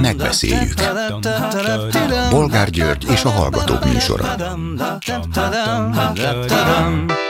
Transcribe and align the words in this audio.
Megbeszéljük. 0.00 0.74
Bolgár 2.30 2.70
György 2.70 3.06
és 3.10 3.24
a 3.24 3.28
Hallgatók 3.28 3.84
műsora. 3.84 4.34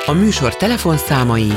A 0.06 0.12
műsor 0.12 0.56
telefonszámai 0.56 1.53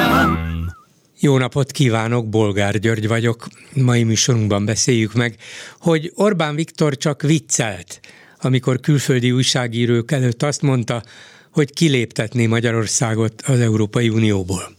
Jó 1.20 1.38
napot 1.38 1.72
kívánok, 1.72 2.30
Bolgár 2.30 2.80
György 2.80 3.08
vagyok. 3.08 3.48
Mai 3.74 4.04
műsorunkban 4.04 4.66
beszéljük 4.66 5.14
meg, 5.14 5.36
hogy 5.80 6.12
Orbán 6.16 6.56
Viktor 6.56 6.98
csak 6.98 7.22
viccelt, 7.22 8.00
amikor 8.46 8.80
külföldi 8.80 9.32
újságírók 9.32 10.12
előtt 10.12 10.44
azt 10.44 10.62
mondta, 10.62 11.04
hogy 11.52 11.74
kiléptetné 11.74 12.46
Magyarországot 12.46 13.42
az 13.42 13.60
Európai 13.60 14.10
Unióból. 14.10 14.76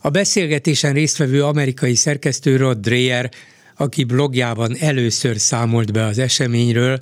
A 0.00 0.08
beszélgetésen 0.08 0.92
résztvevő 0.92 1.44
amerikai 1.44 1.94
szerkesztő 1.94 2.56
Rod 2.56 2.78
Dreyer, 2.78 3.30
aki 3.76 4.04
blogjában 4.04 4.76
először 4.78 5.38
számolt 5.38 5.92
be 5.92 6.04
az 6.04 6.18
eseményről, 6.18 7.00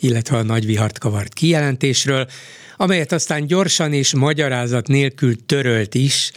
illetve 0.00 0.36
a 0.36 0.42
nagy 0.42 0.66
vihart 0.66 0.98
kavart 0.98 1.32
kijelentésről, 1.32 2.28
amelyet 2.76 3.12
aztán 3.12 3.46
gyorsan 3.46 3.92
és 3.92 4.14
magyarázat 4.14 4.86
nélkül 4.86 5.46
törölt 5.46 5.94
is, 5.94 6.32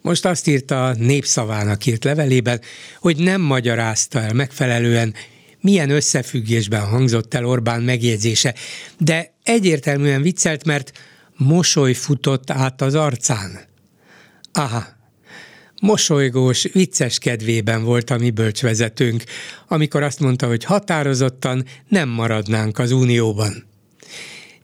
most 0.00 0.24
azt 0.26 0.46
írta 0.46 0.84
a 0.84 0.94
népszavának 0.94 1.86
írt 1.86 2.04
levelében, 2.04 2.60
hogy 3.00 3.16
nem 3.16 3.40
magyarázta 3.40 4.20
el 4.20 4.32
megfelelően, 4.32 5.14
milyen 5.64 5.90
összefüggésben 5.90 6.86
hangzott 6.86 7.34
el 7.34 7.46
Orbán 7.46 7.82
megjegyzése, 7.82 8.54
de 8.98 9.34
egyértelműen 9.42 10.22
viccelt, 10.22 10.64
mert 10.64 10.92
mosoly 11.36 11.92
futott 11.92 12.50
át 12.50 12.82
az 12.82 12.94
arcán. 12.94 13.60
Aha, 14.52 14.86
mosolygós, 15.80 16.66
vicces 16.72 17.18
kedvében 17.18 17.84
volt 17.84 18.10
a 18.10 18.18
mi 18.18 18.30
bölcsvezetőnk, 18.30 19.24
amikor 19.68 20.02
azt 20.02 20.20
mondta, 20.20 20.46
hogy 20.46 20.64
határozottan 20.64 21.64
nem 21.88 22.08
maradnánk 22.08 22.78
az 22.78 22.90
Unióban. 22.90 23.64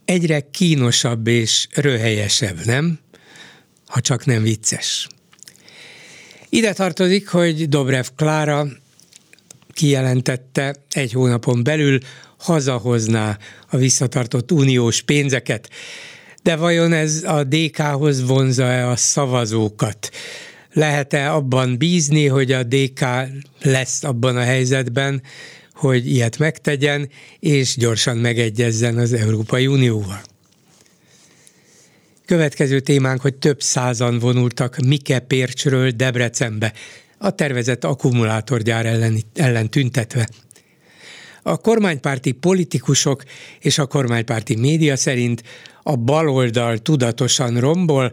Egyre 0.04 0.40
kínosabb 0.50 1.26
és 1.26 1.66
röhelyesebb, 1.74 2.64
nem? 2.64 2.98
Ha 3.86 4.00
csak 4.00 4.24
nem 4.24 4.42
vicces. 4.42 5.08
Ide 6.48 6.72
tartozik, 6.72 7.28
hogy 7.28 7.68
Dobrev 7.68 8.06
Klára 8.16 8.66
kijelentette 9.72 10.74
egy 10.90 11.12
hónapon 11.12 11.62
belül 11.62 11.98
hazahozná 12.38 13.38
a 13.70 13.76
visszatartott 13.76 14.52
uniós 14.52 15.02
pénzeket. 15.02 15.68
De 16.42 16.56
vajon 16.56 16.92
ez 16.92 17.22
a 17.26 17.44
DK-hoz 17.44 18.26
vonza-e 18.26 18.88
a 18.88 18.96
szavazókat? 18.96 20.10
Lehet-e 20.72 21.32
abban 21.32 21.78
bízni, 21.78 22.26
hogy 22.26 22.52
a 22.52 22.62
DK 22.62 23.04
lesz 23.62 24.04
abban 24.04 24.36
a 24.36 24.42
helyzetben, 24.42 25.22
hogy 25.74 26.06
ilyet 26.06 26.38
megtegyen, 26.38 27.08
és 27.38 27.76
gyorsan 27.76 28.16
megegyezzen 28.16 28.98
az 28.98 29.12
Európai 29.12 29.66
Unióval? 29.66 30.20
Következő 32.26 32.80
témánk, 32.80 33.20
hogy 33.20 33.34
több 33.34 33.62
százan 33.62 34.18
vonultak 34.18 34.76
Mike 34.76 35.18
Pércsről 35.18 35.90
Debrecenbe, 35.90 36.72
a 37.22 37.30
tervezett 37.30 37.84
akkumulátorgyár 37.84 38.86
ellen, 38.86 39.22
ellen 39.34 39.70
tüntetve. 39.70 40.28
A 41.42 41.56
kormánypárti 41.56 42.32
politikusok 42.32 43.24
és 43.60 43.78
a 43.78 43.86
kormánypárti 43.86 44.56
média 44.56 44.96
szerint 44.96 45.42
a 45.82 45.96
baloldal 45.96 46.78
tudatosan 46.78 47.60
rombol, 47.60 48.12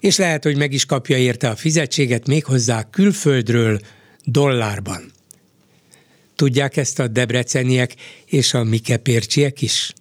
és 0.00 0.16
lehet, 0.16 0.42
hogy 0.42 0.56
meg 0.56 0.72
is 0.72 0.84
kapja 0.84 1.16
érte 1.16 1.48
a 1.48 1.56
fizetséget 1.56 2.26
méghozzá 2.26 2.90
külföldről, 2.90 3.80
dollárban. 4.24 5.12
Tudják 6.36 6.76
ezt 6.76 6.98
a 6.98 7.08
debreceniek 7.08 7.94
és 8.26 8.54
a 8.54 8.64
Mike 8.64 8.96
Pércsiek 8.96 9.62
is? 9.62 9.92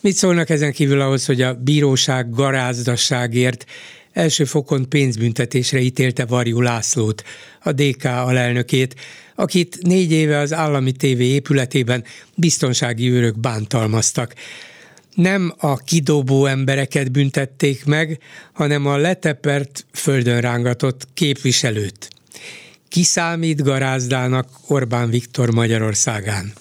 Mit 0.00 0.14
szólnak 0.14 0.50
ezen 0.50 0.72
kívül 0.72 1.00
ahhoz, 1.00 1.26
hogy 1.26 1.42
a 1.42 1.54
bíróság 1.54 2.30
garázdasságért 2.30 3.66
első 4.12 4.44
fokon 4.44 4.88
pénzbüntetésre 4.88 5.80
ítélte 5.80 6.24
Varjú 6.24 6.60
Lászlót, 6.60 7.24
a 7.62 7.72
DK 7.72 8.04
alelnökét, 8.04 8.94
akit 9.34 9.78
négy 9.82 10.12
éve 10.12 10.38
az 10.38 10.52
állami 10.52 10.92
tévé 10.92 11.24
épületében 11.24 12.04
biztonsági 12.34 13.10
őrök 13.10 13.38
bántalmaztak. 13.38 14.34
Nem 15.14 15.54
a 15.58 15.76
kidobó 15.76 16.46
embereket 16.46 17.12
büntették 17.12 17.84
meg, 17.84 18.18
hanem 18.52 18.86
a 18.86 18.96
letepert, 18.96 19.86
földön 19.92 20.40
rángatott 20.40 21.08
képviselőt. 21.14 22.08
Kiszámít 22.88 23.62
garázdának 23.62 24.48
Orbán 24.66 25.10
Viktor 25.10 25.50
Magyarországán? 25.50 26.52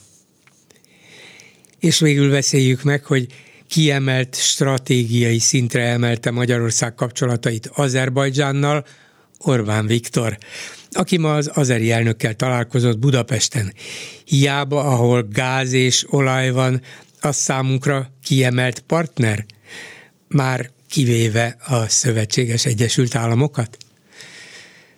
és 1.79 1.99
végül 1.99 2.31
beszéljük 2.31 2.83
meg, 2.83 3.05
hogy 3.05 3.27
kiemelt 3.69 4.35
stratégiai 4.35 5.39
szintre 5.39 5.83
emelte 5.83 6.31
Magyarország 6.31 6.95
kapcsolatait 6.95 7.69
Azerbajdzsánnal, 7.73 8.85
Orbán 9.37 9.85
Viktor, 9.85 10.37
aki 10.91 11.17
ma 11.17 11.35
az 11.35 11.51
azeri 11.53 11.91
elnökkel 11.91 12.33
találkozott 12.33 12.99
Budapesten. 12.99 13.73
Hiába, 14.25 14.83
ahol 14.83 15.27
gáz 15.31 15.71
és 15.71 16.05
olaj 16.09 16.51
van, 16.51 16.81
az 17.21 17.35
számunkra 17.35 18.11
kiemelt 18.23 18.79
partner, 18.79 19.45
már 20.27 20.69
kivéve 20.89 21.57
a 21.65 21.87
Szövetséges 21.87 22.65
Egyesült 22.65 23.15
Államokat? 23.15 23.77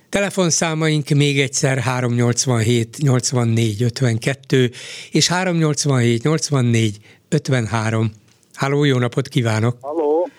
Telefonszámaink 0.09 1.09
még 1.09 1.39
egyszer 1.39 1.79
387 1.79 2.97
84 2.97 3.83
52 3.83 4.71
és 5.11 5.27
387 5.27 6.23
84 6.23 6.97
53. 7.29 8.11
Háló, 8.55 8.83
jó 8.83 8.97
napot 8.97 9.27
kívánok! 9.27 9.75
Halló, 9.81 10.29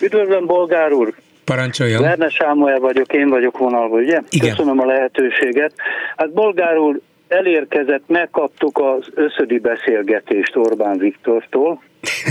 üdvözlöm 0.00 0.46
Bolgár 0.46 0.92
úr! 0.92 1.14
Parancsoljon! 1.44 2.02
Verne 2.02 2.28
Sámuel 2.28 2.80
vagyok, 2.80 3.12
én 3.12 3.28
vagyok 3.28 3.58
vonalban, 3.58 4.00
ugye? 4.00 4.20
Igen. 4.30 4.50
Köszönöm 4.50 4.80
a 4.80 4.84
lehetőséget. 4.84 5.72
Hát 6.16 6.32
Bolgár 6.32 6.76
úr, 6.76 7.00
elérkezett, 7.28 8.02
megkaptuk 8.06 8.78
az 8.78 9.06
összödi 9.14 9.58
beszélgetést 9.58 10.56
Orbán 10.56 10.98
Viktortól, 10.98 11.82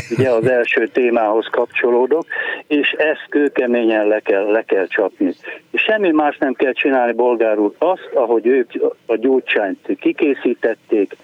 ugye 0.09 0.29
az 0.29 0.46
első 0.46 0.88
témához 0.88 1.47
kapcsolódok, 1.52 2.25
és 2.68 2.91
ezt 2.91 3.25
kőkeményen 3.29 4.08
le 4.08 4.19
kell, 4.19 4.46
le 4.52 4.63
kell 4.63 4.88
csapni. 4.88 5.34
És 5.72 5.81
semmi 5.81 6.12
más 6.12 6.38
nem 6.38 6.53
kell 6.53 6.73
csinálni, 6.73 7.13
bolgár 7.13 7.59
úr, 7.59 7.73
azt, 7.78 8.09
ahogy 8.13 8.47
ők 8.47 8.72
a 9.06 9.16
gyógycsányt 9.16 9.97
kikészítették, 10.00 11.16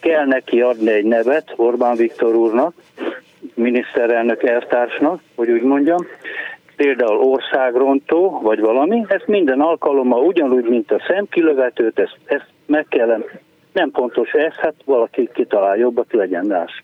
kell 0.00 0.24
neki 0.24 0.60
adni 0.60 0.90
egy 0.90 1.04
nevet 1.04 1.52
Orbán 1.56 1.96
Viktor 1.96 2.34
úrnak, 2.34 2.74
miniszterelnök 3.54 4.42
elvtársnak, 4.42 5.20
hogy 5.34 5.50
úgy 5.50 5.62
mondjam, 5.62 6.06
például 6.76 7.18
országrontó, 7.18 8.40
vagy 8.42 8.60
valami, 8.60 9.04
ezt 9.08 9.26
minden 9.26 9.60
alkalommal 9.60 10.24
ugyanúgy, 10.24 10.64
mint 10.64 10.90
a 10.92 11.02
szemkilövetőt, 11.08 11.98
ezt, 11.98 12.16
ezt 12.24 12.48
meg 12.66 12.86
kell, 12.88 13.24
nem 13.72 13.90
pontos 13.90 14.30
ez, 14.30 14.52
hát 14.54 14.74
valaki 14.84 15.28
kitalál 15.32 15.76
jobbat, 15.76 16.12
legyen 16.12 16.46
más. 16.46 16.82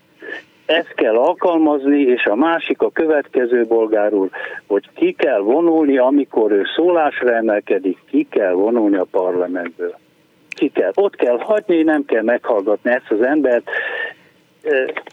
Ezt 0.66 0.94
kell 0.94 1.16
alkalmazni, 1.16 2.00
és 2.00 2.24
a 2.24 2.34
másik, 2.34 2.82
a 2.82 2.90
következő 2.90 3.66
bolgár 3.66 4.12
úr, 4.12 4.28
hogy 4.66 4.88
ki 4.94 5.12
kell 5.12 5.40
vonulni, 5.40 5.98
amikor 5.98 6.52
ő 6.52 6.62
szólásra 6.76 7.34
emelkedik, 7.34 7.98
ki 8.10 8.26
kell 8.30 8.52
vonulni 8.52 8.96
a 8.96 9.06
parlamentből. 9.10 9.94
Ki 10.48 10.68
kell. 10.68 10.90
Ott 10.94 11.16
kell 11.16 11.38
hagyni, 11.38 11.82
nem 11.82 12.04
kell 12.04 12.22
meghallgatni 12.22 12.90
ezt 12.90 13.10
az 13.10 13.22
embert, 13.22 13.70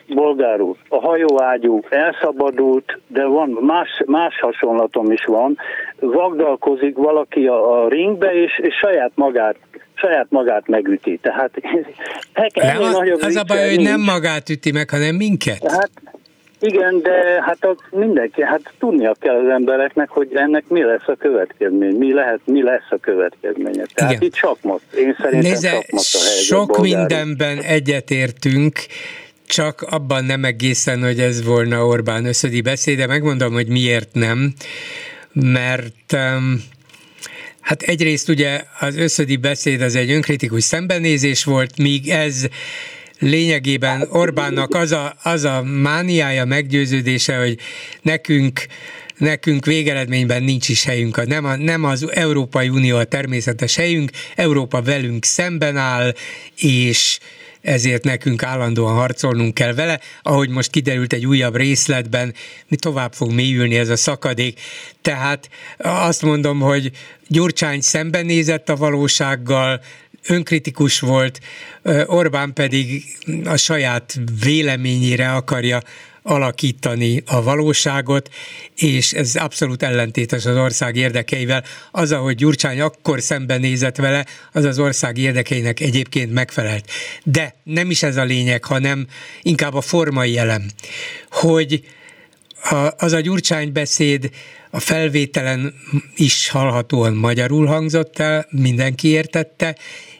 bolgár 0.07 0.61
úr, 0.61 0.75
a 0.89 0.99
hajóágyú 0.99 1.81
elszabadult, 1.89 2.99
de 3.07 3.25
van 3.25 3.49
más, 3.49 4.03
más 4.05 4.39
hasonlatom 4.39 5.11
is 5.11 5.25
van, 5.25 5.57
vagdalkozik 5.99 6.95
valaki 6.95 7.47
a, 7.47 7.83
a 7.83 7.87
ringbe, 7.87 8.33
és, 8.33 8.59
és 8.59 8.73
saját 8.75 9.11
magát 9.15 9.55
saját 9.93 10.27
magát 10.29 10.67
megüti. 10.67 11.19
Tehát 11.21 11.51
nem, 12.53 12.81
az, 12.81 13.23
az 13.23 13.35
a 13.35 13.43
baj, 13.43 13.67
hogy 13.75 13.83
nem 13.83 14.01
magát 14.01 14.49
üti 14.49 14.71
meg, 14.71 14.89
hanem 14.89 15.15
minket. 15.15 15.71
Hát 15.71 15.89
igen, 16.59 17.01
de 17.01 17.43
hát 17.45 17.65
az 17.65 17.75
mindenki, 17.91 18.43
hát 18.43 18.73
tudnia 18.79 19.15
kell 19.19 19.35
az 19.35 19.49
embereknek, 19.49 20.09
hogy 20.09 20.35
ennek 20.35 20.67
mi 20.67 20.83
lesz 20.83 21.07
a 21.07 21.15
következmény, 21.15 21.95
mi 21.95 22.13
lehet, 22.13 22.39
mi 22.45 22.63
lesz 22.63 22.87
a 22.89 22.97
következménye. 22.97 23.83
Tehát 23.93 24.11
Igen. 24.11 24.23
itt 24.23 24.35
sakmat, 24.35 24.81
én 24.97 25.15
szerintem 25.19 25.51
Nézze, 25.51 25.67
sakmat 25.69 26.05
a 26.13 26.17
helyzet. 26.23 26.43
Sok 26.43 26.67
bolgári. 26.67 26.95
mindenben 26.95 27.61
egyetértünk, 27.61 28.79
csak 29.47 29.81
abban 29.81 30.25
nem 30.25 30.45
egészen, 30.45 31.03
hogy 31.03 31.19
ez 31.19 31.43
volna 31.43 31.85
Orbán 31.85 32.25
összödi 32.25 32.61
beszéde. 32.61 33.07
Megmondom, 33.07 33.53
hogy 33.53 33.67
miért 33.67 34.13
nem, 34.13 34.53
mert 35.33 36.17
Hát 37.67 37.81
egyrészt 37.81 38.29
ugye 38.29 38.63
az 38.79 38.95
összödi 38.95 39.35
beszéd 39.35 39.81
az 39.81 39.95
egy 39.95 40.11
önkritikus 40.11 40.63
szembenézés 40.63 41.43
volt, 41.43 41.77
míg 41.77 42.09
ez 42.09 42.47
lényegében 43.19 44.07
Orbánnak 44.09 44.75
az 44.75 44.91
a, 44.91 45.15
az 45.23 45.43
a 45.43 45.63
mániája, 45.63 46.45
meggyőződése, 46.45 47.37
hogy 47.37 47.57
nekünk 48.01 48.65
nekünk 49.17 49.65
végeredményben 49.65 50.43
nincs 50.43 50.69
is 50.69 50.83
helyünk, 50.83 51.25
nem, 51.25 51.45
a, 51.45 51.55
nem 51.55 51.83
az 51.83 52.11
Európai 52.11 52.69
Unió 52.69 52.97
a 52.97 53.03
természetes 53.03 53.75
helyünk, 53.75 54.11
Európa 54.35 54.81
velünk 54.81 55.25
szemben 55.25 55.77
áll, 55.77 56.13
és 56.57 57.19
ezért 57.61 58.03
nekünk 58.03 58.43
állandóan 58.43 58.93
harcolnunk 58.93 59.53
kell 59.53 59.73
vele. 59.73 59.99
Ahogy 60.21 60.49
most 60.49 60.71
kiderült 60.71 61.13
egy 61.13 61.25
újabb 61.25 61.55
részletben, 61.55 62.33
mi 62.67 62.75
tovább 62.75 63.13
fog 63.13 63.31
mélyülni 63.31 63.77
ez 63.77 63.89
a 63.89 63.95
szakadék. 63.95 64.59
Tehát 65.01 65.49
azt 65.77 66.21
mondom, 66.21 66.59
hogy 66.59 66.91
Gyurcsány 67.27 67.81
szembenézett 67.81 68.69
a 68.69 68.75
valósággal, 68.75 69.81
önkritikus 70.27 70.99
volt, 70.99 71.39
Orbán 72.05 72.53
pedig 72.53 73.03
a 73.45 73.57
saját 73.57 74.19
véleményére 74.43 75.31
akarja 75.31 75.81
alakítani 76.27 77.23
a 77.25 77.43
valóságot, 77.43 78.29
és 78.75 79.13
ez 79.13 79.35
abszolút 79.35 79.83
ellentétes 79.83 80.45
az 80.45 80.57
ország 80.57 80.95
érdekeivel. 80.95 81.63
Az, 81.91 82.11
ahogy 82.11 82.35
Gyurcsány 82.35 82.81
akkor 82.81 83.21
szembenézett 83.21 83.95
vele, 83.95 84.25
az 84.51 84.63
az 84.63 84.79
ország 84.79 85.17
érdekeinek 85.17 85.79
egyébként 85.79 86.33
megfelelt. 86.33 86.89
De 87.23 87.55
nem 87.63 87.89
is 87.89 88.03
ez 88.03 88.17
a 88.17 88.23
lényeg, 88.23 88.63
hanem 88.63 89.07
inkább 89.41 89.73
a 89.73 89.81
formai 89.81 90.37
elem, 90.37 90.65
hogy 91.31 91.83
az 92.97 93.13
a 93.13 93.19
Gyurcsány 93.19 93.71
beszéd 93.71 94.29
a 94.69 94.79
felvételen 94.79 95.73
is 96.15 96.49
hallhatóan 96.49 97.13
magyarul 97.13 97.65
hangzott 97.65 98.19
el, 98.19 98.47
mindenki 98.49 99.07
értette, 99.07 99.75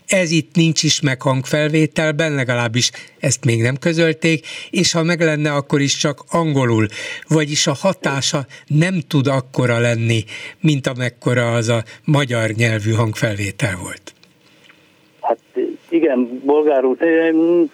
ez 0.08 0.32
itt 0.32 0.56
nincs 0.56 0.84
is 0.84 1.02
meg 1.02 1.22
hangfelvételben, 1.22 2.36
legalábbis 2.36 2.92
ezt 3.20 3.46
még 3.46 3.62
nem 3.62 3.76
közölték, 3.80 4.46
és 4.70 4.92
ha 4.92 5.04
meg 5.04 5.22
lenne, 5.22 5.52
akkor 5.54 5.82
is 5.82 5.96
csak 5.96 6.24
angolul, 6.32 6.86
vagyis 7.28 7.68
a 7.68 7.74
hatása 7.74 8.46
nem 8.68 9.00
tud 9.08 9.28
akkora 9.28 9.80
lenni, 9.80 10.24
mint 10.62 10.88
amekkora 10.88 11.54
az 11.54 11.70
a 11.70 11.84
magyar 12.06 12.50
nyelvű 12.50 12.92
hangfelvétel 12.92 13.78
volt. 13.82 14.14
Hát 15.22 15.38
igen, 15.90 16.42
bolgár 16.46 16.86
úr, 16.86 16.98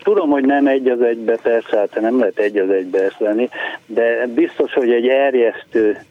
tudom, 0.03 0.29
hogy 0.29 0.45
nem 0.45 0.67
egy 0.67 0.87
az 0.87 1.01
egybe, 1.01 1.37
persze, 1.37 1.77
hát 1.77 2.01
nem 2.01 2.19
lehet 2.19 2.37
egy 2.37 2.57
az 2.57 2.69
egybe 2.69 3.03
ezt 3.03 3.19
lenni, 3.19 3.49
de 3.85 4.27
biztos, 4.35 4.73
hogy 4.73 4.91
egy 4.91 5.07
erjesztő 5.07 6.05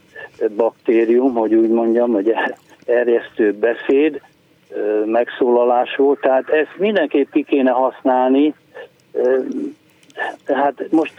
baktérium, 0.56 1.34
hogy 1.34 1.54
úgy 1.54 1.68
mondjam, 1.68 2.12
hogy 2.12 2.32
erjesztő 2.86 3.52
beszéd, 3.52 4.20
megszólalás 5.06 5.96
volt, 5.96 6.20
tehát 6.20 6.48
ezt 6.48 6.78
mindenképp 6.78 7.30
ki 7.32 7.44
kéne 7.44 7.70
használni, 7.70 8.54
tehát 10.44 10.74
most 10.90 11.14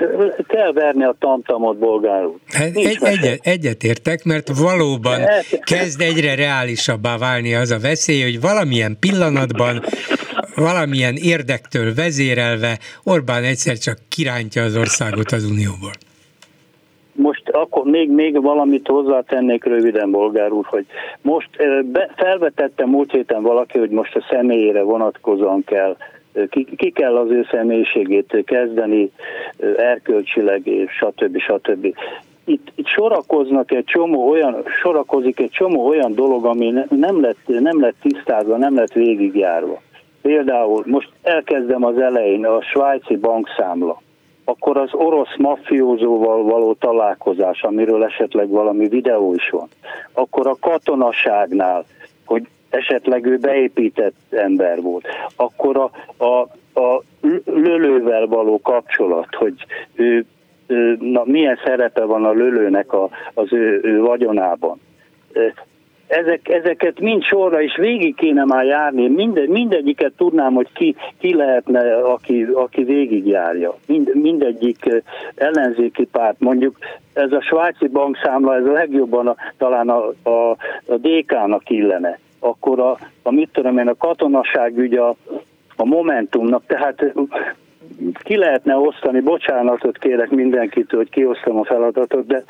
kell 0.48 0.72
verni 0.74 1.04
a 1.04 1.16
tamtamot, 1.20 1.78
bolgárul. 1.78 2.40
Hát 2.48 2.76
egy, 2.76 2.98
egyet, 3.02 3.40
egyetértek, 3.42 4.24
mert 4.24 4.58
valóban 4.58 5.22
kezd 5.64 6.02
egyre 6.02 6.36
reálisabbá 6.36 7.18
válni 7.18 7.56
az 7.56 7.72
a 7.72 7.80
veszély, 7.80 8.22
hogy 8.22 8.42
valamilyen 8.42 8.98
pillanatban, 9.00 9.84
valamilyen 10.56 11.16
érdektől 11.16 11.94
vezérelve 11.94 12.80
Orbán 13.04 13.44
egyszer 13.44 13.78
csak 13.78 13.98
kirántja 14.10 14.64
az 14.64 14.76
országot 14.76 15.32
az 15.32 15.44
Unióból. 15.44 15.92
Akkor 17.56 17.84
még, 17.84 18.10
még 18.10 18.42
valamit 18.42 18.88
hozzátennék 18.88 19.64
röviden, 19.64 20.12
bolgár 20.12 20.52
úr, 20.52 20.66
hogy 20.66 20.86
most 21.22 21.50
be, 21.86 22.10
felvetette 22.16 22.86
múlt 22.86 23.12
héten 23.12 23.42
valaki, 23.42 23.78
hogy 23.78 23.90
most 23.90 24.16
a 24.16 24.26
személyére 24.30 24.82
vonatkozóan 24.82 25.64
kell 25.64 25.96
ki, 26.50 26.68
ki 26.78 26.90
kell 26.90 27.18
az 27.18 27.30
ő 27.30 27.48
személyiségét 27.52 28.44
kezdeni 28.46 29.12
erkölcsileg, 29.78 30.68
és 30.68 30.92
stb. 30.92 31.38
stb. 31.38 31.96
Itt, 32.46 32.72
itt 32.76 32.88
sorakoznak 32.88 33.72
egy 33.72 33.86
csomó 33.86 34.30
olyan, 34.30 34.64
sorakozik 34.82 35.40
egy 35.40 35.52
csomó 35.52 35.88
olyan 35.88 36.14
dolog, 36.14 36.46
ami 36.46 36.74
nem 36.90 37.22
lett, 37.22 37.48
nem 37.48 37.82
lett 37.82 37.96
tisztázva, 38.02 38.58
nem 38.58 38.76
lett 38.76 38.94
végigjárva. 38.94 39.82
Például 40.22 40.84
most 40.86 41.10
elkezdem 41.22 41.84
az 41.84 41.98
elején 41.98 42.46
a 42.46 42.62
svájci 42.62 43.18
bankszámla 43.18 44.02
akkor 44.46 44.78
az 44.78 44.90
orosz 44.94 45.38
mafiózóval 45.38 46.44
való 46.44 46.74
találkozás, 46.74 47.62
amiről 47.62 48.04
esetleg 48.04 48.50
valami 48.50 48.88
videó 48.88 49.34
is 49.34 49.50
van, 49.50 49.68
akkor 50.14 50.48
a 50.48 50.58
katonaságnál, 50.60 51.86
hogy 52.26 52.48
esetleg 52.70 53.26
ő 53.26 53.38
beépített 53.38 54.16
ember 54.30 54.82
volt, 54.82 55.08
akkor 55.36 55.78
a, 55.78 55.92
a, 56.24 56.40
a 56.80 57.04
lölővel 57.46 58.28
való 58.28 58.62
kapcsolat, 58.62 59.36
hogy 59.36 59.54
ő, 59.96 60.26
na, 61.00 61.22
milyen 61.26 61.60
szerepe 61.64 62.04
van 62.04 62.26
a 62.26 62.32
lölőnek 62.32 62.94
a, 62.94 63.10
az 63.34 63.54
ő, 63.54 63.80
ő 63.84 64.02
vagyonában 64.02 64.80
ezek, 66.14 66.50
ezeket 66.50 67.00
mind 67.00 67.24
sorra 67.24 67.62
is 67.62 67.76
végig 67.76 68.16
kéne 68.16 68.44
már 68.44 68.66
járni, 68.66 69.08
Minde, 69.08 69.48
mindegyiket 69.48 70.14
tudnám, 70.18 70.54
hogy 70.54 70.68
ki, 70.74 70.96
ki 71.20 71.36
lehetne, 71.36 71.96
aki, 71.96 72.48
aki 72.54 72.84
végigjárja. 72.84 73.78
Mind, 73.88 74.16
mindegyik 74.16 75.04
ellenzéki 75.36 76.06
párt, 76.06 76.40
mondjuk 76.40 76.78
ez 77.14 77.32
a 77.32 77.42
svájci 77.42 77.88
bankszámla, 77.88 78.56
ez 78.56 78.66
a 78.66 78.72
legjobban 78.72 79.28
a, 79.28 79.36
talán 79.58 79.90
a, 79.90 80.14
a, 80.24 80.50
a 80.86 80.96
DK-nak 80.98 81.70
illene. 81.70 82.20
Akkor 82.40 82.80
a, 82.80 82.98
a 83.24 83.32
mit 83.32 83.50
tudom 83.52 83.78
én, 83.78 83.88
a 83.88 83.98
katonaság 83.98 84.78
ügy 84.78 84.94
a, 84.96 85.16
a 85.76 85.86
Momentumnak, 85.86 86.66
tehát 86.66 87.14
ki 88.24 88.38
lehetne 88.38 88.76
osztani, 88.76 89.20
bocsánatot 89.20 89.98
kérek 89.98 90.30
mindenkitől, 90.30 91.00
hogy 91.00 91.10
kiosztom 91.10 91.60
a 91.60 91.66
feladatot, 91.66 92.28
de 92.28 92.44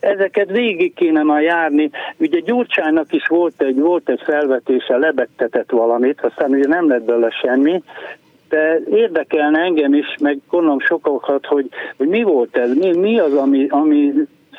ezeket 0.00 0.50
végig 0.50 0.94
kéne 0.94 1.22
már 1.22 1.42
járni. 1.42 1.90
Ugye 2.16 2.40
Gyurcsánynak 2.40 3.12
is 3.12 3.26
volt 3.26 3.62
egy, 3.62 3.78
volt 3.78 4.08
egy 4.08 4.20
felvetése, 4.24 4.96
lebegtetett 4.96 5.70
valamit, 5.70 6.20
aztán 6.20 6.50
ugye 6.50 6.68
nem 6.68 6.88
lett 6.88 7.02
belőle 7.02 7.30
semmi, 7.30 7.82
de 8.48 8.80
érdekelne 8.90 9.60
engem 9.60 9.94
is, 9.94 10.06
meg 10.20 10.38
gondolom 10.50 10.80
sokakat, 10.80 11.46
hogy, 11.46 11.68
hogy 11.96 12.08
mi 12.08 12.22
volt 12.22 12.56
ez, 12.56 12.74
mi, 12.74 12.96
mi 12.96 13.18
az, 13.18 13.34
ami, 13.34 13.66
ami 13.68 14.12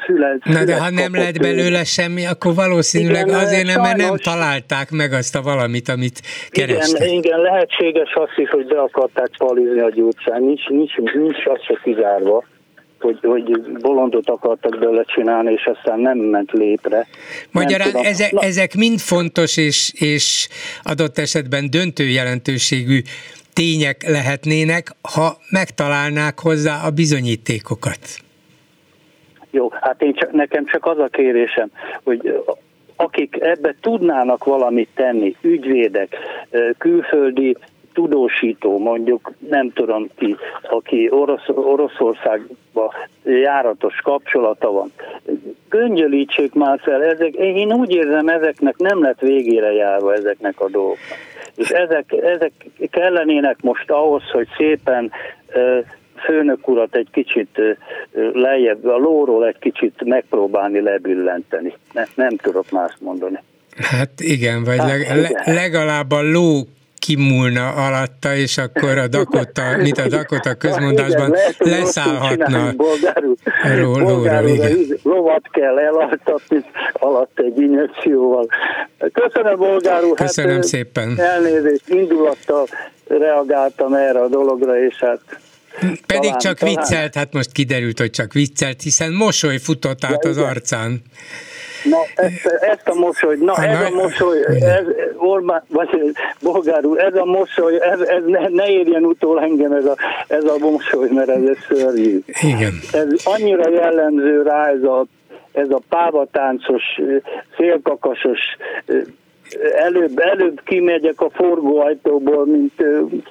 szület. 0.05 0.43
Na 0.43 0.63
de 0.63 0.79
ha 0.79 0.89
nem 0.89 1.15
lett 1.15 1.39
belőle 1.39 1.83
semmi, 1.83 2.25
akkor 2.25 2.53
valószínűleg 2.55 3.27
igen, 3.27 3.39
azért 3.39 3.65
nem, 3.65 3.81
mert 3.81 3.97
nem 3.97 4.17
találták 4.17 4.91
meg 4.91 5.13
azt 5.13 5.35
a 5.35 5.41
valamit, 5.41 5.89
amit 5.89 6.21
kerestek. 6.49 7.01
Igen, 7.01 7.13
igen 7.13 7.39
lehetséges 7.39 8.13
az 8.13 8.29
is, 8.35 8.49
hogy 8.49 8.65
be 8.65 8.79
akarták 8.79 9.29
palizni 9.37 9.79
a 9.79 9.89
gyurcsán, 9.89 10.43
nincs, 10.43 10.67
nincs, 10.67 10.95
nincs 10.95 11.45
az 11.45 11.61
se 11.67 11.79
kizárva 11.83 12.43
hogy, 13.03 13.19
hogy 13.21 13.61
bolondot 13.81 14.29
akartak 14.29 14.79
belőle 14.79 15.03
csinálni, 15.03 15.51
és 15.51 15.65
aztán 15.65 15.99
nem 15.99 16.17
ment 16.17 16.51
lépre. 16.51 17.07
Magyarán 17.51 17.95
ezek, 17.95 18.31
ezek 18.35 18.75
mind 18.75 18.99
fontos 18.99 19.57
és, 19.57 19.91
és 19.95 20.47
adott 20.83 21.17
esetben 21.17 21.69
döntő 21.69 22.03
jelentőségű 22.03 23.01
tények 23.53 24.03
lehetnének, 24.07 24.91
ha 25.15 25.37
megtalálnák 25.49 26.39
hozzá 26.39 26.85
a 26.85 26.89
bizonyítékokat. 26.89 28.22
Jó, 29.53 29.69
hát 29.71 30.01
én 30.01 30.13
csak, 30.13 30.31
nekem 30.31 30.65
csak 30.65 30.85
az 30.85 30.99
a 30.99 31.07
kérésem, 31.07 31.71
hogy 32.03 32.43
akik 32.95 33.37
ebbe 33.41 33.75
tudnának 33.81 34.43
valamit 34.43 34.89
tenni, 34.95 35.35
ügyvédek, 35.41 36.17
külföldi 36.77 37.57
tudósító, 37.93 38.77
mondjuk 38.77 39.31
nem 39.49 39.71
tudom 39.73 40.07
ki, 40.15 40.35
aki 40.61 41.09
Orosz, 41.11 41.47
Oroszországba 41.47 42.93
járatos 43.23 43.95
kapcsolata 43.95 44.71
van, 44.71 44.91
göngyölítsék 45.69 46.53
már 46.53 46.79
fel, 46.79 47.03
ezek, 47.03 47.33
én 47.33 47.73
úgy 47.73 47.95
érzem, 47.95 48.27
ezeknek 48.27 48.77
nem 48.77 49.01
lett 49.01 49.19
végére 49.19 49.71
járva 49.71 50.13
ezeknek 50.13 50.59
a 50.59 50.69
dolgoknak. 50.69 51.17
És 51.55 51.69
ezek, 51.69 52.11
ezek 52.11 52.51
kellenének 52.91 53.61
most 53.61 53.91
ahhoz, 53.91 54.23
hogy 54.31 54.47
szépen 54.57 55.11
főnök 56.25 56.67
urat 56.67 56.95
egy 56.95 57.07
kicsit 57.11 57.59
lejjebb, 58.33 58.85
a 58.85 58.97
lóról 58.97 59.47
egy 59.47 59.59
kicsit 59.59 60.03
megpróbálni 60.05 60.81
lebillenteni. 60.81 61.73
Ne, 61.93 62.03
nem 62.15 62.37
tudok 62.37 62.71
más 62.71 62.91
mondani. 62.99 63.39
Hát 63.77 64.11
igen, 64.17 64.63
vagy 64.63 64.77
hát, 64.77 64.87
leg, 64.87 64.99
igen. 64.99 65.55
legalább 65.55 66.11
a 66.11 66.21
ló 66.21 66.61
kimúlna 67.05 67.69
alatta, 67.69 68.35
és 68.35 68.57
akkor 68.57 68.97
a 68.97 69.07
Dakota, 69.07 69.77
mint 69.77 69.97
a 69.97 70.07
Dakota 70.07 70.53
közmondásban 70.53 71.35
igen, 71.59 71.79
leszállhatna 71.79 72.67
a 73.63 73.75
lóról. 73.75 74.47
Igen. 74.47 74.77
Lovat 75.03 75.49
kell 75.51 75.79
elaltatni 75.79 76.63
alatt 76.93 77.39
egy 77.39 77.61
injekcióval. 77.61 78.47
Köszönöm, 79.13 79.57
Bolgár 79.57 80.03
úr. 80.03 80.15
Köszönöm 80.15 80.53
hát, 80.53 80.63
szépen. 80.63 81.19
Elnézést, 81.19 81.89
indulattal 81.89 82.67
reagáltam 83.07 83.93
erre 83.93 84.19
a 84.19 84.27
dologra, 84.27 84.79
és 84.85 84.99
hát 84.99 85.21
pedig 85.81 86.23
talán, 86.23 86.39
csak 86.39 86.57
talán. 86.57 86.75
viccelt, 86.75 87.15
hát 87.15 87.33
most 87.33 87.51
kiderült, 87.51 87.99
hogy 87.99 88.09
csak 88.09 88.33
viccelt, 88.33 88.81
hiszen 88.81 89.13
mosoly 89.13 89.57
futott 89.57 90.03
át 90.03 90.23
ja, 90.23 90.29
az 90.29 90.37
igen. 90.37 90.49
arcán. 90.49 91.01
Na, 91.83 91.97
ezt, 92.15 92.45
ezt 92.45 92.87
a 92.87 92.93
mosoly, 92.93 93.37
na 93.39 93.55
ez 93.55 93.81
a 93.81 93.89
mosoly, 93.89 94.37
ez 94.61 94.85
Orbán, 95.17 95.63
vagy 95.67 95.89
Bolgár 96.41 96.85
úr, 96.85 96.99
ez 96.99 97.15
a 97.15 97.25
mosoly, 97.25 97.81
ez, 97.81 97.99
ez 97.99 98.23
ne, 98.25 98.47
ne 98.47 98.69
érjen 98.69 99.03
utól 99.03 99.41
engem 99.41 99.71
ez 99.71 99.85
a, 99.85 99.95
ez 100.27 100.43
a 100.43 100.57
mosoly, 100.57 101.09
mert 101.09 101.29
ez, 101.29 101.43
ez 101.43 101.57
szörnyű. 101.77 102.19
Igen. 102.41 102.79
Ez 102.91 103.07
annyira 103.23 103.69
jellemző 103.69 104.41
rá 104.41 104.67
ez 104.67 104.83
a, 104.83 105.05
ez 105.51 105.69
a 105.69 105.81
pávatáncos, 105.89 106.83
szélkakasos 107.57 108.39
előbb, 109.75 110.19
előbb 110.19 110.61
kimegyek 110.65 111.21
a 111.21 111.29
forgóajtóból, 111.29 112.45
mint 112.45 112.73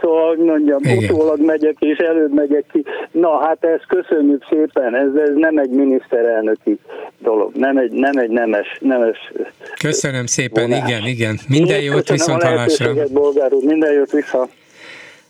szóval, 0.01 0.29
hogy 0.29 0.39
mondjam, 0.39 0.81
Igen. 0.83 0.97
utólag 1.05 1.41
megyek, 1.41 1.77
és 1.79 1.99
előbb 1.99 2.35
megyek 2.35 2.65
ki. 2.73 2.85
Na, 3.11 3.39
hát 3.39 3.65
ezt 3.65 3.87
köszönjük 3.87 4.47
szépen, 4.51 4.95
ez, 4.95 5.15
ez 5.29 5.35
nem 5.35 5.59
egy 5.59 5.71
miniszterelnöki 5.71 6.79
dolog, 7.19 7.55
nem 7.55 7.77
egy, 7.77 7.93
nem 7.93 8.17
egy 8.19 8.31
nemes, 8.31 8.79
nemes 8.81 9.33
Köszönöm 9.79 10.27
szépen, 10.27 10.71
vonás. 10.71 10.89
igen, 10.89 11.07
igen. 11.07 11.39
Minden 11.49 11.81
Én 11.81 11.93
jót 11.93 12.09
viszont 12.09 12.43
hallásra. 12.43 12.93
Bolgár 13.13 13.53
úr, 13.53 13.63
minden 13.65 13.93
jót 13.93 14.11
vissza. 14.11 14.49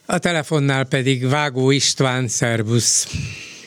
A 0.06 0.18
telefonnál 0.18 0.84
pedig 0.84 1.28
Vágó 1.30 1.70
István, 1.70 2.28
szervusz. 2.28 3.06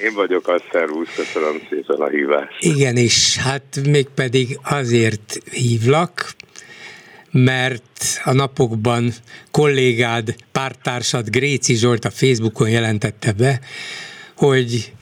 Én 0.03 0.13
vagyok 0.15 0.47
a 0.47 0.61
szervusz, 0.71 1.15
köszönöm 1.15 1.61
szépen 1.69 1.99
a 1.99 2.07
hívást. 2.07 2.63
Igen, 2.63 2.95
és 2.95 3.37
hát 3.37 3.79
mégpedig 3.89 4.59
azért 4.63 5.37
hívlak, 5.51 6.35
mert 7.37 8.21
a 8.23 8.33
napokban 8.33 9.11
kollégád, 9.51 10.35
pártársad 10.51 11.29
Gréci 11.29 11.73
Zsolt 11.73 12.05
a 12.05 12.09
Facebookon 12.09 12.69
jelentette 12.69 13.33
be, 13.33 13.59
hogy 14.37 14.93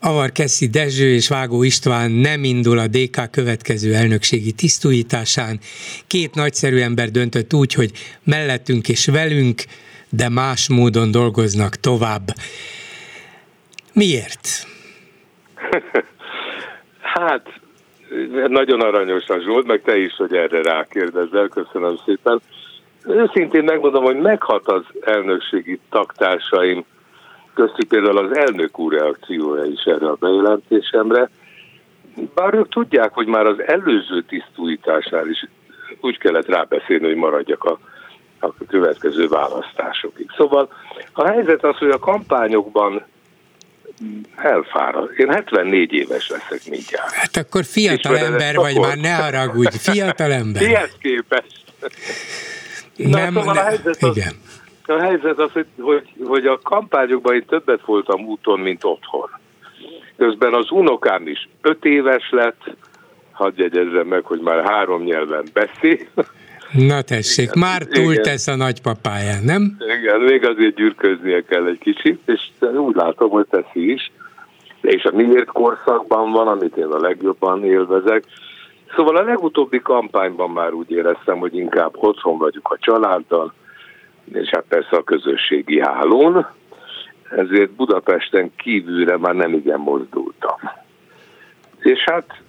Avar 0.00 0.32
Keszi 0.32 0.66
Dezső 0.66 1.12
és 1.14 1.28
Vágó 1.28 1.62
István 1.62 2.10
nem 2.10 2.44
indul 2.44 2.78
a 2.78 2.86
DK 2.86 3.30
következő 3.30 3.94
elnökségi 3.94 4.52
tisztújításán. 4.52 5.60
Két 6.06 6.34
nagyszerű 6.34 6.78
ember 6.80 7.10
döntött 7.10 7.54
úgy, 7.54 7.74
hogy 7.74 7.92
mellettünk 8.24 8.88
és 8.88 9.06
velünk, 9.06 9.62
de 10.08 10.28
más 10.28 10.68
módon 10.68 11.10
dolgoznak 11.10 11.76
tovább. 11.76 12.34
Miért? 13.92 14.66
hát 17.14 17.60
nagyon 18.48 18.80
aranyos 18.80 19.28
a 19.28 19.40
Zsolt, 19.40 19.66
meg 19.66 19.82
te 19.82 19.96
is, 19.96 20.14
hogy 20.16 20.34
erre 20.34 20.62
rákérdezel, 20.62 21.48
köszönöm 21.48 21.96
szépen. 22.04 22.40
Őszintén 23.06 23.64
megmondom, 23.64 24.04
hogy 24.04 24.16
meghat 24.16 24.68
az 24.68 24.82
elnökségi 25.00 25.80
taktársaim, 25.90 26.84
köztük 27.54 27.88
például 27.88 28.18
az 28.18 28.36
elnök 28.36 28.78
úr 28.78 28.92
reakciója 28.92 29.64
is 29.64 29.82
erre 29.82 30.08
a 30.08 30.16
bejelentésemre, 30.20 31.30
bár 32.34 32.54
ők 32.54 32.68
tudják, 32.68 33.14
hogy 33.14 33.26
már 33.26 33.46
az 33.46 33.62
előző 33.62 34.22
tisztújításnál 34.22 35.28
is 35.28 35.46
úgy 36.00 36.18
kellett 36.18 36.46
rábeszélni, 36.46 37.06
hogy 37.06 37.16
maradjak 37.16 37.64
a, 37.64 37.78
a 38.40 38.52
következő 38.68 39.28
választásokig. 39.28 40.30
Szóval 40.36 40.68
a 41.12 41.26
helyzet 41.26 41.64
az, 41.64 41.76
hogy 41.76 41.90
a 41.90 41.98
kampányokban 41.98 43.02
elfárad. 44.36 45.10
Én 45.16 45.30
74 45.30 45.92
éves 45.92 46.28
leszek 46.28 46.60
mindjárt. 46.70 47.12
Hát 47.12 47.36
akkor 47.36 47.64
fiatal 47.64 48.14
Ismered 48.14 48.32
ember 48.32 48.56
vagy 48.56 48.78
már, 48.78 48.96
ne 48.96 49.14
haragudj, 49.14 49.76
fiatal 49.78 50.32
ember. 50.32 50.62
Mihez 50.62 50.96
képest? 51.00 51.62
Na, 52.96 53.18
nem, 53.18 53.34
szóval 53.34 53.54
ne, 53.54 53.60
a 53.60 53.64
helyzet 53.64 54.02
az, 54.02 54.16
igen. 54.16 54.34
A 54.86 55.00
helyzet 55.00 55.38
az, 55.38 55.52
hogy, 55.52 55.66
hogy, 55.78 56.08
hogy 56.24 56.46
a 56.46 56.58
kampányokban 56.62 57.34
én 57.34 57.44
többet 57.46 57.84
voltam 57.84 58.26
úton, 58.26 58.60
mint 58.60 58.84
otthon. 58.84 59.30
Közben 60.16 60.54
az 60.54 60.70
unokám 60.70 61.26
is 61.26 61.48
öt 61.60 61.84
éves 61.84 62.28
lett, 62.30 62.76
hadd 63.32 63.52
jegyezzem 63.56 64.06
meg, 64.06 64.24
hogy 64.24 64.40
már 64.40 64.64
három 64.64 65.02
nyelven 65.02 65.48
beszél. 65.52 65.98
Na 66.72 67.02
tessék, 67.02 67.44
igen, 67.44 67.58
már 67.58 67.82
túl 67.82 68.12
igen. 68.12 68.22
tesz 68.22 68.46
a 68.46 68.56
nagypapáján, 68.56 69.44
nem? 69.44 69.76
Igen, 70.00 70.20
még 70.20 70.46
azért 70.46 70.74
gyűrköznie 70.74 71.42
kell 71.42 71.66
egy 71.66 71.78
kicsit, 71.78 72.20
és 72.24 72.40
úgy 72.76 72.94
látom, 72.94 73.30
hogy 73.30 73.46
teszi 73.50 73.92
is. 73.92 74.12
És 74.80 75.04
a 75.04 75.16
miért 75.16 75.46
korszakban 75.46 76.32
van, 76.32 76.48
amit 76.48 76.76
én 76.76 76.84
a 76.84 77.00
legjobban 77.00 77.64
élvezek. 77.64 78.24
Szóval 78.96 79.16
a 79.16 79.22
legutóbbi 79.22 79.78
kampányban 79.78 80.50
már 80.50 80.72
úgy 80.72 80.90
éreztem, 80.90 81.38
hogy 81.38 81.56
inkább 81.56 81.92
otthon 81.94 82.38
vagyunk 82.38 82.68
a 82.70 82.78
családdal, 82.80 83.52
és 84.32 84.48
hát 84.48 84.64
persze 84.68 84.96
a 84.96 85.02
közösségi 85.02 85.80
hálón, 85.80 86.46
ezért 87.30 87.70
Budapesten 87.70 88.52
kívülre 88.56 89.16
már 89.16 89.34
nem 89.34 89.52
igen 89.52 89.80
mozdultam. 89.80 90.58
És 91.78 92.04
hát 92.04 92.42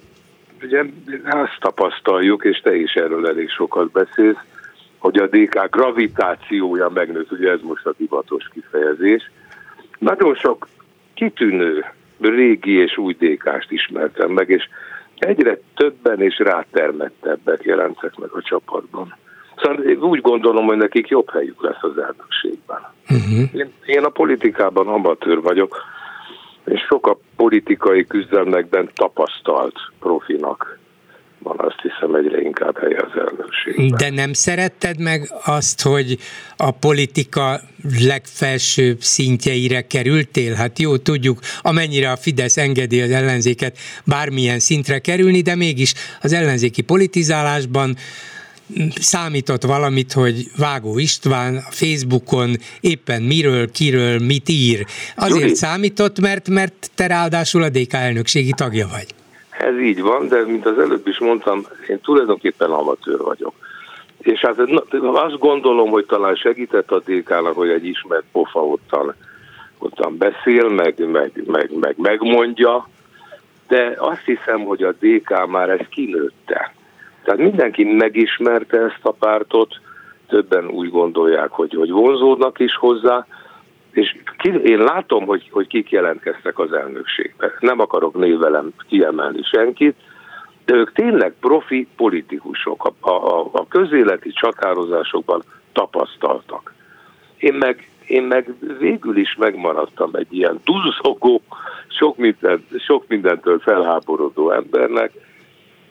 ugye 0.64 0.84
azt 1.24 1.58
tapasztaljuk, 1.60 2.44
és 2.44 2.60
te 2.60 2.76
is 2.76 2.94
erről 2.94 3.28
elég 3.28 3.50
sokat 3.50 3.92
beszélsz, 3.92 4.38
hogy 4.98 5.18
a 5.18 5.28
DK 5.28 5.70
gravitációja 5.70 6.90
megnőtt, 6.90 7.32
ugye 7.32 7.52
ez 7.52 7.60
most 7.62 7.86
a 7.86 7.94
divatos 7.98 8.50
kifejezés. 8.54 9.32
Nagyon 10.00 10.36
sok 10.36 10.68
kitűnő 11.14 11.86
régi 12.20 12.78
és 12.78 12.98
új 12.98 13.14
DK-st 13.14 13.72
ismertem 13.72 14.32
meg, 14.32 14.50
és 14.50 14.70
egyre 15.18 15.60
többen 15.76 16.22
és 16.22 16.38
rátermettebbek 16.38 17.64
jelentek 17.64 18.18
meg 18.18 18.30
a 18.32 18.42
csapatban. 18.42 19.16
Szóval 19.56 20.10
úgy 20.10 20.22
gondolom, 20.22 20.66
hogy 20.66 20.78
nekik 20.78 21.08
jobb 21.08 21.30
helyük 21.30 21.64
lesz 21.64 21.84
az 21.84 21.98
elnökségben. 21.98 22.82
Uh-huh. 23.10 23.54
Én, 23.54 23.74
én 23.86 24.04
a 24.04 24.10
politikában 24.10 24.88
amatőr 24.88 25.42
vagyok, 25.42 25.84
és 26.66 26.82
sok 26.82 27.08
a 27.08 27.18
politikai 27.40 28.06
küzdelmekben 28.08 28.90
tapasztalt 28.94 29.76
profinak 30.00 30.80
van 31.40 31.56
azt 31.60 31.82
hiszem 31.82 32.16
egyre 32.16 32.42
inkább 32.42 32.78
helye 32.78 33.00
az 33.02 33.22
elnökségben. 33.28 33.98
De 33.98 34.10
nem 34.10 34.34
szeretted 34.34 35.00
meg 35.00 35.32
azt, 35.46 35.82
hogy 35.82 36.18
a 36.58 36.72
politika 36.72 37.60
legfelsőbb 38.08 39.00
szintjeire 39.00 39.82
kerültél? 39.88 40.54
Hát 40.54 40.80
jó, 40.80 40.98
tudjuk, 40.98 41.40
amennyire 41.62 42.12
a 42.12 42.18
Fidesz 42.18 42.58
engedi 42.58 43.02
az 43.02 43.12
ellenzéket 43.12 43.78
bármilyen 44.06 44.60
szintre 44.60 45.00
kerülni, 45.00 45.42
de 45.42 45.56
mégis 45.56 45.94
az 46.22 46.34
ellenzéki 46.34 46.82
politizálásban 46.82 47.96
számított 48.96 49.64
valamit, 49.64 50.14
hogy 50.14 50.46
Vágó 50.58 50.98
István 50.98 51.56
a 51.56 51.72
Facebookon 51.72 52.50
éppen 52.82 53.22
miről, 53.22 53.72
kiről, 53.72 54.20
mit 54.20 54.50
ír. 54.50 54.86
Azért 55.16 55.42
Juli. 55.42 55.56
számított, 55.56 56.20
mert, 56.20 56.50
mert 56.50 56.92
te 56.96 57.08
ráadásul 57.08 57.64
a 57.64 57.70
DK 57.70 57.94
elnökségi 57.94 58.54
tagja 58.56 58.88
vagy. 58.88 59.08
Ez 59.60 59.80
így 59.80 60.02
van, 60.02 60.28
de 60.28 60.46
mint 60.46 60.66
az 60.66 60.80
előbb 60.80 61.08
is 61.08 61.20
mondtam, 61.20 61.66
én 61.88 62.00
tulajdonképpen 62.02 62.72
amatőr 62.72 63.20
vagyok. 63.20 63.54
És 64.20 64.40
hát 64.40 64.60
azt 65.02 65.38
gondolom, 65.38 65.90
hogy 65.90 66.06
talán 66.06 66.36
segített 66.36 66.92
a 66.92 67.02
DK-nak, 67.06 67.56
hogy 67.56 67.70
egy 67.70 67.86
ismert 67.86 68.26
pofa 68.32 68.66
ottan, 68.66 69.16
ottan 69.78 70.18
beszél, 70.18 70.70
meg, 70.70 71.10
meg, 71.12 71.32
meg, 71.46 71.72
meg 71.80 71.94
megmondja, 71.98 72.90
de 73.68 73.96
azt 73.98 74.26
hiszem, 74.26 74.60
hogy 74.60 74.84
a 74.84 74.94
DK 75.00 75.48
már 75.48 75.70
ezt 75.70 75.90
kinőtte. 75.90 76.74
Tehát 77.30 77.44
mindenki 77.44 77.84
megismerte 77.84 78.78
ezt 78.78 79.00
a 79.02 79.12
pártot, 79.12 79.80
többen 80.28 80.68
úgy 80.68 80.90
gondolják, 80.90 81.50
hogy, 81.52 81.74
hogy 81.74 81.92
vonzódnak 81.92 82.60
is 82.60 82.76
hozzá, 82.76 83.26
és 83.92 84.16
ki, 84.38 84.50
én 84.50 84.78
látom, 84.78 85.26
hogy, 85.26 85.50
hogy 85.52 85.68
kik 85.68 85.90
jelentkeztek 85.90 86.60
az 86.60 86.74
elnökségbe. 86.74 87.54
Nem 87.60 87.80
akarok 87.80 88.14
névelem 88.14 88.72
kiemelni 88.88 89.44
senkit, 89.44 89.96
de 90.66 90.76
ők 90.76 90.94
tényleg 90.94 91.34
profi 91.40 91.88
politikusok, 91.96 92.92
a, 93.00 93.10
a, 93.10 93.50
a 93.52 93.68
közéleti 93.68 94.32
csatározásokban 94.32 95.44
tapasztaltak. 95.74 96.74
Én 97.38 97.54
meg, 97.54 97.90
én 98.08 98.24
meg 98.24 98.54
végül 98.80 99.18
is 99.18 99.36
megmaradtam 99.36 100.10
egy 100.14 100.34
ilyen 100.34 100.60
duzzogó, 100.64 101.42
sok, 101.88 102.18
minden, 102.18 102.66
sok 102.78 103.08
mindentől 103.08 103.60
felháborodó 103.60 104.52
embernek, 104.52 105.12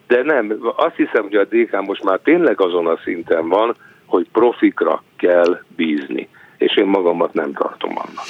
de 0.08 0.22
nem, 0.22 0.58
azt 0.76 0.96
hiszem, 0.96 1.22
hogy 1.22 1.34
a 1.34 1.44
DK 1.44 1.86
most 1.86 2.04
már 2.04 2.18
tényleg 2.18 2.60
azon 2.60 2.86
a 2.86 2.98
szinten 3.04 3.48
van, 3.48 3.76
hogy 4.06 4.26
profikra 4.32 5.02
kell 5.16 5.60
bízni, 5.76 6.28
és 6.58 6.76
én 6.76 6.86
magamat 6.86 7.32
nem 7.32 7.52
tartom 7.52 7.90
annak. 7.90 8.24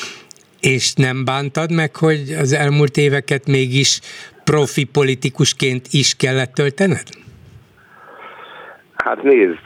És 0.61 0.95
nem 0.95 1.25
bántad 1.25 1.73
meg, 1.73 1.97
hogy 1.97 2.37
az 2.41 2.53
elmúlt 2.53 2.97
éveket 2.97 3.47
mégis 3.47 4.01
profi 4.45 4.85
politikusként 4.85 5.87
is 5.91 6.17
kellett 6.17 6.55
töltened? 6.55 7.09
Hát 8.95 9.23
nézd, 9.23 9.61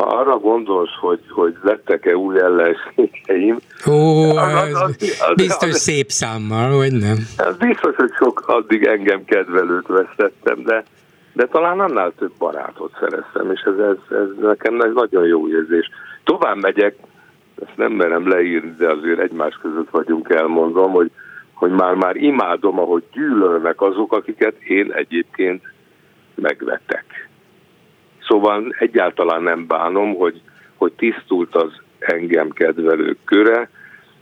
ha 0.00 0.06
arra 0.06 0.38
gondolsz, 0.38 0.94
hogy, 1.00 1.20
hogy 1.28 1.56
lettek-e 1.62 2.16
új 2.16 2.38
ellenségeim... 2.40 3.56
Ó, 3.88 4.36
az, 4.36 4.52
az, 4.54 4.72
az, 4.72 4.96
az, 5.28 5.34
biztos 5.34 5.68
az, 5.68 5.78
szép 5.78 6.10
számmal, 6.10 6.76
vagy 6.76 6.92
nem? 6.92 7.16
Az 7.36 7.56
biztos, 7.56 7.96
hogy 7.96 8.12
sok 8.18 8.44
addig 8.46 8.84
engem 8.84 9.24
kedvelőt 9.24 9.86
vesztettem, 9.86 10.62
de, 10.62 10.84
de 11.32 11.46
talán 11.46 11.80
annál 11.80 12.12
több 12.18 12.32
barátot 12.38 12.92
szereztem, 13.00 13.50
és 13.50 13.60
ez, 13.60 13.78
ez, 13.78 14.16
ez 14.16 14.28
nekem 14.40 14.80
egy 14.80 14.92
nagyon 14.92 15.26
jó 15.26 15.48
érzés. 15.48 15.90
Tovább 16.24 16.56
megyek, 16.56 16.96
ezt 17.62 17.76
nem 17.76 17.92
merem 17.92 18.28
leírni, 18.28 18.74
de 18.78 18.90
azért 18.90 19.20
egymás 19.20 19.58
között 19.62 19.90
vagyunk, 19.90 20.28
elmondom, 20.28 20.90
hogy, 20.90 21.10
hogy 21.52 21.70
már-már 21.70 22.16
imádom, 22.16 22.78
ahogy 22.78 23.02
gyűlölnek 23.12 23.80
azok, 23.80 24.12
akiket 24.12 24.62
én 24.62 24.92
egyébként 24.92 25.62
megvetek. 26.34 27.04
Szóval 28.30 28.74
egyáltalán 28.78 29.42
nem 29.42 29.66
bánom, 29.66 30.14
hogy, 30.14 30.40
hogy 30.76 30.92
tisztult 30.92 31.54
az 31.54 31.72
engem 31.98 32.50
kedvelők 32.50 33.18
köre, 33.24 33.70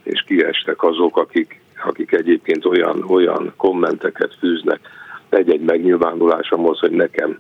és 0.03 0.25
kiestek 0.27 0.83
azok, 0.83 1.17
akik, 1.17 1.61
akik 1.85 2.13
egyébként 2.13 2.65
olyan, 2.65 3.05
olyan 3.09 3.53
kommenteket 3.57 4.37
fűznek 4.39 4.81
egy-egy 5.29 5.61
megnyilvánulásomhoz, 5.61 6.79
hogy 6.79 6.91
nekem, 6.91 7.39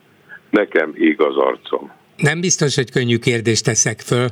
nekem 0.51 0.93
ég 0.95 1.21
az 1.21 1.37
arcom. 1.37 1.93
Nem 2.17 2.41
biztos, 2.41 2.75
hogy 2.75 2.91
könnyű 2.91 3.17
kérdést 3.17 3.65
teszek 3.65 4.01
föl, 4.01 4.27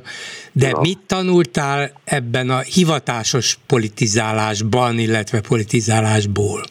de 0.52 0.71
Na. 0.71 0.81
mit 0.81 0.99
tanultál 1.07 1.90
ebben 2.05 2.50
a 2.50 2.59
hivatásos 2.59 3.59
politizálásban, 3.66 4.99
illetve 4.99 5.40
politizálásból? 5.49 6.62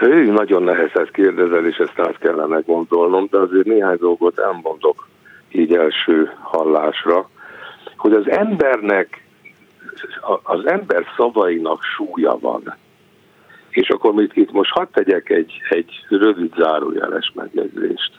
Hű, 0.00 0.30
nagyon 0.30 0.62
nehezen 0.62 1.08
kérdezel, 1.12 1.66
és 1.66 1.76
ezt 1.76 1.98
át 1.98 2.18
kellene 2.18 2.60
gondolnom, 2.66 3.26
de 3.30 3.38
azért 3.38 3.66
néhány 3.66 3.96
dolgot 3.98 4.38
elmondok 4.38 5.08
így 5.48 5.74
első 5.74 6.32
hallásra, 6.40 7.28
hogy 7.96 8.12
az 8.12 8.30
embernek, 8.30 9.24
az 10.42 10.66
ember 10.66 11.04
szavainak 11.16 11.82
súlya 11.82 12.38
van. 12.38 12.76
És 13.70 13.88
akkor 13.88 14.14
mit 14.14 14.36
itt 14.36 14.52
most 14.52 14.70
hadd 14.70 14.86
tegyek 14.92 15.30
egy, 15.30 15.52
egy 15.68 16.06
rövid 16.08 16.54
zárójeles 16.56 17.32
megjegyzést. 17.34 18.12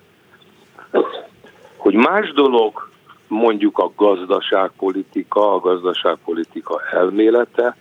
Hogy 1.77 1.93
más 1.93 2.33
dolog 2.33 2.89
mondjuk 3.27 3.77
a 3.77 3.91
gazdaságpolitika, 3.95 5.53
a 5.53 5.59
gazdaságpolitika 5.59 6.81
elmélete, 6.91 7.77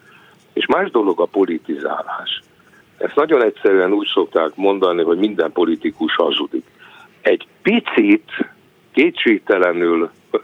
és 0.53 0.67
más 0.67 0.91
dolog 0.91 1.21
a 1.21 1.25
politizálás. 1.25 2.41
Ezt 3.01 3.15
nagyon 3.15 3.45
egyszerűen 3.45 3.93
úgy 3.93 4.09
szokták 4.15 4.51
mondani, 4.55 5.03
hogy 5.03 5.19
minden 5.19 5.53
politikus 5.53 6.15
hazudik. 6.15 6.65
Egy 7.21 7.47
picit 7.63 8.31
kétségtelenül, 8.93 10.11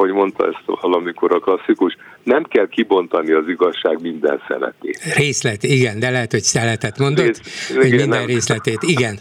hogy 0.00 0.10
mondta 0.10 0.46
ezt 0.46 0.80
valamikor 0.80 1.34
a 1.34 1.38
klasszikus, 1.38 1.96
nem 2.22 2.42
kell 2.44 2.68
kibontani 2.68 3.32
az 3.32 3.48
igazság 3.48 4.00
minden 4.00 4.42
szeletét. 4.48 4.98
Részlet, 5.16 5.62
igen, 5.62 5.98
de 5.98 6.10
lehet, 6.10 6.30
hogy 6.30 6.42
szeletet 6.42 6.98
mondott, 6.98 7.26
Rész, 7.26 7.74
hogy 7.76 7.86
igen, 7.86 7.98
minden 7.98 8.18
nem. 8.18 8.26
részletét, 8.26 8.78
igen. 8.80 9.18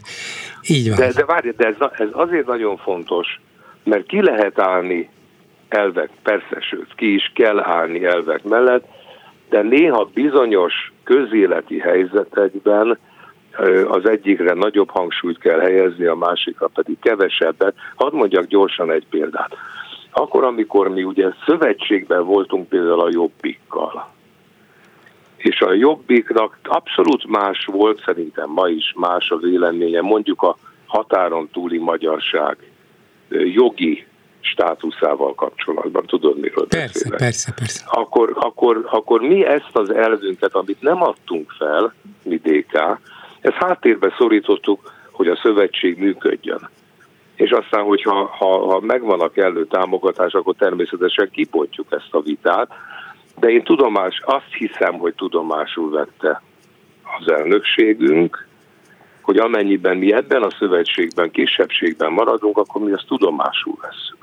Így 0.68 0.90
van. 0.90 0.98
De, 0.98 1.12
de 1.12 1.26
várj, 1.26 1.50
de 1.50 1.68
ez, 1.68 1.76
ez 1.98 2.08
azért 2.12 2.46
nagyon 2.46 2.78
fontos, 2.78 3.40
mert 3.84 4.06
ki 4.06 4.22
lehet 4.22 4.60
állni 4.60 5.10
elvek, 5.70 6.10
persze, 6.24 6.60
sőt, 6.60 6.96
ki 6.96 7.14
is 7.14 7.32
kell 7.36 7.60
állni 7.60 8.06
elvek 8.06 8.44
mellett, 8.44 8.86
de 9.50 9.62
néha 9.62 10.10
bizonyos 10.14 10.74
közéleti 11.10 11.80
helyzetekben 11.80 12.98
az 13.88 14.10
egyikre 14.10 14.54
nagyobb 14.54 14.90
hangsúlyt 14.90 15.40
kell 15.40 15.60
helyezni, 15.60 16.06
a 16.06 16.16
másikra 16.16 16.68
pedig 16.68 17.00
kevesebbet. 17.00 17.76
Hadd 17.96 18.14
mondjak 18.14 18.46
gyorsan 18.46 18.92
egy 18.92 19.06
példát. 19.10 19.56
Akkor, 20.12 20.44
amikor 20.44 20.90
mi 20.90 21.04
ugye 21.04 21.30
szövetségben 21.46 22.26
voltunk 22.26 22.70
például 22.70 23.00
a 23.00 23.10
Jobbikkal, 23.12 24.10
és 25.38 25.62
a 25.62 25.74
Jobbiknak 25.74 26.60
abszolút 26.64 27.28
más 27.28 27.66
volt, 27.66 28.02
szerintem 28.06 28.50
ma 28.50 28.68
is 28.68 28.94
más 28.96 29.30
a 29.30 29.38
véleménye, 29.38 30.02
mondjuk 30.02 30.42
a 30.42 30.58
határon 30.86 31.50
túli 31.52 31.78
magyarság 31.78 32.58
jogi 33.30 34.06
státuszával 34.42 35.36
kapcsolatban. 35.36 36.06
Tudod, 36.06 36.40
miről 36.40 36.68
persze, 36.68 36.88
beszélek? 36.88 37.20
Persze, 37.20 37.52
persze, 37.52 37.84
akkor, 37.88 38.34
akkor, 38.36 38.88
akkor 38.92 39.22
mi 39.22 39.46
ezt 39.46 39.70
az 39.72 39.94
elvünket, 39.94 40.54
amit 40.54 40.82
nem 40.82 41.04
adtunk 41.04 41.52
fel, 41.58 41.94
mi 42.24 42.36
DK, 42.36 43.00
ezt 43.42 43.56
háttérbe 43.56 44.14
szorítottuk, 44.18 44.92
hogy 45.12 45.28
a 45.28 45.40
szövetség 45.44 45.98
működjön. 45.98 46.70
És 47.36 47.52
aztán, 47.52 47.84
hogyha 47.84 48.26
ha, 48.26 48.72
ha 48.72 48.80
megvan 48.80 49.22
a 49.22 49.30
kellő 49.30 49.66
támogatás, 49.66 50.34
akkor 50.34 50.56
természetesen 50.56 51.30
kipontjuk 51.32 51.88
ezt 51.90 52.10
a 52.12 52.22
vitát. 52.22 52.70
De 53.40 53.50
én 53.50 53.64
tudomás, 53.64 54.22
azt 54.26 54.54
hiszem, 54.58 54.94
hogy 54.94 55.14
tudomásul 55.14 55.90
vette 55.90 56.42
az 57.20 57.32
elnökségünk, 57.32 58.48
hogy 59.22 59.38
amennyiben 59.38 59.98
mi 59.98 60.14
ebben 60.14 60.44
a 60.44 60.52
szövetségben, 60.60 61.32
kisebbségben 61.32 62.12
maradunk, 62.12 62.58
akkor 62.58 62.82
mi 62.82 62.92
ezt 62.92 63.08
tudomásul 63.08 63.78
vesszük. 63.82 64.19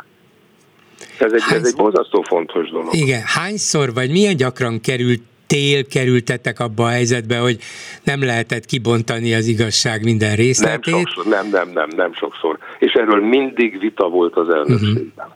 Ez 1.18 1.32
egy, 1.32 1.42
ez 1.50 1.66
egy 1.66 1.76
borzasztó 1.76 2.22
fontos 2.22 2.70
dolog. 2.70 2.94
Igen, 2.94 3.22
hányszor 3.24 3.94
vagy 3.94 4.10
milyen 4.10 4.36
gyakran 4.36 4.80
került 4.80 5.20
tél 5.46 5.86
kerültetek 5.86 6.60
abba 6.60 6.84
a 6.84 6.88
helyzetbe, 6.88 7.38
hogy 7.38 7.58
nem 8.04 8.24
lehetett 8.24 8.64
kibontani 8.64 9.34
az 9.34 9.46
igazság 9.46 10.04
minden 10.04 10.36
részletét? 10.36 10.94
Nem, 10.94 11.04
sokszor, 11.04 11.26
nem, 11.26 11.48
nem, 11.50 11.70
nem, 11.70 11.88
nem 11.96 12.12
sokszor. 12.12 12.58
És 12.78 12.92
erről 12.92 13.20
mindig 13.20 13.78
vita 13.78 14.08
volt 14.08 14.36
az 14.36 14.48
elnökségben. 14.48 15.26
Uh-huh. 15.26 15.34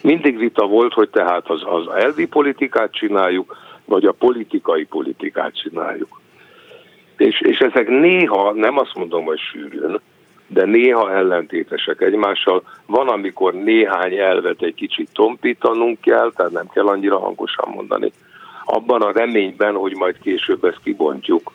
Mindig 0.00 0.38
vita 0.38 0.66
volt, 0.66 0.92
hogy 0.92 1.08
tehát 1.08 1.48
az, 1.48 1.60
az 1.64 1.94
elvi 1.94 2.26
politikát 2.26 2.92
csináljuk, 2.92 3.56
vagy 3.84 4.04
a 4.04 4.12
politikai 4.12 4.84
politikát 4.84 5.56
csináljuk. 5.62 6.20
És, 7.16 7.40
és 7.40 7.58
ezek 7.58 7.88
néha, 7.88 8.52
nem 8.52 8.78
azt 8.78 8.94
mondom, 8.94 9.24
hogy 9.24 9.38
sűrűn, 9.52 10.00
de 10.52 10.64
néha 10.64 11.12
ellentétesek 11.12 12.00
egymással. 12.00 12.62
Van, 12.86 13.08
amikor 13.08 13.54
néhány 13.54 14.16
elvet 14.16 14.62
egy 14.62 14.74
kicsit 14.74 15.08
tompítanunk 15.12 16.00
kell, 16.00 16.32
tehát 16.36 16.52
nem 16.52 16.68
kell 16.68 16.86
annyira 16.86 17.18
hangosan 17.18 17.68
mondani. 17.74 18.12
Abban 18.64 19.02
a 19.02 19.12
reményben, 19.12 19.74
hogy 19.74 19.96
majd 19.96 20.18
később 20.22 20.64
ezt 20.64 20.80
kibontjuk. 20.82 21.52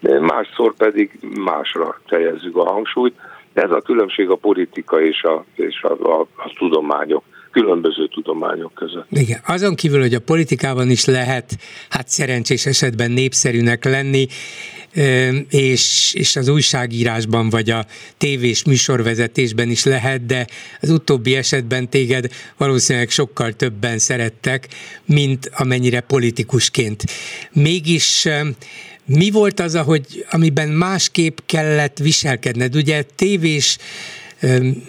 De 0.00 0.20
másszor 0.20 0.74
pedig 0.74 1.18
másra 1.44 2.00
helyezzük 2.06 2.56
a 2.56 2.70
hangsúlyt. 2.72 3.20
Ez 3.52 3.70
a 3.70 3.80
különbség 3.80 4.30
a 4.30 4.36
politika 4.36 5.00
és 5.00 5.22
a, 5.22 5.44
és 5.54 5.82
a, 5.82 6.10
a, 6.10 6.20
a 6.20 6.52
tudományok 6.58 7.22
különböző 7.60 8.08
tudományok 8.08 8.74
között. 8.74 9.06
Igen, 9.10 9.40
azon 9.46 9.74
kívül, 9.74 10.00
hogy 10.00 10.14
a 10.14 10.20
politikában 10.20 10.90
is 10.90 11.04
lehet, 11.04 11.58
hát 11.88 12.08
szerencsés 12.08 12.66
esetben 12.66 13.10
népszerűnek 13.10 13.84
lenni, 13.84 14.26
és, 15.50 16.14
és 16.14 16.36
az 16.36 16.48
újságírásban 16.48 17.50
vagy 17.50 17.70
a 17.70 17.86
tévés 18.16 18.64
műsorvezetésben 18.64 19.70
is 19.70 19.84
lehet, 19.84 20.26
de 20.26 20.46
az 20.80 20.90
utóbbi 20.90 21.36
esetben 21.36 21.88
téged 21.88 22.32
valószínűleg 22.56 23.10
sokkal 23.10 23.52
többen 23.52 23.98
szerettek, 23.98 24.68
mint 25.04 25.50
amennyire 25.54 26.00
politikusként. 26.00 27.04
Mégis 27.52 28.28
mi 29.04 29.30
volt 29.30 29.60
az, 29.60 29.74
ahogy, 29.74 30.26
amiben 30.30 30.68
másképp 30.68 31.38
kellett 31.46 31.98
viselkedned? 31.98 32.76
Ugye 32.76 33.02
tévés 33.14 33.78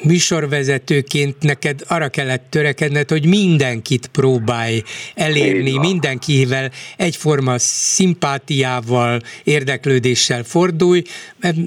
műsorvezetőként 0.03 1.35
neked 1.39 1.81
arra 1.87 2.09
kellett 2.09 2.45
törekedned, 2.49 3.09
hogy 3.09 3.25
mindenkit 3.25 4.07
próbálj 4.07 4.83
elérni, 5.15 5.77
mindenkivel 5.77 6.71
egyforma 6.97 7.55
szimpátiával, 7.57 9.21
érdeklődéssel 9.43 10.43
fordulj, 10.43 11.01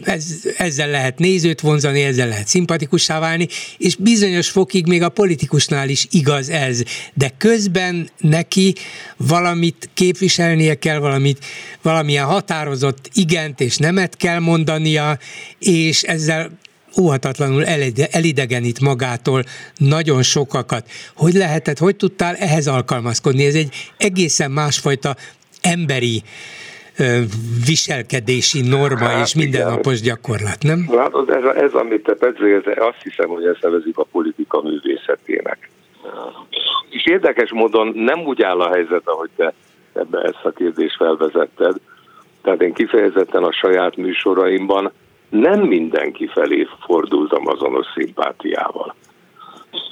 ez, 0.05 0.25
ezzel 0.57 0.91
lehet 0.91 1.19
nézőt 1.19 1.61
vonzani, 1.61 2.03
ezzel 2.03 2.29
lehet 2.29 2.49
szimpatikussá 2.49 3.19
válni, 3.19 3.49
és 3.79 3.97
bizonyos 3.97 4.51
fokig 4.51 4.87
még 4.87 5.03
a 5.03 5.09
politikusnál 5.09 5.89
is 5.89 6.07
igaz 6.11 6.49
ez, 6.49 6.83
de 7.15 7.31
közben 7.39 8.09
neki 8.19 8.75
valamit 9.17 9.91
képviselnie 9.95 10.75
kell, 10.75 10.99
valamit, 10.99 11.45
valamilyen 11.83 12.25
határozott 12.25 13.11
igent 13.15 13.61
és 13.61 13.77
nemet 13.77 14.17
kell 14.17 14.39
mondania, 14.39 15.19
és 15.59 16.03
ezzel 16.03 16.61
óhatatlanul 17.01 17.65
elidegenít 18.11 18.81
magától 18.81 19.43
nagyon 19.77 20.23
sokakat. 20.23 20.85
Hogy 21.17 21.33
lehetett, 21.33 21.79
hogy 21.79 21.97
tudtál 21.97 22.35
ehhez 22.35 22.67
alkalmazkodni? 22.67 23.45
Ez 23.45 23.55
egy 23.55 23.93
egészen 23.97 24.51
másfajta 24.51 25.15
emberi 25.63 26.23
viselkedési 27.67 28.61
norma 28.69 29.05
hát, 29.05 29.27
és 29.27 29.35
mindennapos 29.35 30.01
igen. 30.01 30.15
gyakorlat, 30.15 30.63
nem? 30.63 30.89
Hát 30.99 31.13
ez, 31.29 31.63
ez 31.63 31.73
amit 31.73 32.03
te 32.03 32.15
pedzegetsz, 32.15 32.67
azt 32.67 33.03
hiszem, 33.03 33.29
hogy 33.29 33.45
ezt 33.45 33.63
nevezik 33.63 33.99
a 33.99 34.05
politika 34.05 34.63
művészetének. 34.63 35.71
És 36.91 37.07
érdekes 37.07 37.51
módon 37.53 37.93
nem 37.95 38.21
úgy 38.21 38.43
áll 38.43 38.61
a 38.61 38.73
helyzet, 38.73 39.03
ahogy 39.05 39.31
te 39.37 39.53
ebbe 39.93 40.21
ezt 40.21 40.45
a 40.45 40.51
kérdést 40.51 40.97
felvezetted. 40.97 41.77
Tehát 42.43 42.63
én 42.63 42.73
kifejezetten 42.73 43.43
a 43.43 43.53
saját 43.53 43.97
műsoraimban 43.97 44.93
nem 45.33 45.61
mindenki 45.61 46.27
felé 46.27 46.67
fordultam 46.81 47.47
azonos 47.49 47.87
szimpátiával. 47.95 48.95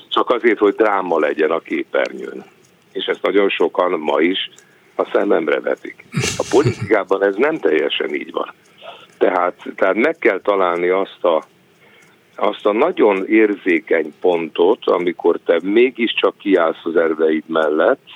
Csak 0.08 0.30
azért, 0.30 0.58
hogy 0.58 0.74
dráma 0.74 1.18
legyen 1.18 1.50
a 1.50 1.58
képernyőn. 1.58 2.44
És 2.92 3.04
ezt 3.04 3.22
nagyon 3.22 3.48
sokan 3.48 3.98
ma 3.98 4.20
is 4.20 4.50
a 4.94 5.08
szememre 5.12 5.60
vetik. 5.60 6.04
A 6.36 6.46
politikában 6.50 7.24
ez 7.24 7.34
nem 7.36 7.58
teljesen 7.58 8.14
így 8.14 8.32
van. 8.32 8.52
Tehát, 9.18 9.54
tehát 9.76 9.94
meg 9.94 10.16
kell 10.18 10.40
találni 10.40 10.88
azt 10.88 11.24
a, 11.24 11.42
azt 12.36 12.66
a 12.66 12.72
nagyon 12.72 13.26
érzékeny 13.26 14.14
pontot, 14.20 14.86
amikor 14.86 15.38
te 15.44 15.60
mégiscsak 15.62 16.38
kiállsz 16.38 16.84
az 16.84 16.96
erveid 16.96 17.44
mellett, 17.46 18.08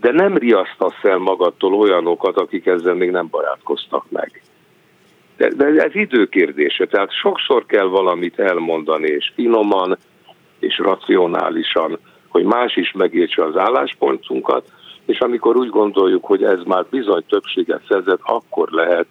de 0.00 0.12
nem 0.12 0.36
riasztasz 0.36 1.02
el 1.02 1.18
magadtól 1.18 1.74
olyanokat, 1.74 2.36
akik 2.36 2.66
ezzel 2.66 2.94
még 2.94 3.10
nem 3.10 3.28
barátkoztak 3.30 4.04
meg. 4.10 4.42
De, 5.36 5.48
de 5.48 5.64
ez 5.64 5.94
időkérdése, 5.94 6.86
tehát 6.86 7.12
sokszor 7.12 7.66
kell 7.66 7.86
valamit 7.86 8.38
elmondani, 8.38 9.08
és 9.08 9.32
finoman, 9.34 9.98
és 10.58 10.78
racionálisan, 10.78 11.98
hogy 12.28 12.44
más 12.44 12.76
is 12.76 12.92
megértse 12.92 13.44
az 13.44 13.56
álláspontunkat, 13.56 14.70
és 15.06 15.18
amikor 15.18 15.56
úgy 15.56 15.68
gondoljuk, 15.68 16.24
hogy 16.24 16.42
ez 16.42 16.58
már 16.64 16.84
bizony 16.90 17.24
többséget 17.28 17.82
szerzett, 17.88 18.20
akkor 18.22 18.68
lehet, 18.70 19.06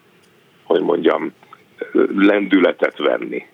hogy 0.64 0.82
mondjam, 0.82 1.34
lendületet 2.16 2.98
venni. 2.98 3.46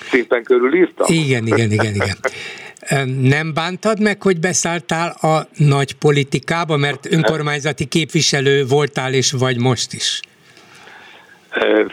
Szépen 0.00 0.42
körülírtam? 0.42 1.06
Igen, 1.10 1.46
igen, 1.46 1.70
igen, 1.70 1.94
igen. 1.94 2.16
Nem 3.20 3.54
bántad 3.54 4.00
meg, 4.00 4.22
hogy 4.22 4.40
beszálltál 4.40 5.10
a 5.20 5.48
nagy 5.56 5.94
politikába, 5.94 6.76
mert 6.76 7.12
önkormányzati 7.12 7.84
képviselő 7.84 8.64
voltál 8.66 9.14
és 9.14 9.32
vagy 9.32 9.58
most 9.60 9.92
is? 9.92 10.20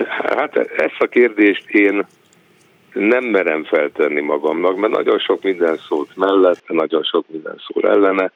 Hát 0.08 0.58
ezt 0.58 1.00
a 1.00 1.08
kérdést 1.08 1.69
én 1.69 2.06
nem 2.93 3.24
merem 3.24 3.63
feltenni 3.63 4.21
magamnak, 4.21 4.78
mert 4.78 4.93
nagyon 4.93 5.19
sok 5.19 5.43
minden 5.43 5.78
szólt 5.78 6.15
mellette, 6.15 6.74
nagyon 6.74 7.04
sok 7.04 7.26
minden 7.28 7.62
szól 7.67 7.91
ellene, 7.91 8.32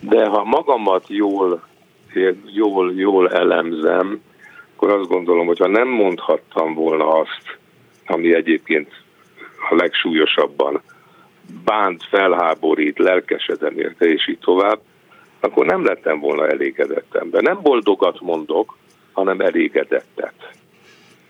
de 0.00 0.26
ha 0.26 0.44
magamat 0.44 1.04
jól, 1.08 1.62
jól, 2.46 2.92
jól 2.94 3.30
elemzem, 3.30 4.22
akkor 4.74 4.90
azt 4.90 5.08
gondolom, 5.08 5.46
hogy 5.46 5.58
ha 5.58 5.68
nem 5.68 5.88
mondhattam 5.88 6.74
volna 6.74 7.08
azt, 7.08 7.58
ami 8.06 8.34
egyébként 8.34 8.92
a 9.70 9.74
legsúlyosabban 9.74 10.82
bánt, 11.64 12.04
felháborít, 12.10 12.98
lelkesedem 12.98 13.78
érte, 13.78 14.06
és 14.06 14.28
így 14.28 14.38
tovább, 14.38 14.78
akkor 15.40 15.66
nem 15.66 15.84
lettem 15.84 16.20
volna 16.20 16.48
elégedettem. 16.48 17.30
De 17.30 17.40
nem 17.40 17.58
boldogat 17.62 18.20
mondok, 18.20 18.76
hanem 19.14 19.40
elégedettet. 19.40 20.34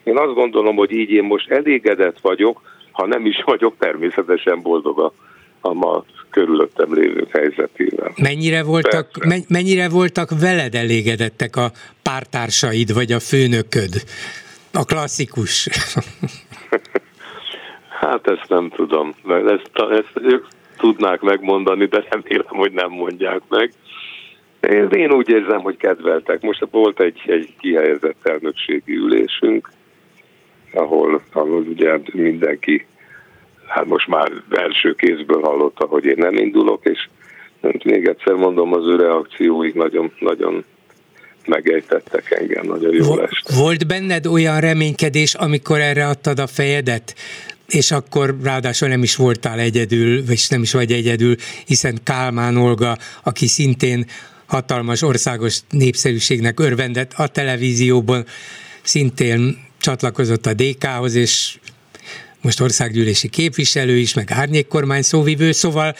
Én 0.02 0.18
azt 0.18 0.34
gondolom, 0.34 0.76
hogy 0.76 0.92
így 0.92 1.10
én 1.10 1.24
most 1.24 1.50
elégedett 1.50 2.18
vagyok, 2.20 2.62
ha 2.92 3.06
nem 3.06 3.26
is 3.26 3.42
vagyok 3.44 3.74
természetesen 3.78 4.62
boldog 4.62 5.00
a, 5.00 5.12
a 5.60 5.72
ma 5.72 6.04
körülöttem 6.30 6.94
lévő 6.94 7.26
helyzetével. 7.30 8.12
Mennyire 8.22 8.62
voltak, 8.62 9.24
me, 9.24 9.36
mennyire 9.48 9.88
voltak 9.88 10.28
veled 10.40 10.74
elégedettek 10.74 11.56
a 11.56 11.70
pártársaid, 12.02 12.94
vagy 12.94 13.12
a 13.12 13.20
főnököd? 13.20 14.02
A 14.72 14.84
klasszikus. 14.84 15.68
hát 18.00 18.28
ezt 18.28 18.48
nem 18.48 18.70
tudom. 18.70 19.14
Ezt, 19.28 19.90
ezt 19.90 20.12
ők 20.22 20.46
tudnák 20.76 21.20
megmondani, 21.20 21.86
de 21.86 22.04
remélem, 22.10 22.46
hogy 22.46 22.72
nem 22.72 22.90
mondják 22.90 23.40
meg. 23.48 23.72
Én, 24.70 24.88
én 24.88 25.12
úgy 25.12 25.28
érzem, 25.28 25.60
hogy 25.60 25.76
kedveltek. 25.76 26.40
Most 26.40 26.66
volt 26.70 27.00
egy, 27.00 27.22
egy 27.26 27.54
kihelyezett 27.58 28.26
elnökségi 28.28 28.94
ülésünk, 28.94 29.70
ahol, 30.72 31.22
ahol 31.32 31.62
ugye 31.62 31.98
mindenki 32.12 32.86
hát 33.66 33.86
most 33.86 34.08
már 34.08 34.32
első 34.50 34.94
kézből 34.94 35.40
hallotta, 35.42 35.86
hogy 35.86 36.04
én 36.04 36.16
nem 36.16 36.36
indulok, 36.36 36.84
és 36.84 37.08
még 37.84 38.06
egyszer 38.06 38.34
mondom, 38.34 38.72
az 38.72 38.86
ő 38.86 38.96
reakcióik 38.96 39.74
nagyon, 39.74 40.12
nagyon 40.18 40.64
megejtettek 41.46 42.30
engem, 42.30 42.66
nagyon 42.66 42.94
jó 42.94 43.20
este. 43.20 43.54
Volt 43.58 43.86
benned 43.86 44.26
olyan 44.26 44.60
reménykedés, 44.60 45.34
amikor 45.34 45.80
erre 45.80 46.06
adtad 46.06 46.38
a 46.38 46.46
fejedet, 46.46 47.14
és 47.68 47.90
akkor 47.90 48.34
ráadásul 48.42 48.88
nem 48.88 49.02
is 49.02 49.16
voltál 49.16 49.58
egyedül, 49.58 50.24
vagy 50.26 50.46
nem 50.48 50.62
is 50.62 50.72
vagy 50.72 50.92
egyedül, 50.92 51.34
hiszen 51.66 51.98
Kálmán 52.04 52.56
Olga, 52.56 52.96
aki 53.22 53.46
szintén 53.46 54.04
hatalmas 54.46 55.02
országos 55.02 55.58
népszerűségnek 55.70 56.60
örvendett. 56.60 57.12
A 57.12 57.26
televízióban, 57.26 58.26
szintén 58.82 59.58
csatlakozott 59.80 60.46
a 60.46 60.54
DK-hoz, 60.54 61.14
és 61.14 61.56
most 62.40 62.60
országgyűlési 62.60 63.28
képviselő 63.28 63.96
is, 63.96 64.14
meg 64.14 64.30
árnyékkormány 64.32 65.02
szóvivő, 65.02 65.52
szóval 65.52 65.96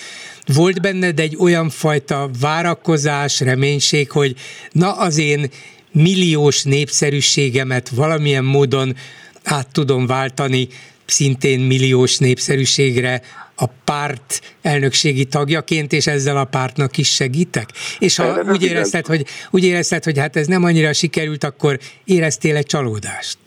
volt 0.47 0.81
benned 0.81 1.21
egy 1.21 1.37
olyan 1.39 1.71
fajta 1.71 2.31
várakozás, 2.41 3.41
reménység, 3.41 4.11
hogy 4.11 4.35
na 4.73 4.93
az 4.93 5.19
én 5.19 5.51
milliós 5.93 6.63
népszerűségemet 6.63 7.89
valamilyen 7.89 8.45
módon 8.45 8.97
át 9.43 9.69
tudom 9.73 10.07
váltani 10.07 10.69
szintén 11.07 11.61
milliós 11.61 12.19
népszerűségre 12.19 13.21
a 13.57 13.67
párt 13.85 14.41
elnökségi 14.63 15.25
tagjaként, 15.25 15.93
és 15.93 16.07
ezzel 16.07 16.37
a 16.37 16.45
pártnak 16.45 16.97
is 16.97 17.15
segítek? 17.15 17.69
És 17.99 18.17
ha 18.17 18.43
úgy 18.43 18.63
érezted, 18.63 19.07
hogy, 19.07 19.25
úgy 19.51 19.65
érezted, 19.65 20.05
hogy 20.05 20.19
hát 20.19 20.37
ez 20.37 20.47
nem 20.47 20.65
annyira 20.65 20.93
sikerült, 20.93 21.45
akkor 21.45 21.79
éreztél 22.05 22.57
egy 22.57 22.67
csalódást? 22.67 23.39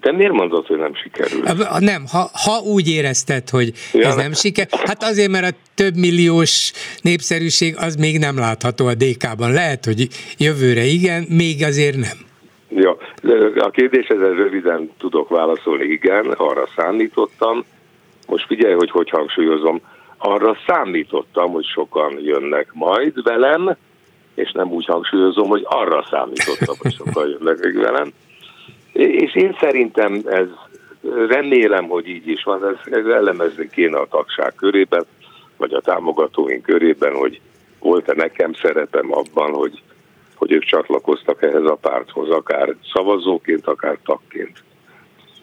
De 0.00 0.12
miért 0.12 0.32
mondod, 0.32 0.66
hogy 0.66 0.78
nem 0.78 0.92
sikerült? 0.94 1.78
Nem, 1.78 2.06
ha, 2.06 2.30
ha 2.32 2.58
úgy 2.58 2.88
érezted, 2.88 3.48
hogy 3.48 3.72
ja, 3.92 4.08
ez 4.08 4.14
nem 4.14 4.32
siker, 4.32 4.68
hát 4.70 5.02
azért, 5.02 5.30
mert 5.30 5.52
a 5.52 5.56
több 5.74 5.96
milliós 5.96 6.72
népszerűség 7.00 7.76
az 7.78 7.96
még 7.96 8.18
nem 8.18 8.38
látható 8.38 8.86
a 8.86 8.94
DK-ban. 8.94 9.52
Lehet, 9.52 9.84
hogy 9.84 10.08
jövőre 10.36 10.84
igen, 10.84 11.26
még 11.28 11.64
azért 11.64 11.96
nem. 11.96 12.28
Ja, 12.74 12.96
a 13.56 13.70
kérdéshez 13.70 14.18
röviden 14.18 14.90
tudok 14.98 15.28
válaszolni, 15.28 15.84
igen, 15.84 16.26
arra 16.26 16.68
számítottam. 16.76 17.64
Most 18.26 18.46
figyelj, 18.46 18.74
hogy 18.74 18.90
hogy 18.90 19.10
hangsúlyozom. 19.10 19.80
Arra 20.18 20.56
számítottam, 20.66 21.52
hogy 21.52 21.64
sokan 21.64 22.18
jönnek 22.18 22.70
majd 22.72 23.22
velem, 23.22 23.76
és 24.34 24.52
nem 24.52 24.72
úgy 24.72 24.84
hangsúlyozom, 24.84 25.48
hogy 25.48 25.62
arra 25.64 26.04
számítottam, 26.10 26.76
hogy 26.78 26.94
sokan 26.94 27.28
jönnek 27.28 27.72
velem. 27.74 28.12
És 28.92 29.34
én 29.34 29.56
szerintem 29.60 30.22
ez, 30.24 30.46
remélem, 31.28 31.88
hogy 31.88 32.08
így 32.08 32.28
is 32.28 32.42
van, 32.42 32.66
ez, 32.66 32.92
ez 32.92 33.06
elemezni 33.06 33.68
kéne 33.68 33.98
a 33.98 34.06
tagság 34.10 34.54
körében, 34.54 35.04
vagy 35.56 35.72
a 35.72 35.80
támogatóink 35.80 36.62
körében, 36.62 37.14
hogy 37.14 37.40
volt-e 37.78 38.12
nekem 38.16 38.52
szerepem 38.54 39.12
abban, 39.12 39.52
hogy, 39.52 39.82
hogy 40.40 40.52
ők 40.52 40.64
csatlakoztak 40.64 41.42
ehhez 41.42 41.64
a 41.64 41.78
párthoz, 41.80 42.30
akár 42.30 42.74
szavazóként, 42.92 43.66
akár 43.66 43.98
tagként. 44.04 44.62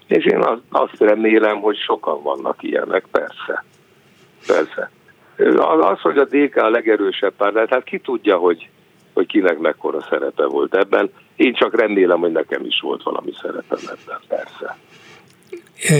És 0.07 0.25
én 0.25 0.43
azt 0.69 0.99
remélem, 0.99 1.59
hogy 1.59 1.77
sokan 1.77 2.23
vannak 2.23 2.63
ilyenek, 2.63 3.05
persze. 3.11 3.63
Persze. 4.47 4.91
Az, 5.79 5.99
hogy 5.99 6.17
a 6.17 6.25
DK 6.25 6.55
a 6.55 6.69
legerősebb 6.69 7.33
párt, 7.37 7.69
hát 7.69 7.83
ki 7.83 7.99
tudja, 7.99 8.37
hogy 8.37 8.69
hogy 9.13 9.27
kinek 9.27 9.57
mekkora 9.57 10.01
szerepe 10.09 10.45
volt 10.45 10.75
ebben. 10.75 11.11
Én 11.35 11.53
csak 11.53 11.79
remélem, 11.79 12.19
hogy 12.19 12.31
nekem 12.31 12.65
is 12.65 12.79
volt 12.79 13.03
valami 13.03 13.31
szerepem 13.41 13.79
ebben, 13.81 14.19
persze. 14.27 14.77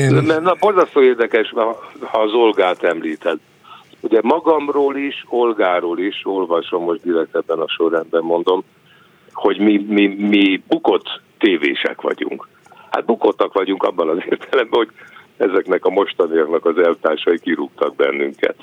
Um. 0.10 0.44
Na, 0.44 0.56
borzasztó 0.60 1.02
érdekes, 1.02 1.54
ha 2.00 2.20
az 2.20 2.34
Olgát 2.34 2.84
említed. 2.84 3.40
Ugye 4.00 4.20
magamról 4.24 4.96
is, 4.96 5.26
Olgáról 5.30 6.00
is, 6.00 6.22
olvasom 6.24 6.84
most 6.84 7.02
direkt 7.02 7.36
ebben 7.36 7.60
a 7.60 7.68
sorrendben 7.68 8.24
mondom, 8.24 8.64
hogy 9.38 9.60
mi, 9.60 9.86
mi, 9.88 10.08
mi 10.08 10.64
bukott 10.68 11.22
tévések 11.38 12.02
vagyunk. 12.02 12.48
Hát 12.90 13.06
bukottak 13.06 13.54
vagyunk 13.54 13.84
abban 13.84 14.10
az 14.10 14.18
értelemben, 14.30 14.80
hogy 14.80 14.90
ezeknek 15.38 15.86
a 15.86 15.90
mostaniaknak 15.90 16.66
az 16.66 16.78
eltársai 16.78 17.40
kirúgtak 17.40 17.96
bennünket. 17.96 18.56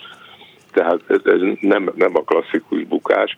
Tehát 0.73 1.01
ez, 1.07 1.21
ez 1.25 1.41
nem, 1.61 1.93
nem 1.95 2.17
a 2.17 2.23
klasszikus 2.23 2.85
bukás 2.85 3.37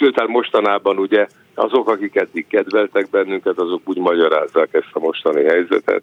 sőt, 0.00 0.18
hát 0.18 0.28
mostanában 0.28 0.98
ugye 0.98 1.26
azok, 1.54 1.88
akik 1.88 2.16
eddig 2.16 2.46
kedveltek 2.46 3.10
bennünket, 3.10 3.58
azok 3.58 3.88
úgy 3.88 3.98
magyarázzák 3.98 4.68
ezt 4.74 4.90
a 4.92 4.98
mostani 4.98 5.44
helyzetet, 5.44 6.02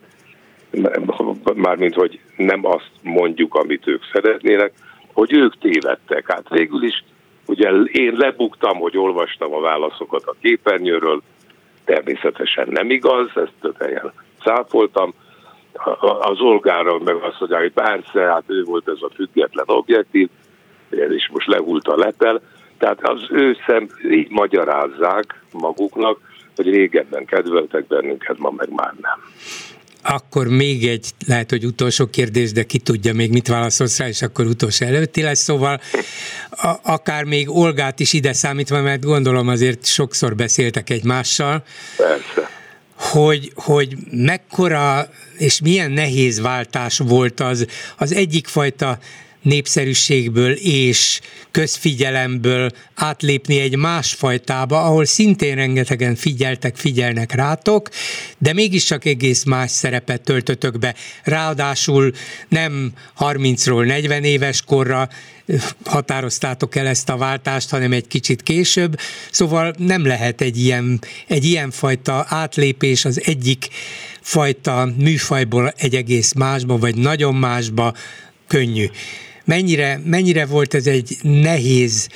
mármint, 1.55 1.93
hogy 1.93 2.19
nem 2.35 2.65
azt 2.65 2.91
mondjuk, 3.01 3.55
amit 3.55 3.87
ők 3.87 4.03
szeretnének, 4.13 4.73
hogy 5.13 5.33
ők 5.33 5.57
tévedtek. 5.57 6.31
Hát 6.31 6.49
végül 6.49 6.83
is 6.83 7.03
ugye 7.47 7.69
én 7.91 8.13
lebuktam, 8.17 8.77
hogy 8.77 8.97
olvastam 8.97 9.53
a 9.53 9.59
válaszokat 9.59 10.23
a 10.25 10.35
képernyőről, 10.41 11.21
természetesen 11.85 12.67
nem 12.69 12.89
igaz, 12.89 13.27
ezt 13.35 13.53
több 13.61 13.77
helyen 13.79 14.13
száfoltam. 14.43 15.13
Az 16.19 16.39
Olgára 16.39 16.99
meg 16.99 17.15
azt 17.15 17.39
mondják, 17.39 17.61
hogy 17.61 17.71
persze, 17.71 18.21
hát 18.21 18.43
ő 18.47 18.63
volt 18.63 18.87
ez 18.87 19.01
a 19.01 19.09
független 19.15 19.65
objektív, 19.67 20.29
és 20.89 21.29
most 21.31 21.47
lehult 21.47 21.87
a 21.87 21.97
lepel. 21.97 22.41
Tehát 22.77 23.09
az 23.09 23.25
ő 23.29 23.57
szem, 23.65 23.87
így 24.11 24.29
magyarázzák 24.29 25.43
maguknak, 25.51 26.19
hogy 26.55 26.69
régebben 26.69 27.25
kedveltek 27.25 27.87
bennünket, 27.87 28.37
ma 28.37 28.49
meg 28.57 28.73
már 28.73 28.93
nem. 29.01 29.19
Akkor 30.09 30.47
még 30.47 30.87
egy, 30.87 31.11
lehet, 31.27 31.49
hogy 31.49 31.65
utolsó 31.65 32.05
kérdés, 32.05 32.51
de 32.51 32.63
ki 32.63 32.77
tudja 32.77 33.13
még 33.13 33.31
mit 33.31 33.47
válaszolsz 33.47 33.97
rá, 33.97 34.07
és 34.07 34.21
akkor 34.21 34.45
utolsó 34.45 34.85
előtti 34.85 35.21
lesz, 35.21 35.39
szóval 35.39 35.81
a, 36.49 36.73
akár 36.83 37.23
még 37.23 37.49
Olgát 37.49 37.99
is 37.99 38.13
ide 38.13 38.33
számítva, 38.33 38.81
mert 38.81 39.03
gondolom 39.03 39.47
azért 39.47 39.85
sokszor 39.85 40.35
beszéltek 40.35 40.89
egymással. 40.89 41.63
Persze. 41.97 42.49
Hogy, 42.95 43.51
hogy 43.55 43.95
mekkora 44.11 45.09
és 45.37 45.61
milyen 45.61 45.91
nehéz 45.91 46.39
váltás 46.39 46.97
volt 46.97 47.39
az, 47.39 47.65
az 47.97 48.13
egyik 48.13 48.47
fajta 48.47 48.99
népszerűségből 49.41 50.51
és 50.51 51.19
közfigyelemből 51.51 52.71
átlépni 52.95 53.59
egy 53.59 53.77
másfajtába, 53.77 54.83
ahol 54.83 55.05
szintén 55.05 55.55
rengetegen 55.55 56.15
figyeltek, 56.15 56.75
figyelnek 56.75 57.31
rátok, 57.31 57.89
de 58.37 58.53
mégiscsak 58.53 59.05
egész 59.05 59.43
más 59.43 59.71
szerepet 59.71 60.21
töltötök 60.21 60.79
be. 60.79 60.95
Ráadásul 61.23 62.11
nem 62.49 62.91
30-ról 63.19 63.85
40 63.85 64.23
éves 64.23 64.61
korra 64.61 65.09
határoztátok 65.85 66.75
el 66.75 66.87
ezt 66.87 67.09
a 67.09 67.17
váltást, 67.17 67.69
hanem 67.69 67.91
egy 67.91 68.07
kicsit 68.07 68.43
később. 68.43 68.99
Szóval 69.31 69.73
nem 69.77 70.05
lehet 70.05 70.41
egy 70.41 70.57
ilyen, 70.57 71.01
egy 71.27 71.45
ilyen 71.45 71.71
fajta 71.71 72.25
átlépés 72.29 73.05
az 73.05 73.21
egyik 73.25 73.67
fajta 74.21 74.89
műfajból 74.97 75.73
egy 75.77 75.95
egész 75.95 76.33
másba, 76.33 76.77
vagy 76.77 76.95
nagyon 76.95 77.35
másba 77.35 77.93
könnyű. 78.47 78.85
Mennyire, 79.47 79.99
mennyire 80.05 80.45
volt 80.45 80.73
ez 80.73 80.87
egy 80.87 81.17
nehéz 81.21 82.09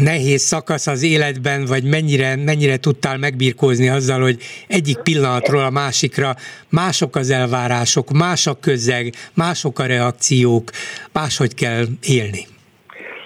nehéz 0.00 0.42
szakasz 0.42 0.86
az 0.86 1.02
életben, 1.02 1.64
vagy 1.64 1.84
mennyire, 1.84 2.36
mennyire 2.36 2.76
tudtál 2.76 3.18
megbirkózni 3.18 3.88
azzal, 3.88 4.20
hogy 4.20 4.36
egyik 4.68 4.98
pillanatról 4.98 5.62
a 5.62 5.70
másikra 5.70 6.34
mások 6.70 7.16
az 7.16 7.30
elvárások, 7.30 8.10
más 8.10 8.46
a 8.46 8.58
közeg, 8.60 9.12
mások 9.34 9.78
a 9.78 9.86
reakciók, 9.86 10.70
máshogy 11.12 11.54
kell 11.54 11.84
élni? 12.02 12.46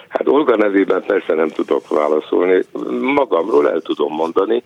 Hát 0.07 0.27
Olga 0.27 0.55
nevében 0.55 1.03
persze 1.07 1.33
nem 1.33 1.49
tudok 1.49 1.89
válaszolni. 1.89 2.63
Magamról 3.13 3.69
el 3.69 3.81
tudom 3.81 4.13
mondani, 4.13 4.63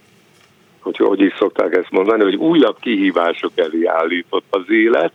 hogy 0.80 0.98
hogy 0.98 1.22
is 1.22 1.34
szokták 1.38 1.76
ezt 1.76 1.92
mondani, 1.92 2.24
hogy 2.24 2.36
újabb 2.36 2.78
kihívások 2.80 3.52
elé 3.56 3.86
állított 3.86 4.46
az 4.50 4.64
élet, 4.68 5.12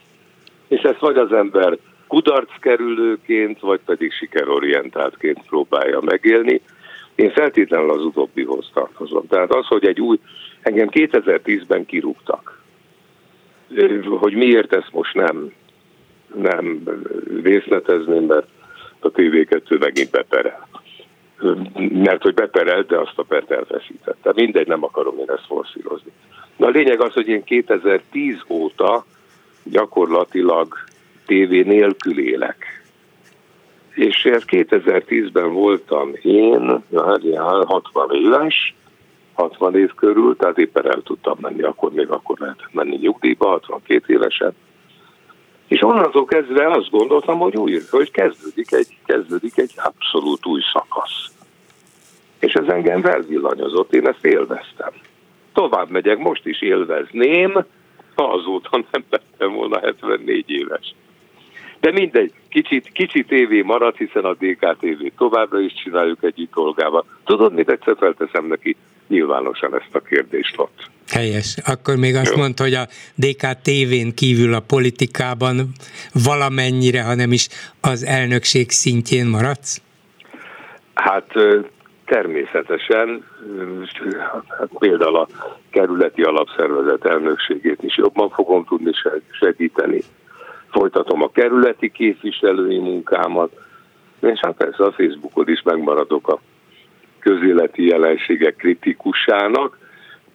és 0.68 0.80
ezt 0.80 1.00
vagy 1.00 1.16
az 1.16 1.32
ember 1.32 1.78
kudarckerülőként, 2.08 3.60
vagy 3.60 3.80
pedig 3.84 4.12
sikerorientáltként 4.12 5.46
próbálja 5.46 6.00
megélni. 6.00 6.60
Én 7.14 7.30
feltétlenül 7.30 7.90
az 7.90 8.04
utóbbihoz 8.04 8.70
tartozom. 8.74 9.26
Tehát 9.26 9.54
az, 9.54 9.66
hogy 9.66 9.86
egy 9.86 10.00
új, 10.00 10.18
engem 10.62 10.88
2010-ben 10.90 11.86
kirúgtak, 11.86 12.62
hogy 14.20 14.34
miért 14.34 14.74
ezt 14.74 14.92
most 14.92 15.14
nem, 15.14 15.52
nem 16.34 16.82
részletezném, 17.42 18.24
mert 18.24 18.46
a 18.98 19.10
TV2 19.10 19.78
megint 19.78 20.10
beperel. 20.10 20.68
Mert 21.74 22.22
hogy 22.22 22.34
beperelt, 22.34 22.86
de 22.86 22.98
azt 22.98 23.18
a 23.18 23.22
pert 23.22 23.50
elveszítette. 23.50 24.32
Mindegy, 24.34 24.66
nem 24.66 24.84
akarom 24.84 25.18
én 25.18 25.30
ezt 25.30 25.46
forszírozni. 25.46 26.12
Na 26.56 26.66
a 26.66 26.70
lényeg 26.70 27.00
az, 27.00 27.12
hogy 27.12 27.28
én 27.28 27.44
2010 27.44 28.36
óta 28.48 29.04
gyakorlatilag 29.62 30.74
tévé 31.28 31.62
nélkül 31.62 32.18
élek. 32.18 32.82
És 33.94 34.28
2010-ben 34.30 35.52
voltam 35.52 36.10
én, 36.22 36.82
hát 36.94 37.22
60 37.64 38.10
éves, 38.10 38.74
60 39.34 39.76
év 39.76 39.94
körül, 39.94 40.36
tehát 40.36 40.58
éppen 40.58 40.86
el 40.86 41.02
tudtam 41.02 41.36
menni, 41.40 41.62
akkor 41.62 41.92
még 41.92 42.08
akkor 42.08 42.38
lehetett 42.38 42.72
menni 42.72 42.96
nyugdíjba, 42.96 43.48
62 43.48 44.12
évesen. 44.12 44.52
És 45.66 45.82
onnantól 45.82 46.24
kezdve 46.24 46.70
azt 46.70 46.90
gondoltam, 46.90 47.38
hogy 47.38 47.56
új, 47.56 47.80
hogy 47.90 48.10
kezdődik 48.10 48.72
egy, 48.72 48.96
kezdődik 49.06 49.58
egy 49.58 49.72
abszolút 49.76 50.46
új 50.46 50.60
szakasz. 50.72 51.26
És 52.40 52.52
ez 52.52 52.66
engem 52.66 53.00
felvillanyozott, 53.00 53.94
én 53.94 54.06
ezt 54.06 54.24
élveztem. 54.24 54.92
Tovább 55.52 55.90
megyek, 55.90 56.18
most 56.18 56.46
is 56.46 56.62
élvezném, 56.62 57.64
ha 58.14 58.24
azóta 58.24 58.68
nem 58.90 59.04
lettem 59.10 59.52
volna 59.52 59.78
74 59.80 60.50
éves. 60.50 60.94
De 61.80 61.92
mindegy, 61.92 62.32
kicsit, 62.48 62.90
kicsit 62.92 63.26
tévé 63.26 63.62
marad, 63.62 63.96
hiszen 63.96 64.24
a 64.24 64.34
DKTV 64.34 65.04
továbbra 65.16 65.60
is 65.60 65.72
csináljuk 65.72 66.22
együtt 66.22 66.56
Olgával. 66.56 67.04
Tudod, 67.24 67.54
mit 67.54 67.70
egyszer 67.70 67.96
felteszem 67.98 68.46
neki 68.46 68.76
nyilvánosan 69.08 69.74
ezt 69.74 69.94
a 69.94 70.00
kérdést 70.00 70.58
ott. 70.58 70.90
Helyes. 71.08 71.56
Akkor 71.64 71.96
még 71.96 72.14
azt 72.14 72.30
Jó. 72.30 72.36
mondta, 72.36 72.62
hogy 72.62 72.74
a 72.74 72.86
DKTV-n 73.14 74.14
kívül 74.14 74.54
a 74.54 74.60
politikában 74.60 75.56
valamennyire, 76.24 77.02
ha 77.02 77.14
nem 77.14 77.32
is 77.32 77.48
az 77.80 78.04
elnökség 78.04 78.70
szintjén 78.70 79.26
maradsz? 79.26 79.82
Hát 80.94 81.32
természetesen, 82.04 83.24
hát 84.58 84.68
például 84.78 85.16
a 85.16 85.28
kerületi 85.70 86.22
alapszervezet 86.22 87.04
elnökségét 87.04 87.82
is 87.82 87.96
jobban 87.96 88.30
fogom 88.30 88.64
tudni 88.64 88.90
segíteni 89.30 90.02
folytatom 90.70 91.22
a 91.22 91.30
kerületi 91.30 91.90
képviselői 91.90 92.78
munkámat, 92.78 93.50
és 94.20 94.40
hát 94.42 94.56
persze 94.56 94.84
a 94.84 94.92
Facebookon 94.92 95.48
is 95.48 95.62
megmaradok 95.62 96.28
a 96.28 96.40
közéleti 97.18 97.86
jelenségek 97.86 98.56
kritikusának, 98.56 99.78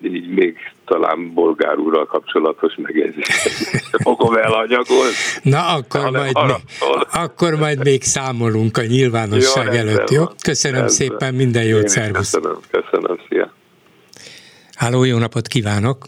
így 0.01 0.27
még 0.27 0.57
talán 0.85 1.33
bolgár 1.33 1.77
úrral 1.77 2.05
kapcsolatos 2.05 2.75
megjegyzést 2.75 3.31
fogom 4.03 4.35
elanyagolni. 4.35 5.13
Na, 5.41 5.67
akkor 5.75 6.11
majd, 6.11 6.31
arra, 6.33 6.57
még, 6.79 7.07
akkor 7.11 7.55
majd 7.55 7.83
még 7.83 8.01
számolunk 8.01 8.77
a 8.77 8.83
nyilvánosság 8.83 9.73
jó, 9.73 9.79
előtt, 9.79 10.09
jó? 10.09 10.23
Köszönöm 10.43 10.77
rendben. 10.77 10.95
szépen, 10.95 11.33
minden 11.33 11.63
jót, 11.63 11.87
szervusz! 11.87 12.31
Köszönöm, 12.31 12.59
köszönöm, 12.71 13.17
szia! 13.29 13.53
Háló, 14.75 15.03
jó 15.03 15.17
napot 15.17 15.47
kívánok! 15.47 16.05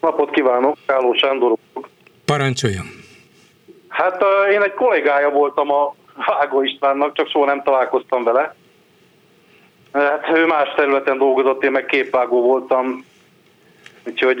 Napot 0.00 0.30
kívánok, 0.30 0.76
Háló 0.86 1.12
Sándor. 1.14 1.56
Parancsoljon! 2.24 3.01
Hát 3.92 4.24
én 4.50 4.62
egy 4.62 4.74
kollégája 4.74 5.30
voltam 5.30 5.70
a 5.70 5.94
Vágó 6.26 6.62
Istvánnak, 6.62 7.14
csak 7.14 7.28
soha 7.28 7.44
nem 7.44 7.62
találkoztam 7.62 8.24
vele. 8.24 8.54
Hát 9.92 10.36
ő 10.36 10.46
más 10.46 10.68
területen 10.76 11.18
dolgozott, 11.18 11.64
én 11.64 11.70
meg 11.70 11.86
képvágó 11.86 12.42
voltam. 12.42 13.04
Úgyhogy 14.06 14.40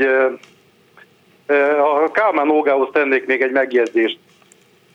a 1.78 2.10
Kálmán 2.12 2.50
Ógához 2.50 2.88
tennék 2.92 3.26
még 3.26 3.42
egy 3.42 3.50
megjegyzést. 3.50 4.18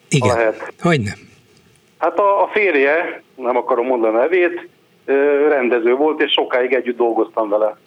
Igen, 0.10 0.36
lehet. 0.36 0.74
hogy 0.82 1.02
nem? 1.02 1.30
Hát 1.98 2.20
a, 2.20 2.44
a 2.44 2.48
férje, 2.48 3.24
nem 3.36 3.58
akarom 3.58 3.86
mondani 3.86 4.16
a 4.16 4.20
nevét, 4.20 4.68
rendező 5.50 5.96
volt, 5.96 6.22
és 6.22 6.32
sokáig 6.32 6.74
együtt 6.74 6.98
dolgoztam 6.98 7.50
vele. 7.50 7.78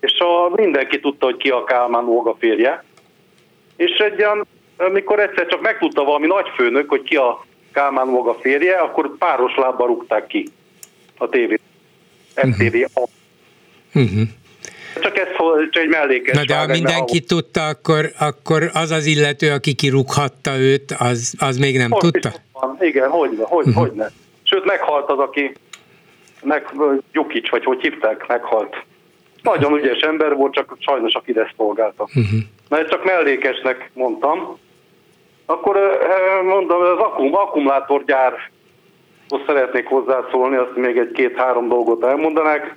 És 0.00 0.18
a, 0.18 0.54
mindenki 0.54 1.00
tudta, 1.00 1.24
hogy 1.24 1.36
ki 1.36 1.50
a 1.50 1.64
Kálmán 1.64 2.04
Óga 2.04 2.36
férje. 2.38 2.84
És 3.76 3.90
egy 3.90 4.22
olyan 4.22 4.46
amikor 4.76 5.20
egyszer 5.20 5.46
csak 5.46 5.60
megtudta 5.60 6.04
valami 6.04 6.26
nagyfőnök, 6.26 6.88
hogy 6.88 7.02
ki 7.02 7.16
a 7.16 7.44
Kálmán 7.72 8.06
maga 8.06 8.34
férje, 8.34 8.76
akkor 8.76 9.16
páros 9.18 9.54
lábba 9.56 9.86
rúgták 9.86 10.26
ki 10.26 10.48
a 11.18 11.28
tévét. 11.28 11.60
MTV 12.42 12.62
uh-huh. 12.62 13.08
uh-huh. 13.94 14.28
Csak 15.00 15.18
ez 15.18 15.26
csak 15.70 15.82
egy 15.82 15.88
mellékes. 15.88 16.36
Na 16.36 16.44
de 16.44 16.56
ha 16.56 16.66
mindenki 16.66 17.18
ahol... 17.18 17.26
tudta, 17.26 17.66
akkor, 17.66 18.10
akkor 18.18 18.70
az 18.72 18.90
az 18.90 19.06
illető, 19.06 19.50
aki 19.50 19.74
kirúghatta 19.74 20.58
őt, 20.58 20.94
az, 20.98 21.34
az 21.38 21.56
még 21.56 21.76
nem 21.76 21.88
Most 21.88 22.02
tudta? 22.02 22.32
Van. 22.52 22.76
Igen, 22.80 23.10
hogy, 23.10 23.30
hogy, 23.40 23.66
uh-huh. 23.66 23.82
hogy 23.82 23.92
ne. 23.92 24.06
Sőt, 24.42 24.64
meghalt 24.64 25.10
az, 25.10 25.18
aki 25.18 25.52
meg, 26.42 26.72
Gyukics, 27.12 27.50
vagy 27.50 27.64
hogy 27.64 27.80
hívták, 27.80 28.26
meghalt. 28.26 28.76
Nagyon 29.42 29.78
ügyes 29.78 29.98
ember 29.98 30.34
volt, 30.34 30.54
csak 30.54 30.76
sajnos 30.80 31.14
aki 31.14 31.38
ezt 31.38 31.54
szolgálta. 31.56 32.02
Uh-huh. 32.02 32.40
Na 32.68 32.78
ezt 32.78 32.90
csak 32.90 33.04
mellékesnek 33.04 33.90
mondtam. 33.94 34.58
Akkor 35.46 35.98
mondom, 36.44 36.80
az 36.80 36.98
akkum, 36.98 37.34
akkumulátorgyárhoz 37.34 38.40
szeretnék 39.46 39.86
hozzászólni, 39.86 40.56
azt 40.56 40.76
még 40.76 40.98
egy-két-három 40.98 41.68
dolgot 41.68 42.04
elmondanák. 42.04 42.76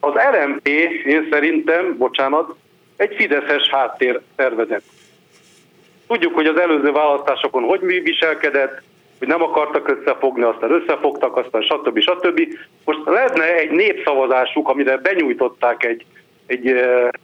Az 0.00 0.12
LMP, 0.14 0.68
én 1.06 1.28
szerintem, 1.30 1.96
bocsánat, 1.98 2.54
egy 2.96 3.14
fideszes 3.14 3.68
háttér 3.68 4.20
szervezet. 4.36 4.82
Tudjuk, 6.06 6.34
hogy 6.34 6.46
az 6.46 6.60
előző 6.60 6.92
választásokon 6.92 7.62
hogy 7.62 7.80
mi 7.80 8.00
viselkedett, 8.00 8.82
hogy 9.18 9.28
nem 9.28 9.42
akartak 9.42 9.88
összefogni, 9.88 10.42
aztán 10.42 10.70
összefogtak, 10.70 11.36
aztán 11.36 11.62
stb. 11.62 11.98
stb. 11.98 12.40
Most 12.84 13.00
lenne 13.04 13.54
egy 13.54 13.70
népszavazásuk, 13.70 14.68
amire 14.68 14.96
benyújtották 14.96 15.84
egy, 15.84 16.04
egy 16.46 16.74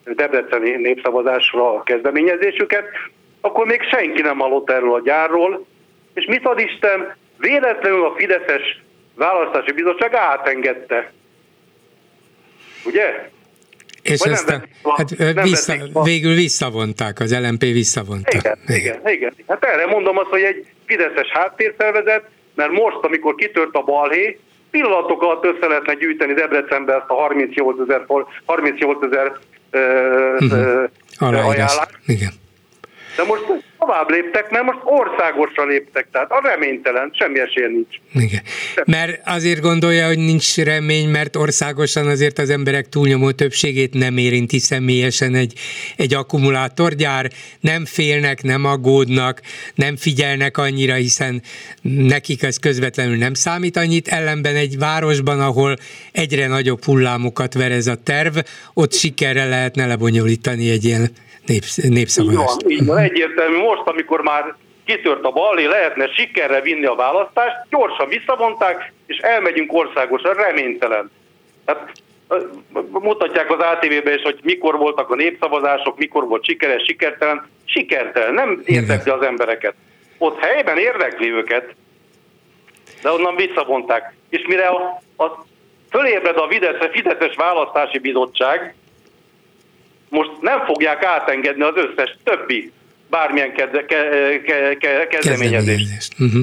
debreceni 0.05 0.71
népszavazásra 0.71 1.75
a 1.75 1.83
kezdeményezésüket, 1.83 2.85
akkor 3.47 3.67
még 3.67 3.83
senki 3.83 4.23
nem 4.23 4.39
hallott 4.39 4.71
erről 4.71 4.95
a 4.95 5.01
gyárról, 5.01 5.67
és 6.15 6.25
mit 6.25 6.47
ad 6.47 6.59
Isten, 6.59 7.17
véletlenül 7.39 8.05
a 8.05 8.15
Fideszes 8.17 8.83
választási 9.15 9.73
bizottság 9.73 10.15
átengedte. 10.15 11.13
Ugye? 12.85 13.31
És 14.03 14.21
Vagy 14.21 14.33
aztán 14.33 14.69
hát 14.97 15.43
vissza, 15.43 15.75
végül 16.03 16.35
visszavonták, 16.35 17.21
az 17.21 17.39
LMP 17.41 17.61
visszavonta. 17.61 18.37
Igen, 18.37 18.59
igen, 18.67 19.01
igen, 19.05 19.33
igen. 19.37 19.45
Hát 19.49 19.65
erre 19.65 19.87
mondom 19.87 20.19
azt, 20.19 20.29
hogy 20.29 20.43
egy 20.43 20.67
Fideszes 20.87 21.29
háttérszervezet, 21.29 22.25
mert 22.55 22.71
most, 22.71 22.99
amikor 23.01 23.35
kitört 23.35 23.75
a 23.75 23.83
balhé, 23.83 24.39
pillanatok 24.71 25.23
alatt 25.23 25.45
össze 25.45 25.67
lehetne 25.67 25.95
gyűjteni 25.95 26.33
Debrecenbe 26.33 26.95
ezt 26.95 27.09
a 27.09 27.15
38 27.15 27.81
ezer 27.81 28.05
38 28.45 29.05
ezer 29.05 29.33
uh, 29.73 30.91
uh, 31.21 31.47
ajánlást. 31.47 31.99
Igen 32.07 32.45
De 33.17 33.25
most 33.25 33.43
tovább 33.79 34.11
léptek, 34.11 34.51
mert 34.51 34.65
most 34.65 34.79
országosra 34.85 35.65
léptek, 35.65 36.07
tehát 36.13 36.31
a 36.31 36.41
reménytelen, 36.45 37.13
semmi 37.19 37.39
esély 37.39 37.67
nincs. 37.67 38.25
Igen. 38.25 38.43
Mert 38.85 39.21
azért 39.25 39.61
gondolja, 39.61 40.07
hogy 40.07 40.19
nincs 40.19 40.57
remény, 40.57 41.09
mert 41.09 41.37
országosan 41.37 42.07
azért 42.07 42.39
az 42.39 42.51
emberek 42.51 42.89
túlnyomó 42.89 43.31
többségét 43.31 43.95
nem 43.95 44.17
érinti 44.17 44.59
személyesen 44.59 45.35
egy, 45.35 45.53
egy 45.97 46.15
akkumulátorgyár, 46.15 47.31
nem 47.61 47.85
félnek, 47.85 48.43
nem 48.43 48.65
aggódnak, 48.65 49.41
nem 49.75 49.97
figyelnek 49.97 50.59
annyira, 50.59 50.95
hiszen 50.95 51.43
nekik 51.83 52.43
ez 52.43 52.59
közvetlenül 52.59 53.17
nem 53.17 53.35
számít 53.35 53.77
annyit, 53.77 54.09
ellenben 54.09 54.57
egy 54.57 54.79
városban, 54.79 55.41
ahol 55.41 55.77
egyre 56.13 56.47
nagyobb 56.47 56.85
hullámokat 56.85 57.55
verez 57.55 57.87
a 57.87 57.95
terv, 57.95 58.37
ott 58.75 58.93
sikerre 58.93 59.45
lehetne 59.45 59.87
lebonyolítani 59.87 60.71
egy 60.71 60.85
ilyen 60.85 61.11
népsz, 61.47 61.77
népszavazást. 61.77 62.57
Így 62.57 62.63
van, 62.63 62.71
így 62.71 62.87
van, 62.87 62.99
egyértelmű. 62.99 63.57
Most, 63.57 63.83
amikor 63.85 64.21
már 64.21 64.55
kitört 64.85 65.25
a 65.25 65.31
balé, 65.31 65.65
lehetne 65.65 66.09
sikerre 66.13 66.61
vinni 66.61 66.85
a 66.85 66.95
választást, 66.95 67.57
gyorsan 67.71 68.09
visszavonták, 68.09 68.93
és 69.07 69.17
elmegyünk 69.17 69.73
országosan, 69.73 70.35
reménytelen. 70.35 71.11
Hát 71.67 71.93
mutatják 72.91 73.51
az 73.51 73.59
ATV-ben 73.59 74.15
is, 74.15 74.23
hogy 74.23 74.39
mikor 74.43 74.77
voltak 74.79 75.11
a 75.11 75.15
népszavazások, 75.15 75.99
mikor 75.99 76.27
volt 76.27 76.45
sikeres, 76.45 76.83
sikertelen. 76.85 77.49
Sikertelen, 77.65 78.35
nem 78.35 78.63
érdekli 78.65 79.11
az 79.11 79.23
embereket. 79.23 79.75
Ott 80.19 80.39
helyben 80.39 80.79
érdekli 80.79 81.33
őket, 81.33 81.75
de 83.03 83.11
onnan 83.11 83.37
visszavonták. 83.37 84.15
És 84.29 84.45
mire 84.47 84.67
a, 84.67 85.01
a 85.17 85.47
fölébred 85.91 86.37
a 86.37 86.49
Fideszes 86.93 87.37
Választási 87.37 87.99
Bizottság, 87.99 88.75
most 90.09 90.31
nem 90.41 90.65
fogják 90.65 91.05
átengedni 91.05 91.63
az 91.63 91.75
összes 91.77 92.17
többi 92.25 92.73
bármilyen 93.11 93.53
keze, 93.53 93.85
ke, 93.85 94.09
ke, 94.45 94.77
ke, 94.77 95.07
kezdeményezést. 95.07 96.13
Uh-huh. 96.19 96.43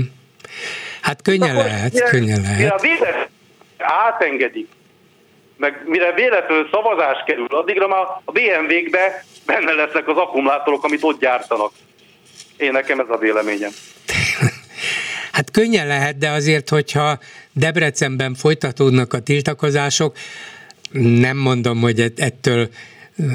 Hát 1.02 1.22
könnyen 1.22 1.50
Akkor 1.50 1.64
lehet, 1.64 1.94
mire, 1.94 2.06
könnyen 2.06 2.42
lehet. 2.42 2.58
Mire 2.58 2.70
a 2.70 2.80
véletlen 2.82 3.28
átengedik, 3.78 4.68
meg 5.58 5.82
mire 5.86 6.14
véletlenül 6.14 6.68
szavazás 6.72 7.24
kerül, 7.26 7.46
addigra 7.50 7.88
már 7.88 8.02
a 8.26 8.32
BMW-kbe 8.32 9.26
benne 9.46 9.72
lesznek 9.72 10.08
az 10.08 10.18
akkumulátorok, 10.18 10.84
amit 10.84 11.04
ott 11.04 11.20
gyártanak. 11.20 11.72
Én 12.58 12.72
nekem 12.72 13.00
ez 13.00 13.10
a 13.10 13.18
véleményem. 13.18 13.72
Hát 15.32 15.52
könnyen 15.52 15.88
lehet, 15.88 16.18
de 16.18 16.30
azért, 16.30 16.70
hogyha 16.70 17.20
Debrecenben 17.54 18.36
folytatódnak 18.36 19.14
a 19.14 19.20
tiltakozások, 19.20 20.18
nem 20.92 21.38
mondom, 21.38 21.82
hogy 21.82 22.14
ettől 22.18 22.70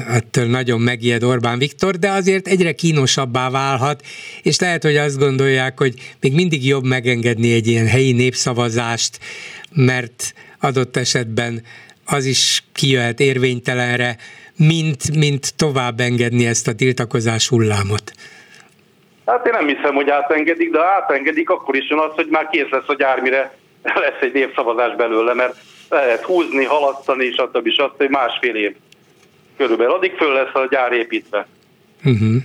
ettől 0.07 0.45
nagyon 0.45 0.81
megijed 0.81 1.23
Orbán 1.23 1.57
Viktor, 1.57 1.95
de 1.95 2.09
azért 2.09 2.47
egyre 2.47 2.71
kínosabbá 2.71 3.49
válhat, 3.49 4.01
és 4.43 4.59
lehet, 4.59 4.83
hogy 4.83 4.97
azt 4.97 5.19
gondolják, 5.19 5.77
hogy 5.77 5.93
még 6.21 6.33
mindig 6.33 6.67
jobb 6.67 6.83
megengedni 6.83 7.53
egy 7.53 7.67
ilyen 7.67 7.87
helyi 7.87 8.11
népszavazást, 8.11 9.19
mert 9.75 10.33
adott 10.59 10.97
esetben 10.97 11.63
az 12.05 12.25
is 12.25 12.63
kijöhet 12.73 13.19
érvénytelenre, 13.19 14.15
mint, 14.57 15.15
mint 15.15 15.55
tovább 15.55 15.99
engedni 15.99 16.45
ezt 16.45 16.67
a 16.67 16.75
tiltakozás 16.75 17.47
hullámot. 17.47 18.11
Hát 19.25 19.45
én 19.45 19.53
nem 19.53 19.67
hiszem, 19.67 19.95
hogy 19.95 20.09
átengedik, 20.09 20.71
de 20.71 20.79
átengedik, 20.79 21.49
akkor 21.49 21.75
is 21.75 21.89
jön 21.89 21.99
az, 21.99 22.11
hogy 22.15 22.27
már 22.29 22.49
kész 22.51 22.69
lesz 22.69 22.87
a 22.87 22.95
gyár, 22.95 23.19
mire 23.19 23.55
lesz 24.03 24.21
egy 24.21 24.33
népszavazás 24.33 24.95
belőle, 24.95 25.33
mert 25.33 25.55
lehet 25.89 26.23
húzni, 26.23 26.63
halasztani, 26.63 27.31
stb. 27.31 27.69
stb. 27.69 28.09
másfél 28.09 28.55
év 28.55 28.75
körülbelül. 29.59 29.93
Addig 29.93 30.15
föl 30.15 30.33
lesz 30.33 30.53
a 30.53 30.67
gyár 30.69 30.91
építve. 30.91 31.47
Uh-huh. 32.05 32.35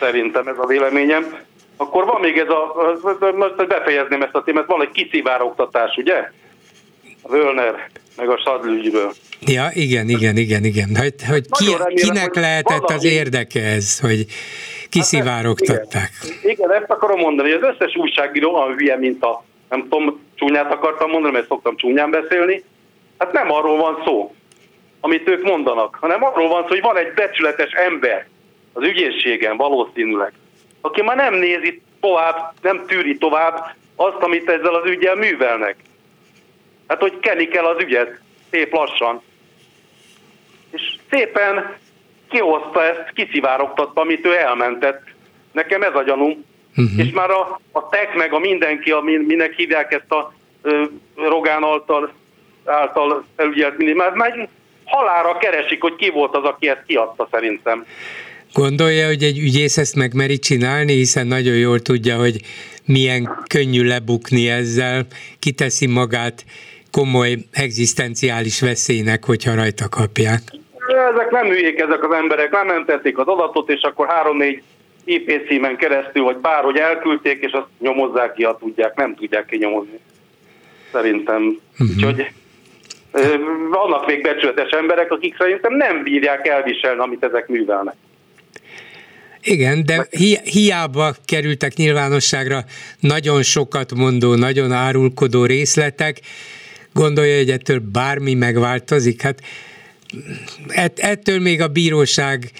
Szerintem 0.00 0.48
ez 0.48 0.58
a 0.58 0.66
véleményem. 0.66 1.36
Akkor 1.76 2.04
van 2.04 2.20
még 2.20 2.38
ez 2.38 2.48
a, 2.48 2.74
most 3.34 3.66
befejezném 3.66 4.22
ezt 4.22 4.34
a 4.34 4.42
témát, 4.42 4.66
van 4.66 4.82
egy 4.82 4.90
kiszivárogtatás, 4.90 5.96
ugye? 5.96 6.30
A 7.22 7.28
Völner, 7.30 7.88
meg 8.16 8.28
a 8.28 8.38
Sadlügyről. 8.44 9.12
Ja, 9.40 9.68
igen, 9.72 10.08
igen, 10.08 10.36
igen, 10.36 10.64
igen. 10.64 10.96
Hogy, 10.96 11.14
hogy 11.28 11.46
ki, 11.50 11.64
remélem, 11.64 11.94
kinek 11.94 12.32
hogy 12.32 12.42
lehetett 12.42 12.78
valami... 12.78 12.94
az 12.94 13.04
érdeke 13.04 13.62
ez, 13.62 14.00
hogy 14.00 14.26
kiszivárogtatták? 14.88 16.10
Hát, 16.20 16.34
igen. 16.42 16.50
igen, 16.50 16.72
ezt 16.72 16.90
akarom 16.90 17.18
mondani, 17.18 17.50
hogy 17.50 17.62
az 17.62 17.74
összes 17.74 17.96
újságíró 17.96 18.54
olyan 18.54 18.76
hülye, 18.76 18.96
mint 18.96 19.22
a, 19.22 19.44
nem 19.68 19.80
tudom, 19.82 20.20
csúnyát 20.34 20.72
akartam 20.72 21.10
mondani, 21.10 21.32
mert 21.32 21.46
szoktam 21.46 21.76
csúnyán 21.76 22.10
beszélni. 22.10 22.64
Hát 23.18 23.32
nem 23.32 23.52
arról 23.52 23.76
van 23.76 24.02
szó, 24.04 24.34
amit 25.00 25.28
ők 25.28 25.42
mondanak, 25.42 25.98
hanem 26.00 26.24
arról 26.24 26.48
van 26.48 26.62
szó, 26.62 26.68
hogy 26.68 26.80
van 26.80 26.96
egy 26.96 27.12
becsületes 27.12 27.72
ember 27.72 28.26
az 28.72 28.82
ügyészségen 28.82 29.56
valószínűleg, 29.56 30.32
aki 30.80 31.02
már 31.02 31.16
nem 31.16 31.34
nézi 31.34 31.82
tovább, 32.00 32.52
nem 32.62 32.84
tűri 32.86 33.18
tovább 33.18 33.74
azt, 33.96 34.22
amit 34.22 34.48
ezzel 34.48 34.74
az 34.74 34.90
ügyel 34.90 35.14
művelnek. 35.14 35.76
Hát, 36.88 37.00
hogy 37.00 37.18
kenni 37.18 37.48
kell 37.48 37.64
az 37.64 37.82
ügyet, 37.82 38.20
szép 38.50 38.72
lassan. 38.72 39.22
És 40.70 40.96
szépen 41.10 41.76
kihozta 42.28 42.84
ezt, 42.84 43.12
kiszivárogtatta, 43.14 44.00
amit 44.00 44.26
ő 44.26 44.36
elmentett. 44.36 45.02
Nekem 45.52 45.82
ez 45.82 45.94
a 45.94 46.02
gyanúm. 46.02 46.44
Uh-huh. 46.76 46.98
És 46.98 47.10
már 47.10 47.30
a, 47.30 47.60
a 47.72 47.88
tech 47.88 48.16
meg 48.16 48.32
a 48.32 48.38
mindenki, 48.38 48.90
a, 48.90 49.00
minek 49.00 49.52
hívják 49.52 49.92
ezt 49.92 50.12
a 50.12 50.32
ö, 50.62 50.84
Rogán 51.16 51.64
által, 51.64 52.12
által 52.64 53.24
felügyelt, 53.36 53.94
már, 53.94 54.12
már 54.12 54.48
halára 54.88 55.38
keresik, 55.38 55.80
hogy 55.80 55.96
ki 55.96 56.10
volt 56.10 56.36
az, 56.36 56.44
aki 56.44 56.68
ezt 56.68 56.82
kiadta 56.86 57.28
szerintem. 57.30 57.86
Gondolja, 58.52 59.06
hogy 59.06 59.22
egy 59.22 59.38
ügyész 59.38 59.76
ezt 59.76 59.94
megmeri 59.94 60.38
csinálni, 60.38 60.92
hiszen 60.92 61.26
nagyon 61.26 61.56
jól 61.56 61.80
tudja, 61.80 62.16
hogy 62.16 62.40
milyen 62.84 63.44
könnyű 63.48 63.84
lebukni 63.84 64.48
ezzel, 64.48 65.06
kiteszi 65.38 65.86
magát 65.86 66.44
komoly 66.90 67.36
egzisztenciális 67.52 68.60
veszélynek, 68.60 69.24
hogyha 69.24 69.54
rajta 69.54 69.88
kapják. 69.88 70.40
Ezek 71.12 71.30
nem 71.30 71.46
hülyék, 71.46 71.78
ezek 71.78 72.04
az 72.04 72.14
emberek 72.14 72.52
lementették 72.52 73.18
az 73.18 73.26
adatot, 73.26 73.70
és 73.70 73.80
akkor 73.80 74.08
három-négy 74.08 74.62
IP 75.04 75.46
címen 75.48 75.76
keresztül, 75.76 76.22
vagy 76.22 76.36
bárhogy 76.36 76.76
elküldték, 76.76 77.42
és 77.44 77.52
azt 77.52 77.66
nyomozzák 77.80 78.32
ki, 78.32 78.44
ha 78.44 78.56
tudják, 78.56 78.96
nem 78.96 79.14
tudják 79.14 79.46
kinyomozni. 79.46 79.98
Szerintem. 80.92 81.58
Uh-huh. 81.72 81.96
Úgyhogy 81.96 82.26
vannak 83.70 84.06
még 84.06 84.22
becsületes 84.22 84.70
emberek, 84.70 85.10
akik 85.12 85.36
szerintem 85.38 85.74
nem 85.74 86.02
bírják 86.02 86.46
elviselni, 86.46 87.00
amit 87.00 87.24
ezek 87.24 87.46
művelnek. 87.46 87.94
Igen, 89.42 89.84
de 89.84 90.06
hi- 90.10 90.48
hiába 90.48 91.14
kerültek 91.24 91.74
nyilvánosságra 91.74 92.64
nagyon 93.00 93.42
sokat 93.42 93.94
mondó, 93.94 94.34
nagyon 94.34 94.72
árulkodó 94.72 95.44
részletek, 95.44 96.20
gondolja, 96.92 97.36
hogy 97.36 97.50
ettől 97.50 97.82
bármi 97.92 98.34
megváltozik. 98.34 99.22
Hát 99.22 99.38
ettől 100.96 101.40
még 101.40 101.60
a 101.60 101.68
bíróság 101.68 102.50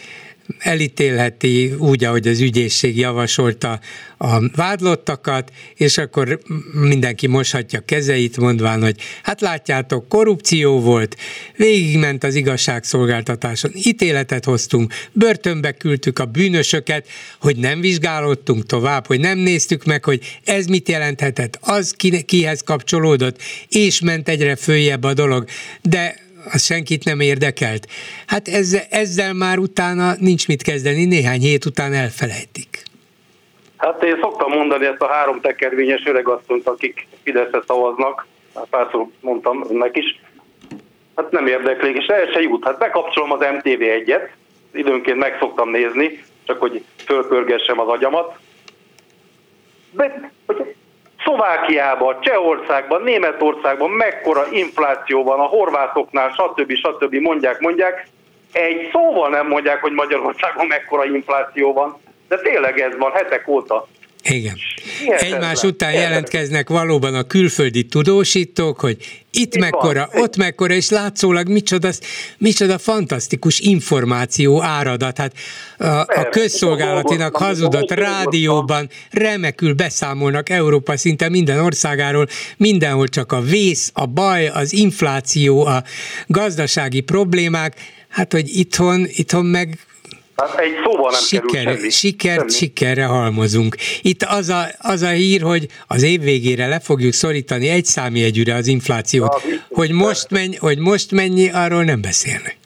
elítélheti 0.58 1.72
úgy, 1.78 2.04
ahogy 2.04 2.28
az 2.28 2.40
ügyészség 2.40 2.98
javasolta 2.98 3.80
a 4.18 4.48
vádlottakat, 4.56 5.52
és 5.74 5.98
akkor 5.98 6.40
mindenki 6.72 7.26
moshatja 7.26 7.80
kezeit, 7.80 8.36
mondván, 8.36 8.82
hogy 8.82 8.96
hát 9.22 9.40
látjátok, 9.40 10.08
korrupció 10.08 10.80
volt, 10.80 11.16
végigment 11.56 12.24
az 12.24 12.34
igazságszolgáltatáson, 12.34 13.70
ítéletet 13.74 14.44
hoztunk, 14.44 14.94
börtönbe 15.12 15.72
küldtük 15.72 16.18
a 16.18 16.24
bűnösöket, 16.24 17.08
hogy 17.40 17.56
nem 17.56 17.80
vizsgálódtunk 17.80 18.66
tovább, 18.66 19.06
hogy 19.06 19.20
nem 19.20 19.38
néztük 19.38 19.84
meg, 19.84 20.04
hogy 20.04 20.38
ez 20.44 20.66
mit 20.66 20.88
jelenthetett, 20.88 21.58
az 21.60 21.94
kihez 22.26 22.62
kapcsolódott, 22.62 23.42
és 23.68 24.00
ment 24.00 24.28
egyre 24.28 24.56
följebb 24.56 25.04
a 25.04 25.14
dolog. 25.14 25.44
De 25.82 26.26
az 26.52 26.64
senkit 26.64 27.04
nem 27.04 27.20
érdekelt. 27.20 27.88
Hát 28.26 28.48
ezzel, 28.48 28.86
ezzel 28.90 29.32
már 29.32 29.58
utána 29.58 30.16
nincs 30.18 30.46
mit 30.46 30.62
kezdeni, 30.62 31.04
néhány 31.04 31.40
hét 31.40 31.64
után 31.64 31.92
elfelejtik. 31.92 32.87
Hát 33.78 34.02
én 34.02 34.18
szoktam 34.20 34.52
mondani 34.52 34.86
ezt 34.86 35.02
a 35.02 35.06
három 35.06 35.40
tekervényes 35.40 36.06
öregasszonyt, 36.06 36.68
akik 36.68 37.06
Fideszre 37.22 37.60
szavaznak, 37.66 38.26
hát 38.54 38.66
párszor 38.70 39.06
mondtam 39.20 39.64
önnek 39.70 39.96
is, 39.96 40.20
hát 41.16 41.30
nem 41.30 41.46
érdeklik, 41.46 41.96
és 41.96 42.06
el 42.06 42.26
se 42.32 42.40
jut. 42.40 42.64
Hát 42.64 42.78
bekapcsolom 42.78 43.32
az 43.32 43.46
MTV 43.52 43.82
egyet, 43.82 44.30
időnként 44.72 45.18
meg 45.18 45.36
szoktam 45.40 45.70
nézni, 45.70 46.24
csak 46.44 46.60
hogy 46.60 46.84
fölpörgessem 47.04 47.80
az 47.80 47.88
agyamat. 47.88 48.36
De, 49.90 50.30
hogy 50.46 50.74
Szlovákiában, 51.22 52.20
Csehországban, 52.20 53.02
Németországban 53.02 53.90
mekkora 53.90 54.46
infláció 54.50 55.24
van, 55.24 55.40
a 55.40 55.46
horvátoknál, 55.46 56.30
stb. 56.30 56.72
stb. 56.72 57.14
mondják, 57.14 57.60
mondják. 57.60 58.06
Egy 58.52 58.88
szóval 58.92 59.28
nem 59.28 59.46
mondják, 59.46 59.80
hogy 59.80 59.92
Magyarországon 59.92 60.66
mekkora 60.66 61.04
infláció 61.04 61.72
van, 61.72 61.96
de 62.28 62.36
tényleg 62.42 62.80
ez 62.80 62.96
van 62.98 63.12
hetek 63.12 63.48
óta. 63.48 63.88
Igen. 64.22 64.56
Egymás 65.18 65.62
után 65.62 65.92
jelentkeznek 65.92 66.68
valóban 66.68 67.14
a 67.14 67.22
külföldi 67.22 67.84
tudósítók, 67.84 68.80
hogy 68.80 68.96
itt 69.30 69.54
Itt 69.54 69.60
mekkora, 69.60 70.08
van. 70.12 70.22
ott 70.22 70.36
mekkora, 70.36 70.74
és 70.74 70.90
látszólag 70.90 71.48
micsoda, 71.48 71.90
micsoda 72.38 72.78
fantasztikus 72.78 73.58
információ 73.58 74.62
áradat. 74.62 75.18
Hát 75.18 75.32
a, 75.78 75.84
a 76.00 76.28
közszolgálatinak 76.30 77.36
hazudott 77.36 77.90
rádióban 77.90 78.88
remekül 79.10 79.74
beszámolnak 79.74 80.48
Európa 80.48 80.96
szinte 80.96 81.28
minden 81.28 81.58
országáról, 81.58 82.26
mindenhol 82.56 83.08
csak 83.08 83.32
a 83.32 83.40
vész, 83.40 83.90
a 83.94 84.06
baj, 84.06 84.48
az 84.48 84.72
infláció, 84.72 85.66
a 85.66 85.82
gazdasági 86.26 87.00
problémák, 87.00 87.74
hát 88.08 88.32
hogy 88.32 88.48
itthon, 88.48 89.06
itthon 89.08 89.44
meg 89.44 89.78
Hát 90.38 90.58
egy 90.58 90.74
szóval 90.84 91.10
nem 91.10 91.20
Siker, 91.20 91.50
kerül 91.50 91.76
semmi. 91.76 91.90
Sikert 91.90 92.38
semmi. 92.38 92.50
sikerre 92.50 93.04
halmozunk. 93.04 93.76
Itt 94.02 94.22
az 94.22 94.48
a, 94.48 94.62
az 94.78 95.02
a 95.02 95.08
hír, 95.08 95.40
hogy 95.40 95.66
az 95.86 96.02
év 96.02 96.20
végére 96.20 96.66
le 96.66 96.80
fogjuk 96.80 97.12
szorítani 97.12 97.68
egy 97.68 97.84
számjegyűre 97.84 98.54
az 98.54 98.66
inflációt. 98.66 99.42
Ja, 99.48 99.56
hogy, 99.68 99.92
most 99.92 100.30
mennyi, 100.30 100.56
hogy 100.56 100.78
most 100.78 101.10
mennyi, 101.12 101.50
arról 101.50 101.84
nem 101.84 102.00
beszélnek. 102.00 102.56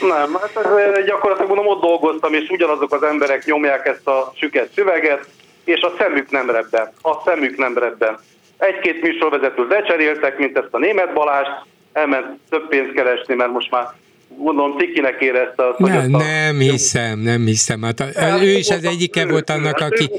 Nem, 0.00 0.34
hát 0.40 0.66
ez 0.66 1.04
gyakorlatilag 1.04 1.48
mondom, 1.48 1.66
ott 1.66 1.80
dolgoztam, 1.80 2.34
és 2.34 2.48
ugyanazok 2.48 2.94
az 2.94 3.02
emberek 3.02 3.44
nyomják 3.44 3.86
ezt 3.86 4.06
a 4.06 4.32
süket 4.36 4.70
szüveget, 4.74 5.26
és 5.64 5.80
a 5.80 5.92
szemük 5.98 6.30
nem 6.30 6.50
rebben. 6.50 6.92
A 7.02 7.22
szemük 7.24 7.56
nem 7.56 7.78
rebben. 7.78 8.18
Egy-két 8.58 9.02
műsorvezetőt 9.02 9.70
lecseréltek, 9.70 10.38
mint 10.38 10.58
ezt 10.58 10.68
a 10.70 10.78
német 10.78 11.12
Balást, 11.12 11.50
elment 11.92 12.26
több 12.50 12.68
pénzt 12.68 12.92
keresni, 12.92 13.34
mert 13.34 13.52
most 13.52 13.70
már 13.70 13.86
gondolom 14.36 14.76
Tikinek 14.76 15.20
érezte 15.20 15.68
azt, 15.68 15.76
hogy 15.78 15.90
nem, 15.90 16.10
nem 16.10 16.58
hiszem, 16.58 17.18
nem 17.18 17.44
hiszem. 17.44 17.82
Hát, 17.82 18.14
hát 18.14 18.42
ő 18.42 18.50
is 18.50 18.70
az 18.70 18.84
egyike 18.84 19.26
volt 19.26 19.50
annak, 19.50 19.78
aki, 19.78 20.10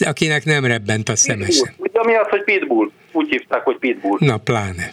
akinek 0.00 0.44
nem 0.44 0.64
rebbent 0.64 1.08
a 1.08 1.16
szemesen. 1.16 1.74
Ugye 1.76 2.04
mi 2.04 2.14
az, 2.14 2.28
hogy 2.28 2.44
Pitbull? 2.44 2.90
Úgy 3.12 3.28
hívták, 3.30 3.64
hogy 3.64 3.76
Pitbull. 3.76 4.16
Na, 4.20 4.36
pláne. 4.36 4.92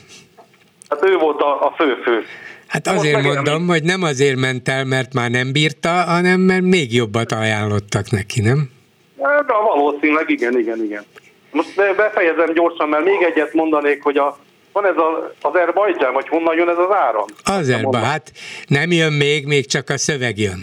Hát 0.90 1.06
ő 1.06 1.18
volt 1.18 1.42
a, 1.42 1.66
a 1.66 1.74
fő-fő. 1.78 2.24
Hát 2.68 2.88
azért 2.88 3.14
Most 3.14 3.36
mondom, 3.36 3.58
nem... 3.58 3.68
hogy 3.68 3.84
nem 3.84 4.04
azért 4.04 4.36
ment 4.36 4.70
el, 4.70 4.86
mert 4.86 5.14
már 5.14 5.30
nem 5.30 5.52
bírta, 5.52 5.90
hanem 5.90 6.40
mert 6.40 6.64
még 6.64 6.94
jobbat 6.94 7.32
ajánlottak 7.32 8.12
neki, 8.12 8.42
nem? 8.42 8.70
De 9.18 9.54
valószínűleg 9.76 10.30
igen, 10.30 10.60
igen, 10.60 10.84
igen. 10.84 11.04
Most 11.52 11.76
befejezem 11.76 12.54
gyorsan, 12.54 12.90
mert 12.90 13.04
még 13.04 13.22
egyet 13.22 13.54
mondanék, 13.54 14.04
hogy 14.04 14.18
a 14.18 14.38
van 14.76 14.86
ez 14.86 14.98
az 14.98 15.32
Azerbajdzsán, 15.42 16.14
vagy 16.14 16.28
honnan 16.28 16.56
jön 16.56 16.70
ez 16.70 16.78
az 16.78 16.92
áram? 16.92 17.26
Azerba, 17.44 17.98
hát 17.98 18.32
nem 18.68 18.92
jön 18.92 19.14
még, 19.14 19.46
még 19.46 19.66
csak 19.68 19.90
a 19.90 19.98
szöveg 19.98 20.38
jön. 20.38 20.60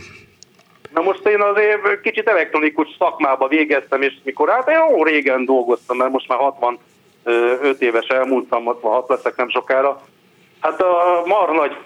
Na 0.95 1.03
most 1.03 1.27
én 1.27 1.41
azért 1.41 2.01
kicsit 2.01 2.29
elektronikus 2.29 2.89
szakmába 2.99 3.49
végeztem, 3.49 4.03
és 4.03 4.13
mikor 4.25 4.49
hát 4.49 4.71
jó 4.91 5.05
régen 5.05 5.45
dolgoztam, 5.45 5.97
mert 5.97 6.11
most 6.11 6.29
már 6.29 6.39
65 6.39 7.83
éves 7.83 8.07
elmúltam, 8.07 8.65
66 8.65 9.09
leszek 9.09 9.37
nem 9.37 9.49
sokára. 9.49 10.03
Hát 10.61 10.81
a 10.81 11.23
mar 11.27 11.51
nagy 11.53 11.77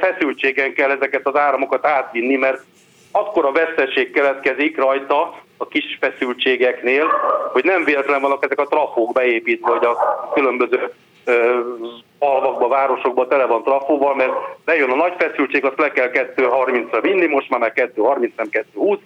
feszültségen 0.00 0.72
kell 0.72 0.90
ezeket 0.90 1.26
az 1.26 1.36
áramokat 1.36 1.86
átvinni, 1.86 2.36
mert 2.36 2.64
akkor 3.10 3.44
a 3.44 3.52
veszteség 3.52 4.10
keletkezik 4.10 4.76
rajta 4.76 5.34
a 5.56 5.68
kis 5.68 5.98
feszültségeknél, 6.00 7.06
hogy 7.52 7.64
nem 7.64 7.84
véletlen 7.84 8.20
vannak 8.20 8.44
ezek 8.44 8.60
a 8.60 8.66
trafók 8.66 9.12
beépítve, 9.12 9.70
hogy 9.70 9.84
a 9.84 10.30
különböző 10.34 10.92
alvakba, 12.18 12.68
városokba 12.68 13.26
tele 13.26 13.44
van 13.44 13.62
trafóval, 13.62 14.14
mert 14.14 14.32
lejön 14.64 14.90
a 14.90 14.94
nagy 14.94 15.12
feszültség, 15.18 15.64
azt 15.64 15.78
le 15.78 15.90
kell 15.90 16.10
2.30-ra 16.12 16.98
vinni, 17.02 17.26
most 17.26 17.50
már 17.50 17.60
meg 17.60 17.92
2.30, 17.96 18.30
nem 18.36 18.48
2.20, 18.50 18.98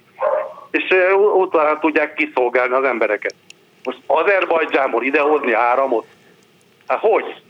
és 0.71 0.83
utána 1.35 1.79
tudják 1.79 2.13
kiszolgálni 2.13 2.73
az 2.73 2.83
embereket. 2.83 3.35
Most 3.83 3.99
Azerbajdzsámból 4.05 5.03
idehozni 5.03 5.53
áramot? 5.53 6.05
Hát 6.87 6.99
hogy? 6.99 7.41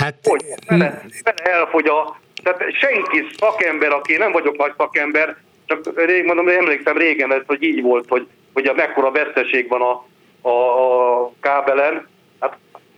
Hát... 0.00 0.14
Hogy? 0.22 0.42
Fele, 0.66 1.02
fele 1.24 1.52
elfogy 1.52 1.86
a... 1.86 2.16
Tehát 2.42 2.62
senki 2.72 3.26
szakember, 3.38 3.92
aki 3.92 4.16
nem 4.16 4.32
vagyok 4.32 4.56
nagy 4.56 4.72
szakember, 4.76 5.36
csak 5.66 6.04
rég, 6.06 6.24
mondom, 6.24 6.48
emlékszem 6.48 6.96
régen, 6.96 7.32
ez, 7.32 7.42
hogy 7.46 7.62
így 7.62 7.82
volt, 7.82 8.08
hogy, 8.08 8.26
hogy 8.52 8.66
a 8.66 8.74
mekkora 8.74 9.10
veszteség 9.10 9.68
van 9.68 9.80
a, 9.80 10.04
a, 10.48 11.22
a 11.22 11.32
kábelen, 11.40 12.08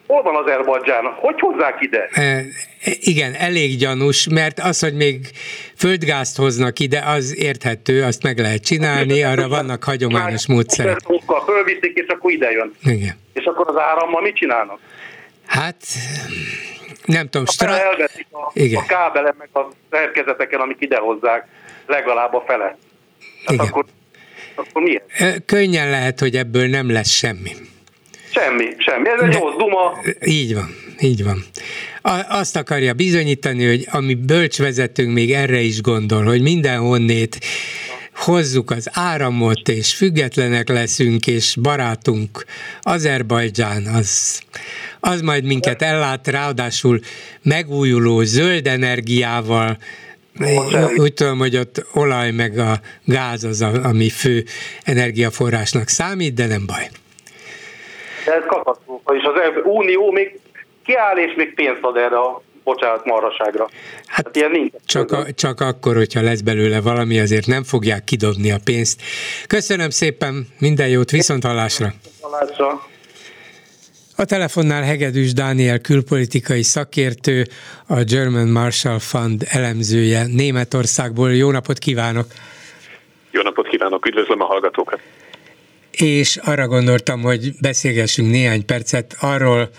Hol 0.06 0.22
van 0.22 0.34
Azerbajdzsán? 0.34 1.04
Hogy 1.04 1.40
hozzák 1.40 1.80
ide? 1.80 2.08
E, 2.12 2.44
igen, 3.00 3.34
elég 3.34 3.76
gyanús, 3.76 4.28
mert 4.28 4.58
az, 4.58 4.80
hogy 4.80 4.94
még 4.94 5.30
földgázt 5.76 6.36
hoznak 6.36 6.78
ide, 6.78 7.02
az 7.06 7.38
érthető, 7.38 8.02
azt 8.02 8.22
meg 8.22 8.38
lehet 8.38 8.64
csinálni, 8.64 9.22
arra 9.22 9.48
vannak 9.48 9.84
hagyományos 9.84 10.46
módszerek. 10.46 10.98
Fölviszik, 11.44 11.92
és 11.94 12.06
akkor 12.06 12.30
ide 12.30 12.50
jön. 12.50 12.74
Igen. 12.82 13.18
És 13.32 13.44
akkor 13.44 13.68
az 13.68 13.76
árammal 13.78 14.22
mit 14.22 14.36
csinálnak? 14.36 14.78
Hát, 15.46 15.76
nem 17.04 17.28
tudom, 17.28 17.46
stra... 17.46 17.80
Elveszik 17.80 18.26
a, 18.30 18.50
Igen. 18.52 18.82
a 18.82 18.86
kábelen, 18.86 19.34
meg 19.38 19.48
a 19.52 19.68
szerkezeteken, 19.90 20.60
amik 20.60 20.76
idehozzák, 20.80 21.46
legalább 21.86 22.34
a 22.34 22.44
fele. 22.46 22.64
Hát 23.44 23.54
Igen. 23.54 23.66
Akkor, 23.66 23.84
akkor 24.54 24.82
miért? 24.82 25.44
Könnyen 25.44 25.90
lehet, 25.90 26.20
hogy 26.20 26.36
ebből 26.36 26.66
nem 26.66 26.90
lesz 26.90 27.10
semmi. 27.10 27.50
Semmi, 28.36 28.74
semmi. 28.78 29.08
Ez 29.08 29.20
egy 29.20 29.28
De, 29.28 29.38
duma. 29.38 29.98
Így 30.24 30.54
van, 30.54 30.74
így 31.00 31.24
van. 31.24 31.44
Azt 32.28 32.56
akarja 32.56 32.92
bizonyítani, 32.92 33.66
hogy 33.66 33.86
ami 33.90 34.14
bölcsvezetőnk 34.14 35.12
még 35.12 35.32
erre 35.32 35.60
is 35.60 35.80
gondol, 35.80 36.24
hogy 36.24 36.42
mindenhonnét 36.42 37.38
hozzuk 38.14 38.70
az 38.70 38.88
áramot, 38.92 39.68
és 39.68 39.94
függetlenek 39.94 40.68
leszünk, 40.68 41.26
és 41.26 41.56
barátunk 41.62 42.44
Azerbajdzsán, 42.82 43.86
az, 43.86 44.40
az 45.00 45.20
majd 45.20 45.44
minket 45.44 45.82
ellát, 45.82 46.28
ráadásul 46.28 47.00
megújuló 47.42 48.22
zöld 48.22 48.66
energiával, 48.66 49.78
úgy 50.96 51.14
tudom, 51.14 51.38
hogy 51.38 51.56
ott 51.56 51.86
olaj 51.92 52.30
meg 52.30 52.58
a 52.58 52.80
gáz 53.04 53.44
az, 53.44 53.62
ami 53.62 54.08
fő 54.08 54.44
energiaforrásnak 54.82 55.88
számít, 55.88 56.34
de 56.34 56.46
nem 56.46 56.66
baj. 56.66 56.88
De 58.26 58.34
ez 58.34 58.42
katasztrófa, 58.46 59.14
és 59.14 59.22
az 59.22 59.62
Unió 59.64 60.10
még 60.10 60.40
kiáll 60.84 61.16
és 61.16 61.34
még 61.36 61.54
pénzt 61.54 61.82
ad 61.82 61.96
erre 61.96 62.18
a 62.18 62.42
bocsánat, 62.64 63.04
marhaságra. 63.04 63.68
Hát, 64.06 64.26
hát 64.26 64.36
ilyen 64.36 64.50
nincs. 64.50 64.72
Csak, 64.86 65.12
a, 65.12 65.32
csak 65.32 65.60
akkor, 65.60 65.96
hogyha 65.96 66.22
lesz 66.22 66.40
belőle 66.40 66.80
valami, 66.80 67.20
azért 67.20 67.46
nem 67.46 67.64
fogják 67.64 68.04
kidobni 68.04 68.50
a 68.50 68.56
pénzt. 68.64 69.02
Köszönöm 69.46 69.90
szépen, 69.90 70.46
minden 70.58 70.88
jót, 70.88 71.10
viszont 71.10 71.44
hallásra. 71.44 71.92
hallásra. 72.20 72.86
A 74.16 74.24
telefonnál 74.24 74.82
Hegedűs 74.82 75.32
Dániel 75.32 75.78
külpolitikai 75.78 76.62
szakértő, 76.62 77.44
a 77.86 78.02
German 78.02 78.48
Marshall 78.48 78.98
Fund 78.98 79.42
elemzője 79.50 80.26
Németországból. 80.26 81.32
Jó 81.32 81.50
napot 81.50 81.78
kívánok! 81.78 82.26
Jó 83.30 83.42
napot 83.42 83.68
kívánok, 83.68 84.06
üdvözlöm 84.06 84.40
a 84.40 84.44
hallgatókat! 84.44 85.00
És 85.96 86.36
arra 86.36 86.66
gondoltam, 86.66 87.20
hogy 87.20 87.54
beszélgessünk 87.60 88.30
néhány 88.30 88.64
percet 88.64 89.16
arról, 89.20 89.70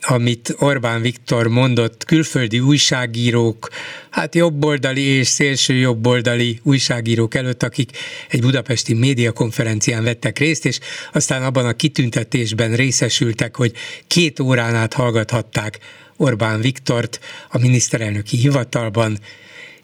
amit 0.00 0.54
Orbán 0.58 1.00
Viktor 1.00 1.48
mondott, 1.48 2.04
külföldi 2.04 2.60
újságírók, 2.60 3.68
hát 4.10 4.34
jobboldali 4.34 5.02
és 5.02 5.26
szélső 5.26 5.74
jobboldali 5.74 6.60
újságírók 6.62 7.34
előtt, 7.34 7.62
akik 7.62 7.90
egy 8.28 8.40
budapesti 8.40 8.94
médiakonferencián 8.94 10.04
vettek 10.04 10.38
részt, 10.38 10.66
és 10.66 10.78
aztán 11.12 11.42
abban 11.42 11.66
a 11.66 11.72
kitüntetésben 11.72 12.74
részesültek, 12.74 13.56
hogy 13.56 13.72
két 14.06 14.40
órán 14.40 14.74
át 14.74 14.92
hallgathatták 14.92 15.78
Orbán 16.16 16.60
Viktort 16.60 17.20
a 17.48 17.58
miniszterelnöki 17.58 18.36
hivatalban, 18.36 19.18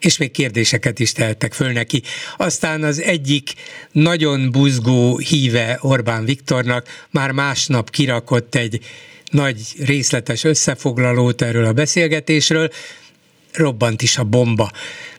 és 0.05 0.17
még 0.17 0.31
kérdéseket 0.31 0.99
is 0.99 1.13
tehettek 1.13 1.53
föl 1.53 1.73
neki. 1.73 2.03
Aztán 2.37 2.83
az 2.83 3.01
egyik 3.01 3.53
nagyon 3.93 4.51
buzgó 4.51 5.19
híve 5.19 5.79
Orbán 5.81 6.25
Viktornak 6.25 7.07
már 7.11 7.31
másnap 7.31 7.91
kirakott 7.91 8.55
egy 8.55 8.81
nagy 9.31 9.61
részletes 9.79 10.45
összefoglalót 10.45 11.43
erről 11.43 11.65
a 11.65 11.73
beszélgetésről, 11.73 12.71
robbant 13.53 14.03
is 14.03 14.19
a 14.19 14.25
bomba, 14.25 14.71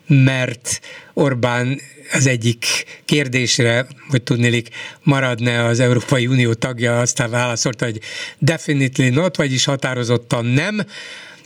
mert 0.08 0.80
Orbán 1.14 1.82
az 2.12 2.28
egyik 2.28 2.66
kérdésre, 3.06 3.88
hogy 4.10 4.24
tudnélik, 4.24 4.70
maradne 5.04 5.64
az 5.64 5.80
Európai 5.80 6.28
Unió 6.28 6.54
tagja, 6.54 7.00
aztán 7.00 7.30
válaszolta, 7.30 7.86
hogy 7.86 8.00
definitely 8.40 9.10
not, 9.10 9.36
vagyis 9.36 9.66
határozottan 9.66 10.46
nem, 10.46 10.86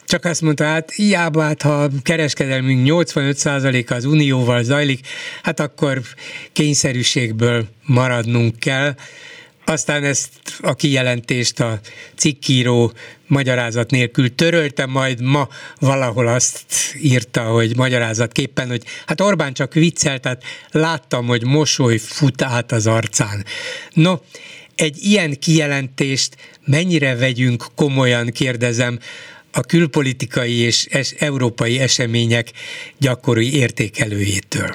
csak 0.09 0.25
azt 0.25 0.41
mondta, 0.41 0.63
hát 0.63 0.91
hiába, 0.91 1.41
hát 1.41 1.61
ha 1.61 1.89
kereskedelmünk 2.03 2.87
85%-a 2.91 3.93
az 3.93 4.05
unióval 4.05 4.63
zajlik, 4.63 5.07
hát 5.43 5.59
akkor 5.59 6.01
kényszerűségből 6.51 7.67
maradnunk 7.85 8.59
kell. 8.59 8.95
aztán 9.65 10.03
ezt 10.03 10.29
a 10.61 10.73
kijelentést 10.73 11.59
a 11.59 11.79
cikkíró 12.15 12.93
magyarázat 13.27 13.91
nélkül 13.91 14.35
törölte, 14.35 14.85
majd 14.85 15.21
ma 15.21 15.47
valahol 15.79 16.27
azt 16.27 16.63
írta, 17.01 17.41
hogy 17.41 17.75
magyarázatképpen, 17.75 18.67
hogy 18.67 18.83
hát 19.05 19.21
Orbán 19.21 19.53
csak 19.53 19.73
viccel, 19.73 20.19
tehát 20.19 20.43
láttam, 20.71 21.27
hogy 21.27 21.45
mosoly 21.45 21.97
fut 21.97 22.41
át 22.41 22.71
az 22.71 22.87
arcán. 22.87 23.45
No, 23.93 24.15
egy 24.75 24.97
ilyen 25.03 25.39
kijelentést 25.39 26.35
mennyire 26.65 27.15
vegyünk 27.15 27.65
komolyan, 27.75 28.27
kérdezem, 28.27 28.99
a 29.53 29.61
külpolitikai 29.61 30.61
és 30.61 30.85
es- 30.85 31.21
európai 31.21 31.79
események 31.79 32.47
gyakori 32.97 33.57
értékelőjétől? 33.59 34.69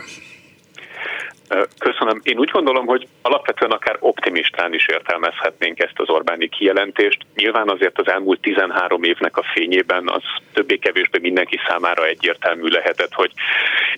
Köszönöm. 1.79 2.21
Én 2.23 2.39
úgy 2.39 2.51
gondolom, 2.51 2.87
hogy 2.87 3.09
alapvetően 3.23 3.71
akár 3.71 3.97
optimistán 4.01 4.75
is 4.75 4.89
értelmezhetnénk 4.89 5.79
ezt 5.79 5.99
az 5.99 6.09
Orbáni 6.09 6.49
kijelentést. 6.49 7.19
Nyilván 7.35 7.69
azért 7.69 7.99
az 7.99 8.09
elmúlt 8.09 8.41
13 8.41 9.03
évnek 9.03 9.37
a 9.37 9.45
fényében 9.55 10.09
az 10.09 10.23
többé-kevésbé 10.53 11.19
mindenki 11.19 11.59
számára 11.69 12.07
egyértelmű 12.07 12.69
lehetett, 12.69 13.13
hogy 13.13 13.33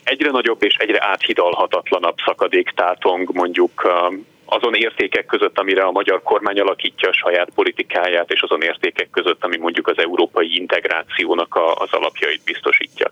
egyre 0.05 0.31
nagyobb 0.31 0.63
és 0.63 0.75
egyre 0.75 1.07
áthidalhatatlanabb 1.07 2.17
szakadék 2.25 2.71
tátong 2.71 3.31
mondjuk 3.33 3.89
azon 4.47 4.75
értékek 4.75 5.27
között, 5.27 5.59
amire 5.59 5.83
a 5.83 5.91
magyar 5.91 6.23
kormány 6.23 6.61
alakítja 6.61 7.09
a 7.09 7.13
saját 7.13 7.51
politikáját, 7.55 8.31
és 8.31 8.41
azon 8.41 8.63
értékek 8.63 9.11
között, 9.11 9.45
ami 9.45 9.57
mondjuk 9.57 9.89
az 9.89 9.99
európai 9.99 10.57
integrációnak 10.57 11.55
a, 11.55 11.75
az 11.75 11.93
alapjait 11.93 12.45
biztosítja. 12.45 13.11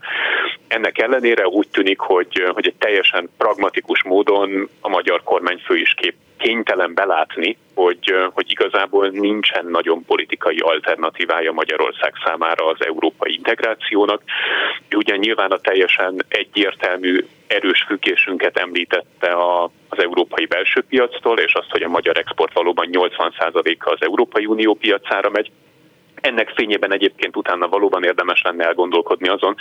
Ennek 0.69 0.99
ellenére 0.99 1.47
úgy 1.47 1.69
tűnik, 1.69 1.99
hogy, 1.99 2.51
hogy 2.53 2.67
egy 2.67 2.75
teljesen 2.79 3.31
pragmatikus 3.39 4.03
módon 4.03 4.69
a 4.81 4.89
magyar 4.89 5.23
kormányfő 5.23 5.77
is 5.77 5.95
kép 5.95 6.15
kénytelen 6.45 6.95
belátni, 6.95 7.57
hogy, 7.75 8.15
hogy 8.33 8.51
igazából 8.51 9.09
nincsen 9.09 9.67
nagyon 9.67 10.05
politikai 10.05 10.59
alternatívája 10.59 11.53
Magyarország 11.53 12.13
számára 12.25 12.67
az 12.67 12.85
európai 12.87 13.33
integrációnak. 13.35 14.23
Ugye 14.95 15.17
nyilván 15.17 15.51
a 15.51 15.59
teljesen 15.59 16.25
egyértelmű 16.29 17.27
erős 17.47 17.85
függésünket 17.87 18.59
említette 18.59 19.27
a, 19.27 19.71
az 19.89 19.99
európai 19.99 20.47
belső 20.47 20.85
piactól, 20.89 21.39
és 21.39 21.53
azt, 21.53 21.71
hogy 21.71 21.83
a 21.83 21.89
magyar 21.89 22.17
export 22.19 22.53
valóban 22.53 22.89
80%-a 22.93 23.91
az 23.91 24.03
Európai 24.03 24.47
Unió 24.47 24.75
piacára 24.75 25.31
megy, 25.31 25.51
ennek 26.25 26.53
fényében 26.55 26.93
egyébként 26.93 27.37
utána 27.37 27.69
valóban 27.69 28.05
érdemes 28.05 28.43
lenne 28.43 28.65
elgondolkodni 28.65 29.29
azon, 29.29 29.57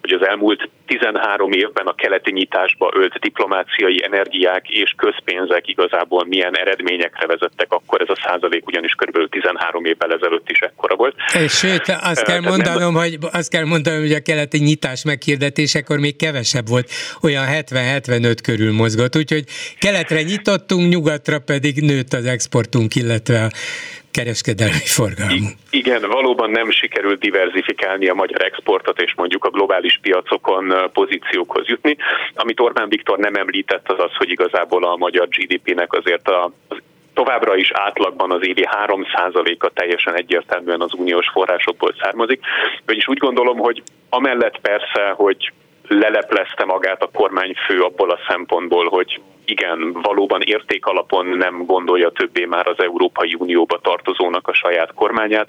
hogy 0.00 0.12
az 0.12 0.26
elmúlt 0.26 0.68
13 0.86 1.52
évben 1.52 1.86
a 1.86 1.94
keleti 1.94 2.32
nyitásba 2.32 2.90
ölt 2.94 3.18
diplomáciai 3.18 4.04
energiák 4.04 4.68
és 4.68 4.94
közpénzek 4.96 5.68
igazából 5.68 6.24
milyen 6.24 6.56
eredményekre 6.56 7.26
vezettek, 7.26 7.72
akkor 7.72 8.00
ez 8.00 8.08
a 8.08 8.20
százalék 8.24 8.66
ugyanis 8.66 8.92
kb. 8.92 9.28
13 9.30 9.84
évvel 9.84 10.12
ezelőtt 10.12 10.50
is 10.50 10.58
ekkora 10.58 10.96
volt. 10.96 11.14
És 11.44 11.52
sőt, 11.52 11.82
azt 12.02 12.22
kell 12.22 12.40
mondanom, 12.40 12.92
nem... 12.92 13.02
hogy 13.02 13.18
azt 13.32 13.50
kell 13.50 13.64
mondanom, 13.64 14.00
hogy 14.00 14.12
a 14.12 14.20
keleti 14.20 14.58
nyitás 14.58 15.04
meghirdetésekor 15.04 15.98
még 15.98 16.16
kevesebb 16.16 16.68
volt, 16.68 16.90
olyan 17.22 17.44
70-75 17.48 18.36
körül 18.42 18.72
mozgott, 18.72 19.16
úgyhogy 19.16 19.44
keletre 19.78 20.22
nyitottunk, 20.22 20.88
nyugatra 20.88 21.38
pedig 21.38 21.80
nőtt 21.80 22.12
az 22.12 22.24
exportunk, 22.24 22.94
illetve 22.94 23.44
a 23.44 23.50
kereskedelmi 24.16 24.86
forgalmunk. 24.98 25.56
Igen, 25.70 26.02
valóban 26.10 26.50
nem 26.50 26.70
sikerült 26.70 27.20
diversifikálni 27.20 28.08
a 28.08 28.14
magyar 28.14 28.42
exportot, 28.44 29.00
és 29.00 29.12
mondjuk 29.16 29.44
a 29.44 29.50
globális 29.50 29.98
piacokon 30.02 30.90
pozíciókhoz 30.92 31.66
jutni. 31.66 31.96
Amit 32.34 32.60
Orbán 32.60 32.88
Viktor 32.88 33.18
nem 33.18 33.34
említett, 33.34 33.88
az 33.88 33.98
az, 33.98 34.14
hogy 34.16 34.30
igazából 34.30 34.84
a 34.84 34.96
magyar 34.96 35.28
GDP-nek 35.28 35.92
azért 35.92 36.28
a, 36.28 36.52
továbbra 37.14 37.56
is 37.56 37.70
átlagban 37.72 38.30
az 38.30 38.46
évi 38.46 38.66
3%-a 38.86 39.68
teljesen 39.74 40.16
egyértelműen 40.16 40.80
az 40.80 40.92
uniós 40.92 41.28
forrásokból 41.28 41.94
származik. 42.00 42.40
Vagyis 42.86 43.08
úgy 43.08 43.18
gondolom, 43.18 43.58
hogy 43.58 43.82
amellett 44.08 44.58
persze, 44.60 45.12
hogy 45.16 45.52
leleplezte 45.88 46.64
magát 46.64 47.02
a 47.02 47.10
kormányfő 47.12 47.80
abból 47.80 48.10
a 48.10 48.18
szempontból, 48.28 48.88
hogy 48.88 49.20
igen, 49.46 49.92
valóban 49.92 50.40
érték 50.42 50.86
alapon 50.86 51.26
nem 51.26 51.64
gondolja 51.64 52.10
többé 52.10 52.44
már 52.44 52.68
az 52.68 52.78
Európai 52.78 53.34
Unióba 53.38 53.78
tartozónak 53.78 54.48
a 54.48 54.54
saját 54.54 54.94
kormányát. 54.94 55.48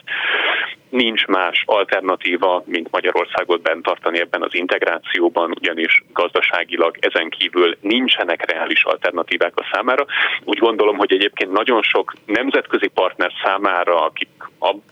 Nincs 0.90 1.26
más 1.26 1.64
alternatíva, 1.66 2.64
mint 2.66 2.92
Magyarországot 2.92 3.62
bent 3.62 3.84
tartani 3.84 4.20
ebben 4.20 4.42
az 4.42 4.56
integrációban, 4.56 5.52
ugyanis 5.60 6.04
gazdaságilag 6.14 6.98
ezen 7.00 7.30
kívül 7.30 7.78
nincsenek 7.82 8.52
reális 8.52 8.84
alternatívák 8.84 9.54
a 9.56 9.68
számára. 9.72 10.06
Úgy 10.44 10.58
gondolom, 10.58 10.98
hogy 10.98 11.14
egyébként 11.14 11.52
nagyon 11.52 11.82
sok 11.82 12.14
nemzetközi 12.26 12.88
partner 12.88 13.32
számára, 13.44 14.06
akik 14.06 14.30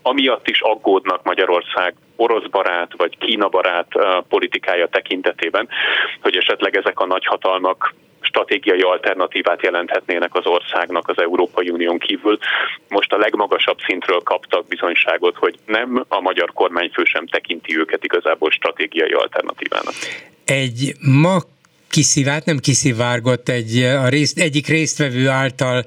amiatt 0.02 0.48
is 0.48 0.60
aggódnak 0.60 1.22
Magyarország 1.22 1.94
orosz 2.16 2.46
barát 2.50 2.92
vagy 2.96 3.18
Kína 3.18 3.48
barát 3.48 3.88
politikája 4.28 4.86
tekintetében, 4.86 5.68
hogy 6.22 6.36
esetleg 6.36 6.76
ezek 6.76 7.00
a 7.00 7.06
nagyhatalmak 7.06 7.94
stratégiai 8.36 8.80
alternatívát 8.80 9.62
jelenthetnének 9.62 10.34
az 10.34 10.46
országnak 10.46 11.08
az 11.08 11.18
Európai 11.18 11.68
Unión 11.70 11.98
kívül. 11.98 12.38
Most 12.88 13.12
a 13.12 13.16
legmagasabb 13.16 13.78
szintről 13.86 14.20
kaptak 14.20 14.66
bizonyságot, 14.66 15.36
hogy 15.36 15.54
nem 15.66 16.04
a 16.08 16.20
magyar 16.20 16.52
kormányfő 16.52 17.04
sem 17.04 17.26
tekinti 17.26 17.78
őket 17.78 18.04
igazából 18.04 18.50
stratégiai 18.50 19.12
alternatívának. 19.12 19.94
Egy 20.44 20.92
ma 21.00 21.38
kiszivált, 21.90 22.44
nem 22.44 22.58
kiszivárgott 22.58 23.48
egy, 23.48 23.82
a 23.82 24.08
részt, 24.08 24.38
egyik 24.38 24.66
résztvevő 24.66 25.28
által 25.28 25.84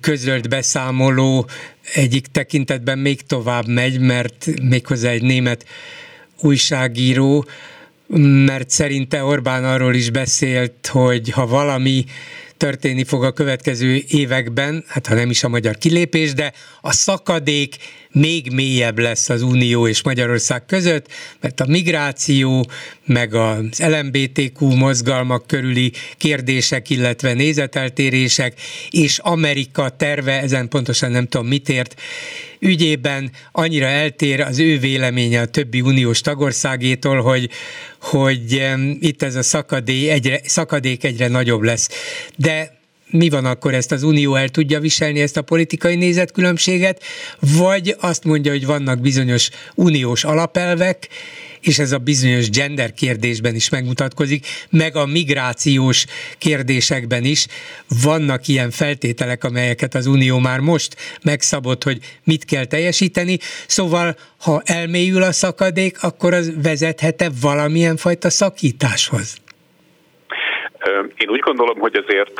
közölt 0.00 0.48
beszámoló 0.48 1.46
egyik 1.94 2.26
tekintetben 2.26 2.98
még 2.98 3.20
tovább 3.20 3.66
megy, 3.66 4.00
mert 4.00 4.46
méghozzá 4.62 5.10
egy 5.10 5.22
német 5.22 5.64
újságíró 6.42 7.44
mert 8.18 8.70
szerinte 8.70 9.24
Orbán 9.24 9.64
arról 9.64 9.94
is 9.94 10.10
beszélt, 10.10 10.86
hogy 10.86 11.30
ha 11.30 11.46
valami 11.46 12.04
történni 12.56 13.04
fog 13.04 13.24
a 13.24 13.32
következő 13.32 14.02
években, 14.08 14.84
hát 14.86 15.06
ha 15.06 15.14
nem 15.14 15.30
is 15.30 15.44
a 15.44 15.48
magyar 15.48 15.78
kilépés, 15.78 16.32
de 16.32 16.52
a 16.80 16.92
szakadék 16.92 17.76
még 18.12 18.50
mélyebb 18.52 18.98
lesz 18.98 19.28
az 19.28 19.42
Unió 19.42 19.88
és 19.88 20.02
Magyarország 20.02 20.66
között, 20.66 21.06
mert 21.40 21.60
a 21.60 21.66
migráció, 21.66 22.70
meg 23.04 23.34
az 23.34 23.78
LMBTQ 23.78 24.66
mozgalmak 24.66 25.46
körüli 25.46 25.92
kérdések, 26.16 26.90
illetve 26.90 27.32
nézeteltérések, 27.32 28.60
és 28.90 29.18
Amerika 29.18 29.88
terve, 29.88 30.40
ezen 30.40 30.68
pontosan 30.68 31.10
nem 31.10 31.26
tudom 31.26 31.46
mit 31.46 31.68
ért, 31.68 32.00
ügyében 32.58 33.30
annyira 33.52 33.86
eltér 33.86 34.40
az 34.40 34.58
ő 34.58 34.78
véleménye 34.78 35.40
a 35.40 35.46
többi 35.46 35.80
uniós 35.80 36.20
tagországétól, 36.20 37.20
hogy, 37.22 37.50
hogy 38.00 38.70
itt 39.00 39.22
ez 39.22 39.34
a 39.34 39.42
szakadék 39.42 40.10
egyre, 40.10 40.40
szakadék 40.44 41.04
egyre 41.04 41.28
nagyobb 41.28 41.62
lesz. 41.62 41.88
De 42.36 42.79
mi 43.10 43.28
van 43.28 43.44
akkor, 43.44 43.74
ezt 43.74 43.92
az 43.92 44.02
Unió 44.02 44.34
el 44.34 44.48
tudja 44.48 44.80
viselni, 44.80 45.20
ezt 45.20 45.36
a 45.36 45.42
politikai 45.42 45.96
nézetkülönbséget, 45.96 47.02
vagy 47.58 47.96
azt 48.00 48.24
mondja, 48.24 48.50
hogy 48.50 48.66
vannak 48.66 49.00
bizonyos 49.00 49.50
uniós 49.74 50.24
alapelvek, 50.24 51.08
és 51.60 51.78
ez 51.78 51.92
a 51.92 51.98
bizonyos 51.98 52.50
gender 52.50 52.92
kérdésben 52.92 53.54
is 53.54 53.68
megmutatkozik, 53.68 54.46
meg 54.70 54.96
a 54.96 55.06
migrációs 55.06 56.06
kérdésekben 56.38 57.24
is 57.24 57.46
vannak 58.02 58.48
ilyen 58.48 58.70
feltételek, 58.70 59.44
amelyeket 59.44 59.94
az 59.94 60.06
Unió 60.06 60.38
már 60.38 60.60
most 60.60 60.96
megszabott, 61.22 61.82
hogy 61.82 61.98
mit 62.24 62.44
kell 62.44 62.64
teljesíteni, 62.64 63.38
szóval 63.66 64.16
ha 64.40 64.62
elmélyül 64.64 65.22
a 65.22 65.32
szakadék, 65.32 66.02
akkor 66.02 66.34
az 66.34 66.52
vezethet-e 66.62 67.30
valamilyen 67.40 67.96
fajta 67.96 68.30
szakításhoz? 68.30 69.36
Én 71.16 71.28
úgy 71.28 71.40
gondolom, 71.40 71.78
hogy 71.78 72.04
azért 72.06 72.38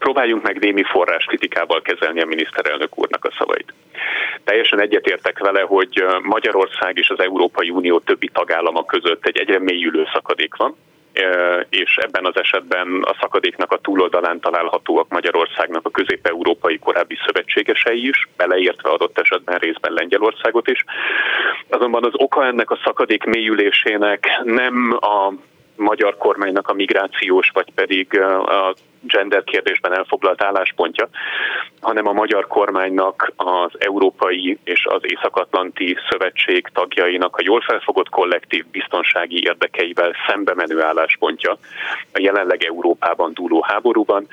próbáljunk 0.00 0.42
meg 0.42 0.58
némi 0.58 0.82
forráskritikával 0.82 1.82
kezelni 1.82 2.20
a 2.20 2.26
miniszterelnök 2.26 2.98
úrnak 2.98 3.24
a 3.24 3.34
szavait. 3.38 3.72
Teljesen 4.44 4.80
egyetértek 4.80 5.38
vele, 5.38 5.60
hogy 5.60 6.04
Magyarország 6.22 6.98
és 6.98 7.08
az 7.08 7.20
Európai 7.20 7.70
Unió 7.70 7.98
többi 7.98 8.28
tagállama 8.32 8.84
között 8.84 9.26
egy 9.26 9.38
egyre 9.38 9.58
mélyülő 9.58 10.06
szakadék 10.12 10.56
van, 10.56 10.76
és 11.68 11.96
ebben 11.96 12.26
az 12.26 12.36
esetben 12.36 13.02
a 13.02 13.16
szakadéknak 13.20 13.72
a 13.72 13.78
túloldalán 13.78 14.40
találhatóak 14.40 15.08
Magyarországnak 15.08 15.86
a 15.86 15.90
közép-európai 15.90 16.78
korábbi 16.78 17.18
szövetségesei 17.26 18.08
is, 18.08 18.28
beleértve 18.36 18.90
adott 18.90 19.18
esetben 19.18 19.58
részben 19.58 19.92
Lengyelországot 19.92 20.68
is. 20.68 20.84
Azonban 21.68 22.04
az 22.04 22.12
oka 22.12 22.46
ennek 22.46 22.70
a 22.70 22.80
szakadék 22.84 23.24
mélyülésének 23.24 24.26
nem 24.44 24.98
a 25.00 25.32
magyar 25.80 26.16
kormánynak 26.16 26.68
a 26.68 26.72
migrációs, 26.72 27.50
vagy 27.54 27.72
pedig 27.74 28.20
a 28.20 28.74
gender 29.02 29.44
kérdésben 29.44 29.96
elfoglalt 29.96 30.42
álláspontja, 30.42 31.08
hanem 31.80 32.06
a 32.06 32.12
magyar 32.12 32.46
kormánynak 32.46 33.32
az 33.36 33.70
Európai 33.78 34.58
és 34.64 34.86
az 34.86 35.00
Észak-Atlanti 35.02 35.96
Szövetség 36.10 36.68
tagjainak 36.72 37.36
a 37.36 37.42
jól 37.44 37.60
felfogott 37.60 38.08
kollektív 38.08 38.66
biztonsági 38.70 39.42
érdekeivel 39.42 40.12
szembe 40.26 40.54
menő 40.54 40.82
álláspontja 40.82 41.58
a 42.12 42.20
jelenleg 42.20 42.64
Európában 42.64 43.32
dúló 43.34 43.64
háborúban, 43.68 44.26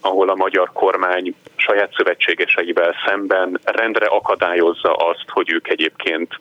ahol 0.00 0.28
a 0.28 0.34
magyar 0.34 0.70
kormány 0.72 1.34
saját 1.56 1.94
szövetségeseivel 1.96 2.94
szemben 3.06 3.60
rendre 3.64 4.06
akadályozza 4.06 4.92
azt, 4.92 5.24
hogy 5.28 5.52
ők 5.52 5.68
egyébként 5.68 6.40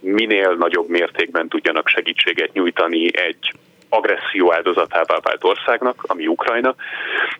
minél 0.00 0.54
nagyobb 0.58 0.88
mértékben 0.88 1.48
tudjanak 1.48 1.88
segítséget 1.88 2.52
nyújtani 2.52 3.16
egy 3.16 3.52
agresszió 3.90 4.52
áldozatává 4.52 5.18
vált 5.22 5.44
országnak, 5.44 6.04
ami 6.06 6.26
Ukrajna, 6.26 6.74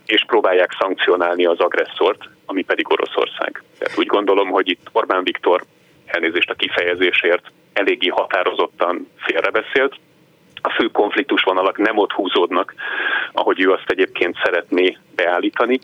és 0.07 0.25
próbálják 0.27 0.77
szankcionálni 0.79 1.45
az 1.47 1.59
agresszort, 1.59 2.29
ami 2.47 2.63
pedig 2.63 2.91
Oroszország. 2.91 3.63
Tehát 3.79 3.99
úgy 3.99 4.07
gondolom, 4.07 4.49
hogy 4.49 4.69
itt 4.69 4.89
Orbán 4.93 5.25
Viktor 5.25 5.65
elnézést 6.07 6.51
a 6.51 6.55
kifejezésért 6.55 7.53
eléggé 7.73 8.09
határozottan 8.09 9.09
félrebeszélt, 9.17 9.95
a 10.63 10.71
fő 10.71 10.87
konfliktusvonalak 10.87 11.79
nem 11.79 11.97
ott 11.97 12.13
húzódnak, 12.13 12.75
ahogy 13.33 13.61
ő 13.61 13.73
azt 13.73 13.91
egyébként 13.91 14.37
szeretné 14.45 14.97
beállítani, 15.15 15.81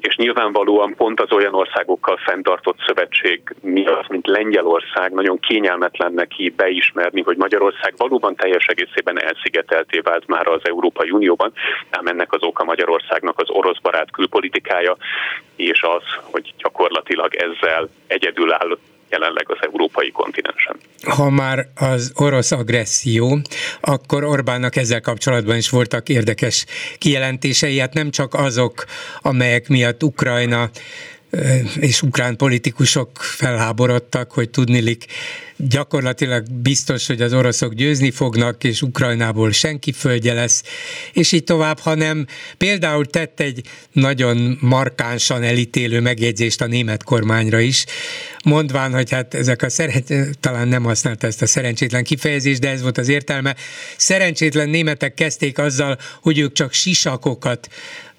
és 0.00 0.16
nyilvánvalóan 0.16 0.94
pont 0.96 1.20
az 1.20 1.32
olyan 1.32 1.54
országokkal 1.54 2.16
fenntartott 2.16 2.78
szövetség 2.86 3.54
miatt, 3.60 4.08
mint 4.08 4.26
Lengyelország, 4.26 5.12
nagyon 5.12 5.38
kényelmetlen 5.40 6.12
neki 6.12 6.52
beismerni, 6.56 7.20
hogy 7.22 7.36
Magyarország 7.36 7.94
valóban 7.96 8.34
teljes 8.36 8.66
egészében 8.66 9.20
elszigetelté 9.20 9.98
vált 9.98 10.26
már 10.26 10.46
az 10.46 10.60
Európai 10.62 11.10
Unióban, 11.10 11.52
ám 11.90 12.06
ennek 12.06 12.32
az 12.32 12.42
oka 12.42 12.64
Magyarországnak 12.64 13.38
az 13.40 13.50
orosz 13.50 13.80
barát 13.82 14.10
külpolitikája, 14.10 14.96
és 15.56 15.82
az, 15.82 16.02
hogy 16.30 16.54
gyakorlatilag 16.58 17.34
ezzel 17.34 17.88
egyedül 18.06 18.52
áll 18.52 18.78
jelenleg 19.10 19.44
az 19.50 19.58
európai 19.60 20.10
kontinensen. 20.10 20.76
Ha 21.02 21.30
már 21.30 21.68
az 21.74 22.12
orosz 22.14 22.52
agresszió, 22.52 23.38
akkor 23.80 24.24
Orbánnak 24.24 24.76
ezzel 24.76 25.00
kapcsolatban 25.00 25.56
is 25.56 25.70
voltak 25.70 26.08
érdekes 26.08 26.66
kijelentései, 26.98 27.78
hát 27.78 27.94
nem 27.94 28.10
csak 28.10 28.34
azok, 28.34 28.84
amelyek 29.22 29.68
miatt 29.68 30.02
Ukrajna 30.02 30.70
és 31.80 32.02
ukrán 32.02 32.36
politikusok 32.36 33.10
felháborodtak, 33.22 34.32
hogy 34.32 34.50
tudnilik 34.50 35.04
gyakorlatilag 35.56 36.50
biztos, 36.50 37.06
hogy 37.06 37.20
az 37.20 37.32
oroszok 37.32 37.74
győzni 37.74 38.10
fognak, 38.10 38.64
és 38.64 38.82
Ukrajnából 38.82 39.52
senki 39.52 39.92
földje 39.92 40.32
lesz, 40.32 40.62
és 41.12 41.32
így 41.32 41.44
tovább, 41.44 41.78
hanem 41.78 42.26
például 42.56 43.06
tett 43.06 43.40
egy 43.40 43.66
nagyon 43.92 44.58
markánsan 44.60 45.42
elítélő 45.42 46.00
megjegyzést 46.00 46.60
a 46.60 46.66
német 46.66 47.02
kormányra 47.02 47.58
is, 47.58 47.84
mondván, 48.44 48.92
hogy 48.92 49.10
hát 49.10 49.34
ezek 49.34 49.62
a 49.62 49.68
szeret, 49.68 50.12
talán 50.40 50.68
nem 50.68 50.82
használta 50.82 51.26
ezt 51.26 51.42
a 51.42 51.46
szerencsétlen 51.46 52.04
kifejezést, 52.04 52.60
de 52.60 52.68
ez 52.68 52.82
volt 52.82 52.98
az 52.98 53.08
értelme. 53.08 53.56
Szerencsétlen 53.96 54.68
németek 54.68 55.14
kezdték 55.14 55.58
azzal, 55.58 55.98
hogy 56.22 56.38
ők 56.38 56.52
csak 56.52 56.72
sisakokat 56.72 57.68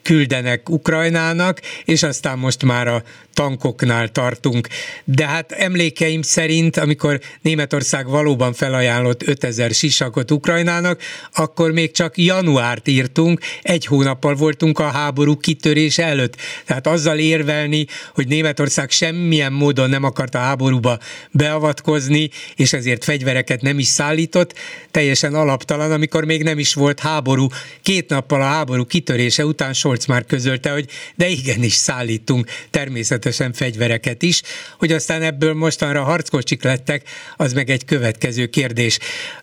küldenek 0.05 0.69
Ukrajnának, 0.69 1.61
és 1.85 2.03
aztán 2.03 2.37
most 2.37 2.63
már 2.63 2.87
a 2.87 3.03
tankoknál 3.33 4.09
tartunk. 4.09 4.67
De 5.03 5.25
hát 5.25 5.51
emlékeim 5.51 6.21
szerint, 6.21 6.77
amikor 6.77 7.19
Németország 7.41 8.07
valóban 8.07 8.53
felajánlott 8.53 9.27
5000 9.27 9.71
sisakot 9.71 10.31
Ukrajnának, 10.31 11.01
akkor 11.33 11.71
még 11.71 11.91
csak 11.91 12.17
januárt 12.17 12.87
írtunk, 12.87 13.39
egy 13.61 13.85
hónappal 13.85 14.35
voltunk 14.35 14.79
a 14.79 14.89
háború 14.89 15.37
kitörés 15.37 15.97
előtt. 15.97 16.35
Tehát 16.65 16.87
azzal 16.87 17.17
érvelni, 17.17 17.85
hogy 18.13 18.27
Németország 18.27 18.91
semmilyen 18.91 19.53
módon 19.53 19.89
nem 19.89 20.03
akart 20.03 20.35
a 20.35 20.39
háborúba 20.39 20.99
beavatkozni, 21.31 22.29
és 22.55 22.73
ezért 22.73 23.03
fegyvereket 23.03 23.61
nem 23.61 23.79
is 23.79 23.87
szállított, 23.87 24.53
teljesen 24.91 25.33
alaptalan, 25.33 25.91
amikor 25.91 26.25
még 26.25 26.43
nem 26.43 26.59
is 26.59 26.73
volt 26.73 26.99
háború. 26.99 27.47
Két 27.81 28.09
nappal 28.09 28.41
a 28.41 28.45
háború 28.45 28.85
kitörése 28.85 29.45
után 29.45 29.73
Scholz 29.95 30.05
már 30.05 30.25
közölte, 30.25 30.71
hogy 30.71 30.85
de 31.15 31.27
igenis 31.27 31.73
szállítunk 31.73 32.47
természetesen 32.69 33.53
fegyvereket 33.53 34.21
is, 34.21 34.41
hogy 34.79 34.91
aztán 34.91 35.21
ebből 35.21 35.53
mostanra 35.53 36.03
harckocsik 36.03 36.63
lettek, 36.63 37.09
az 37.37 37.53
meg 37.53 37.69
egy 37.69 37.85
következő 37.85 38.45
kérdés. 38.45 38.99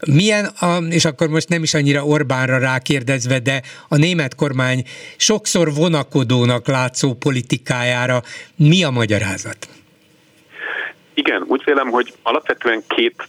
Milyen, 0.07 0.45
a, 0.45 0.77
és 0.77 1.05
akkor 1.05 1.29
most 1.29 1.49
nem 1.49 1.63
is 1.63 1.75
annyira 1.75 2.05
Orbánra 2.05 2.59
rákérdezve, 2.59 3.39
de 3.39 3.63
a 3.89 3.97
német 3.97 4.35
kormány 4.35 4.85
sokszor 5.17 5.75
vonakodónak 5.75 6.67
látszó 6.67 7.15
politikájára 7.15 8.23
mi 8.57 8.85
a 8.85 8.91
magyarázat? 8.91 9.69
Igen, 11.15 11.45
úgy 11.47 11.63
vélem, 11.65 11.89
hogy 11.89 12.13
alapvetően 12.23 12.83
két 12.87 13.29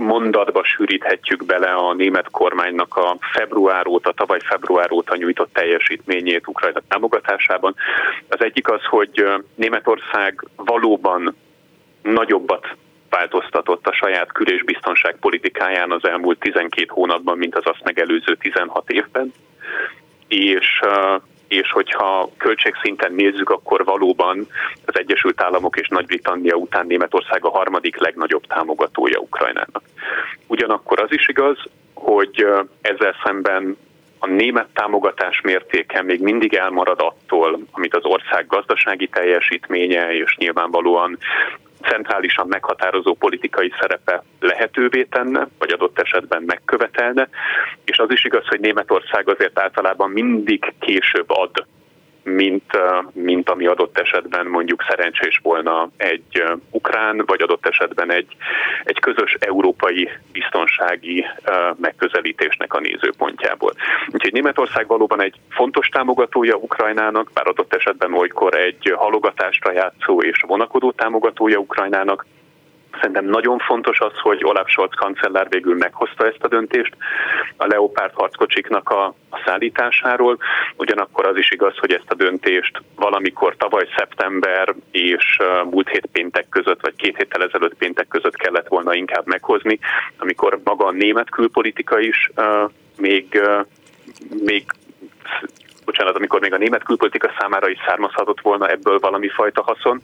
mondatba 0.00 0.64
sűríthetjük 0.64 1.44
bele 1.44 1.72
a 1.72 1.94
német 1.94 2.30
kormánynak 2.30 2.96
a 2.96 3.16
február 3.32 3.86
óta, 3.86 4.12
tavaly 4.12 4.40
február 4.44 4.92
óta 4.92 5.16
nyújtott 5.16 5.52
teljesítményét 5.52 6.46
Ukrajna 6.46 6.80
támogatásában. 6.88 7.74
Az 8.28 8.42
egyik 8.42 8.70
az, 8.70 8.84
hogy 8.84 9.24
Németország 9.54 10.44
valóban 10.56 11.36
nagyobbat 12.02 12.66
változtatott 13.10 13.86
a 13.86 13.92
saját 13.92 14.32
kül- 14.32 14.50
és 14.50 14.62
biztonságpolitikáján 14.62 15.92
az 15.92 16.04
elmúlt 16.04 16.38
12 16.38 16.86
hónapban, 16.88 17.38
mint 17.38 17.56
az 17.56 17.66
azt 17.66 17.84
megelőző 17.84 18.36
16 18.36 18.90
évben. 18.90 19.32
És 20.28 20.80
és 21.50 21.70
hogyha 21.70 22.30
költségszinten 22.36 23.12
nézzük, 23.12 23.50
akkor 23.50 23.84
valóban 23.84 24.46
az 24.84 24.98
Egyesült 24.98 25.42
Államok 25.42 25.76
és 25.76 25.88
Nagy-Britannia 25.88 26.54
után 26.54 26.86
Németország 26.86 27.44
a 27.44 27.50
harmadik 27.50 27.98
legnagyobb 27.98 28.46
támogatója 28.46 29.18
Ukrajnának. 29.18 29.82
Ugyanakkor 30.46 31.00
az 31.00 31.12
is 31.12 31.28
igaz, 31.28 31.58
hogy 31.94 32.46
ezzel 32.80 33.14
szemben 33.24 33.76
a 34.18 34.26
német 34.26 34.68
támogatás 34.74 35.40
mértéke 35.40 36.02
még 36.02 36.20
mindig 36.20 36.54
elmarad 36.54 37.00
attól, 37.00 37.58
amit 37.70 37.94
az 37.94 38.04
ország 38.04 38.46
gazdasági 38.46 39.08
teljesítménye 39.08 40.14
és 40.14 40.36
nyilvánvalóan 40.36 41.18
centrálisan 41.82 42.46
meghatározó 42.48 43.14
politikai 43.14 43.72
szerepe 43.80 44.22
lehetővé 44.40 45.02
tenne, 45.04 45.48
vagy 45.58 45.70
adott 45.70 45.98
esetben 45.98 46.42
megkövetelne, 46.42 47.28
és 47.84 47.98
az 47.98 48.10
is 48.10 48.24
igaz, 48.24 48.46
hogy 48.46 48.60
Németország 48.60 49.28
azért 49.28 49.58
általában 49.58 50.10
mindig 50.10 50.72
később 50.78 51.30
ad 51.30 51.66
mint, 52.30 52.78
mint 53.12 53.50
ami 53.50 53.66
adott 53.66 53.98
esetben 53.98 54.46
mondjuk 54.46 54.84
szerencsés 54.88 55.40
volna 55.42 55.88
egy 55.96 56.44
ukrán, 56.70 57.22
vagy 57.26 57.42
adott 57.42 57.66
esetben 57.66 58.12
egy, 58.12 58.36
egy 58.84 58.98
közös 58.98 59.36
európai 59.40 60.08
biztonsági 60.32 61.26
megközelítésnek 61.76 62.74
a 62.74 62.80
nézőpontjából. 62.80 63.72
Úgyhogy 64.08 64.32
Németország 64.32 64.86
valóban 64.86 65.22
egy 65.22 65.34
fontos 65.48 65.88
támogatója 65.88 66.54
Ukrajnának, 66.54 67.30
bár 67.34 67.46
adott 67.46 67.74
esetben 67.74 68.14
olykor 68.14 68.54
egy 68.54 68.94
halogatásra 68.96 69.72
játszó 69.72 70.22
és 70.22 70.44
vonakodó 70.46 70.92
támogatója 70.92 71.58
Ukrajnának, 71.58 72.26
Szerintem 73.00 73.24
nagyon 73.24 73.58
fontos 73.58 74.00
az, 74.00 74.12
hogy 74.22 74.44
Olaf 74.44 74.68
Scholz 74.68 74.94
kancellár 74.96 75.48
végül 75.48 75.76
meghozta 75.76 76.26
ezt 76.26 76.44
a 76.44 76.48
döntést 76.48 76.96
a 77.56 77.66
Leopard 77.66 78.12
harckocsiknak 78.14 78.88
a, 78.88 79.04
a 79.30 79.42
szállításáról. 79.44 80.38
Ugyanakkor 80.76 81.26
az 81.26 81.36
is 81.36 81.50
igaz, 81.50 81.76
hogy 81.78 81.92
ezt 81.92 82.10
a 82.10 82.14
döntést 82.14 82.82
valamikor 82.94 83.56
tavaly 83.56 83.88
szeptember 83.96 84.74
és 84.90 85.38
múlt 85.70 85.88
hét 85.88 86.08
péntek 86.12 86.48
között, 86.48 86.80
vagy 86.80 86.94
két 86.96 87.16
héttel 87.16 87.42
ezelőtt 87.42 87.74
péntek 87.74 88.08
között 88.08 88.36
kellett 88.36 88.68
volna 88.68 88.94
inkább 88.94 89.26
meghozni, 89.26 89.78
amikor 90.18 90.60
maga 90.64 90.86
a 90.86 90.92
német 90.92 91.30
külpolitika 91.30 91.98
is 91.98 92.30
uh, 92.36 92.70
még 92.96 93.26
uh, 93.44 93.66
még 94.44 94.64
bocsánat, 95.90 96.16
amikor 96.16 96.40
még 96.40 96.52
a 96.52 96.56
német 96.56 96.82
külpolitika 96.82 97.30
számára 97.38 97.68
is 97.68 97.78
származhatott 97.86 98.40
volna 98.40 98.68
ebből 98.68 98.98
valami 98.98 99.28
fajta 99.28 99.62
haszon. 99.62 100.00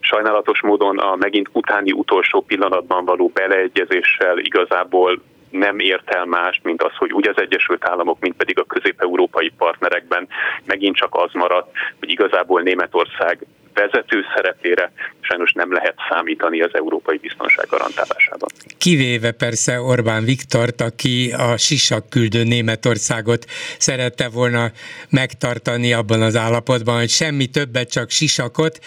Sajnálatos 0.00 0.60
módon 0.60 0.98
a 0.98 1.16
megint 1.16 1.48
utáni 1.52 1.92
utolsó 1.92 2.40
pillanatban 2.40 3.04
való 3.04 3.30
beleegyezéssel 3.34 4.38
igazából 4.38 5.20
nem 5.50 5.78
ért 5.78 6.10
el 6.10 6.24
mást, 6.24 6.64
mint 6.64 6.82
az, 6.82 6.92
hogy 6.96 7.12
úgy 7.12 7.28
az 7.28 7.40
Egyesült 7.40 7.88
Államok, 7.88 8.20
mint 8.20 8.36
pedig 8.36 8.58
a 8.58 8.64
közép-európai 8.64 9.52
partnerekben 9.58 10.28
megint 10.64 10.96
csak 10.96 11.14
az 11.14 11.30
maradt, 11.32 11.70
hogy 11.98 12.10
igazából 12.10 12.60
Németország 12.60 13.46
vezető 13.78 14.24
szerepére 14.34 14.92
sajnos 15.20 15.52
nem 15.52 15.72
lehet 15.72 15.94
számítani 16.10 16.60
az 16.60 16.70
európai 16.72 17.18
biztonság 17.18 17.66
garantálásában. 17.68 18.48
Kivéve 18.78 19.30
persze 19.30 19.80
Orbán 19.80 20.24
Viktort, 20.24 20.80
aki 20.80 21.32
a 21.36 21.56
sisak 21.56 22.10
küldő 22.10 22.42
Németországot 22.44 23.44
szerette 23.78 24.28
volna 24.28 24.70
megtartani 25.10 25.92
abban 25.92 26.22
az 26.22 26.36
állapotban, 26.36 26.98
hogy 26.98 27.08
semmi 27.10 27.46
többet, 27.46 27.90
csak 27.90 28.10
sisakot, 28.10 28.78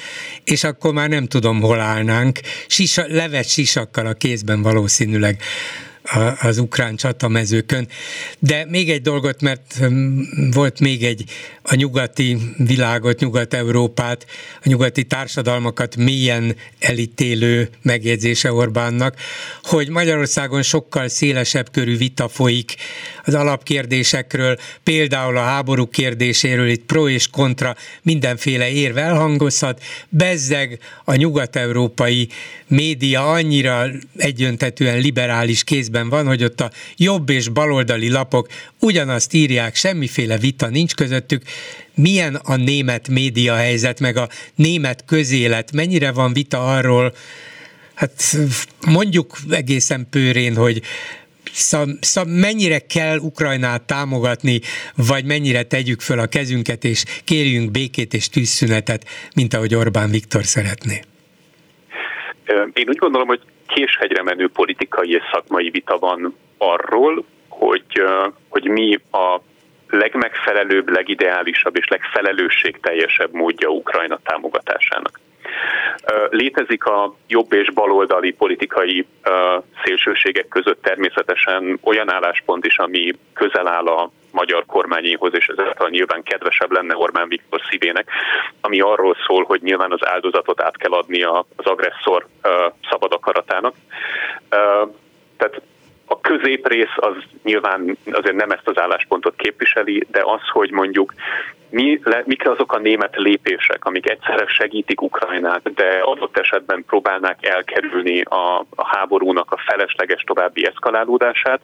és 0.44 0.64
akkor 0.64 0.94
már 0.94 1.10
nem 1.10 1.26
tudom, 1.26 1.62
hol 1.62 1.80
állnánk. 1.80 2.39
Sisa, 2.68 3.04
levet 3.08 3.50
sisakkal 3.50 4.06
a 4.06 4.14
kézben 4.14 4.62
valószínűleg 4.62 5.42
az 6.41 6.58
ukrán 6.58 6.95
csatamezőkön. 6.95 7.88
De 8.39 8.66
még 8.70 8.89
egy 8.89 9.02
dolgot, 9.02 9.41
mert 9.41 9.76
hm, 9.80 10.22
volt 10.52 10.80
még 10.80 11.04
egy 11.04 11.24
a 11.64 11.76
nyugati 11.76 12.38
világot, 12.58 13.20
Nyugat-Európát, 13.20 14.26
a 14.56 14.70
nyugati 14.70 15.04
társadalmakat 15.04 15.95
mélyen 15.95 16.56
elítélő 16.80 17.70
megjegyzése 17.82 18.54
Orbánnak, 18.54 19.16
hogy 19.64 19.89
Magyarországon 19.89 20.62
sokkal 20.62 21.08
szélesebb 21.08 21.72
körű 21.72 21.97
vita 21.97 22.28
folyik 22.28 22.76
az 23.24 23.34
alapkérdésekről, 23.34 24.58
például 24.84 25.38
a 25.38 25.41
háború 25.41 25.88
kérdéséről, 25.88 26.68
itt 26.68 26.86
pro 26.86 27.10
és 27.10 27.28
kontra 27.28 27.76
mindenféle 28.02 28.70
érv 28.70 28.97
elhangozhat, 28.97 29.84
bezzeg 30.10 30.80
a 31.06 31.16
nyugat-európai 31.16 32.30
média 32.68 33.32
annyira 33.32 33.86
egyöntetően 34.18 34.99
liberális 34.99 35.64
kézben 35.92 36.10
van, 36.10 36.28
hogy 36.28 36.44
ott 36.44 36.62
a 36.62 36.72
jobb 36.98 37.30
és 37.30 37.50
baloldali 37.50 38.10
lapok 38.10 38.48
ugyanazt 38.80 39.34
írják, 39.34 39.76
semmiféle 39.76 40.38
vita 40.38 40.68
nincs 40.68 40.94
közöttük, 40.96 41.42
milyen 41.96 42.36
a 42.36 42.56
német 42.56 43.08
média 43.08 43.56
helyzet, 43.56 44.00
meg 44.00 44.18
a 44.18 44.28
német 44.56 45.06
közélet, 45.06 45.72
mennyire 45.72 46.12
van 46.12 46.34
vita 46.34 46.76
arról, 46.76 47.14
hát 47.94 48.38
mondjuk 48.88 49.38
egészen 49.50 50.08
pőrén, 50.10 50.56
hogy 50.56 50.82
Szab, 51.54 51.89
szab, 52.00 52.28
mennyire 52.28 52.80
kell 52.80 53.18
Ukrajnát 53.18 53.82
támogatni, 53.82 54.60
vagy 54.96 55.26
mennyire 55.26 55.64
tegyük 55.64 56.02
föl 56.02 56.20
a 56.20 56.28
kezünket, 56.28 56.84
és 56.84 57.04
kérjünk 57.24 57.72
békét 57.72 58.14
és 58.14 58.30
tűzszünetet, 58.30 59.06
mint 59.36 59.54
ahogy 59.54 59.76
Orbán 59.76 60.10
Viktor 60.10 60.44
szeretné? 60.44 61.02
Én 62.74 62.88
úgy 62.88 62.98
gondolom, 62.98 63.28
hogy 63.28 63.42
késhegyre 63.74 64.24
menő 64.24 64.49
politikai 64.49 65.11
és 65.11 65.24
szakmai 65.32 65.69
vita 65.69 65.97
van 65.97 66.36
arról, 66.57 67.24
hogy, 67.49 68.03
hogy 68.49 68.67
mi 68.67 68.99
a 69.11 69.39
legmegfelelőbb, 69.89 70.89
legideálisabb 70.89 71.78
és 71.78 71.88
legfelelősségteljesebb 71.88 73.34
módja 73.34 73.69
Ukrajna 73.69 74.19
támogatásának. 74.24 75.19
Létezik 76.30 76.86
a 76.86 77.15
jobb 77.28 77.53
és 77.53 77.72
baloldali 77.72 78.32
politikai 78.32 79.05
szélsőségek 79.84 80.47
között 80.47 80.82
természetesen 80.82 81.80
olyan 81.84 82.11
álláspont 82.11 82.65
is, 82.65 82.78
ami 82.78 83.13
közel 83.34 83.67
áll 83.67 83.88
a 83.88 84.11
magyar 84.32 84.65
kormányéhoz, 84.65 85.34
és 85.34 85.47
ezáltal 85.47 85.89
nyilván 85.89 86.23
kedvesebb 86.23 86.71
lenne 86.71 86.95
Orbán 86.95 87.27
Viktor 87.27 87.61
szívének, 87.69 88.09
ami 88.61 88.79
arról 88.79 89.15
szól, 89.25 89.43
hogy 89.43 89.61
nyilván 89.61 89.91
az 89.91 90.05
áldozatot 90.05 90.61
át 90.61 90.77
kell 90.77 90.91
adni 90.91 91.23
az 91.23 91.65
agresszor 91.65 92.27
szabad 92.89 93.13
akaratának. 93.13 93.75
Tehát 95.38 95.61
a 96.05 96.19
középrész 96.21 96.95
az 96.95 97.15
nyilván 97.43 97.97
azért 98.11 98.36
nem 98.36 98.51
ezt 98.51 98.67
az 98.67 98.77
álláspontot 98.77 99.36
képviseli, 99.36 100.07
de 100.11 100.21
az, 100.23 100.41
hogy 100.51 100.71
mondjuk 100.71 101.13
mi, 101.72 101.99
le, 102.03 102.24
mik 102.26 102.49
azok 102.49 102.74
a 102.74 102.80
német 102.80 103.15
lépések, 103.15 103.86
amik 103.86 104.09
egyszerre 104.09 104.47
segítik 104.47 105.01
Ukrajnát, 105.01 105.74
de 105.74 106.01
adott 106.03 106.38
esetben 106.38 106.84
próbálnák 106.88 107.45
elkerülni 107.47 108.22
a, 108.22 108.65
a 108.76 108.88
háborúnak 108.88 109.51
a 109.51 109.61
felesleges 109.65 110.24
további 110.24 110.65
eszkalálódását. 110.65 111.61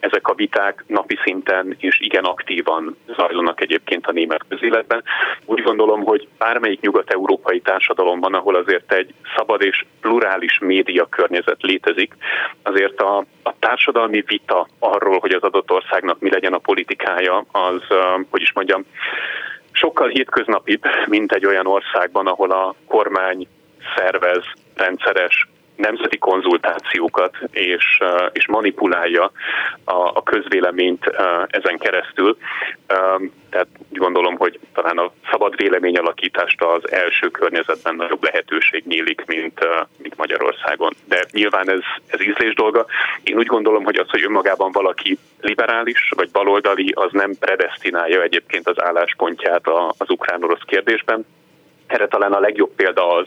Ezek 0.00 0.28
a 0.28 0.34
viták 0.34 0.84
napi 0.86 1.18
szinten 1.22 1.76
és 1.78 2.00
igen 2.00 2.24
aktívan 2.24 2.96
zajlanak 3.16 3.60
egyébként 3.60 4.06
a 4.06 4.12
német 4.12 4.44
közéletben. 4.48 5.02
Úgy 5.44 5.62
gondolom, 5.62 6.04
hogy 6.04 6.28
bármelyik 6.38 6.80
nyugat-európai 6.80 7.60
társadalom 7.60 8.20
van, 8.20 8.34
ahol 8.34 8.54
azért 8.54 8.92
egy 8.92 9.14
szabad 9.36 9.62
és 9.62 9.84
plurális 10.00 10.58
média 10.58 11.06
környezet 11.06 11.62
létezik, 11.62 12.14
azért 12.62 13.00
a, 13.00 13.24
a 13.42 13.54
társadalmi 13.58 14.22
vita 14.26 14.68
arról, 14.78 15.18
hogy 15.18 15.32
az 15.32 15.42
adott 15.42 15.70
országnak 15.70 16.20
mi 16.20 16.30
legyen 16.30 16.52
a 16.52 16.58
politikája, 16.58 17.44
az, 17.52 17.82
hogy 18.30 18.40
is 18.40 18.52
mondjam, 18.52 18.84
sokkal 19.76 20.08
hétköznapibb, 20.08 20.82
mint 21.06 21.32
egy 21.32 21.46
olyan 21.46 21.66
országban, 21.66 22.26
ahol 22.26 22.50
a 22.50 22.74
kormány 22.86 23.46
szervez 23.96 24.44
rendszeres 24.74 25.48
nemzeti 25.76 26.18
konzultációkat, 26.18 27.36
és, 27.50 27.98
és 28.32 28.46
manipulálja 28.46 29.30
a, 29.84 29.94
a 29.94 30.22
közvéleményt 30.22 31.04
ezen 31.46 31.78
keresztül. 31.78 32.36
Tehát 33.50 33.68
úgy 33.88 33.98
gondolom, 33.98 34.36
hogy 34.36 34.58
talán 34.74 34.98
a 34.98 35.12
szabad 35.30 35.56
véleményalakítást 35.56 36.62
az 36.62 36.92
első 36.92 37.28
környezetben 37.28 37.94
nagyobb 37.94 38.24
lehetőség 38.24 38.84
nyílik, 38.86 39.24
mint, 39.26 39.58
mint 39.96 40.16
Magyarországon. 40.16 40.92
De 41.04 41.24
nyilván 41.30 41.70
ez, 41.70 41.80
ez 42.06 42.20
ízlés 42.20 42.54
dolga. 42.54 42.86
Én 43.22 43.36
úgy 43.36 43.46
gondolom, 43.46 43.84
hogy 43.84 43.96
az, 43.96 44.10
hogy 44.10 44.22
önmagában 44.22 44.72
valaki 44.72 45.18
liberális 45.40 46.12
vagy 46.16 46.30
baloldali, 46.30 46.92
az 46.94 47.12
nem 47.12 47.34
predestinálja 47.40 48.22
egyébként 48.22 48.68
az 48.68 48.82
álláspontját 48.82 49.68
az 49.98 50.10
ukrán-orosz 50.10 50.64
kérdésben 50.66 51.26
erre 51.86 52.06
talán 52.08 52.32
a 52.32 52.40
legjobb 52.40 52.70
példa 52.76 53.06
az, 53.08 53.26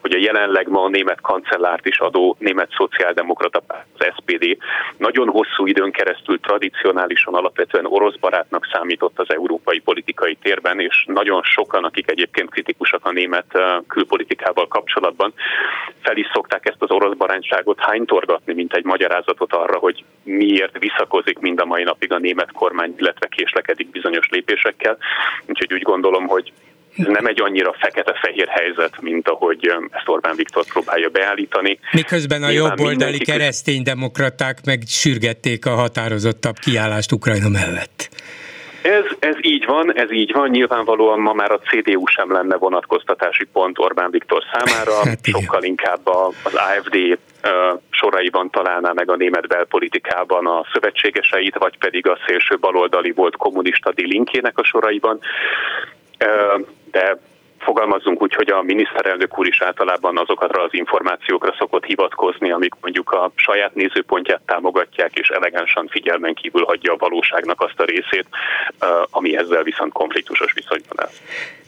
hogy 0.00 0.12
a 0.12 0.18
jelenleg 0.18 0.68
ma 0.68 0.82
a 0.82 0.88
német 0.88 1.20
kancellárt 1.20 1.86
is 1.86 1.98
adó 1.98 2.36
német 2.38 2.70
szociáldemokrata 2.76 3.62
az 3.68 4.06
SPD 4.16 4.56
nagyon 4.96 5.28
hosszú 5.28 5.66
időn 5.66 5.90
keresztül 5.90 6.40
tradicionálisan 6.40 7.34
alapvetően 7.34 7.86
orosz 7.86 8.16
barátnak 8.16 8.68
számított 8.72 9.18
az 9.18 9.26
európai 9.28 9.78
politikai 9.78 10.36
térben, 10.42 10.80
és 10.80 11.04
nagyon 11.06 11.42
sokan, 11.42 11.84
akik 11.84 12.10
egyébként 12.10 12.50
kritikusak 12.50 13.06
a 13.06 13.12
német 13.12 13.58
külpolitikával 13.86 14.68
kapcsolatban, 14.68 15.32
fel 16.00 16.16
is 16.16 16.26
szokták 16.32 16.66
ezt 16.66 16.82
az 16.82 16.90
orosz 16.90 17.16
barátságot 17.16 17.80
hánytorgatni, 17.80 18.54
mint 18.54 18.74
egy 18.74 18.84
magyarázatot 18.84 19.52
arra, 19.52 19.78
hogy 19.78 20.04
miért 20.22 20.78
visszakozik 20.78 21.38
mind 21.38 21.60
a 21.60 21.64
mai 21.64 21.82
napig 21.82 22.12
a 22.12 22.18
német 22.18 22.52
kormány, 22.52 22.94
illetve 22.96 23.26
késlekedik 23.26 23.90
bizonyos 23.90 24.28
lépésekkel. 24.28 24.98
Úgyhogy 25.46 25.72
úgy 25.72 25.82
gondolom, 25.82 26.26
hogy 26.26 26.52
nem 27.06 27.26
egy 27.26 27.40
annyira 27.42 27.74
fekete-fehér 27.78 28.48
helyzet, 28.48 29.00
mint 29.00 29.28
ahogy 29.28 29.66
ezt 29.90 30.08
Orbán 30.08 30.36
Viktor 30.36 30.64
próbálja 30.64 31.08
beállítani. 31.08 31.78
Miközben 31.92 32.42
a 32.42 32.50
jobboldali 32.50 33.18
kereszténydemokraták 33.18 34.58
meg 34.64 34.82
sürgették 34.86 35.66
a 35.66 35.70
határozottabb 35.70 36.56
kiállást 36.58 37.12
Ukrajna 37.12 37.48
mellett. 37.48 38.08
Ez, 38.82 39.04
ez 39.18 39.36
így 39.40 39.64
van, 39.64 39.94
ez 39.94 40.12
így 40.12 40.32
van. 40.32 40.48
Nyilvánvalóan 40.48 41.20
ma 41.20 41.32
már 41.32 41.50
a 41.50 41.58
CDU 41.58 42.06
sem 42.06 42.32
lenne 42.32 42.56
vonatkoztatási 42.56 43.44
pont 43.44 43.78
Orbán 43.78 44.10
Viktor 44.10 44.42
számára, 44.52 44.92
hát 45.08 45.18
sokkal 45.22 45.62
inkább 45.62 46.06
az 46.42 46.54
AFD 46.54 47.18
soraiban 47.90 48.50
találná 48.50 48.92
meg 48.92 49.10
a 49.10 49.16
német 49.16 49.46
belpolitikában 49.46 50.46
a 50.46 50.66
szövetségeseit, 50.72 51.58
vagy 51.58 51.78
pedig 51.78 52.08
a 52.08 52.18
szélső 52.26 52.56
baloldali 52.58 53.10
volt 53.10 53.36
kommunista 53.36 53.92
Dilinkének 53.92 54.58
a 54.58 54.64
soraiban 54.64 55.20
de 56.90 57.18
fogalmazzunk 57.58 58.22
úgy, 58.22 58.34
hogy 58.34 58.50
a 58.50 58.62
miniszterelnök 58.62 59.38
úr 59.38 59.46
is 59.46 59.62
általában 59.62 60.18
azokra 60.18 60.62
az 60.62 60.74
információkra 60.74 61.54
szokott 61.58 61.84
hivatkozni, 61.84 62.50
amik 62.50 62.74
mondjuk 62.80 63.10
a 63.10 63.32
saját 63.34 63.74
nézőpontját 63.74 64.40
támogatják, 64.46 65.14
és 65.14 65.28
elegánsan 65.28 65.88
figyelmen 65.88 66.34
kívül 66.34 66.64
hagyja 66.64 66.92
a 66.92 66.96
valóságnak 66.96 67.60
azt 67.60 67.80
a 67.80 67.84
részét, 67.84 68.26
ami 69.10 69.36
ezzel 69.36 69.62
viszont 69.62 69.92
konfliktusos 69.92 70.52
viszonyban 70.52 70.96
áll. 70.96 71.10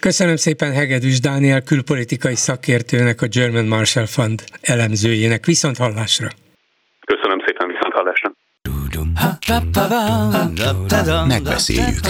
Köszönöm 0.00 0.36
szépen 0.36 0.72
Hegedűs 0.72 1.20
Dániel 1.20 1.62
külpolitikai 1.62 2.34
szakértőnek, 2.34 3.22
a 3.22 3.26
German 3.26 3.64
Marshall 3.64 4.06
Fund 4.06 4.44
elemzőjének. 4.60 5.44
Viszont 5.44 5.76
hallásra! 5.76 6.28
Köszönöm 7.06 7.42
szépen, 7.46 7.66
viszont 7.66 7.92
hallásra! 7.92 8.32
Megbeszéljük. 11.26 12.00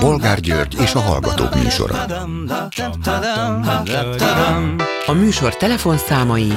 Bolgár 0.00 0.40
György 0.40 0.76
és 0.80 0.94
a 0.94 0.98
Hallgatók 0.98 1.54
műsora. 1.54 1.94
A 5.06 5.12
műsor 5.12 5.56
telefonszámai 5.56 6.52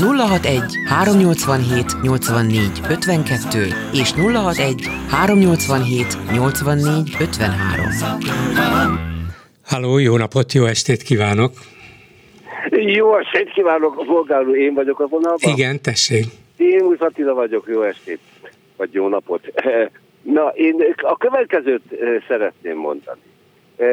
061 0.00 0.62
387 0.88 2.02
84 2.02 2.80
52 2.88 3.66
és 3.92 4.12
061 4.12 4.88
387 5.08 6.32
84 6.32 7.16
53. 7.20 7.86
Halló, 9.64 9.98
jó 9.98 10.16
napot, 10.16 10.52
jó 10.52 10.64
estét 10.64 11.02
kívánok! 11.02 11.52
Jó 12.70 13.18
estét 13.18 13.52
kívánok, 13.52 13.98
a 13.98 14.04
bolgár 14.04 14.46
én 14.48 14.74
vagyok 14.74 15.00
a 15.00 15.06
vonalban. 15.06 15.50
Igen, 15.52 15.80
tessék. 15.80 16.24
Én 16.56 16.96
Attila 16.98 17.34
vagyok, 17.34 17.64
jó 17.68 17.82
estét 17.82 18.20
vagy 18.76 18.92
jó 18.92 19.08
napot. 19.08 19.52
Na, 20.22 20.48
én 20.48 20.94
a 20.96 21.16
következőt 21.16 21.82
szeretném 22.28 22.76
mondani. 22.76 23.20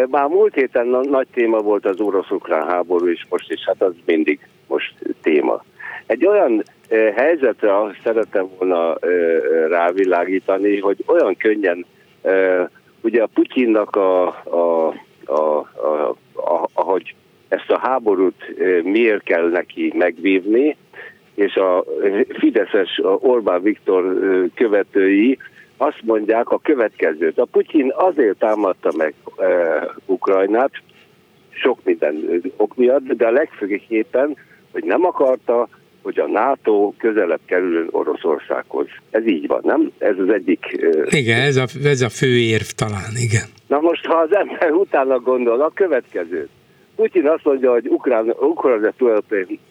Már 0.09 0.27
múlt 0.27 0.53
héten 0.53 0.87
nagy 0.87 1.27
téma 1.33 1.59
volt 1.59 1.85
az 1.85 1.99
orosz-ukrán 1.99 2.67
háború, 2.67 3.07
és 3.07 3.25
most 3.29 3.51
is, 3.51 3.63
hát 3.65 3.81
az 3.81 3.93
mindig 4.05 4.39
most 4.67 4.93
téma. 5.21 5.63
Egy 6.05 6.25
olyan 6.25 6.63
helyzetre 7.15 7.73
szeretem 8.03 8.49
volna 8.57 8.97
rávilágítani, 9.69 10.79
hogy 10.79 11.03
olyan 11.07 11.35
könnyen, 11.37 11.85
ugye 13.01 13.23
a 13.23 13.29
Putyinnak 13.33 13.95
a, 13.95 14.27
a, 14.27 14.87
a, 15.25 15.57
a, 15.73 16.15
a, 16.33 16.69
ahogy 16.73 17.15
ezt 17.47 17.69
a 17.69 17.79
háborút 17.79 18.55
miért 18.83 19.23
kell 19.23 19.49
neki 19.49 19.93
megvívni, 19.95 20.77
és 21.35 21.55
a 21.55 21.83
Fideszes 22.39 23.01
Orbán 23.19 23.61
Viktor 23.61 24.17
követői 24.55 25.37
azt 25.77 26.01
mondják 26.01 26.49
a 26.49 26.59
következőt. 26.59 27.37
A 27.37 27.45
Putyin 27.45 27.91
azért 27.95 28.37
támadta 28.37 28.91
meg 28.97 29.13
e, 29.37 29.45
Ukrajnát, 30.05 30.71
sok 31.49 31.79
minden 31.83 32.41
ok 32.57 32.75
miatt, 32.75 33.03
de 33.03 33.27
a 33.27 33.31
legfőképpen, 33.31 34.37
hogy 34.71 34.83
nem 34.83 35.05
akarta, 35.05 35.67
hogy 36.01 36.19
a 36.19 36.27
NATO 36.27 36.93
közelebb 36.97 37.39
kerüljön 37.45 37.87
Oroszországhoz. 37.91 38.87
Ez 39.09 39.27
így 39.27 39.47
van, 39.47 39.61
nem? 39.63 39.91
Ez 39.97 40.19
az 40.19 40.29
egyik... 40.29 40.77
Igen, 41.09 41.41
ez 41.41 41.55
a, 41.55 41.65
ez 41.83 42.01
a 42.01 42.09
fő 42.09 42.37
érv 42.37 42.65
talán, 42.75 43.11
igen. 43.15 43.47
Na 43.67 43.79
most, 43.79 44.05
ha 44.05 44.15
az 44.15 44.35
ember 44.35 44.71
utána 44.71 45.19
gondol, 45.19 45.61
a 45.61 45.71
következő. 45.73 46.49
Putyin 46.95 47.27
azt 47.27 47.43
mondja, 47.43 47.71
hogy 47.71 47.87
ukrán, 47.87 48.33
ukrán, 48.39 48.93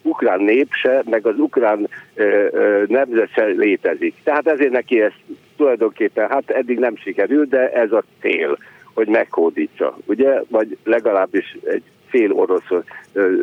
ukrán 0.01 0.41
nép 0.41 0.67
se, 0.71 1.03
meg 1.09 1.25
az 1.25 1.37
ukrán 1.37 1.89
ö, 2.13 2.47
ö, 2.51 2.83
nemzet 2.87 3.29
se 3.33 3.45
létezik. 3.45 4.15
Tehát 4.23 4.47
ezért 4.47 4.71
neki 4.71 5.01
ez 5.01 5.11
tulajdonképpen, 5.57 6.29
hát 6.29 6.49
eddig 6.49 6.79
nem 6.79 6.97
sikerült, 6.97 7.49
de 7.49 7.71
ez 7.71 7.91
a 7.91 8.03
cél, 8.21 8.57
hogy 8.93 9.07
meghódítsa, 9.07 9.97
ugye? 10.05 10.41
Vagy 10.49 10.77
legalábbis 10.83 11.57
egy 11.63 11.83
fél 12.09 12.31
orosz 12.31 12.83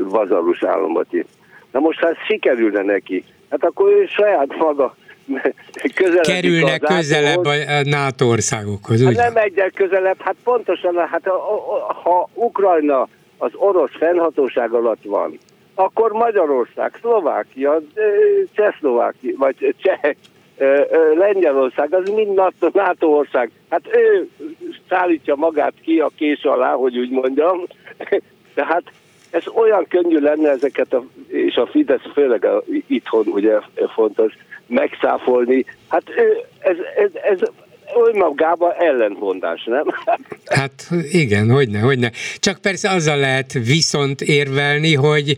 vazalus 0.00 0.64
államot 0.64 1.06
Na 1.72 1.80
most, 1.80 2.00
ha 2.00 2.08
ez 2.08 2.16
sikerülne 2.26 2.82
neki, 2.82 3.24
hát 3.50 3.64
akkor 3.64 3.90
ő 3.90 4.06
saját 4.06 4.56
maga 4.56 4.96
Kerülne 6.22 6.78
közelebb 6.78 7.44
a 7.44 7.54
NATO 7.84 8.26
országokhoz, 8.26 9.04
hát 9.04 9.14
nem 9.14 9.36
egyel 9.36 9.70
közelebb, 9.70 10.20
hát 10.20 10.36
pontosan, 10.44 11.08
hát 11.08 11.26
a, 11.26 11.34
a, 11.34 11.92
ha 11.92 12.28
Ukrajna 12.34 13.08
az 13.40 13.50
orosz 13.54 13.96
fennhatóság 13.98 14.72
alatt 14.72 15.02
van, 15.04 15.38
akkor 15.74 16.12
Magyarország, 16.12 16.96
Szlovákia, 17.00 17.80
Csehszlovákia, 18.52 19.34
vagy 19.36 19.74
Cseh, 19.82 20.14
Lengyelország, 21.14 21.94
az 21.94 22.08
mind 22.08 22.40
NATO 22.72 23.06
ország. 23.06 23.50
Hát 23.70 23.82
ő 23.96 24.28
szállítja 24.88 25.34
magát 25.34 25.74
ki 25.82 26.00
a 26.00 26.10
kés 26.16 26.42
alá, 26.42 26.72
hogy 26.72 26.98
úgy 26.98 27.10
mondjam. 27.10 27.62
Tehát 28.54 28.82
ez 29.30 29.46
olyan 29.54 29.86
könnyű 29.88 30.18
lenne 30.18 30.48
ezeket, 30.48 30.92
a, 30.92 31.04
és 31.26 31.56
a 31.56 31.66
Fidesz 31.66 32.12
főleg 32.14 32.44
a, 32.44 32.62
itthon 32.86 33.26
ugye 33.26 33.58
fontos, 33.94 34.32
megszáfolni. 34.66 35.64
Hát 35.88 36.02
ez, 36.58 36.76
ez, 36.96 37.10
ez 37.14 37.38
önmagában 37.94 38.72
ellentmondás, 38.78 39.64
nem? 39.64 39.84
Hát 40.44 40.88
igen, 41.10 41.50
hogyne, 41.50 41.78
hogyne. 41.78 42.10
Csak 42.38 42.58
persze 42.58 42.90
azzal 42.90 43.16
lehet 43.16 43.52
viszont 43.52 44.20
érvelni, 44.20 44.94
hogy 44.94 45.36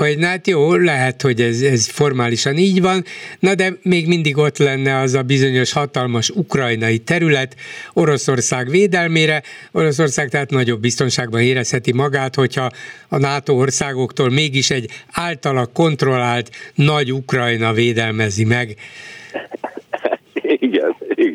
hogy 0.00 0.18
na 0.18 0.26
hát 0.26 0.46
jó, 0.46 0.74
lehet, 0.74 1.22
hogy 1.22 1.40
ez, 1.40 1.60
ez 1.60 1.88
formálisan 1.88 2.56
így 2.56 2.80
van, 2.80 3.04
na 3.38 3.54
de 3.54 3.72
még 3.82 4.06
mindig 4.06 4.36
ott 4.36 4.58
lenne 4.58 4.98
az 4.98 5.14
a 5.14 5.22
bizonyos 5.22 5.72
hatalmas 5.72 6.30
ukrajnai 6.30 6.98
terület 6.98 7.54
Oroszország 7.92 8.68
védelmére. 8.68 9.42
Oroszország 9.72 10.28
tehát 10.28 10.50
nagyobb 10.50 10.80
biztonságban 10.80 11.40
érezheti 11.40 11.92
magát, 11.92 12.34
hogyha 12.34 12.70
a 13.08 13.18
NATO 13.18 13.52
országoktól 13.52 14.30
mégis 14.30 14.70
egy 14.70 14.90
általa 15.12 15.66
kontrollált 15.66 16.50
nagy 16.74 17.12
Ukrajna 17.12 17.72
védelmezi 17.72 18.44
meg. 18.44 18.76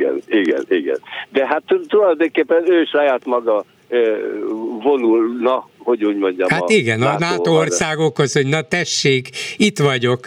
Igen, 0.05 0.21
igen, 0.27 0.65
igen. 0.69 0.99
De 1.29 1.47
hát 1.47 1.63
tulajdonképpen 1.87 2.71
ő 2.71 2.85
saját 2.85 3.25
maga 3.25 3.65
vonulna, 4.81 5.69
hogy 5.77 6.05
úgy 6.05 6.17
mondjam. 6.17 6.49
Hát 6.49 6.61
a 6.61 6.73
igen, 6.73 7.01
a 7.01 7.15
NATO 7.19 7.51
országokhoz, 7.51 8.33
hogy 8.33 8.47
na 8.47 8.61
tessék, 8.61 9.29
itt 9.57 9.79
vagyok. 9.79 10.19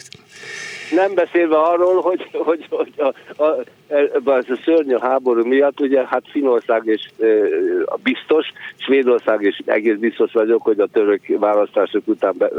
Nem 0.91 1.14
beszélve 1.14 1.57
arról, 1.57 2.01
hogy, 2.01 2.29
hogy, 2.33 2.66
hogy 2.70 2.93
a, 2.97 3.14
a, 3.43 3.64
a, 4.24 4.31
a 4.31 4.59
szörnyű 4.64 4.97
háború 5.01 5.47
miatt, 5.47 5.81
ugye 5.81 6.07
hát 6.07 6.22
Finország 6.31 6.83
és 6.85 7.09
e, 7.20 7.26
biztos, 8.03 8.47
Svédország 8.76 9.43
is 9.43 9.61
egész 9.64 9.97
biztos 9.97 10.33
vagyok, 10.33 10.62
hogy 10.62 10.81
a 10.81 10.87
török 10.87 11.20
választások 11.26 12.03
után 12.07 12.35
be, 12.39 12.47
e, 12.47 12.51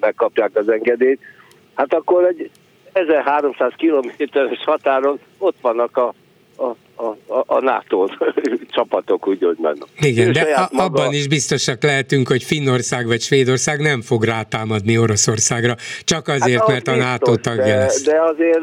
megkapják 0.00 0.50
az 0.54 0.68
engedélyt. 0.68 1.20
Hát 1.74 1.94
akkor 1.94 2.24
egy 2.24 2.50
1300 2.92 3.72
kilométeres 3.76 4.64
határon 4.64 5.18
ott 5.38 5.56
vannak 5.60 5.96
a 5.96 6.14
a, 6.56 6.76
a, 6.96 7.44
a 7.46 7.60
NATO 7.60 8.06
csapatok, 8.74 9.28
úgy 9.28 9.42
hogy 9.42 9.56
mondom. 9.58 9.88
Igen, 10.00 10.32
de 10.32 10.40
a, 10.40 10.68
maga... 10.72 10.84
abban 10.84 11.12
is 11.12 11.28
biztosak 11.28 11.82
lehetünk, 11.82 12.28
hogy 12.28 12.42
Finnország 12.42 13.06
vagy 13.06 13.20
Svédország 13.20 13.80
nem 13.80 14.00
fog 14.00 14.24
rátámadni 14.24 14.98
Oroszországra, 14.98 15.74
csak 16.04 16.28
azért, 16.28 16.58
hát 16.58 16.68
mert 16.68 16.88
a 16.88 16.96
NATO 16.96 17.36
tagja 17.36 17.64
de, 17.64 17.76
lesz. 17.76 18.02
De 18.02 18.20
azért 18.20 18.62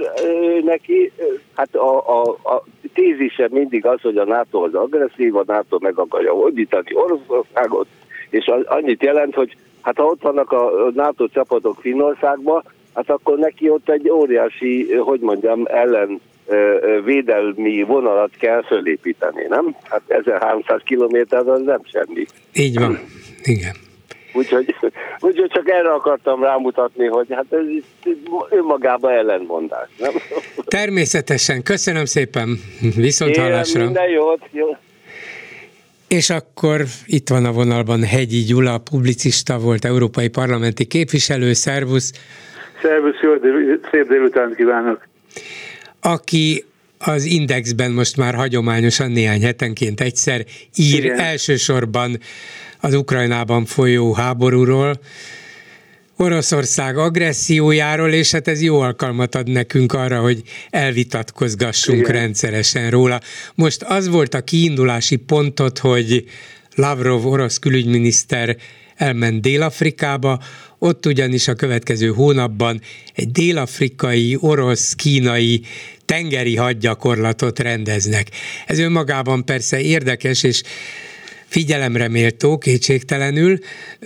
neki, 0.64 1.12
hát 1.56 1.76
a, 1.76 2.22
a, 2.22 2.30
a 2.30 2.64
tézise 2.94 3.48
mindig 3.52 3.86
az, 3.86 4.02
hogy 4.02 4.18
a 4.18 4.26
NATO 4.26 4.64
az 4.64 4.74
agresszív, 4.74 5.36
a 5.36 5.44
NATO 5.46 5.78
meg 5.80 6.00
akarja 6.00 6.32
hódítani 6.32 6.94
Oroszországot, 6.94 7.88
és 8.30 8.52
annyit 8.66 9.04
jelent, 9.04 9.36
hogy 9.36 9.56
hát 9.82 9.98
ha 9.98 10.04
ott 10.04 10.22
vannak 10.22 10.52
a 10.52 10.72
NATO 10.94 11.28
csapatok 11.28 11.78
Finnországban, 11.82 12.64
hát 12.94 13.10
akkor 13.10 13.38
neki 13.38 13.70
ott 13.70 13.90
egy 13.90 14.10
óriási, 14.10 14.94
hogy 14.94 15.20
mondjam, 15.20 15.64
ellen 15.66 16.22
védelmi 17.04 17.84
vonalat 17.84 18.32
kell 18.40 18.64
fölépíteni, 18.64 19.46
nem? 19.50 19.76
Hát 19.84 20.02
1300 20.08 20.82
kilométer 20.84 21.48
az 21.48 21.62
nem 21.62 21.82
semmi. 21.92 22.26
Így 22.54 22.80
van, 22.80 23.00
igen. 23.44 23.76
Úgyhogy, 24.34 24.76
úgyhogy 25.20 25.52
csak 25.54 25.70
erre 25.70 25.90
akartam 25.90 26.44
rámutatni, 26.44 27.06
hogy 27.06 27.28
hát 27.30 27.46
ez 27.50 27.66
önmagában 28.50 29.12
ellenmondás, 29.12 29.90
nem? 29.98 30.12
Természetesen, 30.66 31.64
köszönöm 31.64 32.06
szépen, 32.06 32.60
viszont 32.96 33.36
Én 33.36 33.44
hallásra. 33.44 33.84
Minden 33.84 34.10
jót, 34.10 34.42
jó. 34.52 34.78
És 36.08 36.30
akkor 36.30 36.82
itt 37.06 37.30
van 37.30 37.46
a 37.46 37.52
vonalban 37.52 38.04
Hegyi 38.04 38.44
Gyula, 38.44 38.78
publicista 38.78 39.60
volt, 39.60 39.86
európai 39.86 40.28
parlamenti 40.28 40.86
képviselő, 40.86 41.54
szervusz. 41.54 42.12
Szervusz, 42.82 43.20
jó, 43.22 43.34
szép 43.92 44.08
délután 44.08 44.54
kívánok 44.56 45.08
aki 46.02 46.66
az 46.98 47.24
Indexben 47.24 47.92
most 47.92 48.18
már 48.18 48.36
hagyományosan 48.36 49.12
néhány 49.12 49.42
hetenként 49.42 50.02
egyszer 50.02 50.46
ír 50.76 51.04
Igen. 51.04 51.20
elsősorban 51.20 52.20
az 52.80 52.94
Ukrajnában 52.94 53.66
folyó 53.66 54.14
háborúról, 54.14 55.00
Oroszország 56.22 56.98
agressziójáról, 56.98 58.12
és 58.12 58.32
hát 58.32 58.48
ez 58.48 58.62
jó 58.62 58.80
alkalmat 58.80 59.36
ad 59.36 59.50
nekünk 59.50 59.94
arra, 59.94 60.22
hogy 60.22 60.42
elvitatkozgassunk 60.70 62.00
Igen. 62.00 62.12
rendszeresen 62.12 62.90
róla. 62.90 63.20
Most 63.56 63.84
az 63.84 64.08
volt 64.08 64.34
a 64.34 64.42
kiindulási 64.42 65.16
pontot, 65.16 65.78
hogy 65.78 66.26
Lavrov 66.76 67.26
orosz 67.26 67.58
külügyminiszter 67.58 68.58
elment 68.96 69.42
Dél-Afrikába, 69.42 70.40
ott 70.84 71.06
ugyanis 71.06 71.48
a 71.48 71.54
következő 71.54 72.08
hónapban 72.08 72.82
egy 73.14 73.32
dél-afrikai, 73.32 74.38
orosz, 74.40 74.94
kínai 74.94 75.62
tengeri 76.06 76.56
hadgyakorlatot 76.56 77.60
rendeznek. 77.60 78.28
Ez 78.66 78.80
önmagában 78.80 79.46
persze 79.46 79.82
érdekes, 79.82 80.44
és 80.44 80.62
figyelemre 81.46 82.08
méltó 82.08 82.58
kétségtelenül. 82.58 83.60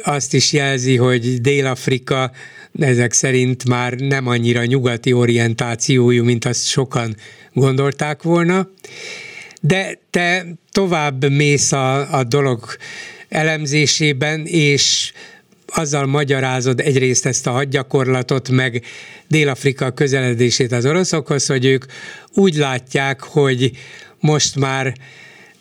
Azt 0.03 0.33
is 0.33 0.53
jelzi, 0.53 0.95
hogy 0.95 1.41
Dél-Afrika 1.41 2.31
ezek 2.79 3.13
szerint 3.13 3.67
már 3.67 3.93
nem 3.93 4.27
annyira 4.27 4.65
nyugati 4.65 5.13
orientációjú, 5.13 6.23
mint 6.23 6.45
azt 6.45 6.65
sokan 6.65 7.15
gondolták 7.53 8.23
volna. 8.23 8.69
De 9.61 9.99
te 10.09 10.45
tovább 10.71 11.29
mész 11.31 11.71
a, 11.71 12.17
a 12.17 12.23
dolog 12.23 12.65
elemzésében, 13.29 14.45
és 14.45 15.11
azzal 15.67 16.05
magyarázod 16.05 16.79
egyrészt 16.79 17.25
ezt 17.25 17.47
a 17.47 17.51
hadgyakorlatot, 17.51 18.49
meg 18.49 18.83
Dél-Afrika 19.27 19.91
közeledését 19.91 20.71
az 20.71 20.85
oroszokhoz, 20.85 21.45
hogy 21.45 21.65
ők 21.65 21.85
úgy 22.33 22.55
látják, 22.55 23.21
hogy 23.21 23.71
most 24.19 24.55
már 24.55 24.95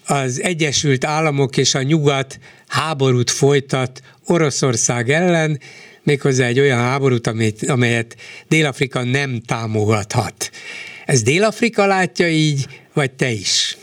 az 0.06 0.42
Egyesült 0.42 1.04
Államok 1.04 1.56
és 1.56 1.74
a 1.74 1.82
Nyugat 1.82 2.38
háborút 2.66 3.30
folytat 3.30 4.00
Oroszország 4.26 5.10
ellen, 5.10 5.60
méghozzá 6.02 6.46
egy 6.46 6.60
olyan 6.60 6.78
háborút, 6.78 7.26
amelyet, 7.26 7.62
amelyet 7.62 8.16
Dél-Afrika 8.48 9.02
nem 9.02 9.40
támogathat. 9.46 10.50
Ez 11.06 11.22
Dél-Afrika 11.22 11.86
látja 11.86 12.28
így, 12.28 12.66
vagy 12.92 13.10
te 13.10 13.30
is? 13.30 13.76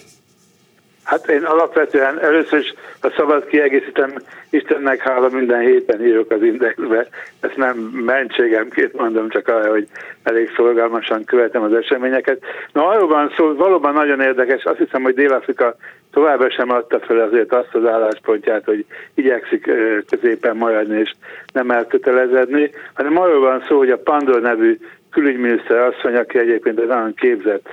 Hát 1.12 1.30
én 1.30 1.44
alapvetően 1.44 2.20
először 2.20 2.60
is, 2.60 2.74
a 3.02 3.14
szabad 3.16 3.46
kiegészítem, 3.46 4.14
Istennek 4.50 5.02
hála 5.02 5.30
minden 5.30 5.60
héten 5.60 6.06
írok 6.06 6.32
az 6.32 6.44
indexbe. 6.44 7.08
Ezt 7.40 7.56
nem 7.56 7.78
mentségemként 8.06 8.94
mondom, 8.94 9.30
csak 9.30 9.48
arra, 9.48 9.70
hogy 9.70 9.88
elég 10.24 10.52
szolgálmasan 10.56 11.24
követem 11.24 11.62
az 11.62 11.74
eseményeket. 11.74 12.42
Na 12.74 12.88
arról 12.88 13.08
van 13.08 13.34
szó, 13.36 13.56
valóban 13.56 13.94
nagyon 13.94 14.22
érdekes, 14.22 14.64
azt 14.64 14.78
hiszem, 14.78 15.04
hogy 15.04 15.14
Dél-Afrika 15.14 15.76
továbbra 16.12 16.52
sem 16.52 16.72
adta 16.72 17.00
fel 17.00 17.20
azért 17.20 17.54
azt 17.54 17.76
az 17.76 17.86
álláspontját, 17.86 18.66
hogy 18.66 18.86
igyekszik 19.14 19.72
középen 20.10 20.58
maradni 20.58 21.00
és 21.00 21.12
nem 21.54 21.72
elkötelezedni, 21.72 22.72
hanem 22.94 23.18
arról 23.18 23.40
van 23.40 23.64
szó, 23.68 23.78
hogy 23.78 23.92
a 23.92 23.98
Pandor 23.98 24.42
nevű 24.42 24.78
külügyminiszter 25.10 25.78
asszony, 25.78 26.16
aki 26.16 26.38
egyébként 26.38 26.80
egy 26.80 26.88
nagyon 26.88 27.14
képzett 27.14 27.68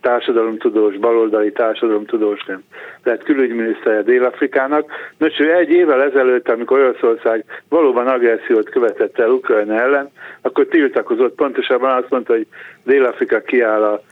társadalomtudós, 0.00 0.96
baloldali 0.96 1.52
társadalomtudósként 1.52 2.62
lett 3.02 3.22
külügyminiszter 3.22 4.04
Dél-Afrikának. 4.04 4.90
Nos, 5.18 5.38
ő 5.38 5.54
egy 5.54 5.70
évvel 5.70 6.02
ezelőtt, 6.02 6.48
amikor 6.48 6.80
Oroszország 6.80 7.44
valóban 7.68 8.06
agressziót 8.06 8.68
követett 8.68 9.18
el 9.18 9.30
Ukrajna 9.30 9.80
ellen, 9.80 10.10
akkor 10.40 10.66
tiltakozott, 10.66 11.34
pontosabban 11.34 11.96
azt 12.02 12.10
mondta, 12.10 12.32
hogy 12.32 12.46
Dél-Afrika 12.84 13.40
kiáll 13.40 13.82
a 13.82 14.02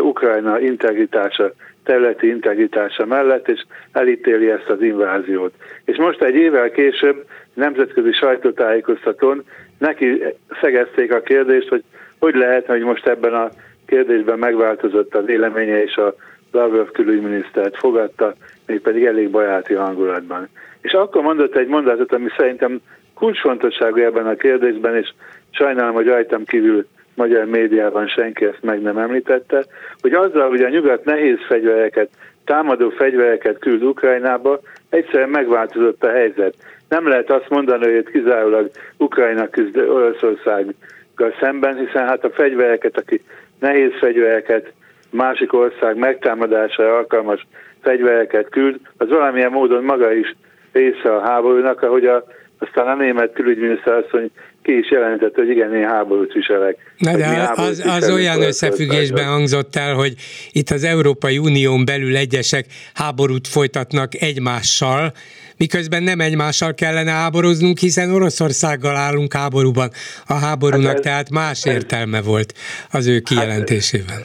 Ukrajna 0.00 0.60
integritása, 0.60 1.52
területi 1.84 2.28
integritása 2.28 3.06
mellett, 3.06 3.48
és 3.48 3.64
elítéli 3.92 4.50
ezt 4.50 4.68
az 4.68 4.82
inváziót. 4.82 5.52
És 5.84 5.96
most 5.96 6.22
egy 6.22 6.34
évvel 6.34 6.70
később 6.70 7.24
nemzetközi 7.54 8.12
sajtótájékoztatón 8.12 9.44
neki 9.78 10.22
szegezték 10.60 11.14
a 11.14 11.20
kérdést, 11.20 11.68
hogy 11.68 11.82
hogy 12.24 12.34
lehet, 12.34 12.66
hogy 12.66 12.82
most 12.82 13.06
ebben 13.06 13.34
a 13.34 13.48
kérdésben 13.86 14.38
megváltozott 14.38 15.14
a 15.14 15.22
véleménye, 15.22 15.82
és 15.82 15.96
a 15.96 16.14
Lavrov 16.52 16.90
külügyminisztert 16.90 17.76
fogadta, 17.76 18.34
mégpedig 18.66 19.04
elég 19.04 19.30
bajáti 19.30 19.74
hangulatban. 19.74 20.48
És 20.80 20.92
akkor 20.92 21.22
mondott 21.22 21.56
egy 21.56 21.66
mondatot, 21.66 22.12
ami 22.12 22.28
szerintem 22.36 22.80
kulcsfontosságú 23.14 23.96
ebben 23.96 24.26
a 24.26 24.34
kérdésben, 24.34 24.96
és 24.96 25.12
sajnálom, 25.50 25.94
hogy 25.94 26.06
rajtam 26.06 26.44
kívül 26.44 26.86
magyar 27.14 27.44
médiában 27.44 28.06
senki 28.06 28.44
ezt 28.44 28.62
meg 28.62 28.82
nem 28.82 28.98
említette, 28.98 29.64
hogy 30.00 30.12
azzal, 30.12 30.48
hogy 30.48 30.62
a 30.62 30.68
nyugat 30.68 31.04
nehéz 31.04 31.38
fegyvereket, 31.48 32.08
támadó 32.44 32.88
fegyvereket 32.88 33.58
küld 33.58 33.82
Ukrajnába, 33.82 34.60
egyszerűen 34.88 35.28
megváltozott 35.28 36.04
a 36.04 36.10
helyzet. 36.10 36.54
Nem 36.88 37.08
lehet 37.08 37.30
azt 37.30 37.48
mondani, 37.48 37.94
hogy 37.94 38.04
kizárólag 38.04 38.70
Ukrajna 38.96 39.48
küzd 39.48 39.76
Oroszországgal 39.76 41.34
szemben, 41.40 41.76
hiszen 41.76 42.06
hát 42.06 42.24
a 42.24 42.30
fegyvereket, 42.30 42.98
aki 42.98 43.22
nehéz 43.58 43.92
fegyvereket, 43.98 44.72
másik 45.10 45.52
ország 45.52 45.96
megtámadására 45.96 46.96
alkalmas 46.96 47.46
fegyvereket 47.82 48.48
küld, 48.48 48.80
az 48.96 49.08
valamilyen 49.08 49.50
módon 49.50 49.84
maga 49.84 50.12
is 50.12 50.34
része 50.72 51.14
a 51.14 51.20
háborúnak, 51.20 51.82
ahogy 51.82 52.06
a, 52.06 52.24
aztán 52.58 52.86
a 52.86 52.94
német 52.94 53.32
külügyminiszter 53.32 53.94
asszony 53.94 54.30
ki 54.64 54.78
is 54.78 54.90
jelentett, 54.90 55.34
hogy 55.34 55.48
igen, 55.48 55.74
én 55.74 55.86
háborút 55.86 56.32
viselek. 56.32 56.76
Na 56.98 57.16
de 57.16 57.50
az, 57.54 57.84
az 57.86 58.10
olyan 58.10 58.42
összefüggésben 58.42 59.24
hangzott 59.24 59.76
el, 59.76 59.94
hogy 59.94 60.14
itt 60.52 60.70
az 60.70 60.84
Európai 60.84 61.38
Unión 61.38 61.84
belül 61.84 62.16
egyesek 62.16 62.64
háborút 62.94 63.46
folytatnak 63.48 64.14
egymással, 64.14 65.12
miközben 65.56 66.02
nem 66.02 66.20
egymással 66.20 66.74
kellene 66.74 67.10
háboroznunk, 67.10 67.78
hiszen 67.78 68.14
Oroszországgal 68.14 68.96
állunk 68.96 69.32
háborúban. 69.32 69.90
A 70.26 70.34
háborúnak 70.34 70.86
hát 70.86 70.96
ez, 70.96 71.02
tehát 71.02 71.30
más 71.30 71.66
értelme 71.66 72.22
volt 72.22 72.52
az 72.92 73.06
ő 73.06 73.20
kijelentésében. 73.20 74.16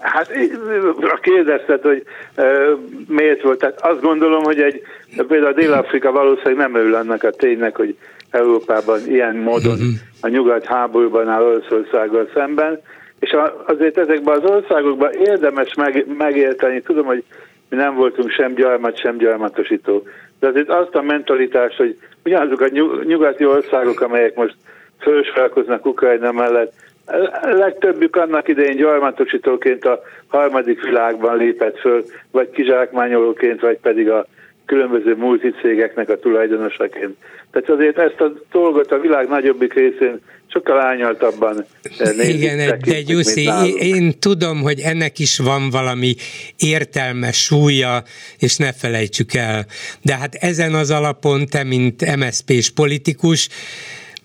Hát, 0.00 0.32
hát 1.00 1.20
kérdezted, 1.20 1.82
hogy 1.82 2.02
e, 2.34 2.44
miért 3.06 3.42
volt. 3.42 3.58
Tehát 3.58 3.80
azt 3.80 4.00
gondolom, 4.00 4.42
hogy 4.42 4.60
egy, 4.60 4.82
például 5.28 5.52
Dél-Afrika 5.52 6.12
valószínűleg 6.12 6.56
nem 6.56 6.74
örül 6.74 6.94
annak 6.94 7.22
a 7.22 7.30
ténynek, 7.30 7.76
hogy 7.76 7.96
Európában 8.30 9.00
ilyen 9.06 9.36
módon 9.36 9.72
uh-huh. 9.72 9.88
a 10.20 10.28
nyugat 10.28 10.64
háborúban 10.64 11.28
áll 11.28 11.42
Oroszországgal 11.42 12.30
szemben, 12.34 12.80
és 13.18 13.36
azért 13.66 13.98
ezekben 13.98 14.42
az 14.42 14.50
országokban 14.50 15.12
érdemes 15.12 15.74
meg, 15.74 16.06
megérteni, 16.18 16.80
tudom, 16.80 17.06
hogy 17.06 17.24
mi 17.68 17.76
nem 17.76 17.94
voltunk 17.94 18.30
sem 18.30 18.54
gyarmat, 18.54 18.98
sem 18.98 19.16
gyarmatosító, 19.16 20.02
de 20.40 20.46
azért 20.46 20.68
azt 20.68 20.94
a 20.94 21.02
mentalitást, 21.02 21.76
hogy 21.76 21.98
ugyanazok 22.24 22.60
a 22.60 22.68
nyugati 23.04 23.46
országok, 23.46 24.00
amelyek 24.00 24.34
most 24.34 24.54
fölsfelkoznak 25.00 25.86
Ukrajna 25.86 26.32
mellett, 26.32 26.72
legtöbbük 27.42 28.16
annak 28.16 28.48
idején 28.48 28.76
gyarmatosítóként 28.76 29.84
a 29.84 30.00
harmadik 30.26 30.82
világban 30.82 31.36
lépett 31.36 31.78
föl, 31.78 32.04
vagy 32.30 32.50
kizsákmányolóként, 32.50 33.60
vagy 33.60 33.78
pedig 33.78 34.10
a 34.10 34.26
különböző 34.68 35.14
multicégeknek 35.16 36.08
a 36.08 36.18
tulajdonosaként. 36.18 37.16
Tehát 37.50 37.70
azért 37.70 37.98
ezt 37.98 38.20
a 38.20 38.32
dolgot 38.52 38.92
a 38.92 38.98
világ 39.00 39.28
nagyobbik 39.28 39.72
részén 39.72 40.20
sokkal 40.46 40.80
ányaltabban 40.80 41.64
nézik. 41.98 42.34
Igen, 42.34 42.78
de 42.78 43.02
Gyuszi, 43.02 43.48
én 43.78 44.18
tudom, 44.18 44.60
hogy 44.60 44.80
ennek 44.80 45.18
is 45.18 45.38
van 45.38 45.70
valami 45.70 46.14
értelmes 46.56 47.44
súlya, 47.44 48.02
és 48.38 48.56
ne 48.56 48.72
felejtsük 48.72 49.34
el. 49.34 49.66
De 50.02 50.16
hát 50.16 50.34
ezen 50.34 50.74
az 50.74 50.90
alapon 50.90 51.46
te, 51.46 51.64
mint 51.64 52.16
MSZP-s 52.16 52.70
politikus, 52.70 53.48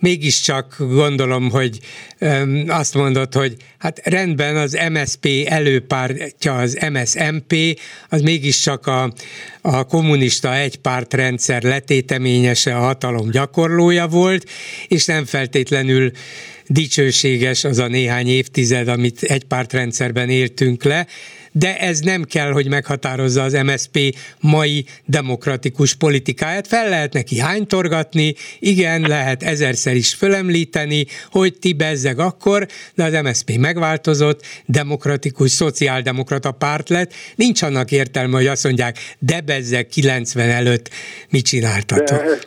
mégiscsak 0.03 0.75
gondolom, 0.79 1.49
hogy 1.49 1.79
öm, 2.17 2.65
azt 2.67 2.93
mondod, 2.93 3.33
hogy 3.33 3.55
hát 3.77 4.01
rendben 4.03 4.55
az 4.55 4.77
MSP 4.89 5.27
előpártja, 5.45 6.55
az 6.55 6.77
MSMP, 6.91 7.79
az 8.09 8.21
mégiscsak 8.21 8.87
a, 8.87 9.13
a 9.61 9.83
kommunista 9.83 10.55
egypártrendszer 10.55 11.63
letéteményese, 11.63 12.75
a 12.75 12.79
hatalom 12.79 13.29
gyakorlója 13.29 14.07
volt, 14.07 14.49
és 14.87 15.05
nem 15.05 15.25
feltétlenül 15.25 16.11
dicsőséges 16.67 17.63
az 17.63 17.77
a 17.77 17.87
néhány 17.87 18.27
évtized, 18.27 18.87
amit 18.87 19.23
egypártrendszerben 19.23 20.29
éltünk 20.29 20.83
le, 20.83 21.07
de 21.53 21.79
ez 21.79 21.99
nem 21.99 22.23
kell, 22.23 22.51
hogy 22.51 22.67
meghatározza 22.67 23.43
az 23.43 23.53
MSP 23.53 24.15
mai 24.39 24.85
demokratikus 25.05 25.95
politikáját. 25.95 26.67
Fel 26.67 26.89
lehet 26.89 27.13
neki 27.13 27.39
hánytorgatni, 27.39 28.33
igen, 28.59 29.01
lehet 29.01 29.43
ezerszer 29.43 29.95
is 29.95 30.13
fölemlíteni, 30.13 31.05
hogy 31.31 31.53
ti 31.59 31.73
bezzeg 31.73 32.19
akkor, 32.19 32.67
de 32.95 33.03
az 33.03 33.19
MSP 33.23 33.57
megváltozott, 33.57 34.45
demokratikus, 34.65 35.51
szociáldemokrata 35.51 36.51
párt 36.51 36.89
lett. 36.89 37.13
Nincs 37.35 37.61
annak 37.61 37.91
értelme, 37.91 38.35
hogy 38.35 38.47
azt 38.47 38.63
mondják, 38.63 38.97
de 39.19 39.41
bezzeg 39.41 39.87
90 39.87 40.49
előtt 40.49 40.89
mit 41.29 41.45
csináltatok? 41.45 42.23
De, 42.23 42.37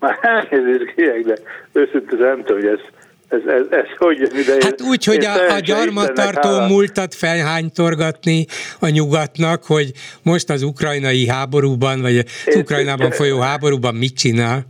elnézést 0.20 0.94
kérek, 0.94 1.24
de 1.24 1.34
őszintén 1.72 2.18
nem 2.18 2.44
tudom, 2.44 2.60
hogy 2.60 2.66
ez 2.66 2.95
ez, 3.28 3.40
ez, 3.46 3.62
ez 3.70 3.84
hogy 3.98 4.20
ide? 4.20 4.52
Hát 4.60 4.82
úgy, 4.82 5.04
hogy 5.04 5.24
a, 5.24 5.54
a 5.54 5.58
gyarmattartó 5.58 6.66
múltat 6.68 7.14
felhánytorgatni 7.14 8.46
a 8.80 8.88
nyugatnak, 8.88 9.64
hogy 9.66 9.90
most 10.22 10.50
az 10.50 10.62
ukrajnai 10.62 11.26
háborúban, 11.26 12.00
vagy 12.00 12.18
az 12.46 12.56
Ukrajnában 12.56 13.10
folyó 13.10 13.38
háborúban 13.38 13.94
mit 13.94 14.16
csinál? 14.16 14.60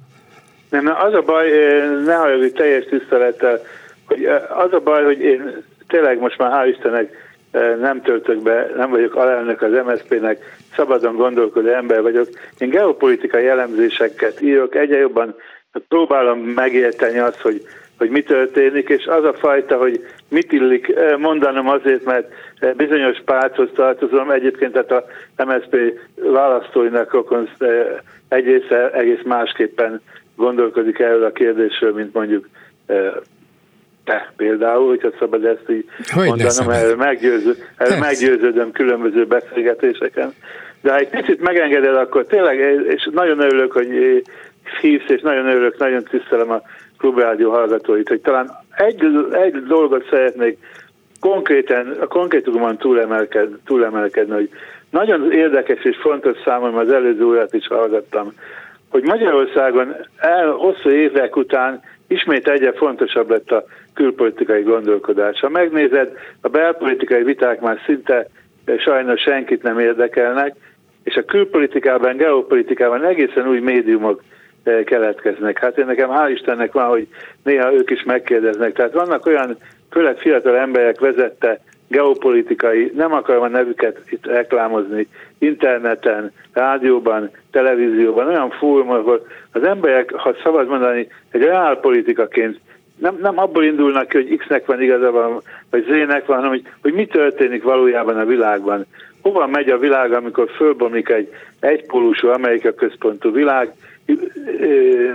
Nem, 0.71 0.87
az 0.87 1.15
a 1.15 1.23
baj, 1.23 1.49
ne 2.05 2.15
halljuk 2.15 2.53
teljes 2.53 2.85
tisztelettel, 2.85 3.61
hogy 4.07 4.25
az 4.57 4.73
a 4.73 4.81
baj, 4.81 5.05
hogy 5.05 5.21
én 5.21 5.65
tényleg 5.89 6.19
most 6.19 6.39
már 6.39 6.51
hál' 6.51 6.69
Istennek 6.69 7.25
nem 7.81 8.03
töltök 8.03 8.43
be, 8.43 8.71
nem 8.77 8.91
vagyok 8.91 9.15
alelnök 9.15 9.63
az 9.63 9.73
MSZP-nek, 9.87 10.57
szabadon 10.77 11.17
gondolkodó 11.17 11.69
ember 11.69 12.03
vagyok. 12.03 12.29
Én 12.59 12.69
geopolitikai 12.69 13.45
jellemzéseket 13.45 14.41
írok, 14.41 14.75
egyre 14.75 14.99
jobban 14.99 15.35
próbálom 15.89 16.39
megérteni 16.39 17.19
azt, 17.19 17.41
hogy 17.41 17.67
hogy 17.99 18.11
mi 18.11 18.23
történik, 18.23 18.89
és 18.89 19.07
az 19.07 19.25
a 19.25 19.35
fajta, 19.35 19.77
hogy 19.77 20.07
mit 20.29 20.53
illik 20.53 20.89
eh, 20.89 21.17
mondanom 21.19 21.69
azért, 21.69 22.05
mert 22.05 22.33
eh, 22.59 22.73
bizonyos 22.73 23.23
párthoz 23.25 23.69
tartozom, 23.75 24.31
egyébként 24.31 24.73
tehát 24.73 24.91
a 25.37 25.45
MSZP 25.45 25.77
választóinak 26.15 27.13
rokon 27.13 27.49
eh, 27.59 27.69
egész, 28.29 28.71
egész 28.93 29.23
másképpen 29.25 30.01
gondolkodik 30.37 30.99
erről 30.99 31.25
a 31.25 31.33
kérdésről, 31.33 31.93
mint 31.93 32.15
mondjuk 32.15 32.49
te 34.05 34.33
például, 34.37 34.89
hogyha 34.89 35.11
szabad 35.19 35.45
ezt 35.45 35.71
így 35.71 35.85
hogy 36.13 36.27
mondanom, 36.27 36.71
erről, 36.71 36.97
meggyőző, 36.97 37.55
erről 37.77 37.99
meggyőződöm 37.99 38.71
különböző 38.71 39.27
beszélgetéseken. 39.27 40.35
De 40.81 40.91
ha 40.91 40.99
egy 40.99 41.09
picit 41.09 41.41
megengeded, 41.41 41.97
akkor 41.97 42.27
tényleg, 42.27 42.59
és 42.89 43.09
nagyon 43.13 43.41
örülök, 43.41 43.73
hogy 43.73 43.89
hívsz, 44.81 45.09
és 45.09 45.21
nagyon 45.21 45.47
örülök, 45.47 45.79
nagyon 45.79 46.05
tisztelem 46.05 46.51
a 46.51 46.63
klubrádió 47.07 47.51
hallgatóit, 47.51 48.09
hogy 48.09 48.21
talán 48.21 48.51
egy, 48.77 49.05
egy 49.33 49.63
dolgot 49.63 50.07
szeretnék 50.11 50.59
konkrétan, 51.21 51.97
a 52.01 52.07
konkrétumban 52.07 52.77
túlemelked, 52.77 53.49
túlemelkedni, 53.65 54.35
hogy 54.35 54.51
nagyon 54.91 55.33
érdekes 55.33 55.85
és 55.85 55.97
fontos 56.01 56.37
számomra, 56.45 56.81
az 56.81 56.93
előző 56.93 57.25
órát 57.25 57.55
is 57.55 57.67
hallgattam, 57.67 58.33
hogy 58.89 59.03
Magyarországon 59.03 59.95
el, 60.17 60.51
hosszú 60.51 60.89
évek 60.89 61.37
után 61.37 61.81
ismét 62.07 62.49
egyre 62.49 62.73
fontosabb 62.73 63.31
lett 63.31 63.51
a 63.51 63.65
külpolitikai 63.95 64.63
gondolkodás. 64.63 65.41
Ha 65.41 65.49
megnézed, 65.49 66.13
a 66.41 66.49
belpolitikai 66.49 67.23
viták 67.23 67.61
már 67.61 67.79
szinte 67.87 68.27
sajnos 68.79 69.21
senkit 69.21 69.63
nem 69.63 69.79
érdekelnek, 69.79 70.55
és 71.03 71.15
a 71.15 71.25
külpolitikában, 71.25 72.17
geopolitikában 72.17 73.05
egészen 73.05 73.49
új 73.49 73.61
médiumok 73.61 74.23
keletkeznek. 74.85 75.59
Hát 75.59 75.79
én 75.79 75.87
nekem 75.87 76.11
hál' 76.11 76.31
Istennek 76.33 76.73
van, 76.73 76.89
hogy 76.89 77.07
néha 77.43 77.73
ők 77.73 77.91
is 77.91 78.03
megkérdeznek. 78.03 78.73
Tehát 78.73 78.93
vannak 78.93 79.27
olyan, 79.27 79.57
főleg 79.91 80.19
fiatal 80.19 80.57
emberek 80.57 81.01
vezette 81.01 81.61
geopolitikai, 81.89 82.93
nem 82.97 83.13
akarom 83.13 83.43
a 83.43 83.49
nevüket 83.49 84.01
itt 84.09 84.27
reklámozni, 84.27 85.09
interneten, 85.39 86.33
rádióban, 86.53 87.31
televízióban, 87.51 88.27
olyan 88.27 88.51
fórum, 88.51 88.91
ahol 88.91 89.27
az 89.53 89.63
emberek, 89.63 90.13
ha 90.13 90.35
szabad 90.43 90.69
mondani, 90.69 91.09
egy 91.31 91.43
reálpolitikaként 91.43 92.61
nem, 92.99 93.19
nem 93.21 93.39
abból 93.39 93.65
indulnak 93.65 94.09
ki, 94.09 94.17
hogy 94.17 94.37
X-nek 94.37 94.67
van 94.67 94.83
igaza, 94.83 95.11
van, 95.11 95.43
vagy 95.71 95.85
Z-nek 95.85 96.27
van, 96.27 96.37
hanem 96.37 96.51
hogy, 96.51 96.63
hogy 96.83 96.93
mi 96.93 97.07
történik 97.07 97.63
valójában 97.63 98.19
a 98.19 98.25
világban. 98.25 98.87
Hova 99.23 99.47
megy 99.47 99.71
a 99.71 99.79
világ, 99.79 100.13
amikor 100.13 100.51
fölbomlik 100.57 101.09
egy 101.09 101.29
egypólusú 101.61 102.29
Amerika 102.29 102.75
központú 102.75 103.33
világ, 103.33 103.73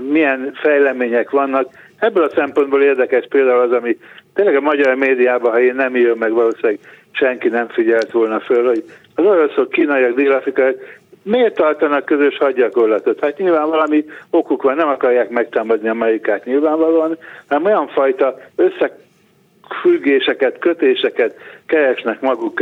milyen 0.09 0.51
fejlemények 0.53 1.29
vannak. 1.29 1.69
Ebből 1.99 2.23
a 2.23 2.35
szempontból 2.35 2.81
érdekes 2.81 3.25
például 3.29 3.59
az, 3.59 3.71
ami 3.71 3.97
tényleg 4.33 4.55
a 4.55 4.61
magyar 4.61 4.95
médiában, 4.95 5.51
ha 5.51 5.61
én 5.61 5.75
nem 5.75 5.95
írom 5.95 6.17
meg, 6.17 6.31
valószínűleg 6.31 6.79
senki 7.11 7.47
nem 7.47 7.67
figyelt 7.67 8.11
volna 8.11 8.39
föl, 8.39 8.67
hogy 8.67 8.83
az 9.15 9.25
oroszok, 9.25 9.69
kínaiak, 9.69 10.15
dél-afrikaiak 10.15 10.75
miért 11.23 11.55
tartanak 11.55 12.05
közös 12.05 12.37
hadgyakorlatot? 12.37 13.19
Hát 13.19 13.37
nyilván 13.37 13.69
valami 13.69 14.05
okuk 14.29 14.61
van, 14.61 14.75
nem 14.75 14.87
akarják 14.87 15.29
megtámadni 15.29 15.87
Amerikát 15.87 16.45
nyilvánvalóan, 16.45 17.17
hanem 17.47 17.65
olyan 17.65 17.87
fajta 17.87 18.39
összefüggéseket, 19.71 20.59
kötéseket 20.59 21.35
keresnek 21.65 22.21
maguk, 22.21 22.61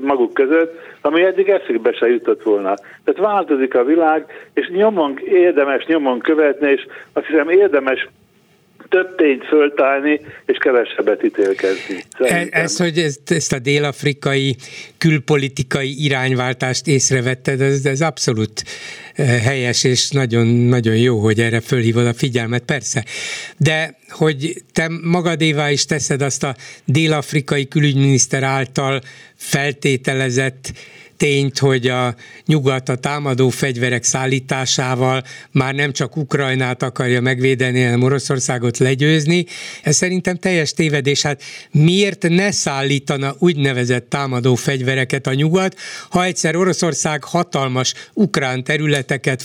maguk 0.00 0.34
között, 0.34 0.80
ami 1.00 1.22
eddig 1.22 1.48
eszükbe 1.48 1.92
se 1.92 2.06
jutott 2.06 2.42
volna. 2.42 2.74
Tehát 3.04 3.32
változik 3.32 3.74
a 3.74 3.84
világ, 3.84 4.26
és 4.54 4.68
nyomon, 4.68 5.18
érdemes 5.24 5.86
nyomon 5.86 6.18
követni, 6.18 6.70
és 6.70 6.86
azt 7.12 7.26
hiszem 7.26 7.48
érdemes 7.48 8.08
több 8.88 9.14
tényt 9.16 9.44
föltálni, 9.44 10.20
és 10.46 10.58
kevesebbet 10.58 11.24
ítélkezni. 11.24 12.04
E, 12.18 12.46
ez, 12.50 12.76
hogy 12.76 12.98
ezt, 12.98 13.30
ezt 13.30 13.52
a 13.52 13.58
dél-afrikai 13.58 14.56
külpolitikai 14.98 16.04
irányváltást 16.04 16.86
észrevetted, 16.86 17.60
ez, 17.60 17.84
ez 17.84 18.00
abszolút 18.00 18.62
e, 19.14 19.22
helyes, 19.22 19.84
és 19.84 20.10
nagyon, 20.10 20.46
nagyon 20.46 20.96
jó, 20.96 21.18
hogy 21.18 21.40
erre 21.40 21.60
fölhívod 21.60 22.06
a 22.06 22.14
figyelmet, 22.14 22.62
persze. 22.62 23.04
De 23.56 23.98
hogy 24.08 24.62
te 24.72 24.90
magadévá 25.02 25.70
is 25.70 25.84
teszed 25.84 26.22
azt 26.22 26.44
a 26.44 26.54
dél-afrikai 26.84 27.68
külügyminiszter 27.68 28.42
által 28.42 29.00
feltételezett 29.34 30.72
tényt, 31.16 31.58
hogy 31.58 31.86
a 31.86 32.14
nyugat 32.46 32.88
a 32.88 32.96
támadó 32.96 33.48
fegyverek 33.48 34.04
szállításával 34.04 35.22
már 35.50 35.74
nem 35.74 35.92
csak 35.92 36.16
Ukrajnát 36.16 36.82
akarja 36.82 37.20
megvédeni, 37.20 37.82
hanem 37.82 38.02
Oroszországot 38.02 38.78
legyőzni. 38.78 39.46
Ez 39.82 39.96
szerintem 39.96 40.36
teljes 40.36 40.72
tévedés. 40.72 41.22
Hát 41.22 41.42
miért 41.70 42.28
ne 42.28 42.50
szállítana 42.50 43.34
úgynevezett 43.38 44.08
támadó 44.08 44.54
fegyvereket 44.54 45.26
a 45.26 45.34
nyugat, 45.34 45.76
ha 46.10 46.24
egyszer 46.24 46.56
Oroszország 46.56 47.24
hatalmas 47.24 47.94
ukrán 48.14 48.64
területeket 48.64 49.42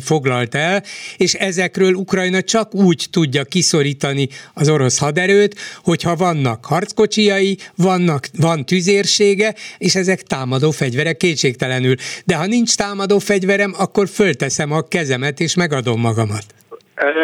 foglalt 0.00 0.54
el, 0.54 0.82
és 1.16 1.34
ezekről 1.34 1.92
Ukrajna 1.92 2.42
csak 2.42 2.74
úgy 2.74 3.06
tudja 3.10 3.44
kiszorítani 3.44 4.28
az 4.54 4.68
orosz 4.68 4.98
haderőt, 4.98 5.58
hogyha 5.82 6.16
vannak 6.16 6.64
harckocsiai, 6.64 7.58
vannak, 7.74 8.26
van 8.36 8.66
tüzérsége, 8.66 9.54
és 9.78 9.94
ezek 9.94 10.22
támadó 10.22 10.70
fegyverek 10.70 10.99
fegyverek 11.00 11.16
kétségtelenül, 11.16 11.94
de 12.26 12.34
ha 12.36 12.46
nincs 12.46 12.76
támadó 12.76 13.18
fegyverem, 13.18 13.72
akkor 13.84 14.06
fölteszem 14.08 14.72
a 14.72 14.80
kezemet 14.88 15.40
és 15.40 15.56
megadom 15.56 16.00
magamat. 16.00 16.46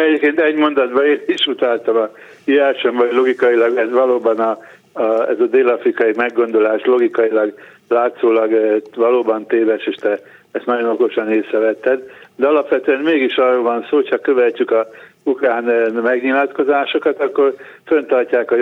Egyébként 0.07 0.39
egy 0.39 0.55
mondatban 0.55 1.05
én 1.05 1.21
is 1.27 1.45
utáltam 1.45 1.95
a 1.95 2.09
írásom, 2.45 2.95
vagy 2.95 3.11
logikailag 3.13 3.77
ez 3.77 3.91
valóban 3.91 4.39
a, 4.39 4.59
a, 4.93 5.29
ez 5.29 5.39
a 5.39 5.45
dél-afrikai 5.45 6.13
meggondolás 6.15 6.81
logikailag 6.83 7.53
látszólag 7.87 8.53
eh, 8.53 8.75
valóban 8.95 9.45
téves, 9.45 9.85
és 9.85 9.95
te 9.95 10.19
ezt 10.51 10.65
nagyon 10.65 10.89
okosan 10.89 11.31
észrevetted, 11.31 11.99
de 12.35 12.47
alapvetően 12.47 13.01
mégis 13.01 13.35
arról 13.35 13.63
van 13.63 13.85
szó, 13.89 14.01
csak 14.01 14.21
követjük 14.21 14.71
a 14.71 14.87
ukrán 15.23 15.69
eh, 15.69 15.91
megnyilatkozásokat, 15.91 17.19
akkor 17.19 17.55
föntartják 17.85 18.51
a 18.51 18.55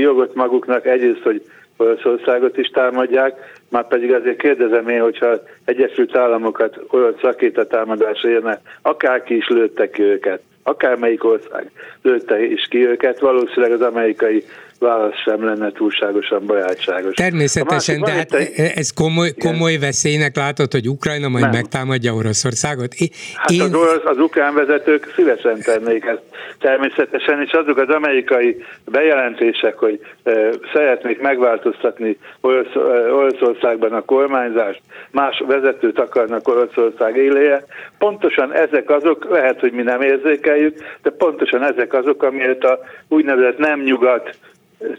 jogot 0.00 0.34
maguknak 0.34 0.86
egyrészt, 0.86 1.22
hogy 1.22 1.42
Oroszországot 1.76 2.56
is 2.56 2.68
támadják, 2.68 3.60
már 3.68 3.88
pedig 3.88 4.12
azért 4.12 4.38
kérdezem 4.38 4.88
én, 4.88 5.00
hogyha 5.00 5.42
Egyesült 5.64 6.16
Államokat 6.16 6.80
orosz 6.88 7.20
rakétatámadásra 7.20 8.28
érne, 8.28 8.60
akárki 8.82 9.36
is 9.36 9.48
lőttek 9.48 9.90
ki 9.90 10.02
őket, 10.02 10.42
akármelyik 10.62 11.24
ország 11.24 11.70
lőtte 12.02 12.44
is 12.44 12.66
ki 12.70 12.86
őket, 12.86 13.20
valószínűleg 13.20 13.72
az 13.72 13.80
amerikai 13.80 14.44
válasz 14.82 15.16
sem 15.24 15.44
lenne 15.44 15.72
túlságosan 15.72 16.46
barátságos. 16.46 17.14
Természetesen, 17.14 18.00
de 18.00 18.10
hát 18.10 18.34
egy... 18.34 18.52
ez 18.74 18.90
komoly, 18.90 19.30
komoly 19.38 19.76
veszélynek 19.78 20.36
látod, 20.36 20.72
hogy 20.72 20.88
Ukrajna 20.88 21.28
majd 21.28 21.42
nem. 21.44 21.52
megtámadja 21.52 22.14
Oroszországot? 22.14 22.94
Én... 22.94 23.08
Hát 23.34 23.50
az, 23.50 23.74
orosz, 23.74 24.04
az 24.04 24.18
ukrán 24.18 24.54
vezetők 24.54 25.12
szívesen 25.14 25.60
tennék 25.60 26.04
ezt. 26.04 26.22
Természetesen, 26.58 27.42
és 27.42 27.52
azok 27.52 27.78
az 27.78 27.88
amerikai 27.88 28.64
bejelentések, 28.84 29.78
hogy 29.78 30.00
e, 30.22 30.32
szeretnék 30.72 31.20
megváltoztatni 31.20 32.18
Orosz, 32.40 32.74
e, 32.74 33.12
Oroszországban 33.12 33.92
a 33.92 34.04
kormányzást, 34.04 34.80
más 35.10 35.42
vezetőt 35.46 35.98
akarnak 35.98 36.48
Oroszország 36.48 37.16
éléje, 37.16 37.64
pontosan 37.98 38.52
ezek 38.52 38.90
azok, 38.90 39.26
lehet, 39.30 39.60
hogy 39.60 39.72
mi 39.72 39.82
nem 39.82 40.00
érzékeljük, 40.00 40.76
de 41.02 41.10
pontosan 41.10 41.62
ezek 41.62 41.92
azok, 41.94 42.22
amiért 42.22 42.64
a 42.64 42.78
úgynevezett 43.08 43.58
nem 43.58 43.80
nyugat 43.80 44.36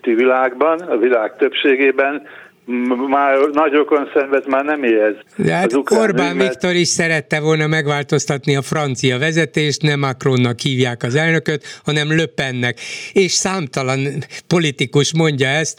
világban, 0.04 0.80
a 0.80 0.98
világ 0.98 1.36
többségében 1.36 2.28
már 3.10 3.38
nagy 3.54 3.72
rokon 3.72 4.10
szenved 4.14 4.48
már 4.48 4.64
nem 4.64 4.84
érez. 4.84 5.16
De 5.36 5.54
hát 5.54 5.74
Orbán 5.90 6.36
mert... 6.36 6.50
Viktor 6.50 6.76
is 6.76 6.88
szerette 6.88 7.40
volna 7.40 7.68
megváltoztatni 7.68 8.56
a 8.56 8.62
francia 8.62 9.18
vezetést, 9.18 9.82
nem 9.82 10.00
Macronnak 10.00 10.60
hívják 10.60 11.04
az 11.04 11.16
elnököt, 11.16 11.82
hanem 11.84 12.16
Löpennek. 12.16 12.80
És 13.14 13.32
számtalan 13.32 14.08
politikus 14.48 15.14
mondja 15.14 15.48
ezt, 15.48 15.78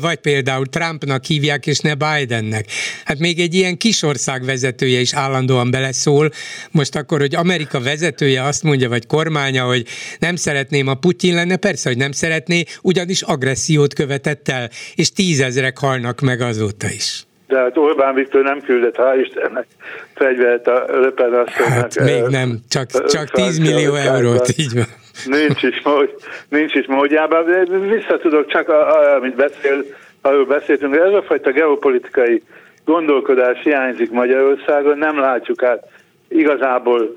vagy 0.00 0.16
például 0.20 0.66
Trumpnak 0.66 1.24
hívják, 1.24 1.66
és 1.66 1.78
ne 1.78 1.94
Bidennek. 1.94 2.66
Hát 3.04 3.18
még 3.18 3.40
egy 3.40 3.54
ilyen 3.54 3.76
kisország 3.76 4.44
vezetője 4.44 5.00
is 5.00 5.14
állandóan 5.14 5.70
beleszól. 5.70 6.30
Most 6.70 6.96
akkor, 6.96 7.20
hogy 7.20 7.34
Amerika 7.34 7.80
vezetője 7.80 8.42
azt 8.42 8.62
mondja, 8.62 8.88
vagy 8.88 9.06
kormánya, 9.06 9.64
hogy 9.64 9.86
nem 10.18 10.36
szeretném, 10.36 10.86
a 10.86 10.94
Putyin 10.94 11.34
lenne, 11.34 11.56
persze, 11.56 11.88
hogy 11.88 11.98
nem 11.98 12.12
szeretné, 12.12 12.62
ugyanis 12.82 13.22
agressziót 13.22 13.94
követett 13.94 14.48
el, 14.48 14.70
és 14.94 15.12
tízezrek 15.12 15.78
halnak 15.78 16.20
meg 16.24 16.40
azóta 16.40 16.86
is. 16.86 17.24
De 17.46 17.58
hát 17.58 17.76
Orbán 17.76 18.14
Viktor 18.14 18.42
nem 18.42 18.60
küldött, 18.60 18.96
hál' 18.96 19.20
Istennek, 19.20 19.66
fegyvert 20.14 20.66
a 20.66 20.84
Löpen 20.88 21.32
asszonynak. 21.32 21.74
Hát 21.74 22.00
még 22.00 22.22
nem, 22.22 22.58
csak, 22.68 23.04
csak 23.06 23.30
10 23.30 23.58
millió 23.58 23.94
eurót, 23.94 24.58
így 24.58 24.74
van. 24.74 24.84
Nincs 25.24 25.62
is, 25.62 25.82
mód, 25.82 26.10
nincs 26.48 26.74
is 26.74 26.86
módjában, 26.86 27.44
de 27.44 27.78
vissza 27.78 28.18
tudok 28.18 28.46
csak, 28.46 28.68
arra, 28.68 29.14
amit 29.14 29.34
beszél, 29.34 29.84
arról 30.20 30.46
beszéltünk, 30.46 30.96
ez 30.96 31.12
a 31.12 31.22
fajta 31.22 31.50
geopolitikai 31.50 32.42
gondolkodás 32.84 33.62
hiányzik 33.62 34.10
Magyarországon, 34.10 34.98
nem 34.98 35.18
látjuk 35.18 35.62
át 35.62 35.88
igazából 36.28 37.14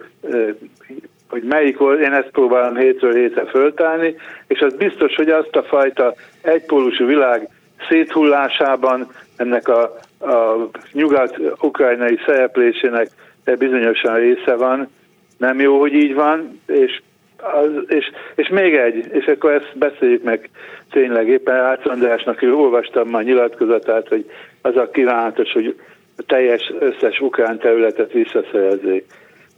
hogy 1.29 1.43
melyik, 1.43 1.77
én 1.79 2.13
ezt 2.13 2.29
próbálom 2.31 2.75
hétről 2.75 3.13
hétre 3.13 3.45
föltálni, 3.45 4.15
és 4.47 4.59
az 4.59 4.73
biztos, 4.73 5.15
hogy 5.15 5.29
azt 5.29 5.55
a 5.55 5.63
fajta 5.63 6.13
egypólusú 6.41 7.05
világ 7.05 7.49
széthullásában, 7.89 9.07
ennek 9.35 9.67
a, 9.67 9.81
a 10.19 10.69
nyugat-ukrajnai 10.91 12.19
szereplésének 12.25 13.09
bizonyosan 13.57 14.15
része 14.15 14.55
van. 14.55 14.89
Nem 15.37 15.59
jó, 15.59 15.79
hogy 15.79 15.93
így 15.93 16.13
van, 16.13 16.61
és, 16.67 17.01
az, 17.37 17.69
és, 17.87 18.11
és 18.35 18.47
még 18.47 18.75
egy, 18.75 19.07
és 19.11 19.25
akkor 19.25 19.51
ezt 19.51 19.77
beszéljük 19.77 20.23
meg 20.23 20.49
tényleg 20.91 21.27
éppen 21.27 21.55
Ács 21.55 21.85
Andrásnak, 21.85 22.41
olvastam 22.41 23.07
már 23.09 23.23
nyilatkozatát, 23.23 24.07
hogy 24.07 24.31
az 24.61 24.75
a 24.75 24.89
kívánatos, 24.89 25.51
hogy 25.51 25.79
a 26.17 26.23
teljes 26.27 26.73
összes 26.79 27.19
ukrán 27.19 27.59
területet 27.59 28.11
visszaszerezzék. 28.11 29.05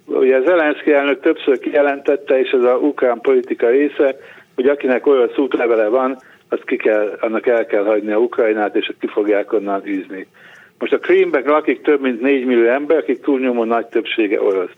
Ugye 0.06 0.42
Zelenszky 0.42 0.94
elnök 0.94 1.22
többször 1.22 1.60
kijelentette, 1.60 2.40
és 2.40 2.50
ez 2.50 2.64
a 2.64 2.76
ukrán 2.76 3.22
politika 3.22 3.70
része, 3.70 4.16
hogy 4.56 4.68
akinek 4.68 5.08
olyan 5.08 5.30
útlevele 5.38 5.88
van, 5.88 6.18
azt 6.50 6.66
ki 6.66 6.76
kell, 6.76 7.18
annak 7.22 7.48
el 7.48 7.66
kell 7.66 7.84
hagyni 7.84 8.12
a 8.12 8.18
Ukrajnát, 8.18 8.76
és 8.76 8.92
ki 9.00 9.08
fogják 9.08 9.54
onnan 9.54 9.88
űzni. 9.88 10.28
Most 10.80 10.94
a 10.94 11.00
Krímben 11.00 11.44
lakik 11.46 11.82
több 11.82 12.02
mint 12.02 12.22
4 12.22 12.46
millió 12.46 12.70
ember, 12.70 12.98
akik 12.98 13.22
túlnyomó 13.22 13.64
nagy 13.64 13.86
többsége 13.86 14.42
orosz. 14.42 14.72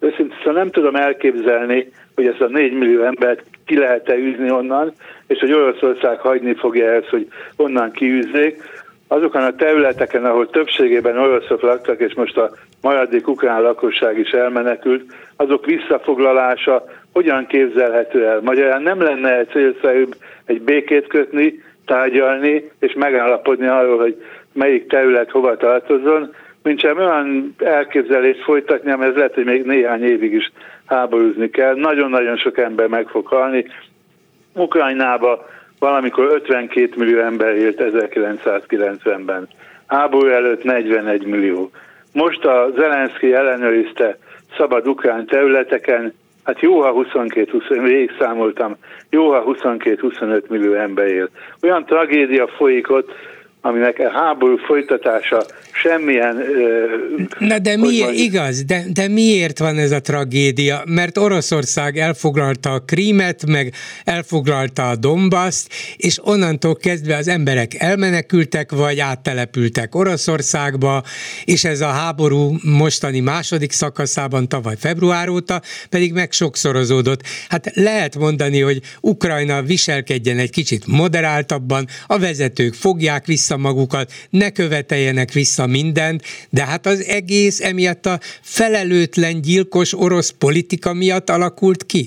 Őszintén 0.00 0.36
szóval 0.38 0.52
nem 0.52 0.70
tudom 0.70 0.96
elképzelni, 0.96 1.88
hogy 2.14 2.26
ezt 2.26 2.40
a 2.40 2.48
4 2.48 2.72
millió 2.72 3.02
embert 3.02 3.42
ki 3.66 3.78
lehet-e 3.78 4.16
űzni 4.16 4.50
onnan, 4.50 4.92
és 5.26 5.38
hogy 5.38 5.52
Oroszország 5.52 6.18
hagyni 6.18 6.54
fogja 6.54 6.92
ezt, 6.92 7.08
hogy 7.08 7.28
onnan 7.56 7.90
kiűzzék. 7.90 8.62
Azokon 9.08 9.42
a 9.42 9.54
területeken, 9.54 10.24
ahol 10.24 10.50
többségében 10.50 11.18
oroszok 11.18 11.60
laktak, 11.60 12.00
és 12.00 12.14
most 12.14 12.36
a 12.36 12.50
maradék 12.82 13.28
ukrán 13.28 13.62
lakosság 13.62 14.18
is 14.18 14.30
elmenekült, 14.30 15.12
azok 15.36 15.66
visszafoglalása 15.66 16.84
hogyan 17.14 17.46
képzelhető 17.46 18.26
el? 18.26 18.40
Magyarán 18.40 18.82
nem 18.82 19.00
lenne 19.00 19.44
célszerűbb 19.44 20.14
egy 20.44 20.62
békét 20.62 21.06
kötni, 21.06 21.62
tárgyalni 21.86 22.70
és 22.78 22.92
megállapodni 22.92 23.66
arról, 23.66 23.98
hogy 23.98 24.22
melyik 24.52 24.86
terület 24.86 25.30
hova 25.30 25.56
tartozon, 25.56 26.34
mint 26.62 26.80
sem 26.80 26.98
olyan 26.98 27.54
elképzelést 27.58 28.42
folytatni, 28.42 28.90
ami 28.90 29.04
ez 29.04 29.14
lehet, 29.14 29.34
hogy 29.34 29.44
még 29.44 29.64
néhány 29.64 30.02
évig 30.02 30.32
is 30.32 30.52
háborúzni 30.86 31.50
kell. 31.50 31.74
Nagyon-nagyon 31.74 32.36
sok 32.36 32.58
ember 32.58 32.86
meg 32.86 33.08
fog 33.08 33.26
halni. 33.26 33.66
Ukrajnába 34.54 35.46
valamikor 35.78 36.30
52 36.32 36.90
millió 36.96 37.18
ember 37.18 37.56
élt 37.56 37.82
1990-ben. 37.84 39.48
Háború 39.86 40.28
előtt 40.28 40.62
41 40.62 41.26
millió. 41.26 41.70
Most 42.12 42.44
a 42.44 42.70
Zelenszky 42.76 43.34
ellenőrizte 43.34 44.18
szabad 44.56 44.86
ukrán 44.86 45.26
területeken, 45.26 46.12
hát 46.44 46.60
jó, 46.60 46.80
ha 46.80 46.92
22-20, 46.94 47.80
végig 47.82 48.10
számoltam, 48.18 48.76
jó, 49.10 49.32
ha 49.32 49.44
22-25 49.46 50.48
millió 50.48 50.72
ember 50.72 51.06
él. 51.06 51.28
Olyan 51.62 51.84
tragédia 51.84 52.46
folyik 52.46 52.90
ott, 52.90 53.12
aminek 53.66 53.98
a 53.98 54.10
háború 54.10 54.56
folytatása 54.56 55.44
semmilyen... 55.72 56.36
Na 57.38 57.58
de 57.58 57.76
miért, 57.76 58.04
van? 58.04 58.14
igaz, 58.14 58.64
de, 58.64 58.84
de 58.92 59.08
miért 59.08 59.58
van 59.58 59.78
ez 59.78 59.90
a 59.90 60.00
tragédia? 60.00 60.82
Mert 60.86 61.18
Oroszország 61.18 61.96
elfoglalta 61.98 62.70
a 62.72 62.78
Krímet, 62.78 63.46
meg 63.46 63.72
elfoglalta 64.04 64.88
a 64.88 64.96
Dombaszt, 64.96 65.72
és 65.96 66.18
onnantól 66.22 66.76
kezdve 66.76 67.16
az 67.16 67.28
emberek 67.28 67.74
elmenekültek, 67.78 68.72
vagy 68.72 69.00
áttelepültek 69.00 69.94
Oroszországba, 69.94 71.02
és 71.44 71.64
ez 71.64 71.80
a 71.80 71.86
háború 71.86 72.56
mostani 72.62 73.20
második 73.20 73.72
szakaszában 73.72 74.48
tavaly 74.48 74.76
február 74.78 75.28
óta 75.28 75.60
pedig 75.90 76.12
meg 76.12 76.32
sokszorozódott. 76.32 77.20
Hát 77.48 77.70
lehet 77.74 78.16
mondani, 78.16 78.60
hogy 78.60 78.80
Ukrajna 79.00 79.62
viselkedjen 79.62 80.38
egy 80.38 80.50
kicsit 80.50 80.86
moderáltabban, 80.86 81.86
a 82.06 82.18
vezetők 82.18 82.74
fogják 82.74 83.26
vissza 83.26 83.52
vissza 83.54 83.56
magukat, 83.56 84.10
ne 84.30 84.50
követeljenek 84.50 85.30
vissza 85.32 85.66
mindent, 85.66 86.22
de 86.50 86.64
hát 86.64 86.86
az 86.86 87.04
egész 87.08 87.60
emiatt 87.60 88.06
a 88.06 88.18
felelőtlen, 88.42 89.40
gyilkos 89.40 89.94
orosz 89.94 90.30
politika 90.30 90.92
miatt 90.92 91.30
alakult 91.30 91.86
ki. 91.86 92.06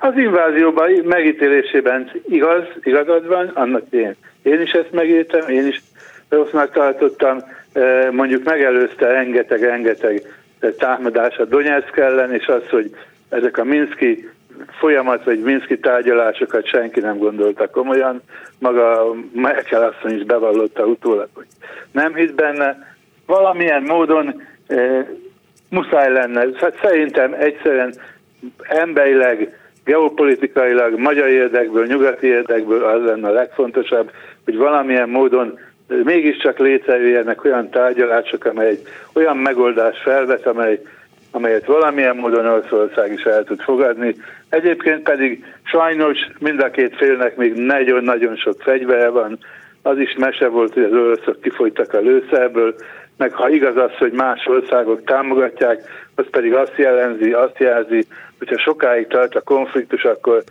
Az 0.00 0.16
invázióban 0.16 0.90
megítélésében 1.04 2.10
igaz, 2.28 2.64
igazad 2.82 3.26
van, 3.26 3.46
annak 3.54 3.82
én, 3.90 4.14
én 4.42 4.60
is 4.60 4.70
ezt 4.70 4.92
megértem, 4.92 5.48
én 5.48 5.66
is 5.66 5.82
rossznak 6.28 6.72
tartottam, 6.72 7.38
e, 7.72 8.10
mondjuk 8.10 8.44
megelőzte 8.44 9.06
rengeteg-rengeteg 9.06 10.22
támadás 10.78 11.36
a 11.36 11.44
Donetsk 11.44 11.96
ellen, 11.96 12.34
és 12.34 12.46
az, 12.46 12.62
hogy 12.70 12.90
ezek 13.28 13.58
a 13.58 13.64
Minszki 13.64 14.28
folyamat, 14.78 15.24
vagy 15.24 15.40
Minszki 15.40 15.78
tárgyalásokat 15.78 16.66
senki 16.66 17.00
nem 17.00 17.18
gondolta 17.18 17.70
komolyan. 17.70 18.22
Maga 18.58 19.14
Merkel 19.32 19.82
asszony 19.82 20.16
is 20.16 20.24
bevallotta 20.24 20.84
utólag, 20.84 21.28
hogy 21.34 21.46
nem 21.92 22.14
hisz 22.14 22.30
benne. 22.30 22.96
Valamilyen 23.26 23.82
módon 23.82 24.42
e, 24.66 25.06
muszáj 25.70 26.12
lenne. 26.12 26.46
Hát 26.54 26.78
szerintem 26.82 27.34
egyszerűen 27.38 27.94
emberileg, 28.62 29.58
geopolitikailag, 29.84 30.98
magyar 30.98 31.28
érdekből, 31.28 31.86
nyugati 31.86 32.26
érdekből 32.26 32.84
az 32.84 33.04
lenne 33.04 33.28
a 33.28 33.32
legfontosabb, 33.32 34.10
hogy 34.44 34.56
valamilyen 34.56 35.08
módon 35.08 35.58
mégiscsak 36.04 36.58
létrejöjjenek 36.58 37.44
olyan 37.44 37.70
tárgyalások, 37.70 38.44
amely 38.44 38.78
olyan 39.12 39.36
megoldás 39.36 39.98
felvet, 40.02 40.46
amely 40.46 40.80
amelyet 41.30 41.66
valamilyen 41.66 42.16
módon 42.16 42.46
Oroszország 42.46 43.12
is 43.12 43.22
el 43.22 43.44
tud 43.44 43.60
fogadni. 43.60 44.14
Egyébként 44.48 45.02
pedig 45.02 45.44
sajnos 45.62 46.18
mind 46.38 46.60
a 46.60 46.70
két 46.70 46.96
félnek 46.96 47.36
még 47.36 47.52
nagyon-nagyon 47.52 48.36
sok 48.36 48.62
fegyvere 48.62 49.08
van. 49.08 49.38
Az 49.82 49.98
is 49.98 50.14
mese 50.18 50.48
volt, 50.48 50.74
hogy 50.74 50.82
az 50.82 50.92
oroszok 50.92 51.40
kifolytak 51.40 51.92
a 51.92 51.98
lőszerből, 51.98 52.74
meg 53.16 53.32
ha 53.32 53.48
igaz 53.48 53.76
az, 53.76 53.96
hogy 53.98 54.12
más 54.12 54.46
országok 54.46 55.04
támogatják, 55.04 55.82
az 56.14 56.24
pedig 56.30 56.54
azt 56.54 56.76
jelenzi, 56.76 57.32
azt 57.32 57.58
jelzi, 57.58 58.06
hogyha 58.38 58.58
sokáig 58.58 59.06
tart 59.06 59.34
a 59.34 59.40
konfliktus, 59.40 60.04
akkor 60.04 60.42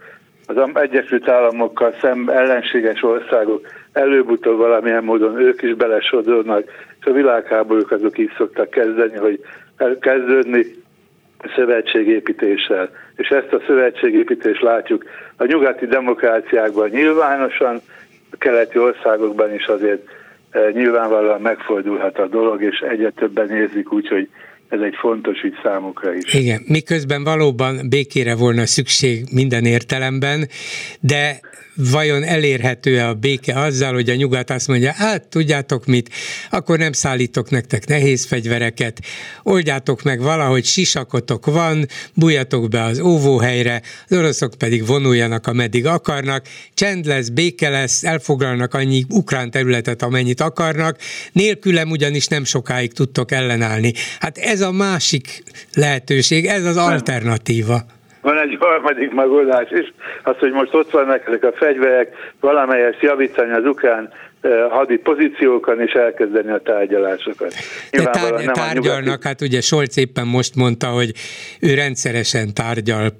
az 0.47 0.69
Egyesült 0.73 1.29
Államokkal 1.29 1.93
szem 2.01 2.29
ellenséges 2.29 3.03
országok 3.03 3.67
előbb-utóbb 3.93 4.57
valamilyen 4.57 5.03
módon 5.03 5.41
ők 5.41 5.61
is 5.61 5.73
belesodornak, 5.73 6.63
és 6.99 7.05
a 7.05 7.11
világháborúk 7.11 7.91
azok 7.91 8.17
így 8.17 8.31
szoktak 8.37 8.69
kezdeni, 8.69 9.17
hogy 9.17 9.39
kezdődni 9.99 10.65
szövetségépítéssel. 11.55 12.89
És 13.15 13.27
ezt 13.27 13.53
a 13.53 13.61
szövetségépítést 13.67 14.61
látjuk 14.61 15.05
a 15.35 15.45
nyugati 15.45 15.85
demokráciákban 15.85 16.89
nyilvánosan, 16.89 17.81
a 18.31 18.37
keleti 18.37 18.77
országokban 18.79 19.53
is 19.53 19.65
azért 19.65 20.07
eh, 20.49 20.71
nyilvánvalóan 20.73 21.41
megfordulhat 21.41 22.17
a 22.17 22.27
dolog, 22.27 22.63
és 22.63 22.79
egyre 22.79 23.09
többen 23.09 23.49
érzik 23.51 23.93
úgy, 23.93 24.07
hogy 24.07 24.29
ez 24.69 24.79
egy 24.79 24.95
fontos 24.99 25.41
ügy 25.41 25.55
számukra 25.63 26.13
is. 26.13 26.33
Igen, 26.33 26.61
miközben 26.67 27.23
valóban 27.23 27.89
békére 27.89 28.35
volna 28.35 28.65
szükség 28.65 29.23
minden 29.31 29.65
értelemben, 29.65 30.47
de 30.99 31.39
vajon 31.77 32.23
elérhető-e 32.23 33.07
a 33.07 33.13
béke 33.13 33.59
azzal, 33.59 33.93
hogy 33.93 34.09
a 34.09 34.15
nyugat 34.15 34.49
azt 34.49 34.67
mondja, 34.67 34.91
hát 34.91 35.27
tudjátok 35.27 35.85
mit, 35.85 36.09
akkor 36.49 36.77
nem 36.77 36.91
szállítok 36.91 37.49
nektek 37.49 37.87
nehéz 37.87 38.25
fegyvereket, 38.25 38.99
oldjátok 39.43 40.03
meg 40.03 40.21
valahogy 40.21 40.65
sisakotok 40.65 41.45
van, 41.45 41.87
bújjatok 42.13 42.69
be 42.69 42.83
az 42.83 42.99
óvóhelyre, 42.99 43.81
az 44.09 44.17
oroszok 44.17 44.53
pedig 44.57 44.85
vonuljanak, 44.85 45.47
ameddig 45.47 45.85
akarnak, 45.85 46.47
csend 46.73 47.05
lesz, 47.05 47.29
béke 47.29 47.69
lesz, 47.69 48.03
elfoglalnak 48.03 48.73
annyi 48.73 49.05
ukrán 49.09 49.51
területet, 49.51 50.01
amennyit 50.01 50.41
akarnak, 50.41 50.97
nélkülem 51.31 51.89
ugyanis 51.89 52.27
nem 52.27 52.43
sokáig 52.43 52.93
tudtok 52.93 53.31
ellenállni. 53.31 53.93
Hát 54.19 54.37
ez 54.37 54.61
a 54.61 54.71
másik 54.71 55.43
lehetőség, 55.73 56.45
ez 56.45 56.65
az 56.65 56.77
alternatíva. 56.77 57.96
Van 58.27 58.37
egy 58.37 58.57
harmadik 58.59 59.13
megoldás 59.13 59.71
is, 59.71 59.93
az, 60.23 60.37
hogy 60.39 60.51
most 60.51 60.73
ott 60.73 60.91
vannak 60.91 61.27
ezek 61.27 61.43
a 61.43 61.51
fegyverek, 61.51 62.33
valamelyest 62.39 63.01
javítani 63.01 63.51
az 63.51 63.65
ukrán 63.65 64.13
hadi 64.69 64.97
pozíciókon 64.97 65.81
és 65.81 65.91
elkezdeni 65.91 66.51
a 66.51 66.61
tárgyalásokat. 66.63 67.53
De 67.91 68.03
tár- 68.03 68.51
tárgyalnak, 68.51 69.03
nyugati... 69.03 69.27
hát 69.27 69.41
ugye 69.41 69.61
Solc 69.61 69.95
éppen 69.95 70.27
most 70.27 70.55
mondta, 70.55 70.87
hogy 70.87 71.13
ő 71.59 71.73
rendszeresen 71.73 72.53
tárgyal 72.53 73.19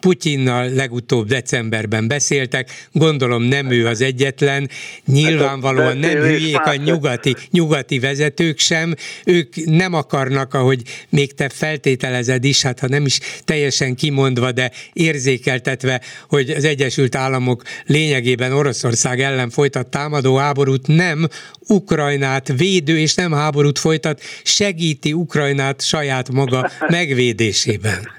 Putyinnal, 0.00 0.68
legutóbb 0.68 1.26
decemberben 1.26 2.08
beszéltek, 2.08 2.68
gondolom 2.92 3.42
nem 3.42 3.70
ő 3.70 3.86
az 3.86 4.00
egyetlen, 4.00 4.68
nyilvánvalóan 5.06 5.96
nem 5.96 6.18
hülyék 6.18 6.60
a 6.64 6.74
nyugati, 6.74 7.34
nyugati 7.50 7.98
vezetők 7.98 8.58
sem, 8.58 8.94
ők 9.26 9.54
nem 9.64 9.94
akarnak, 9.94 10.54
ahogy 10.54 10.82
még 11.08 11.34
te 11.34 11.48
feltételezed 11.48 12.44
is, 12.44 12.62
hát 12.62 12.80
ha 12.80 12.88
nem 12.88 13.04
is 13.04 13.18
teljesen 13.44 13.94
kimondva, 13.94 14.52
de 14.52 14.70
érzékeltetve, 14.92 16.00
hogy 16.28 16.50
az 16.50 16.64
Egyesült 16.64 17.14
Államok 17.14 17.62
lényegében 17.86 18.52
Oroszország 18.52 19.20
ellen 19.20 19.50
folytat 19.50 19.86
támadó 19.86 20.38
háborút 20.42 20.86
nem 20.86 21.26
Ukrajnát 21.68 22.48
védő 22.56 22.98
és 22.98 23.14
nem 23.14 23.32
háborút 23.32 23.78
folytat, 23.78 24.20
segíti 24.42 25.12
Ukrajnát 25.12 25.82
saját 25.82 26.32
maga 26.32 26.70
megvédésében. 26.98 28.10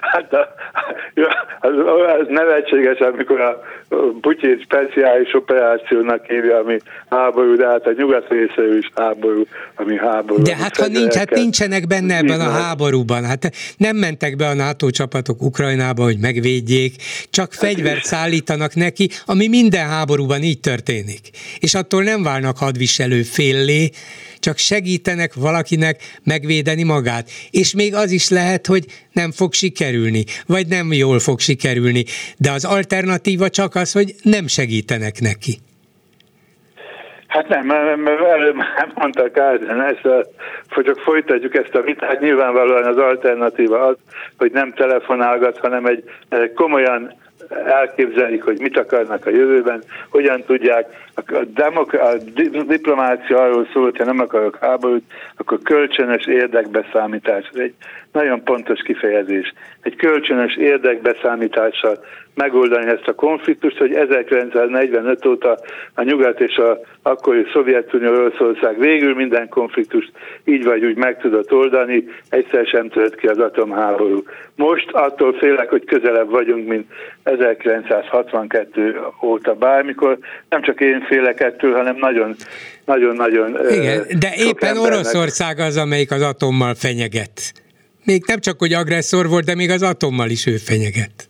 Hát 0.00 0.32
a, 0.32 0.54
az, 1.66 1.74
az 2.20 2.26
nevetséges, 2.28 2.98
amikor 2.98 3.40
a 3.40 3.60
Putyin 4.20 4.60
speciális 4.64 5.34
operációnak 5.34 6.24
hívja, 6.26 6.58
ami 6.58 6.76
háború, 7.08 7.56
de 7.56 7.66
hát 7.66 7.86
a 7.86 7.92
nyugat 7.96 8.28
részéről 8.28 8.78
is 8.78 8.90
háború, 8.94 9.46
ami 9.74 9.96
háború. 9.96 10.42
De 10.42 10.56
hát 10.56 10.76
ha 10.76 10.86
nincs, 10.86 11.14
hát 11.14 11.30
nincsenek 11.30 11.86
benne 11.86 12.16
ebben 12.16 12.40
a 12.40 12.50
háborúban, 12.50 13.24
hát 13.24 13.52
nem 13.76 13.96
mentek 13.96 14.36
be 14.36 14.46
a 14.46 14.54
NATO 14.54 14.90
csapatok 14.90 15.42
Ukrajnába, 15.42 16.02
hogy 16.02 16.18
megvédjék, 16.20 16.94
csak 17.30 17.54
hát 17.54 17.64
fegyvert 17.64 18.04
szállítanak 18.04 18.74
neki, 18.74 19.08
ami 19.26 19.48
minden 19.48 19.86
háborúban 19.86 20.42
így 20.42 20.60
történik. 20.60 21.20
És 21.58 21.74
attól 21.74 22.02
nem 22.02 22.22
válnak 22.22 22.58
hadviselő 22.58 23.22
féllé, 23.22 23.90
csak 24.46 24.58
segítenek 24.58 25.34
valakinek 25.34 26.00
megvédeni 26.24 26.82
magát. 26.82 27.30
És 27.50 27.74
még 27.74 27.94
az 27.94 28.10
is 28.10 28.28
lehet, 28.28 28.66
hogy 28.66 28.84
nem 29.12 29.32
fog 29.32 29.52
sikerülni, 29.52 30.24
vagy 30.46 30.66
nem 30.66 30.92
jól 30.92 31.18
fog 31.18 31.40
sikerülni, 31.40 31.55
de 32.38 32.50
az 32.50 32.64
alternatíva 32.64 33.48
csak 33.48 33.74
az, 33.74 33.92
hogy 33.92 34.14
nem 34.22 34.46
segítenek 34.46 35.20
neki. 35.20 35.58
Hát 37.26 37.48
nem, 37.48 37.70
előbb 38.06 38.54
már 38.54 38.92
mondta 38.94 39.30
Kárden, 39.30 39.82
ezt 39.82 40.00
csak 40.84 40.98
folytatjuk 40.98 41.54
ezt 41.54 41.74
a 41.74 41.80
vitát, 41.80 42.20
nyilvánvalóan 42.20 42.84
az 42.84 42.96
alternatíva 42.96 43.86
az, 43.86 43.96
hogy 44.38 44.52
nem 44.52 44.72
telefonálgat, 44.72 45.58
hanem 45.58 45.86
egy, 45.86 46.04
egy 46.28 46.52
komolyan 46.52 47.14
elképzelik, 47.66 48.44
hogy 48.44 48.60
mit 48.60 48.78
akarnak 48.78 49.26
a 49.26 49.30
jövőben, 49.30 49.82
hogyan 50.08 50.42
tudják. 50.46 50.86
A, 51.14 51.44
demok- 51.54 51.94
a 51.94 52.16
diplomácia 52.66 53.42
arról 53.42 53.68
szól, 53.72 53.82
hogy 53.82 53.96
ha 53.96 54.04
nem 54.04 54.20
akarok 54.20 54.58
háborút, 54.60 55.04
akkor 55.36 55.58
kölcsönös 55.62 56.26
érdekbeszámítás. 56.26 57.48
Ez 57.52 57.60
egy 57.60 57.74
nagyon 58.16 58.42
pontos 58.44 58.80
kifejezés. 58.82 59.52
Egy 59.82 59.96
kölcsönös 59.96 60.56
érdekbeszámítással 60.56 62.04
megoldani 62.34 62.86
ezt 62.86 63.06
a 63.06 63.14
konfliktust, 63.14 63.76
hogy 63.76 63.92
1945 63.94 65.26
óta 65.26 65.58
a 65.94 66.02
nyugat 66.02 66.40
és 66.40 66.56
a 66.56 66.80
akkori 67.02 67.46
Szovjetunió 67.52 68.12
Oroszország 68.12 68.78
végül 68.78 69.14
minden 69.14 69.48
konfliktust 69.48 70.10
így 70.44 70.64
vagy 70.64 70.84
úgy 70.84 70.96
meg 70.96 71.20
tudott 71.20 71.52
oldani, 71.52 72.04
egyszer 72.28 72.66
sem 72.66 72.88
tört 72.88 73.14
ki 73.14 73.26
az 73.26 73.38
atomháború. 73.38 74.22
Most 74.54 74.90
attól 74.90 75.32
félek, 75.32 75.68
hogy 75.68 75.84
közelebb 75.84 76.30
vagyunk, 76.30 76.68
mint 76.68 76.86
1962 77.22 79.00
óta 79.22 79.54
bármikor. 79.54 80.18
Nem 80.48 80.62
csak 80.62 80.80
én 80.80 81.00
félek 81.08 81.40
ettől, 81.40 81.72
hanem 81.72 81.96
nagyon 81.96 82.34
nagyon-nagyon 82.84 83.56
Igen, 83.70 84.06
de 84.18 84.32
éppen 84.36 84.68
embernek... 84.68 84.92
Oroszország 84.92 85.58
az, 85.58 85.76
amelyik 85.76 86.10
az 86.10 86.22
atommal 86.22 86.74
fenyeget. 86.74 87.64
Még 88.06 88.22
nem 88.26 88.38
csak, 88.38 88.58
hogy 88.58 88.72
agresszor 88.72 89.28
volt, 89.28 89.44
de 89.44 89.54
még 89.54 89.70
az 89.70 89.82
atommal 89.82 90.30
is 90.30 90.46
ő 90.46 90.56
fenyeget. 90.56 91.28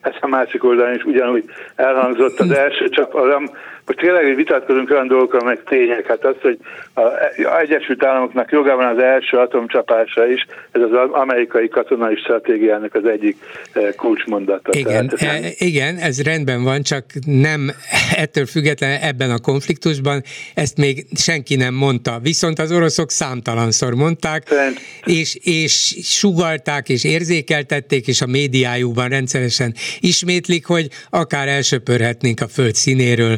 Ez 0.00 0.12
a 0.20 0.26
másik 0.26 0.64
oldalon 0.64 0.94
is 0.94 1.04
ugyanúgy 1.04 1.44
elhangzott 1.74 2.38
az 2.38 2.50
első 2.50 2.88
csak 2.88 3.14
az, 3.14 3.50
most 3.92 4.04
tényleg 4.04 4.36
vitatkozunk 4.36 4.90
olyan 4.90 5.06
dolgokról, 5.06 5.44
meg 5.44 5.62
tények. 5.68 6.06
Hát 6.06 6.24
az, 6.24 6.34
hogy 6.40 6.58
az 6.94 7.60
Egyesült 7.60 8.04
Államoknak 8.04 8.50
joga 8.50 8.76
van 8.76 8.96
az 8.96 9.02
első 9.02 9.36
atomcsapásra 9.36 10.26
is, 10.26 10.46
ez 10.70 10.80
az 10.80 11.10
amerikai 11.10 11.68
katonai 11.68 12.16
stratégiának 12.16 12.94
az 12.94 13.04
egyik 13.04 13.36
eh, 13.72 13.88
kulcsmondata. 13.96 14.70
Igen, 14.78 15.10
ez 15.12 15.20
nem... 15.20 15.42
igen, 15.56 15.96
ez 15.96 16.22
rendben 16.22 16.62
van, 16.62 16.82
csak 16.82 17.04
nem 17.24 17.70
ettől 18.16 18.46
független 18.46 19.00
ebben 19.00 19.30
a 19.30 19.38
konfliktusban, 19.38 20.22
ezt 20.54 20.76
még 20.76 21.06
senki 21.14 21.56
nem 21.56 21.74
mondta. 21.74 22.18
Viszont 22.22 22.58
az 22.58 22.72
oroszok 22.72 23.10
számtalanszor 23.10 23.94
mondták, 23.94 24.42
Szerint... 24.46 24.80
és, 25.04 25.38
és 25.42 25.96
sugalták, 26.02 26.88
és 26.88 27.04
érzékeltették, 27.04 28.06
és 28.06 28.20
a 28.20 28.26
médiájukban 28.26 29.08
rendszeresen 29.08 29.74
ismétlik, 30.00 30.66
hogy 30.66 30.88
akár 31.10 31.48
elsöpörhetnénk 31.48 32.40
a 32.40 32.48
föld 32.48 32.74
színéről 32.74 33.36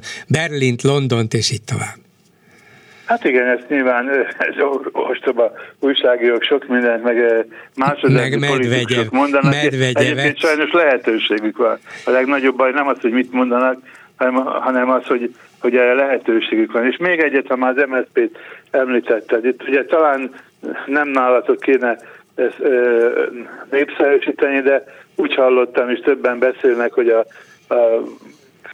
Berlint, 0.48 0.82
Londont, 0.82 1.34
és 1.34 1.50
így 1.52 1.62
tovább. 1.62 1.96
Hát 3.04 3.24
igen, 3.24 3.46
ezt 3.46 3.68
nyilván 3.68 4.08
ez 4.38 4.54
ostoba 4.92 5.52
újságírók 5.80 6.42
sok 6.42 6.66
mindent, 6.66 7.02
meg 7.02 7.46
másodlagos 7.76 8.46
politikusok 8.46 9.10
mondanak. 9.10 9.52
Medvegyev. 9.52 10.02
Egyébként 10.02 10.38
sajnos 10.38 10.72
lehetőségük 10.72 11.56
van. 11.56 11.78
A 12.04 12.10
legnagyobb 12.10 12.56
baj 12.56 12.72
nem 12.72 12.88
az, 12.88 13.00
hogy 13.00 13.12
mit 13.12 13.32
mondanak, 13.32 13.78
hanem 14.60 14.90
az, 14.90 15.06
hogy, 15.06 15.34
hogy 15.60 15.76
erre 15.76 15.94
lehetőségük 15.94 16.72
van. 16.72 16.86
És 16.86 16.96
még 16.96 17.20
egyet, 17.20 17.46
ha 17.46 17.56
már 17.56 17.78
az 17.78 17.84
MSZP-t 17.88 18.36
említetted, 18.70 19.44
itt 19.44 19.68
ugye 19.68 19.84
talán 19.84 20.34
nem 20.86 21.08
nálatok 21.08 21.60
kéne 21.60 21.98
ezt 22.34 22.58
ö, 22.58 23.26
népszerűsíteni, 23.70 24.60
de 24.60 24.84
úgy 25.14 25.34
hallottam, 25.34 25.90
és 25.90 26.00
többen 26.00 26.38
beszélnek, 26.38 26.92
hogy 26.92 27.08
a, 27.08 27.26
a 27.74 28.02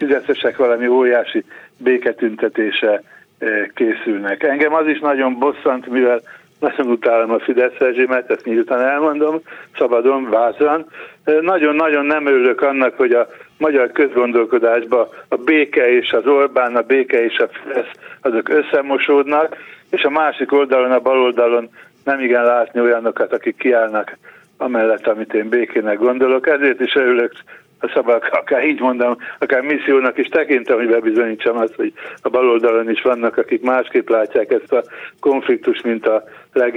fideszesek 0.00 0.56
valami 0.56 0.86
óriási 0.86 1.44
béketüntetése 1.76 3.02
eh, 3.38 3.66
készülnek. 3.74 4.42
Engem 4.42 4.74
az 4.74 4.86
is 4.86 4.98
nagyon 4.98 5.38
bosszant, 5.38 5.86
mivel 5.86 6.20
nagyon 6.58 6.86
utálom 6.86 7.30
a 7.30 7.38
Fidesz 7.38 7.76
rezsimet, 7.78 8.30
ezt 8.30 8.44
miután 8.44 8.80
elmondom, 8.80 9.40
szabadon, 9.78 10.30
vázan. 10.30 10.86
Eh, 11.24 11.40
nagyon-nagyon 11.40 12.06
nem 12.06 12.26
örülök 12.26 12.62
annak, 12.62 12.96
hogy 12.96 13.12
a 13.12 13.28
magyar 13.58 13.92
közgondolkodásban 13.92 15.08
a 15.28 15.36
béke 15.36 15.90
és 15.90 16.12
az 16.12 16.26
Orbán, 16.26 16.76
a 16.76 16.82
béke 16.82 17.24
és 17.24 17.38
a 17.38 17.48
Fidesz 17.48 17.90
azok 18.20 18.48
összemosódnak, 18.48 19.56
és 19.90 20.02
a 20.02 20.10
másik 20.10 20.52
oldalon, 20.52 20.92
a 20.92 21.00
bal 21.00 21.22
oldalon 21.22 21.70
nem 22.04 22.20
igen 22.20 22.44
látni 22.44 22.80
olyanokat, 22.80 23.32
akik 23.32 23.56
kiállnak 23.56 24.16
amellett, 24.56 25.06
amit 25.06 25.34
én 25.34 25.48
békének 25.48 25.98
gondolok. 25.98 26.48
Ezért 26.48 26.80
is 26.80 26.94
örülök 26.94 27.32
a 27.80 27.90
szabad, 27.94 28.22
akár 28.30 28.64
így 28.64 28.80
mondom, 28.80 29.16
akár 29.38 29.60
missziónak 29.60 30.18
is 30.18 30.26
tekintem, 30.26 30.76
hogy 30.76 30.88
bebizonyítsam 30.88 31.56
azt, 31.56 31.74
hogy 31.74 31.92
a 32.22 32.28
baloldalon 32.28 32.90
is 32.90 33.02
vannak, 33.02 33.36
akik 33.36 33.62
másképp 33.62 34.08
látják 34.08 34.50
ezt 34.50 34.72
a 34.72 34.82
konfliktus, 35.20 35.80
mint 35.80 36.06
a 36.06 36.24
leg, 36.52 36.76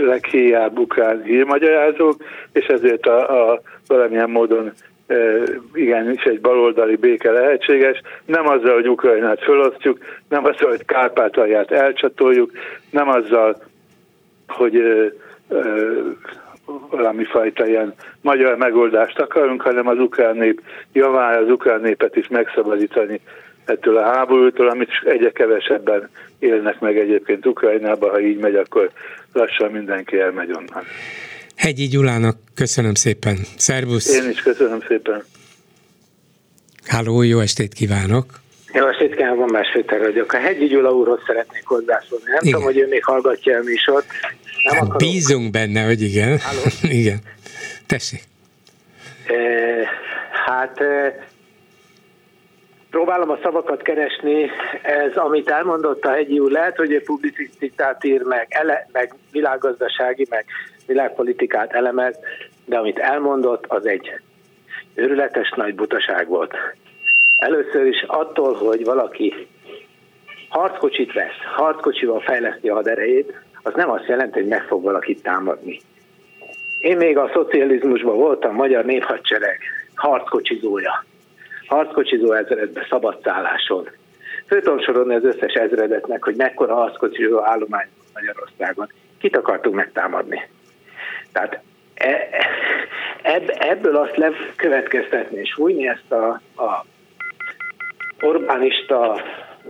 leghéjább 0.00 0.78
ukrán 0.78 1.22
hírmagyarázók, 1.22 2.16
és 2.52 2.66
ezért 2.66 3.06
a, 3.06 3.50
a 3.50 3.60
valamilyen 3.86 4.30
módon 4.30 4.72
igen, 5.72 6.10
is 6.10 6.22
egy 6.22 6.40
baloldali 6.40 6.96
béke 6.96 7.30
lehetséges, 7.30 8.00
nem 8.24 8.48
azzal, 8.48 8.74
hogy 8.74 8.88
Ukrajnát 8.88 9.42
felosztjuk, 9.42 9.98
nem 10.28 10.44
azzal, 10.44 10.68
hogy 10.68 10.84
Kárpátalját 10.84 11.70
elcsatoljuk, 11.70 12.50
nem 12.90 13.08
azzal, 13.08 13.56
hogy 14.48 14.82
valami 16.90 17.24
fajta 17.24 17.66
ilyen 17.66 17.94
magyar 18.20 18.56
megoldást 18.56 19.18
akarunk, 19.18 19.62
hanem 19.62 19.86
az 19.86 19.98
ukrán 19.98 20.36
nép 20.36 20.62
javára 20.92 21.38
az 21.38 21.50
ukrán 21.50 21.80
népet 21.80 22.16
is 22.16 22.28
megszabadítani 22.28 23.20
ettől 23.64 23.96
a 23.96 24.02
háborútól, 24.02 24.68
amit 24.68 24.90
egyre 25.04 25.30
kevesebben 25.30 26.08
élnek 26.38 26.80
meg 26.80 26.98
egyébként 26.98 27.46
Ukrajnába, 27.46 28.10
ha 28.10 28.20
így 28.20 28.38
megy, 28.38 28.54
akkor 28.54 28.90
lassan 29.32 29.70
mindenki 29.70 30.18
elmegy 30.18 30.50
onnan. 30.50 30.84
Hegyi 31.56 31.86
Gyulának 31.86 32.36
köszönöm 32.54 32.94
szépen. 32.94 33.36
Szervusz! 33.56 34.14
Én 34.14 34.30
is 34.30 34.40
köszönöm 34.40 34.80
szépen. 34.88 35.24
Háló, 36.86 37.22
jó 37.22 37.38
estét 37.38 37.72
kívánok! 37.72 38.26
Jó 38.78 38.86
estét 38.86 39.14
kívánok, 39.14 39.38
van 39.38 39.48
más 39.52 39.78
vagyok. 39.88 40.32
A 40.32 40.36
Hegyi 40.36 40.66
Gyula 40.66 40.94
úrhoz 40.94 41.20
szeretnék 41.26 41.66
hozzászólni. 41.66 42.24
Nem 42.24 42.38
Igen. 42.40 42.52
tudom, 42.52 42.62
hogy 42.62 42.78
ő 42.78 42.86
még 42.86 43.04
hallgatja 43.04 43.58
a 43.58 43.62
műsort, 43.62 44.06
nem 44.64 44.76
hát 44.76 44.96
bízunk 44.96 45.50
benne, 45.50 45.84
hogy 45.84 46.02
igen. 46.02 46.38
igen. 47.00 47.18
Tessék. 47.86 48.20
E, 49.26 49.34
hát 50.46 50.80
e, 50.80 51.26
próbálom 52.90 53.30
a 53.30 53.38
szavakat 53.42 53.82
keresni, 53.82 54.50
ez, 54.82 55.16
amit 55.16 55.48
elmondott 55.48 56.04
a 56.04 56.10
hegyi 56.10 56.38
úr, 56.38 56.50
lehet, 56.50 56.76
hogy 56.76 56.92
egy 56.92 57.04
publicisztikát 57.04 58.04
ír 58.04 58.22
meg, 58.22 58.46
ele, 58.48 58.88
meg 58.92 59.14
világgazdasági, 59.32 60.26
meg 60.30 60.44
világpolitikát 60.86 61.72
elemez, 61.72 62.16
de 62.64 62.78
amit 62.78 62.98
elmondott, 62.98 63.64
az 63.68 63.86
egy 63.86 64.12
őrületes 64.94 65.52
nagy 65.56 65.74
butaság 65.74 66.28
volt. 66.28 66.54
Először 67.38 67.86
is 67.86 68.04
attól, 68.06 68.54
hogy 68.54 68.84
valaki 68.84 69.46
harckocsit 70.48 71.12
vesz, 71.12 71.38
harckocsival 71.54 72.20
fejleszti 72.20 72.68
a 72.68 72.74
haderejét, 72.74 73.32
az 73.62 73.74
nem 73.74 73.90
azt 73.90 74.06
jelenti, 74.06 74.38
hogy 74.38 74.48
meg 74.48 74.62
fog 74.62 74.82
valakit 74.82 75.22
támadni. 75.22 75.80
Én 76.80 76.96
még 76.96 77.18
a 77.18 77.30
szocializmusban 77.32 78.16
voltam 78.16 78.54
magyar 78.54 78.84
néphadsereg 78.84 79.58
harckocsizója. 79.94 81.04
Harckocsizó 81.66 82.32
ezredbe 82.32 82.86
szabadszálláson. 82.90 83.88
Föl 84.46 84.60
tudom 84.60 84.80
sorolni 84.80 85.14
az 85.14 85.24
összes 85.24 85.52
ezredetnek, 85.52 86.24
hogy 86.24 86.36
mekkora 86.36 86.74
harckocsizó 86.74 87.42
állomány 87.44 87.88
Magyarországon. 88.14 88.92
Kit 89.20 89.36
akartunk 89.36 89.74
megtámadni? 89.74 90.48
Tehát 91.32 91.60
e, 91.94 92.28
ebb, 93.22 93.50
ebből 93.58 93.96
azt 93.96 94.16
lekövetkeztetni 94.16 95.40
és 95.40 95.52
fújni 95.54 95.88
ezt 95.88 96.12
a, 96.12 96.28
a 96.62 96.84
Orbánista 98.20 99.20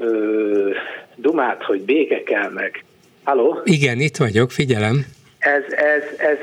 ö, 0.01 0.70
dumát, 1.16 1.62
hogy 1.62 1.81
béke 1.81 2.23
kell 2.23 2.51
meg, 2.51 2.85
Halló? 3.29 3.61
Igen, 3.65 4.01
itt 4.01 4.16
vagyok, 4.16 4.51
figyelem. 4.51 5.07
Ez, 5.39 5.62
ez, 5.73 6.03
ez, 6.19 6.39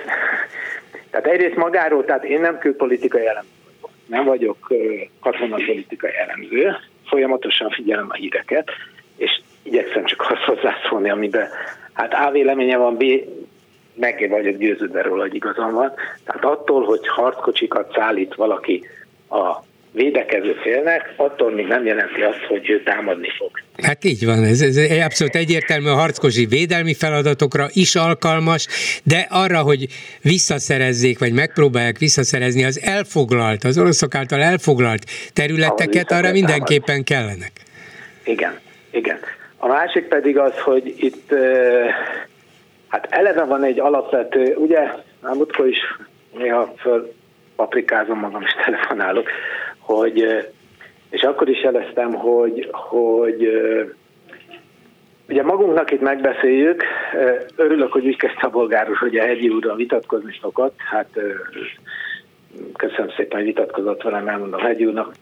tehát 1.09 1.25
egyrészt 1.25 1.55
magáról, 1.55 2.05
tehát 2.05 2.23
én 2.23 2.39
nem 2.39 2.57
külpolitikai 2.57 3.27
elemző 3.27 3.49
vagyok, 3.81 3.91
nem 4.05 4.25
vagyok 4.25 4.73
katonapolitikai 5.19 6.11
elemző, 6.17 6.75
folyamatosan 7.05 7.69
figyelem 7.69 8.07
a 8.09 8.13
híreket, 8.13 8.69
és 9.17 9.41
igyekszem 9.63 10.05
csak 10.05 10.21
azt 10.29 10.41
hozzászólni, 10.41 11.09
amiben 11.09 11.47
hát 11.93 12.13
A 12.13 12.31
véleménye 12.31 12.77
van, 12.77 12.97
B 12.97 13.03
meg 13.93 14.29
vagyok 14.29 14.57
győződve 14.57 15.01
róla, 15.01 15.21
hogy 15.21 15.35
igazam 15.35 15.73
van. 15.73 15.91
Tehát 16.23 16.43
attól, 16.43 16.83
hogy 16.83 17.07
harckocsikat 17.07 17.93
szállít 17.93 18.35
valaki 18.35 18.87
a 19.29 19.63
védekező 19.95 20.53
félnek, 20.61 21.13
attól 21.15 21.51
még 21.51 21.67
nem 21.67 21.85
jelenti 21.85 22.21
azt, 22.21 22.43
hogy 22.47 22.69
ő 22.69 22.83
támadni 22.83 23.29
fog. 23.37 23.51
Hát 23.83 24.03
így 24.03 24.25
van, 24.25 24.43
ez, 24.43 24.61
ez 24.61 24.77
abszolút 25.03 25.35
egyértelmű 25.35 25.87
a 25.87 25.93
harckosi 25.93 26.45
védelmi 26.45 26.93
feladatokra 26.93 27.67
is 27.73 27.95
alkalmas, 27.95 28.67
de 29.03 29.27
arra, 29.29 29.61
hogy 29.61 29.87
visszaszerezzék, 30.21 31.19
vagy 31.19 31.33
megpróbálják 31.33 31.97
visszaszerezni 31.97 32.63
az 32.63 32.81
elfoglalt, 32.83 33.63
az 33.63 33.77
oroszok 33.77 34.15
által 34.15 34.41
elfoglalt 34.41 35.03
területeket, 35.33 36.11
arra 36.11 36.31
mindenképpen 36.31 37.03
kellenek. 37.03 37.51
Igen, 38.23 38.59
igen. 38.91 39.19
A 39.57 39.67
másik 39.67 40.03
pedig 40.03 40.37
az, 40.37 40.59
hogy 40.59 40.93
itt 40.97 41.33
hát 42.87 43.07
eleve 43.09 43.43
van 43.43 43.63
egy 43.63 43.79
alapvető, 43.79 44.55
ugye, 44.55 44.79
már 45.21 45.35
is 45.65 45.77
néha 46.37 46.73
föl 46.77 47.13
paprikázom 47.55 48.19
magam 48.19 48.41
és 48.41 48.51
telefonálok, 48.65 49.29
hogy, 49.85 50.45
és 51.09 51.21
akkor 51.21 51.49
is 51.49 51.63
jeleztem, 51.63 52.13
hogy, 52.13 52.69
hogy 52.71 53.49
ugye 55.29 55.43
magunknak 55.43 55.91
itt 55.91 56.01
megbeszéljük, 56.01 56.83
Örülök, 57.55 57.91
hogy 57.91 58.05
úgy 58.05 58.17
kezdte 58.17 58.47
a 58.47 58.49
bolgáros, 58.49 58.97
hogy 58.97 59.17
a 59.17 59.25
hegyi 59.25 59.49
úrral 59.49 59.75
vitatkozni 59.75 60.37
szokott. 60.41 60.75
Hát 60.77 61.09
köszönöm 62.73 63.09
szépen, 63.15 63.37
hogy 63.37 63.47
vitatkozott 63.47 64.01
velem, 64.01 64.27
elmondom 64.27 64.59
hegyi 64.59 64.85
úrnak. 64.85 65.13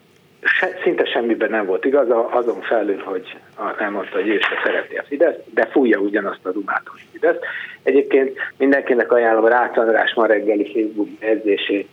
Se, 0.42 0.68
szinte 0.82 1.04
semmiben 1.04 1.50
nem 1.50 1.66
volt 1.66 1.84
igaz, 1.84 2.08
azon 2.30 2.60
felül, 2.60 2.98
hogy 2.98 3.36
elmondta, 3.78 4.16
hogy 4.16 4.28
ő 4.28 4.38
se 4.38 4.60
szereti 4.64 4.96
a 4.96 5.02
Fidesz, 5.02 5.36
de 5.54 5.66
fújja 5.66 5.98
ugyanazt 5.98 6.46
a 6.46 6.52
dumát, 6.52 6.82
hogy 6.84 7.00
Fidesz. 7.12 7.38
Egyébként 7.82 8.38
mindenkinek 8.58 9.12
ajánlom 9.12 9.46
Rácz 9.46 9.78
András 9.78 10.14
ma 10.14 10.26
reggeli 10.26 10.72
Facebook 10.72 11.08
edzését, 11.18 11.88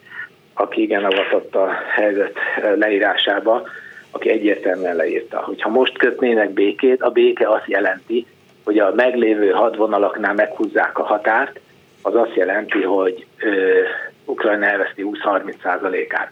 aki 0.54 0.82
igen 0.82 1.04
avatott 1.04 1.56
a 1.56 1.70
helyzet 1.96 2.34
leírásába, 2.76 3.68
aki 4.12 4.30
egyértelműen 4.30 4.96
leírta, 4.96 5.40
hogy 5.40 5.62
ha 5.62 5.70
most 5.70 5.98
kötnének 5.98 6.50
békét, 6.50 7.02
a 7.02 7.10
béke 7.10 7.50
azt 7.50 7.68
jelenti, 7.68 8.26
hogy 8.64 8.80
a 8.80 8.94
meglévő 8.96 9.50
hadvonalaknál 9.50 10.34
meghúzzák 10.34 10.98
a 11.00 11.04
határt, 11.04 11.60
az 12.02 12.16
azt 12.16 12.36
jelenti, 12.36 12.82
hogy 12.82 13.26
ö, 13.38 13.80
Ukrajna 14.26 14.66
elveszti 14.66 15.06
20-30%-át. 15.06 16.32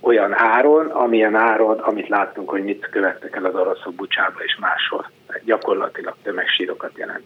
Olyan 0.00 0.34
áron, 0.34 0.86
amilyen 0.86 1.34
áron, 1.34 1.78
amit 1.78 2.08
láttunk, 2.08 2.50
hogy 2.50 2.64
mit 2.64 2.88
követtek 2.90 3.36
el 3.36 3.44
az 3.44 3.54
oroszok 3.54 3.94
Bucsába 3.94 4.38
és 4.44 4.56
máshol. 4.60 5.10
Gyakorlatilag 5.44 6.14
tömegsírokat 6.22 6.92
jelent. 6.96 7.24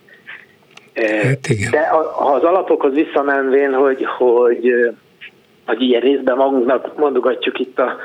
Hát 0.94 1.48
igen. 1.48 1.70
De 1.70 1.88
ha 1.88 2.32
az 2.32 2.42
alapokhoz 2.42 2.94
visszamenvén, 2.94 3.72
hogy, 3.74 4.04
hogy, 4.04 4.94
hogy 5.66 5.82
ilyen 5.82 6.00
részben 6.00 6.36
magunknak 6.36 6.96
mondogatjuk 6.96 7.58
itt 7.58 7.78
a, 7.78 7.96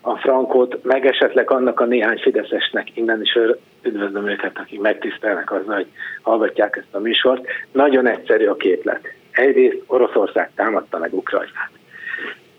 a 0.00 0.16
frankót, 0.16 0.84
meg 0.84 1.06
esetleg 1.06 1.50
annak 1.50 1.80
a 1.80 1.84
néhány 1.84 2.18
fideszesnek 2.18 2.96
innen 2.96 3.22
is 3.22 3.38
üdvözlöm 3.82 4.28
őket, 4.28 4.58
akik 4.58 4.80
megtisztelnek 4.80 5.52
azzal, 5.52 5.74
hogy 5.74 5.86
hallgatják 6.22 6.76
ezt 6.76 6.94
a 6.94 6.98
műsort. 6.98 7.46
Nagyon 7.72 8.06
egyszerű 8.06 8.46
a 8.46 8.56
képlet. 8.56 9.00
Egyrészt 9.30 9.82
Oroszország 9.86 10.50
támadta 10.54 10.98
meg 10.98 11.14
Ukrajnát. 11.14 11.70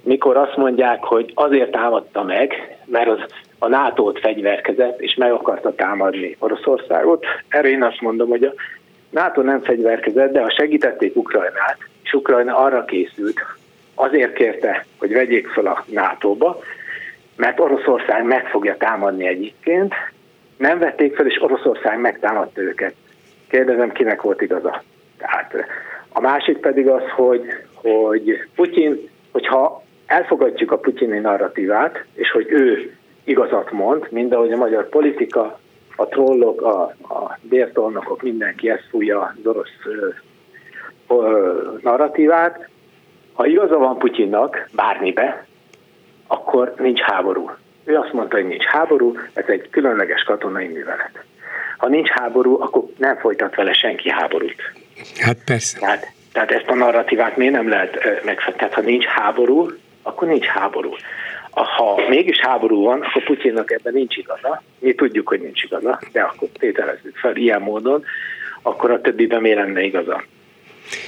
Mikor 0.03 0.37
azt 0.37 0.55
mondják, 0.55 1.03
hogy 1.03 1.31
azért 1.35 1.71
támadta 1.71 2.23
meg, 2.23 2.77
mert 2.85 3.09
az 3.09 3.19
a 3.59 3.67
NATO-t 3.67 4.19
fegyverkezett, 4.19 4.99
és 5.01 5.15
meg 5.15 5.31
akarta 5.31 5.75
támadni 5.75 6.35
Oroszországot, 6.39 7.25
erre 7.47 7.67
én 7.67 7.83
azt 7.83 8.01
mondom, 8.01 8.29
hogy 8.29 8.43
a 8.43 8.53
NATO 9.09 9.41
nem 9.41 9.61
fegyverkezett, 9.61 10.31
de 10.31 10.41
ha 10.41 10.49
segítették 10.49 11.15
Ukrajnát, 11.15 11.77
és 12.03 12.13
Ukrajna 12.13 12.57
arra 12.57 12.85
készült, 12.85 13.39
azért 13.99 14.33
kérte, 14.33 14.85
hogy 14.97 15.13
vegyék 15.13 15.47
fel 15.47 15.65
a 15.65 15.83
NATO-ba, 15.85 16.59
mert 17.35 17.59
Oroszország 17.59 18.23
meg 18.23 18.47
fogja 18.47 18.77
támadni 18.77 19.27
egyébként, 19.27 19.93
nem 20.57 20.79
vették 20.79 21.15
fel, 21.15 21.25
és 21.25 21.41
Oroszország 21.41 21.99
megtámadta 21.99 22.61
őket. 22.61 22.93
Kérdezem, 23.49 23.91
kinek 23.91 24.21
volt 24.21 24.41
igaza. 24.41 24.83
Tehát 25.17 25.53
a 26.09 26.19
másik 26.19 26.57
pedig 26.57 26.87
az, 26.87 27.03
hogy, 27.15 27.41
hogy 27.73 28.47
Putyin, 28.55 29.09
hogyha 29.31 29.83
elfogadjuk 30.05 30.71
a 30.71 30.77
putyini 30.77 31.19
narratívát, 31.19 32.05
és 32.13 32.31
hogy 32.31 32.45
ő 32.49 32.95
igazat 33.23 33.71
mond, 33.71 34.07
mind 34.09 34.33
ahogy 34.33 34.51
a 34.51 34.57
magyar 34.57 34.89
politika, 34.89 35.59
a 35.95 36.05
trollok, 36.05 36.61
a, 36.61 36.81
a 37.01 37.37
bértolnokok, 37.41 38.21
mindenki 38.21 38.69
ezt 38.69 38.87
fújja 38.89 39.21
az 39.21 39.45
orosz 39.45 39.69
ö, 39.85 40.07
ö, 41.07 41.61
narratívát. 41.81 42.69
Ha 43.37 43.45
igaza 43.45 43.77
van 43.77 43.97
Putyinnak 43.97 44.69
bármibe, 44.71 45.45
akkor 46.27 46.73
nincs 46.77 46.99
háború. 46.99 47.51
Ő 47.83 47.95
azt 47.95 48.13
mondta, 48.13 48.35
hogy 48.35 48.47
nincs 48.47 48.63
háború, 48.63 49.17
ez 49.33 49.43
egy 49.47 49.69
különleges 49.69 50.23
katonai 50.23 50.67
művelet. 50.67 51.23
Ha 51.77 51.87
nincs 51.87 52.09
háború, 52.09 52.61
akkor 52.61 52.83
nem 52.97 53.17
folytat 53.17 53.55
vele 53.55 53.73
senki 53.73 54.09
háborút. 54.09 54.73
Hát 55.19 55.37
persze. 55.45 55.79
Tehát, 55.79 56.11
tehát 56.31 56.51
ezt 56.51 56.67
a 56.67 56.75
narratívát 56.75 57.37
miért 57.37 57.53
nem 57.53 57.69
lehet 57.69 58.23
megfektetni? 58.23 58.75
Ha 58.75 58.81
nincs 58.81 59.05
háború, 59.05 59.67
akkor 60.01 60.27
nincs 60.27 60.45
háború. 60.45 60.95
Ha 61.51 62.01
mégis 62.09 62.39
háború 62.39 62.83
van, 62.83 63.01
akkor 63.01 63.23
Putyinnak 63.23 63.71
ebben 63.71 63.93
nincs 63.93 64.17
igaza. 64.17 64.61
Mi 64.79 64.93
tudjuk, 64.93 65.27
hogy 65.27 65.41
nincs 65.41 65.63
igaza, 65.63 65.99
de 66.11 66.21
akkor 66.21 66.47
tételezzük 66.59 67.15
fel 67.17 67.35
ilyen 67.35 67.61
módon, 67.61 68.03
akkor 68.61 68.91
a 68.91 69.01
többiben 69.01 69.41
miért 69.41 69.57
lenne 69.57 69.81
igaza. 69.81 70.23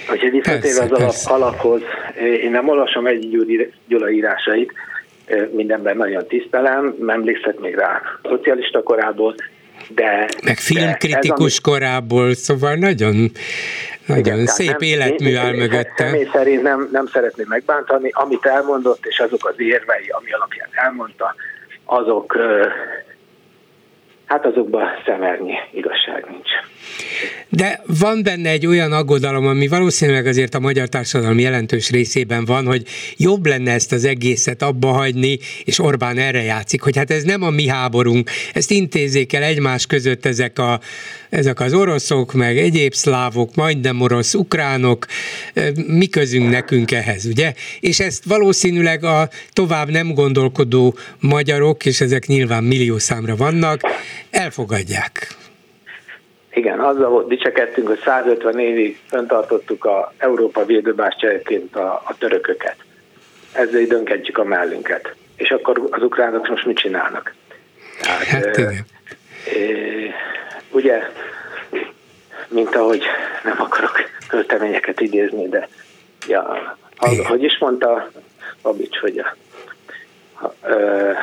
Hogyha 0.08 0.30
visszatérve 0.30 0.84
az 0.84 0.92
alap, 0.92 1.16
alaphoz, 1.26 1.82
én 2.42 2.52
nem 2.52 2.70
olvasom 2.70 3.06
egy 3.06 3.30
Gyula 3.88 4.10
írásait, 4.10 4.74
mindenben 5.52 5.98
nagyon 5.98 6.28
tisztelem, 6.28 6.96
emlékszek 7.08 7.60
még 7.60 7.76
rá 7.76 8.02
szocialista 8.24 8.84
korából, 8.84 9.36
de... 9.88 10.30
Meg 10.44 10.58
filmkritikus 10.58 11.62
de 11.62 11.72
korából, 11.72 12.34
szóval 12.34 12.76
nagyon, 12.76 13.32
nagyon 14.06 14.36
igen, 14.36 14.46
szép 14.46 14.70
nem, 14.70 14.80
életmű 14.82 15.36
áll 15.36 15.56
mögötte. 15.56 16.06
Személy 16.06 16.30
szerint 16.34 16.62
nem, 16.62 16.90
nem 16.92 17.08
szeretném 17.08 17.46
megbántani, 17.50 18.10
amit 18.14 18.46
elmondott, 18.46 19.06
és 19.06 19.20
azok 19.20 19.46
az 19.48 19.54
érvei, 19.58 20.08
ami 20.10 20.32
alapján 20.32 20.70
elmondta, 20.72 21.36
azok, 21.86 22.38
hát 24.26 24.46
azokban 24.46 24.88
szemernyi 25.06 25.54
igazság 25.72 26.26
nincs. 26.30 26.50
De 27.50 27.84
van 28.00 28.24
benne 28.24 28.50
egy 28.50 28.66
olyan 28.66 28.92
aggodalom, 28.92 29.48
ami 29.48 29.68
valószínűleg 29.68 30.26
azért 30.26 30.56
a 30.56 30.60
magyar 30.60 30.90
társadalom 30.90 31.40
jelentős 31.40 31.90
részében 31.90 32.46
van, 32.46 32.66
hogy 32.66 32.86
jobb 33.18 33.46
lenne 33.46 33.72
ezt 33.72 33.92
az 33.92 34.06
egészet 34.06 34.62
abba 34.62 34.92
hagyni, 34.92 35.40
és 35.64 35.80
Orbán 35.80 36.18
erre 36.18 36.44
játszik, 36.44 36.82
hogy 36.82 36.98
hát 36.98 37.12
ez 37.12 37.24
nem 37.24 37.42
a 37.42 37.50
mi 37.50 37.68
háborunk, 37.68 38.30
ezt 38.54 38.72
intézzék 38.72 39.34
el 39.34 39.44
egymás 39.44 39.86
között 39.86 40.26
ezek, 40.26 40.60
a, 40.60 40.80
ezek 41.30 41.60
az 41.60 41.74
oroszok, 41.74 42.34
meg 42.34 42.58
egyéb 42.58 42.94
szlávok, 42.94 43.56
majdnem 43.56 44.02
orosz, 44.02 44.34
ukránok, 44.34 45.06
mi 45.88 46.08
közünk 46.08 46.50
nekünk 46.50 46.92
ehhez, 46.92 47.26
ugye? 47.26 47.54
És 47.80 48.00
ezt 48.00 48.24
valószínűleg 48.24 49.04
a 49.04 49.30
tovább 49.54 49.90
nem 49.90 50.14
gondolkodó 50.14 50.98
magyarok, 51.20 51.86
és 51.86 52.02
ezek 52.02 52.26
nyilván 52.26 52.64
milliószámra 52.64 53.36
vannak, 53.36 53.82
elfogadják. 54.30 55.38
Igen, 56.60 56.80
azzal 56.80 57.10
volt 57.10 57.28
dicsekedtünk, 57.28 57.88
hogy 57.88 58.00
150 58.06 58.60
évig 58.60 59.00
föntartottuk 59.08 59.86
a 59.86 60.14
Európa 60.18 60.66
védőbástyájaként 60.66 61.76
a, 61.76 62.02
a 62.06 62.16
törököket. 62.18 62.76
Ezzel 63.52 63.84
dönkedjük 63.84 64.38
a 64.38 64.44
mellünket. 64.44 65.16
És 65.36 65.50
akkor 65.52 65.88
az 65.90 66.04
ukránok 66.04 66.48
most 66.48 66.66
mit 66.66 66.78
csinálnak? 66.78 67.34
Tehát, 68.02 68.24
hát, 68.24 68.58
e, 68.58 68.62
e, 68.62 68.76
ugye, 70.72 71.00
mint 72.48 72.76
ahogy 72.76 73.04
nem 73.44 73.62
akarok 73.62 73.98
költeményeket 74.28 75.00
idézni, 75.00 75.50
de 75.50 75.68
ja, 76.28 76.76
az, 76.98 77.26
hogy 77.26 77.44
is 77.44 77.58
mondta 77.58 78.12
Babics, 78.62 78.98
hogy 78.98 79.18
a, 79.18 79.36
a, 80.46 80.72
a 80.72 81.16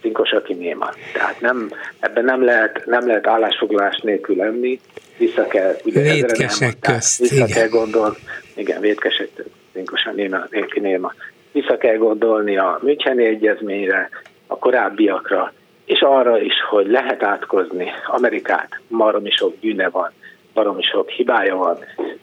cinkos, 0.00 0.32
aki 0.32 0.54
néma. 0.54 0.90
Tehát 1.12 1.40
nem, 1.40 1.70
ebben 2.00 2.24
nem 2.24 2.44
lehet, 2.44 2.82
nem 2.86 3.06
lehet 3.06 3.26
állásfoglalás 3.26 4.00
nélkül 4.00 4.36
lenni, 4.36 4.80
vissza 5.16 5.46
kell, 5.46 5.76
ugye 5.84 6.00
vétkesek 6.00 6.78
közt, 6.80 7.18
vissza 7.18 7.34
igen. 7.34 7.48
kell 7.48 7.68
gondolni, 7.68 8.16
igen, 8.54 8.80
vétkesek, 8.80 9.28
cinkosan 9.72 10.14
néma, 10.14 10.46
nélkül 10.50 10.82
néma. 10.82 11.12
Vissza 11.52 11.76
kell 11.76 11.96
gondolni 11.96 12.56
a 12.56 12.78
Müncheni 12.82 13.24
Egyezményre, 13.24 14.08
a 14.46 14.58
korábbiakra, 14.58 15.52
és 15.84 16.00
arra 16.00 16.40
is, 16.40 16.54
hogy 16.70 16.86
lehet 16.86 17.22
átkozni 17.22 17.90
Amerikát, 18.06 18.80
maromi 18.88 19.30
sok 19.30 19.54
bűne 19.56 19.88
van, 19.88 20.12
baromi 20.54 20.82
sok 20.82 21.08
hibája 21.08 21.56
van, 21.56 21.78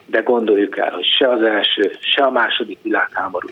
de 0.05 0.19
gondoljuk 0.19 0.77
el, 0.77 0.91
hogy 0.91 1.05
se 1.17 1.29
az 1.29 1.41
első, 1.41 1.91
se 1.99 2.23
a 2.23 2.31
második 2.31 2.77
világháború 2.81 3.47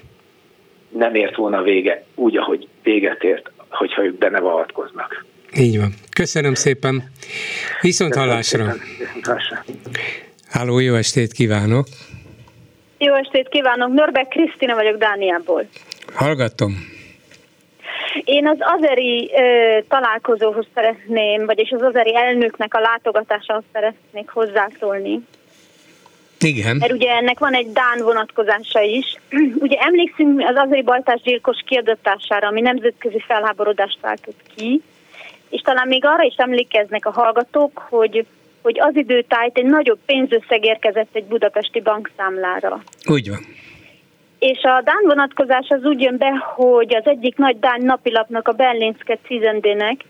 nem 0.93 1.15
ért 1.15 1.35
volna 1.35 1.61
vége 1.61 2.03
úgy, 2.15 2.37
ahogy 2.37 2.67
véget 2.83 3.23
ért 3.23 3.51
hogyha 3.75 4.03
ők 4.03 4.17
benne 4.17 4.37
avatkoznak. 4.37 5.25
Így 5.55 5.79
van. 5.79 5.93
Köszönöm 6.15 6.53
szépen. 6.53 7.03
Viszont 7.81 8.15
hallásra. 8.15 8.73
Háló, 10.49 10.79
jó 10.79 10.95
estét 10.95 11.31
kívánok. 11.31 11.85
Jó 12.97 13.13
estét 13.13 13.49
kívánok. 13.49 13.93
Nörbe 13.93 14.23
Krisztina 14.23 14.75
vagyok 14.75 14.97
Dániából. 14.97 15.65
Hallgatom. 16.13 16.91
Én 18.23 18.47
az 18.47 18.57
azeri 18.59 19.31
ö, 19.35 19.77
találkozóhoz 19.87 20.65
szeretném, 20.73 21.45
vagyis 21.45 21.69
az 21.69 21.81
azeri 21.81 22.15
elnöknek 22.15 22.73
a 22.73 22.79
látogatásához 22.79 23.63
szeretnék 23.73 24.29
hozzászólni. 24.29 25.19
Igen. 26.43 26.75
Mert 26.75 26.91
ugye 26.91 27.11
ennek 27.11 27.39
van 27.39 27.53
egy 27.53 27.71
Dán 27.71 28.03
vonatkozása 28.03 28.81
is. 28.81 29.15
Ugye 29.65 29.77
emlékszünk 29.77 30.39
az 30.39 30.55
azeri 30.55 30.81
baltás 30.81 31.21
gyilkos 31.21 31.57
kiadatására, 31.65 32.47
ami 32.47 32.61
nemzetközi 32.61 33.19
felháborodást 33.27 33.99
váltott 34.01 34.41
ki, 34.55 34.81
és 35.49 35.61
talán 35.61 35.87
még 35.87 36.05
arra 36.05 36.23
is 36.23 36.35
emlékeznek 36.37 37.05
a 37.05 37.11
hallgatók, 37.11 37.77
hogy 37.89 38.25
hogy 38.61 38.79
az 38.79 38.95
időtájt 38.95 39.57
egy 39.57 39.65
nagyobb 39.65 39.99
pénzösszeg 40.05 40.65
érkezett 40.65 41.09
egy 41.15 41.23
budapesti 41.23 41.81
bankszámlára. 41.81 42.81
Úgy 43.05 43.29
van. 43.29 43.39
És 44.39 44.61
a 44.63 44.81
Dán 44.83 45.03
vonatkozás 45.05 45.67
az 45.69 45.83
úgy 45.83 46.01
jön 46.01 46.17
be, 46.17 46.29
hogy 46.55 46.95
az 46.95 47.05
egyik 47.05 47.37
nagy 47.37 47.59
Dán 47.59 47.81
napilapnak, 47.81 48.47
a 48.47 48.51
Berlinske 48.51 49.17
Cizendének 49.25 50.01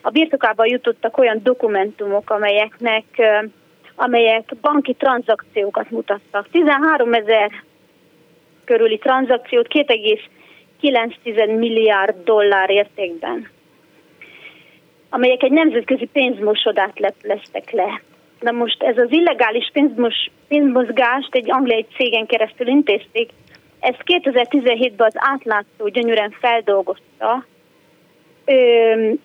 a 0.00 0.10
birtokába 0.10 0.66
jutottak 0.66 1.18
olyan 1.18 1.40
dokumentumok, 1.42 2.30
amelyeknek 2.30 3.04
amelyek 3.94 4.54
banki 4.60 4.94
tranzakciókat 4.94 5.90
mutattak. 5.90 6.48
13 6.50 7.12
ezer 7.12 7.50
körüli 8.64 8.98
tranzakciót 8.98 9.66
2,9 9.68 11.58
milliárd 11.58 12.24
dollár 12.24 12.70
értékben, 12.70 13.48
amelyek 15.08 15.42
egy 15.42 15.52
nemzetközi 15.52 16.08
pénzmosodát 16.12 16.98
lepleztek 16.98 17.70
le. 17.70 18.02
Na 18.40 18.50
most 18.50 18.82
ez 18.82 18.98
az 18.98 19.12
illegális 19.12 19.70
pénzmos, 19.72 20.30
pénzmozgást 20.48 21.34
egy 21.34 21.50
angliai 21.50 21.86
cégen 21.96 22.26
keresztül 22.26 22.66
intézték, 22.66 23.30
ezt 23.80 24.02
2017-ben 24.04 25.06
az 25.06 25.14
átlátszó 25.16 25.88
gyönyörűen 25.88 26.30
feldolgozta, 26.30 27.44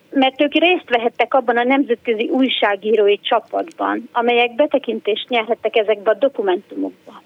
mert 0.09 0.41
ők 0.41 0.53
részt 0.53 0.89
vehettek 0.89 1.33
abban 1.33 1.57
a 1.57 1.63
nemzetközi 1.63 2.29
újságírói 2.29 3.19
csapatban, 3.19 4.09
amelyek 4.11 4.55
betekintést 4.55 5.29
nyerhettek 5.29 5.75
ezekbe 5.75 6.11
a 6.11 6.17
dokumentumokba. 6.19 7.21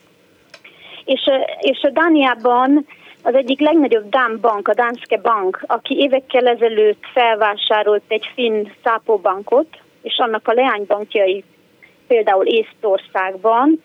És, 1.05 1.21
és 1.59 1.81
a 1.81 1.89
Dániában 1.89 2.85
az 3.23 3.33
egyik 3.35 3.59
legnagyobb 3.59 4.09
Dán 4.09 4.37
bank, 4.41 4.67
a 4.67 4.73
Danske 4.73 5.17
Bank, 5.17 5.63
aki 5.67 5.99
évekkel 5.99 6.47
ezelőtt 6.47 7.03
felvásárolt 7.13 8.03
egy 8.07 8.29
finn 8.33 8.67
szápóbankot, 8.83 9.67
és 10.01 10.17
annak 10.17 10.47
a 10.47 10.53
leánybankjai 10.53 11.43
például 12.07 12.45
Észtországban, 12.45 13.83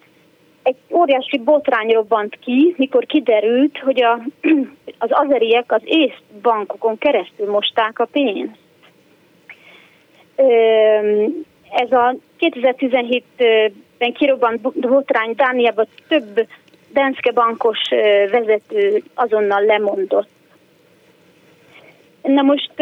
egy 0.67 0.77
óriási 0.91 1.39
botrány 1.39 1.91
robbant 1.93 2.39
ki, 2.41 2.75
mikor 2.77 3.07
kiderült, 3.07 3.79
hogy 3.79 4.03
a, 4.03 4.21
az 5.05 5.09
azeriek 5.11 5.73
az 5.73 5.81
észt 5.85 6.23
bankokon 6.43 6.99
keresztül 6.99 7.51
mosták 7.51 7.99
a 7.99 8.05
pénzt. 8.05 8.59
Ez 11.71 11.93
a 11.93 12.17
2017-ben 12.39 14.13
kirobbant 14.13 14.61
botrány 14.61 15.35
Dániában 15.37 15.87
több 16.09 16.47
Denske 16.93 17.33
bankos 17.33 17.79
vezető 18.31 19.03
azonnal 19.15 19.65
lemondott. 19.65 20.29
Na 22.23 22.43
most 22.43 22.73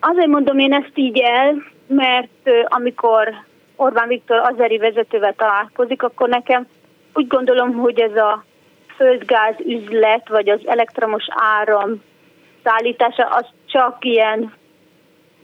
azért 0.00 0.26
mondom 0.26 0.58
én 0.58 0.72
ezt 0.72 0.92
így 0.94 1.18
el, 1.18 1.62
mert 1.86 2.50
amikor 2.64 3.48
Orbán 3.80 4.08
Viktor 4.08 4.38
azeri 4.38 4.78
vezetővel 4.78 5.34
találkozik, 5.34 6.02
akkor 6.02 6.28
nekem 6.28 6.66
úgy 7.14 7.26
gondolom, 7.26 7.72
hogy 7.72 8.00
ez 8.00 8.16
a 8.16 8.44
földgáz 8.96 9.54
üzlet, 9.58 10.28
vagy 10.28 10.48
az 10.48 10.60
elektromos 10.66 11.24
áram 11.28 12.02
szállítása, 12.64 13.24
az 13.24 13.46
csak 13.66 14.04
ilyen, 14.04 14.52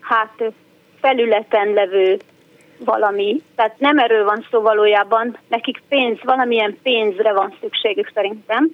hát 0.00 0.42
felületen 1.00 1.72
levő 1.72 2.18
valami. 2.78 3.42
Tehát 3.54 3.78
nem 3.78 3.98
erről 3.98 4.24
van 4.24 4.46
szó 4.50 4.60
valójában, 4.60 5.38
nekik 5.48 5.82
pénz, 5.88 6.18
valamilyen 6.22 6.78
pénzre 6.82 7.32
van 7.32 7.54
szükségük 7.60 8.10
szerintem. 8.14 8.70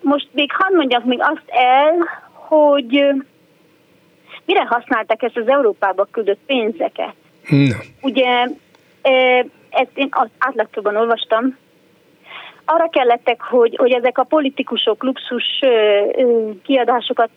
Most 0.00 0.28
még 0.32 0.52
hadd 0.52 0.74
mondjak 0.74 1.04
még 1.04 1.20
azt 1.20 1.48
el, 1.48 1.94
hogy 2.32 3.12
mire 4.44 4.64
használták 4.64 5.22
ezt 5.22 5.36
az 5.36 5.48
Európába 5.48 6.08
küldött 6.10 6.40
pénzeket. 6.46 7.14
No. 7.48 7.76
Ugye 8.00 8.48
ezt 9.70 9.90
én 9.94 10.08
átlagtóban 10.38 10.96
olvastam, 10.96 11.56
arra 12.64 12.88
kellettek, 12.88 13.40
hogy, 13.40 13.76
hogy 13.76 13.92
ezek 13.92 14.18
a 14.18 14.24
politikusok 14.24 15.02
luxus 15.02 15.60
kiadásokat 16.62 17.30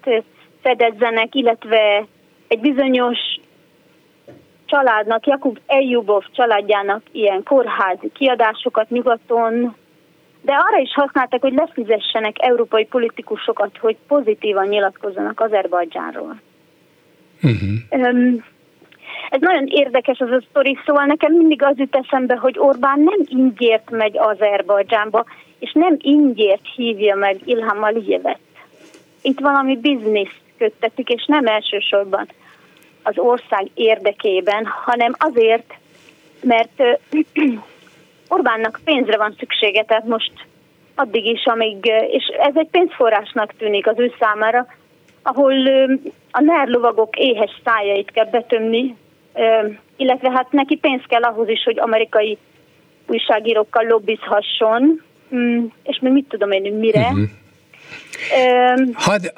fedezzenek, 0.62 1.36
illetve 1.36 2.06
egy 2.48 2.60
bizonyos 2.60 3.18
családnak, 4.66 5.28
Jakub 5.28 5.60
Eljubov 5.66 6.24
családjának 6.32 7.02
ilyen 7.12 7.44
kórházi 7.44 8.12
kiadásokat 8.14 8.90
nyugaton, 8.90 9.76
de 10.42 10.54
arra 10.54 10.78
is 10.82 10.94
használtak, 10.94 11.42
hogy 11.42 11.54
lefizessenek 11.54 12.36
európai 12.40 12.86
politikusokat, 12.86 13.78
hogy 13.78 13.98
pozitívan 14.08 14.68
nyilatkozzanak 14.68 15.40
Azerbajdzsánról. 15.40 16.42
Uh-huh. 17.44 18.44
Ez 19.30 19.42
nagyon 19.42 19.66
érdekes 19.68 20.20
az 20.20 20.32
a 20.32 20.44
sztori, 20.50 20.78
szóval 20.86 21.06
nekem 21.06 21.34
mindig 21.34 21.64
az 21.64 21.78
jut 21.78 21.96
eszembe, 21.96 22.36
hogy 22.36 22.56
Orbán 22.60 23.00
nem 23.00 23.20
ingyért 23.26 23.90
megy 23.90 24.18
Azerbajdzsánba, 24.18 25.26
és 25.60 25.72
nem 25.74 25.98
ingyért 26.02 26.66
hívja 26.76 27.16
meg 27.16 27.38
Ilham 27.46 27.84
Aliyevet. 27.84 28.40
Itt 29.22 29.40
valami 29.40 29.78
biznisz 29.78 30.36
köttetik, 30.58 31.10
és 31.10 31.26
nem 31.26 31.46
elsősorban 31.46 32.28
az 33.04 33.18
ország 33.18 33.70
érdekében, 33.74 34.66
hanem 34.66 35.16
azért, 35.18 35.74
mert 36.42 36.84
Orbánnak 38.28 38.80
pénzre 38.84 39.18
van 39.18 39.36
szüksége, 39.40 39.84
tehát 39.84 40.06
most 40.06 40.32
addig 40.96 41.26
is, 41.26 41.46
amíg, 41.46 41.86
és 42.08 42.24
ez 42.40 42.54
egy 42.56 42.70
pénzforrásnak 42.70 43.54
tűnik 43.58 43.88
az 43.88 44.00
ő 44.00 44.14
számára, 44.20 44.68
ahol 45.22 45.54
a 46.32 46.42
NER 46.42 46.68
lovagok 46.68 47.18
éhes 47.18 47.62
szájait 47.64 48.12
kell 48.12 48.26
betömni, 48.26 48.96
illetve 49.98 50.32
hát 50.32 50.52
neki 50.52 50.76
pénz 50.76 51.02
kell 51.08 51.22
ahhoz 51.22 51.50
is, 51.50 51.64
hogy 51.64 51.80
amerikai 51.80 52.38
újságírókkal 53.08 53.86
lobbizhasson, 53.86 55.02
mm, 55.36 55.66
és 55.84 56.00
még 56.02 56.12
mit 56.12 56.26
tudom 56.30 56.52
én, 56.52 56.74
mire. 56.74 57.08
Uh-huh. 57.08 57.30
Um, 58.78 58.92
had, 58.94 59.32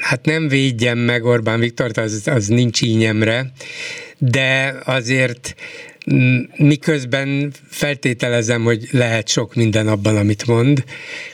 hát 0.00 0.24
nem 0.24 0.48
védjem 0.48 0.98
meg 0.98 1.24
Orbán 1.24 1.60
Viktort, 1.60 1.96
az, 1.96 2.28
az 2.34 2.46
nincs 2.46 2.82
ínyemre, 2.82 3.44
de 4.18 4.74
azért 4.84 5.54
miközben 6.56 7.52
feltételezem, 7.68 8.62
hogy 8.62 8.88
lehet 8.90 9.28
sok 9.28 9.54
minden 9.54 9.88
abban, 9.88 10.16
amit 10.16 10.46
mond, 10.46 10.84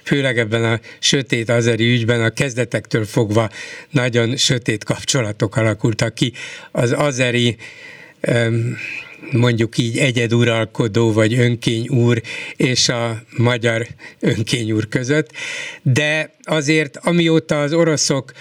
főleg 0.03 0.39
ebben 0.39 0.65
a 0.65 0.81
sötét 0.99 1.49
azeri 1.49 1.93
ügyben 1.93 2.23
a 2.23 2.31
kezdetektől 2.31 3.05
fogva 3.05 3.51
nagyon 3.91 4.37
sötét 4.37 4.85
kapcsolatok 4.85 5.57
alakultak 5.57 6.15
ki. 6.15 6.33
Az 6.71 6.93
azeri 6.97 7.57
mondjuk 9.31 9.79
így 9.79 9.99
egyeduralkodó 9.99 11.13
vagy 11.13 11.39
önkény 11.39 11.89
úr 11.89 12.23
és 12.57 12.89
a 12.89 13.23
magyar 13.37 13.87
önkény 14.21 14.73
úr 14.73 14.89
között, 14.89 15.31
de 15.83 16.35
azért 16.43 16.97
amióta 16.97 17.63
az 17.63 17.73
oroszok 17.73 18.33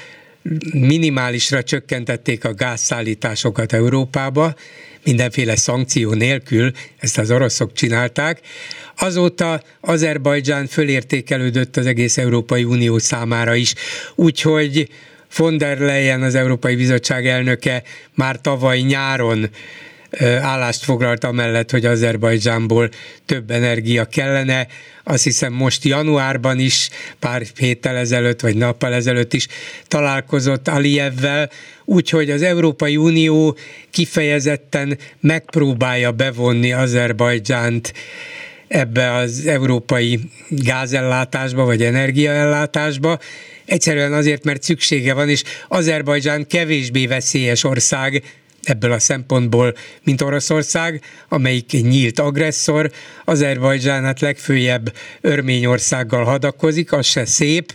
minimálisra 0.73 1.63
csökkentették 1.63 2.45
a 2.45 2.53
gázszállításokat 2.53 3.73
Európába, 3.73 4.55
mindenféle 5.03 5.55
szankció 5.55 6.13
nélkül, 6.13 6.71
ezt 6.97 7.17
az 7.17 7.31
oroszok 7.31 7.73
csinálták. 7.73 8.39
Azóta 8.97 9.61
Azerbajdzsán 9.81 10.67
fölértékelődött 10.67 11.77
az 11.77 11.85
egész 11.85 12.17
Európai 12.17 12.63
Unió 12.63 12.97
számára 12.97 13.55
is, 13.55 13.73
úgyhogy 14.15 14.87
von 15.37 15.57
der 15.57 15.77
Leyen, 15.77 16.21
az 16.21 16.35
Európai 16.35 16.75
Bizottság 16.75 17.27
elnöke 17.27 17.83
már 18.15 18.41
tavaly 18.41 18.79
nyáron 18.79 19.49
állást 20.41 20.83
foglalt 20.83 21.23
amellett, 21.23 21.71
hogy 21.71 21.85
Azerbajdzsánból 21.85 22.89
több 23.25 23.51
energia 23.51 24.05
kellene. 24.05 24.67
Azt 25.03 25.23
hiszem 25.23 25.53
most 25.53 25.83
januárban 25.83 26.59
is, 26.59 26.89
pár 27.19 27.43
héttel 27.57 27.95
ezelőtt, 27.95 28.39
vagy 28.39 28.55
nappal 28.55 28.93
ezelőtt 28.93 29.33
is 29.33 29.47
találkozott 29.87 30.67
Aliyevvel, 30.67 31.49
úgyhogy 31.85 32.29
az 32.29 32.41
Európai 32.41 32.97
Unió 32.97 33.57
kifejezetten 33.91 34.97
megpróbálja 35.19 36.11
bevonni 36.11 36.73
Azerbajdzsánt 36.73 37.93
ebbe 38.67 39.13
az 39.13 39.45
európai 39.45 40.19
gázellátásba, 40.49 41.63
vagy 41.63 41.83
energiaellátásba, 41.83 43.19
egyszerűen 43.65 44.13
azért, 44.13 44.43
mert 44.43 44.63
szüksége 44.63 45.13
van, 45.13 45.29
és 45.29 45.43
Azerbajdzsán 45.67 46.47
kevésbé 46.47 47.07
veszélyes 47.07 47.63
ország, 47.63 48.23
ebből 48.63 48.91
a 48.91 48.99
szempontból, 48.99 49.73
mint 50.03 50.21
Oroszország, 50.21 51.01
amelyik 51.29 51.71
nyílt 51.71 52.19
agresszor, 52.19 52.91
Azerbajdzsán 53.25 54.03
hát 54.03 54.19
legfőjebb 54.19 54.93
Örményországgal 55.21 56.23
hadakozik, 56.23 56.93
az 56.93 57.05
se 57.05 57.25
szép, 57.25 57.73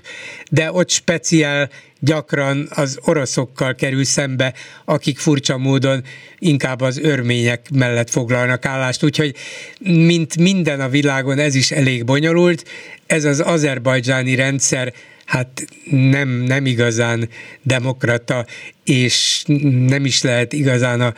de 0.51 0.73
ott 0.73 0.91
speciál 0.91 1.71
gyakran 2.01 2.69
az 2.71 2.99
oroszokkal 3.03 3.75
kerül 3.75 4.05
szembe, 4.05 4.55
akik 4.85 5.19
furcsa 5.19 5.59
módon 5.59 6.05
inkább 6.39 6.81
az 6.81 6.99
örmények 6.99 7.71
mellett 7.71 8.11
foglalnak 8.11 8.65
állást. 8.65 9.03
Úgyhogy 9.03 9.35
mint 9.81 10.39
minden 10.39 10.81
a 10.81 10.89
világon 10.89 11.39
ez 11.39 11.55
is 11.55 11.71
elég 11.71 12.05
bonyolult, 12.05 12.65
ez 13.07 13.25
az 13.25 13.41
azerbajdzsáni 13.41 14.35
rendszer 14.35 14.93
hát 15.27 15.65
nem, 15.91 16.29
nem 16.29 16.67
igazán 16.67 17.29
demokrata, 17.63 18.47
és 18.85 19.45
nem 19.87 20.05
is 20.05 20.23
lehet 20.23 20.53
igazán 20.53 21.01
a, 21.01 21.15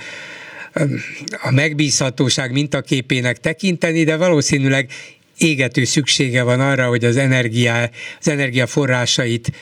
a 1.43 1.51
megbízhatóság 1.51 2.53
mintaképének 2.53 3.39
tekinteni, 3.39 4.05
de 4.05 4.17
valószínűleg 4.17 4.91
égető 5.39 5.85
szüksége 5.85 6.43
van 6.43 6.61
arra, 6.61 6.89
hogy 6.89 7.05
az, 7.05 7.17
energia, 7.17 7.91
az 8.21 8.29
energiaforrásait 8.29 9.53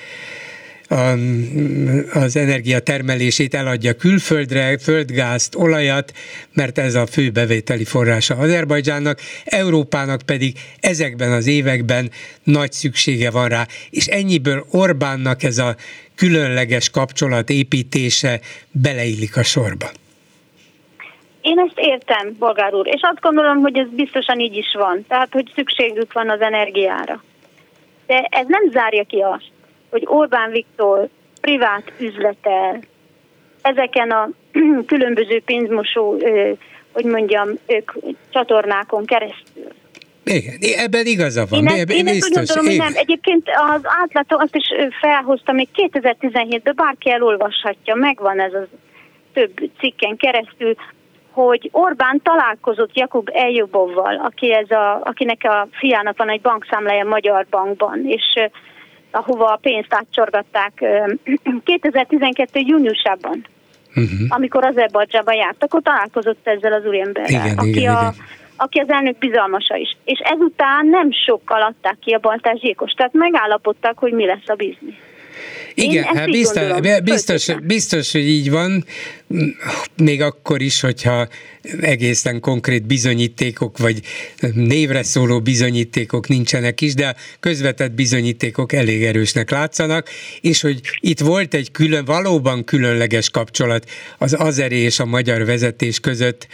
az 2.12 2.36
energia 2.36 2.80
termelését 2.80 3.54
eladja 3.54 3.94
külföldre, 3.94 4.78
földgázt, 4.78 5.54
olajat, 5.54 6.12
mert 6.52 6.78
ez 6.78 6.94
a 6.94 7.06
fő 7.06 7.30
bevételi 7.30 7.84
forrása 7.84 8.36
Azerbajdzsánnak, 8.36 9.18
Európának 9.44 10.20
pedig 10.26 10.58
ezekben 10.80 11.32
az 11.32 11.46
években 11.46 12.10
nagy 12.42 12.72
szüksége 12.72 13.30
van 13.30 13.48
rá, 13.48 13.66
és 13.90 14.06
ennyiből 14.06 14.66
Orbánnak 14.70 15.42
ez 15.42 15.58
a 15.58 15.76
különleges 16.14 16.90
kapcsolat 16.90 17.50
építése 17.50 18.40
beleillik 18.70 19.36
a 19.36 19.42
sorba. 19.42 19.86
Én 21.40 21.58
ezt 21.58 21.78
értem, 21.78 22.36
bolgár 22.38 22.74
úr, 22.74 22.86
és 22.86 23.00
azt 23.00 23.20
gondolom, 23.20 23.60
hogy 23.60 23.78
ez 23.78 23.88
biztosan 23.88 24.40
így 24.40 24.56
is 24.56 24.74
van, 24.78 25.04
tehát 25.08 25.32
hogy 25.32 25.52
szükségük 25.54 26.12
van 26.12 26.30
az 26.30 26.40
energiára. 26.40 27.22
De 28.06 28.28
ez 28.30 28.46
nem 28.48 28.70
zárja 28.70 29.04
ki 29.04 29.20
azt, 29.20 29.50
hogy 29.90 30.02
Orbán 30.04 30.50
Viktor 30.50 31.08
privát 31.40 31.92
üzletel 31.98 32.80
ezeken 33.62 34.10
a 34.10 34.28
különböző 34.86 35.42
pénzmosó, 35.44 36.18
hogy 36.92 37.04
mondjam, 37.04 37.48
ők 37.66 37.92
csatornákon 38.30 39.04
keresztül. 39.04 39.68
Igen, 40.24 40.58
ebben 40.76 41.06
igaza 41.06 41.46
van. 41.48 41.60
Én, 41.60 41.66
ezt, 41.66 41.90
én 41.90 42.06
ezt 42.06 42.24
úgy 42.24 42.34
gondolom, 42.34 42.64
hogy 42.66 42.76
nem. 42.76 42.92
Egyébként 42.94 43.48
az 43.72 43.80
átlátó 43.82 44.38
azt 44.38 44.56
is 44.56 44.64
felhozta, 45.00 45.52
még 45.52 45.68
2017-ben 45.74 46.74
bárki 46.76 47.10
elolvashatja, 47.10 47.94
megvan 47.94 48.40
ez 48.40 48.52
az 48.52 48.66
több 49.32 49.70
cikken 49.78 50.16
keresztül, 50.16 50.74
hogy 51.30 51.68
Orbán 51.72 52.20
találkozott 52.22 52.96
Jakub 52.96 53.30
Eljubovval, 53.32 54.16
aki 54.16 54.52
ez 54.52 54.70
a, 54.70 55.00
akinek 55.04 55.44
a 55.44 55.68
fiának 55.70 56.16
van 56.16 56.30
egy 56.30 56.40
bankszámlája 56.40 57.04
Magyar 57.04 57.46
Bankban, 57.50 58.06
és 58.06 58.24
ahova 59.16 59.52
a 59.52 59.56
pénzt 59.56 59.94
átcsorgatták 59.94 60.84
2012. 61.64 62.60
júniusában. 62.70 63.46
Uh-huh. 63.88 64.26
Amikor 64.28 64.64
Azerbajdzsában 64.64 65.34
járt, 65.34 65.62
akkor 65.62 65.82
találkozott 65.82 66.46
ezzel 66.46 66.72
az 66.72 66.86
úriemberrel, 66.86 67.44
igen, 67.44 67.58
aki, 67.58 67.68
igen, 67.68 67.94
a, 67.94 68.00
igen. 68.00 68.14
aki 68.56 68.78
az 68.78 68.90
elnök 68.90 69.18
bizalmasa 69.18 69.76
is. 69.76 69.96
És 70.04 70.18
ezután 70.18 70.86
nem 70.86 71.12
sokkal 71.12 71.62
adták 71.62 71.96
ki 72.00 72.12
a 72.12 72.18
baltás 72.18 72.60
gyilkos, 72.60 72.92
tehát 72.92 73.12
megállapodtak, 73.12 73.98
hogy 73.98 74.12
mi 74.12 74.26
lesz 74.26 74.48
a 74.48 74.54
biznisz. 74.54 75.05
Igen, 75.78 76.04
hát 76.04 76.30
biztos, 76.30 76.66
gondolom, 76.68 77.04
biztos, 77.04 77.48
biztos, 77.62 78.12
hogy 78.12 78.28
így 78.28 78.50
van, 78.50 78.84
még 79.96 80.22
akkor 80.22 80.62
is, 80.62 80.80
hogyha 80.80 81.28
egészen 81.80 82.40
konkrét 82.40 82.86
bizonyítékok, 82.86 83.78
vagy 83.78 84.00
névre 84.54 85.02
szóló 85.02 85.40
bizonyítékok 85.40 86.28
nincsenek 86.28 86.80
is, 86.80 86.94
de 86.94 87.06
a 87.06 87.14
közvetett 87.40 87.92
bizonyítékok 87.92 88.72
elég 88.72 89.04
erősnek 89.04 89.50
látszanak, 89.50 90.08
és 90.40 90.60
hogy 90.60 90.80
itt 91.00 91.20
volt 91.20 91.54
egy 91.54 91.70
külön, 91.70 92.04
valóban 92.04 92.64
különleges 92.64 93.30
kapcsolat 93.30 93.90
az 94.18 94.34
azeri 94.38 94.76
és 94.76 94.98
a 94.98 95.04
magyar 95.04 95.44
vezetés 95.44 96.00
között, 96.00 96.46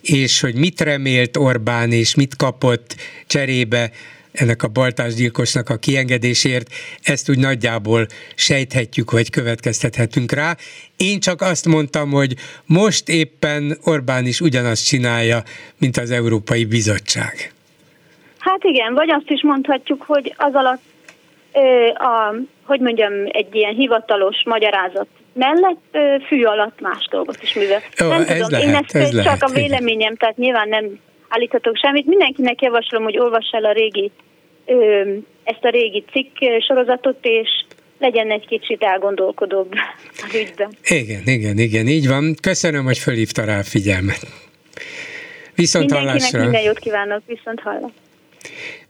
és 0.00 0.40
hogy 0.40 0.54
mit 0.54 0.80
remélt 0.80 1.36
Orbán, 1.36 1.92
és 1.92 2.14
mit 2.14 2.36
kapott 2.36 2.96
cserébe, 3.26 3.90
ennek 4.32 4.62
a 4.62 4.68
baltásgyilkosnak 4.68 5.68
a 5.68 5.76
kiengedésért, 5.76 6.68
ezt 7.02 7.30
úgy 7.30 7.38
nagyjából 7.38 8.06
sejthetjük, 8.34 9.10
vagy 9.10 9.30
következtethetünk 9.30 10.32
rá. 10.32 10.56
Én 10.96 11.20
csak 11.20 11.40
azt 11.40 11.66
mondtam, 11.66 12.10
hogy 12.10 12.34
most 12.66 13.08
éppen 13.08 13.78
Orbán 13.84 14.26
is 14.26 14.40
ugyanazt 14.40 14.86
csinálja, 14.86 15.42
mint 15.78 15.96
az 15.96 16.10
Európai 16.10 16.64
Bizottság. 16.64 17.52
Hát 18.38 18.64
igen, 18.64 18.94
vagy 18.94 19.10
azt 19.10 19.30
is 19.30 19.42
mondhatjuk, 19.42 20.02
hogy 20.02 20.34
az 20.36 20.54
alatt, 20.54 20.82
ö, 21.52 21.86
a, 21.88 22.34
hogy 22.64 22.80
mondjam, 22.80 23.12
egy 23.26 23.54
ilyen 23.54 23.74
hivatalos 23.74 24.42
magyarázat 24.44 25.06
mellett 25.32 25.80
ö, 25.90 26.16
fű 26.26 26.44
alatt 26.44 26.80
más 26.80 27.08
dolgot 27.10 27.42
is 27.42 27.54
művel. 27.54 27.80
Jó, 27.98 28.08
nem 28.08 28.20
ez 28.20 28.26
tudom, 28.26 28.50
lehet, 28.50 28.66
én 28.66 28.74
ezt 28.74 28.94
ez 28.94 29.14
csak 29.14 29.24
lehet, 29.24 29.42
a 29.42 29.46
véleményem, 29.46 29.98
igen. 29.98 30.16
tehát 30.16 30.36
nyilván 30.36 30.68
nem 30.68 30.98
állíthatok 31.30 31.76
semmit. 31.76 32.06
Mindenkinek 32.06 32.62
javaslom, 32.62 33.02
hogy 33.02 33.18
olvass 33.18 33.50
el 33.50 33.64
a 33.64 33.72
régi, 33.72 34.10
ezt 35.44 35.64
a 35.64 35.70
régi 35.70 36.04
cikk 36.12 36.36
sorozatot, 36.66 37.18
és 37.20 37.48
legyen 37.98 38.30
egy 38.30 38.46
kicsit 38.46 38.82
elgondolkodóbb 38.82 39.72
az 40.26 40.34
ügyben. 40.34 40.70
Igen, 40.88 41.22
igen, 41.24 41.58
igen, 41.58 41.86
így 41.86 42.08
van. 42.08 42.34
Köszönöm, 42.42 42.84
hogy 42.84 42.98
fölhívta 42.98 43.44
rá 43.44 43.58
a 43.58 43.62
figyelmet. 43.62 44.26
Viszont 45.54 45.84
Mindenkinek 45.84 46.20
hallásra. 46.20 46.42
minden 46.42 46.62
jót 46.62 46.78
kívánok, 46.78 47.22
viszont 47.26 47.60
hallásra. 47.60 47.92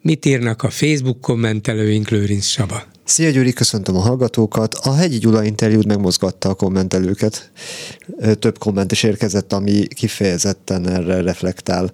Mit 0.01 0.25
írnak 0.25 0.63
a 0.63 0.71
Facebook 0.71 1.21
kommentelőink, 1.21 2.09
Lőrinc 2.09 2.45
Saba? 2.45 2.83
Szia 3.11 3.31
Gyuri, 3.31 3.53
köszöntöm 3.53 3.97
a 3.97 4.01
hallgatókat. 4.01 4.75
A 4.75 4.95
Hegyi 4.95 5.19
Gyula 5.19 5.45
interjút 5.45 5.87
megmozgatta 5.87 6.49
a 6.49 6.55
kommentelőket. 6.55 7.51
Több 8.39 8.59
komment 8.59 8.93
is 8.93 9.03
érkezett, 9.03 9.53
ami 9.53 9.87
kifejezetten 9.87 10.89
erre 10.89 11.21
reflektál. 11.21 11.91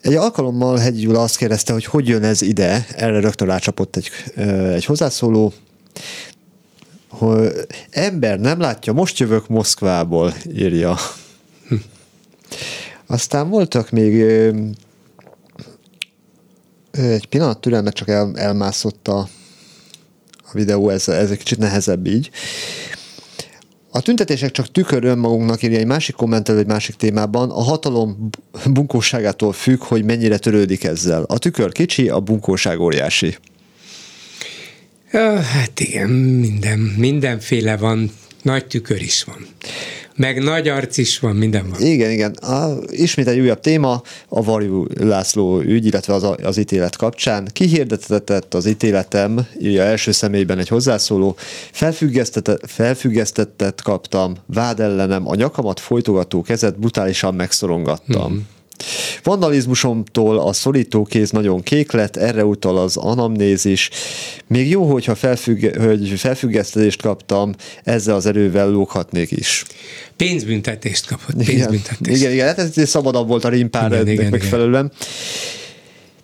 Egy 0.00 0.14
alkalommal 0.14 0.76
Hegyi 0.76 1.00
Gyula 1.00 1.22
azt 1.22 1.36
kérdezte, 1.36 1.72
hogy 1.72 1.84
hogy 1.84 2.08
jön 2.08 2.22
ez 2.22 2.42
ide, 2.42 2.86
erre 2.96 3.20
rögtön 3.20 3.48
rácsapott 3.48 3.96
egy, 3.96 4.10
egy 4.74 4.84
hozzászóló, 4.84 5.52
hogy 7.08 7.52
ember 7.90 8.40
nem 8.40 8.60
látja, 8.60 8.92
most 8.92 9.18
jövök 9.18 9.48
Moszkvából, 9.48 10.34
írja. 10.52 10.96
Aztán 13.06 13.48
voltak 13.48 13.90
még 13.90 14.20
egy 16.90 17.26
pillanat 17.28 17.60
türelmet 17.60 17.94
csak 17.94 18.08
el, 18.08 18.32
elmászott 18.34 19.08
a, 19.08 19.28
videó, 20.52 20.88
ez, 20.88 21.08
ez 21.08 21.30
egy 21.30 21.38
kicsit 21.38 21.58
nehezebb 21.58 22.06
így. 22.06 22.30
A 23.90 24.00
tüntetések 24.00 24.50
csak 24.50 24.70
tükör 24.70 25.04
önmagunknak 25.04 25.62
írja 25.62 25.78
egy 25.78 25.86
másik 25.86 26.14
kommentelő 26.14 26.58
egy 26.58 26.66
másik 26.66 26.94
témában. 26.94 27.50
A 27.50 27.60
hatalom 27.60 28.28
bunkóságától 28.70 29.52
függ, 29.52 29.82
hogy 29.82 30.04
mennyire 30.04 30.38
törődik 30.38 30.84
ezzel. 30.84 31.22
A 31.22 31.38
tükör 31.38 31.72
kicsi, 31.72 32.08
a 32.08 32.20
bunkóság 32.20 32.80
óriási. 32.80 33.36
Hát 35.52 35.80
igen, 35.80 36.08
minden, 36.10 36.78
mindenféle 36.78 37.76
van, 37.76 38.10
nagy 38.42 38.66
tükör 38.66 39.02
is 39.02 39.24
van 39.24 39.46
meg 40.16 40.42
nagy 40.42 40.68
arc 40.68 40.96
is 40.96 41.18
van, 41.18 41.36
minden 41.36 41.68
van. 41.68 41.80
Igen, 41.80 42.10
igen. 42.10 42.32
A, 42.32 42.78
ismét 42.90 43.26
egy 43.26 43.38
újabb 43.38 43.60
téma, 43.60 44.02
a 44.28 44.42
Varjú 44.42 44.86
László 45.00 45.60
ügy, 45.60 45.86
illetve 45.86 46.14
az, 46.14 46.26
az 46.42 46.56
ítélet 46.56 46.96
kapcsán. 46.96 47.48
Kihirdetett 47.52 48.54
az 48.54 48.66
ítéletem, 48.66 49.46
írja 49.60 49.82
első 49.82 50.12
személyben 50.12 50.58
egy 50.58 50.68
hozzászóló, 50.68 51.36
felfüggesztettet, 51.72 52.60
felfüggesztettet 52.66 53.82
kaptam, 53.82 54.34
vád 54.46 54.80
ellenem, 54.80 55.28
a 55.28 55.34
nyakamat 55.34 55.80
folytogató 55.80 56.42
kezet 56.42 56.78
brutálisan 56.78 57.34
megszorongattam. 57.34 58.32
Mm-hmm. 58.32 58.40
Vandalizmusomtól 59.22 60.38
a 60.38 60.52
szorító 60.52 61.02
kéz 61.02 61.30
nagyon 61.30 61.62
kék 61.62 61.92
lett, 61.92 62.16
erre 62.16 62.44
utal 62.44 62.78
az 62.78 62.96
anamnézis. 62.96 63.90
Még 64.46 64.68
jó, 64.68 64.84
hogyha 64.92 65.14
felfügg, 65.14 65.76
hogy 65.76 66.08
felfüggesztést 66.16 67.02
kaptam, 67.02 67.54
ezzel 67.84 68.14
az 68.14 68.26
erővel 68.26 68.70
lóghatnék 68.70 69.30
is. 69.30 69.64
Pénzbüntetést 70.16 71.06
kapott. 71.06 71.44
Pénzbüntetést. 71.44 72.00
Igen, 72.00 72.16
igen, 72.16 72.32
igen, 72.32 72.46
hát 72.46 72.58
ez 72.58 72.88
szabadabb 72.88 73.28
volt 73.28 73.44
a 73.44 73.48
rimpár 73.48 73.92
igen, 73.92 74.08
igen, 74.08 74.30
megfelelően. 74.30 74.84
Igen. 74.84 75.10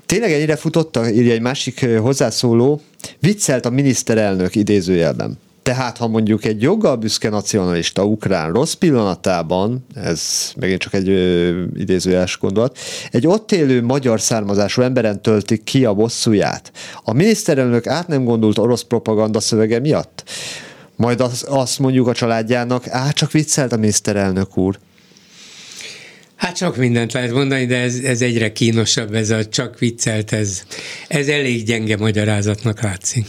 Tényleg 0.06 0.32
ennyire 0.32 0.56
futotta, 0.56 1.10
írja 1.10 1.32
egy 1.32 1.40
másik 1.40 1.86
hozzászóló, 1.88 2.80
viccelt 3.18 3.66
a 3.66 3.70
miniszterelnök 3.70 4.54
idézőjelben. 4.54 5.38
Tehát, 5.68 5.96
ha 5.96 6.08
mondjuk 6.08 6.44
egy 6.44 6.62
joggal 6.62 6.96
büszke 6.96 7.28
nacionalista 7.28 8.04
ukrán 8.04 8.52
rossz 8.52 8.72
pillanatában, 8.72 9.86
ez 9.94 10.52
megint 10.56 10.80
csak 10.80 10.94
egy 10.94 11.08
ö, 11.08 11.62
idézőjeles 11.76 12.38
gondolat, 12.38 12.78
egy 13.10 13.26
ott 13.26 13.52
élő 13.52 13.82
magyar 13.82 14.20
származású 14.20 14.82
emberen 14.82 15.22
töltik 15.22 15.64
ki 15.64 15.84
a 15.84 15.94
bosszúját. 15.94 16.72
A 17.04 17.12
miniszterelnök 17.12 17.86
át 17.86 18.08
nem 18.08 18.24
gondolt 18.24 18.58
orosz 18.58 18.82
propaganda 18.82 19.40
szövege 19.40 19.80
miatt? 19.80 20.30
Majd 20.96 21.20
az, 21.20 21.44
azt 21.48 21.78
mondjuk 21.78 22.06
a 22.06 22.14
családjának, 22.14 22.88
á, 22.88 23.10
csak 23.10 23.30
viccelt 23.30 23.72
a 23.72 23.76
miniszterelnök 23.76 24.56
úr. 24.56 24.78
Hát 26.36 26.56
csak 26.56 26.76
mindent 26.76 27.12
lehet 27.12 27.32
mondani, 27.32 27.66
de 27.66 27.76
ez, 27.76 27.94
ez 27.94 28.20
egyre 28.20 28.52
kínosabb, 28.52 29.14
ez 29.14 29.30
a 29.30 29.46
csak 29.46 29.78
viccelt, 29.78 30.32
ez, 30.32 30.62
ez 31.08 31.28
elég 31.28 31.64
gyenge 31.64 31.96
magyarázatnak 31.96 32.82
látszik. 32.82 33.26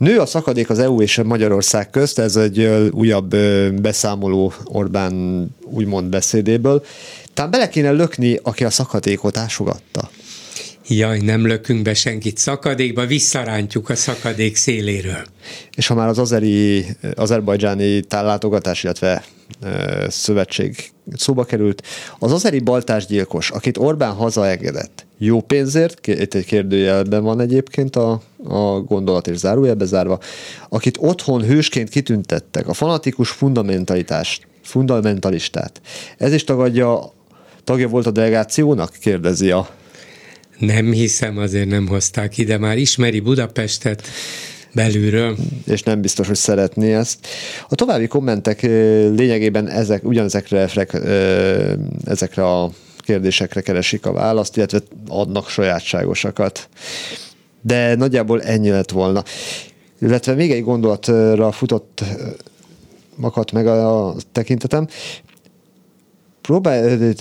Nő 0.00 0.18
a 0.18 0.26
szakadék 0.26 0.70
az 0.70 0.78
EU 0.78 1.02
és 1.02 1.20
Magyarország 1.24 1.90
közt, 1.90 2.18
ez 2.18 2.36
egy 2.36 2.64
újabb 2.90 3.36
beszámoló 3.80 4.52
Orbán 4.64 5.46
úgymond 5.64 6.08
beszédéből. 6.08 6.84
Tehát 7.34 7.50
bele 7.50 7.68
kéne 7.68 7.90
lökni, 7.90 8.38
aki 8.42 8.64
a 8.64 8.70
szakadékot 8.70 9.36
ásogatta. 9.36 10.10
Jaj, 10.88 11.18
nem 11.18 11.46
lökünk 11.46 11.82
be 11.82 11.94
senkit 11.94 12.38
szakadékba, 12.38 13.06
visszarántjuk 13.06 13.88
a 13.88 13.94
szakadék 13.94 14.56
széléről. 14.56 15.24
És 15.76 15.86
ha 15.86 15.94
már 15.94 16.08
az 16.08 16.18
azeri, 16.18 16.86
azerbajdzsáni 17.14 18.00
tállátogatás, 18.00 18.84
illetve 18.84 19.24
szövetség 20.08 20.90
szóba 21.16 21.44
került, 21.44 21.82
az 22.18 22.32
azeri 22.32 22.58
baltásgyilkos, 22.58 23.50
akit 23.50 23.78
Orbán 23.78 24.12
hazaengedett, 24.12 25.06
jó 25.22 25.40
pénzért, 25.40 26.06
itt 26.06 26.34
egy 26.34 26.44
kérdőjelben 26.44 27.22
van 27.22 27.40
egyébként 27.40 27.96
a, 27.96 28.20
a 28.44 28.80
gondolat 28.80 29.26
és 29.26 29.36
zárójelbe 29.36 29.84
zárva, 29.84 30.18
akit 30.68 30.96
otthon 31.00 31.42
hősként 31.42 31.88
kitüntettek, 31.88 32.68
a 32.68 32.72
fanatikus 32.72 33.30
fundamentalitást, 33.30 34.46
fundamentalistát. 34.62 35.80
Ez 36.18 36.32
is 36.32 36.44
tagadja, 36.44 37.12
tagja 37.64 37.88
volt 37.88 38.06
a 38.06 38.10
delegációnak? 38.10 38.92
Kérdezi 39.00 39.50
a 39.50 39.68
nem 40.58 40.92
hiszem, 40.92 41.38
azért 41.38 41.68
nem 41.68 41.86
hozták 41.88 42.38
ide, 42.38 42.58
már 42.58 42.78
ismeri 42.78 43.20
Budapestet 43.20 44.02
belülről. 44.74 45.36
És 45.66 45.82
nem 45.82 46.00
biztos, 46.00 46.26
hogy 46.26 46.36
szeretné 46.36 46.94
ezt. 46.94 47.26
A 47.68 47.74
további 47.74 48.06
kommentek 48.06 48.62
lényegében 49.16 49.68
ezek, 49.68 50.04
ugyanezekre 50.04 50.68
ezekre 52.04 52.46
a 52.46 52.70
kérdésekre 53.10 53.60
keresik 53.60 54.06
a 54.06 54.12
választ, 54.12 54.56
illetve 54.56 54.80
adnak 55.08 55.48
sajátságosakat. 55.48 56.68
De 57.62 57.94
nagyjából 57.94 58.42
ennyi 58.42 58.70
lett 58.70 58.90
volna. 58.90 59.22
Illetve 60.00 60.34
még 60.34 60.50
egy 60.50 60.62
gondolatra 60.62 61.52
futott 61.52 62.04
makadt 63.16 63.52
meg 63.52 63.66
a 63.66 64.14
tekintetem. 64.32 64.86
Próbálj, 66.40 67.14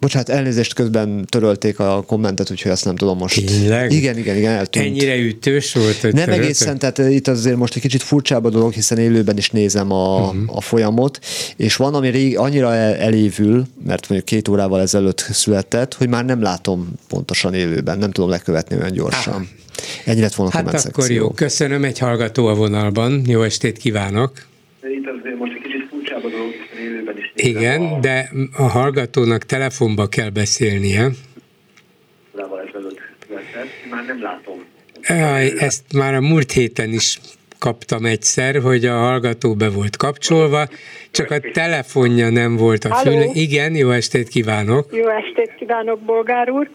Bocsánat, 0.00 0.28
elnézést 0.28 0.74
közben 0.74 1.24
törölték 1.28 1.78
a 1.78 2.04
kommentet, 2.06 2.50
úgyhogy 2.50 2.70
azt 2.70 2.84
nem 2.84 2.96
tudom 2.96 3.18
most. 3.18 3.46
Tényleg? 3.46 3.92
Igen, 3.92 4.18
igen, 4.18 4.36
igen, 4.36 4.52
eltűnt. 4.52 4.86
Ennyire 4.86 5.16
ütős 5.16 5.74
volt, 5.74 5.96
hogy 5.96 6.12
Nem 6.12 6.24
töröltek? 6.24 6.44
egészen, 6.44 6.78
tehát 6.78 6.98
itt 6.98 7.28
azért 7.28 7.56
most 7.56 7.74
egy 7.74 7.82
kicsit 7.82 8.02
furcsább 8.02 8.44
a 8.44 8.50
dolog, 8.50 8.72
hiszen 8.72 8.98
élőben 8.98 9.36
is 9.36 9.50
nézem 9.50 9.92
a, 9.92 10.20
uh-huh. 10.20 10.56
a 10.56 10.60
folyamot, 10.60 11.18
és 11.56 11.76
van, 11.76 11.94
ami 11.94 12.08
rég, 12.08 12.38
annyira 12.38 12.74
elévül, 12.74 13.64
mert 13.86 14.08
mondjuk 14.08 14.24
két 14.24 14.48
órával 14.48 14.80
ezelőtt 14.80 15.18
született, 15.18 15.94
hogy 15.94 16.08
már 16.08 16.24
nem 16.24 16.42
látom 16.42 16.88
pontosan 17.08 17.54
élőben, 17.54 17.98
nem 17.98 18.10
tudom 18.10 18.30
lekövetni 18.30 18.76
olyan 18.76 18.92
gyorsan. 18.92 19.34
Ah. 19.34 19.42
Ennyi 20.04 20.20
lett 20.20 20.34
volna 20.34 20.52
hát 20.52 20.64
a 20.64 20.68
akkor 20.68 20.80
szekció. 20.80 21.16
jó, 21.16 21.30
köszönöm, 21.30 21.84
egy 21.84 21.98
hallgató 21.98 22.46
a 22.46 22.54
vonalban, 22.54 23.22
jó 23.26 23.42
estét 23.42 23.78
kívánok! 23.78 24.32
Itt 24.82 25.06
azért 25.18 25.38
most 25.38 25.52
egy 25.52 25.62
kicsit 25.62 25.88
furcsább 25.90 26.24
a 26.24 26.28
dolog, 26.28 26.52
élőben 26.90 27.16
is 27.16 27.32
Igen, 27.34 27.82
a... 27.82 27.98
de 27.98 28.30
a 28.56 28.62
hallgatónak 28.62 29.44
telefonba 29.44 30.06
kell 30.06 30.30
beszélnie. 30.30 31.08
már 33.90 34.04
nem 34.06 34.22
látom. 34.22 34.64
Ezt 35.58 35.92
már 35.92 36.14
a 36.14 36.20
múlt 36.20 36.52
héten 36.52 36.92
is 36.92 37.18
kaptam 37.58 38.04
egyszer, 38.04 38.60
hogy 38.60 38.84
a 38.84 38.96
hallgató 38.96 39.54
be 39.54 39.70
volt 39.70 39.96
kapcsolva, 39.96 40.68
csak 41.10 41.30
a 41.30 41.40
telefonja 41.52 42.30
nem 42.30 42.56
volt 42.56 42.84
a 42.84 42.94
füle. 42.94 43.24
Igen, 43.32 43.74
jó 43.74 43.90
estét 43.90 44.28
kívánok! 44.28 44.88
Jó 44.92 45.08
estét 45.08 45.54
kívánok, 45.54 46.00
bolgár 46.00 46.50
úr! 46.50 46.70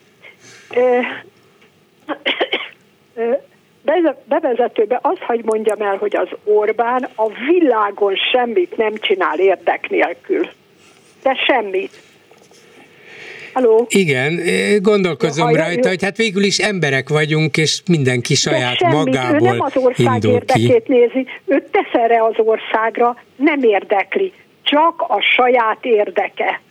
Bevezetőbe 4.25 4.99
azt 5.01 5.21
hagy 5.21 5.43
mondjam 5.43 5.81
el, 5.81 5.95
hogy 5.95 6.15
az 6.15 6.27
Orbán 6.43 7.07
a 7.15 7.29
világon 7.49 8.15
semmit 8.31 8.77
nem 8.77 8.93
csinál 8.95 9.39
érdek 9.39 9.89
nélkül. 9.89 10.49
De 11.23 11.35
semmit. 11.47 11.91
Halló? 13.53 13.85
Igen, 13.89 14.39
gondolkozom 14.81 15.49
ja, 15.49 15.57
rajta, 15.57 15.79
jó. 15.83 15.89
hogy 15.89 16.03
hát 16.03 16.17
végül 16.17 16.43
is 16.43 16.57
emberek 16.57 17.09
vagyunk, 17.09 17.57
és 17.57 17.81
mindenki 17.87 18.35
saját 18.35 18.77
semmit. 18.77 18.95
magából 18.95 19.47
ő 19.47 19.51
nem 19.51 19.61
az 19.61 19.77
ország 19.77 20.23
érdekét 20.23 20.83
ki. 20.83 20.91
nézi, 20.91 21.27
ő 21.45 21.67
tesz 21.71 21.93
erre 21.93 22.23
az 22.23 22.33
országra, 22.37 23.17
nem 23.35 23.63
érdekli, 23.63 24.33
csak 24.63 25.01
a 25.07 25.21
saját 25.35 25.79
érdeke. 25.81 26.61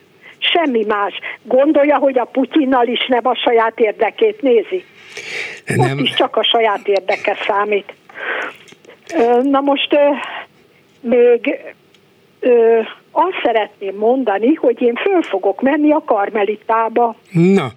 Semmi 0.53 0.85
más. 0.85 1.15
Gondolja, 1.43 1.97
hogy 1.97 2.19
a 2.19 2.25
Putyinnal 2.25 2.87
is 2.87 3.07
nem 3.07 3.27
a 3.27 3.35
saját 3.35 3.81
érdekét 3.81 4.43
nézi. 4.43 4.85
Nem. 5.67 5.91
Ott 5.91 6.01
is 6.01 6.15
csak 6.15 6.37
a 6.37 6.45
saját 6.45 6.89
érdeke 6.89 7.37
számít. 7.47 7.95
Na 9.43 9.61
most 9.61 9.97
még 11.01 11.59
azt 13.11 13.41
szeretném 13.43 13.97
mondani, 13.97 14.55
hogy 14.55 14.81
én 14.83 14.95
föl 14.95 15.23
fogok 15.23 15.61
menni 15.61 15.93
a 15.93 16.03
karmelitába. 16.07 17.17
Na, 17.31 17.73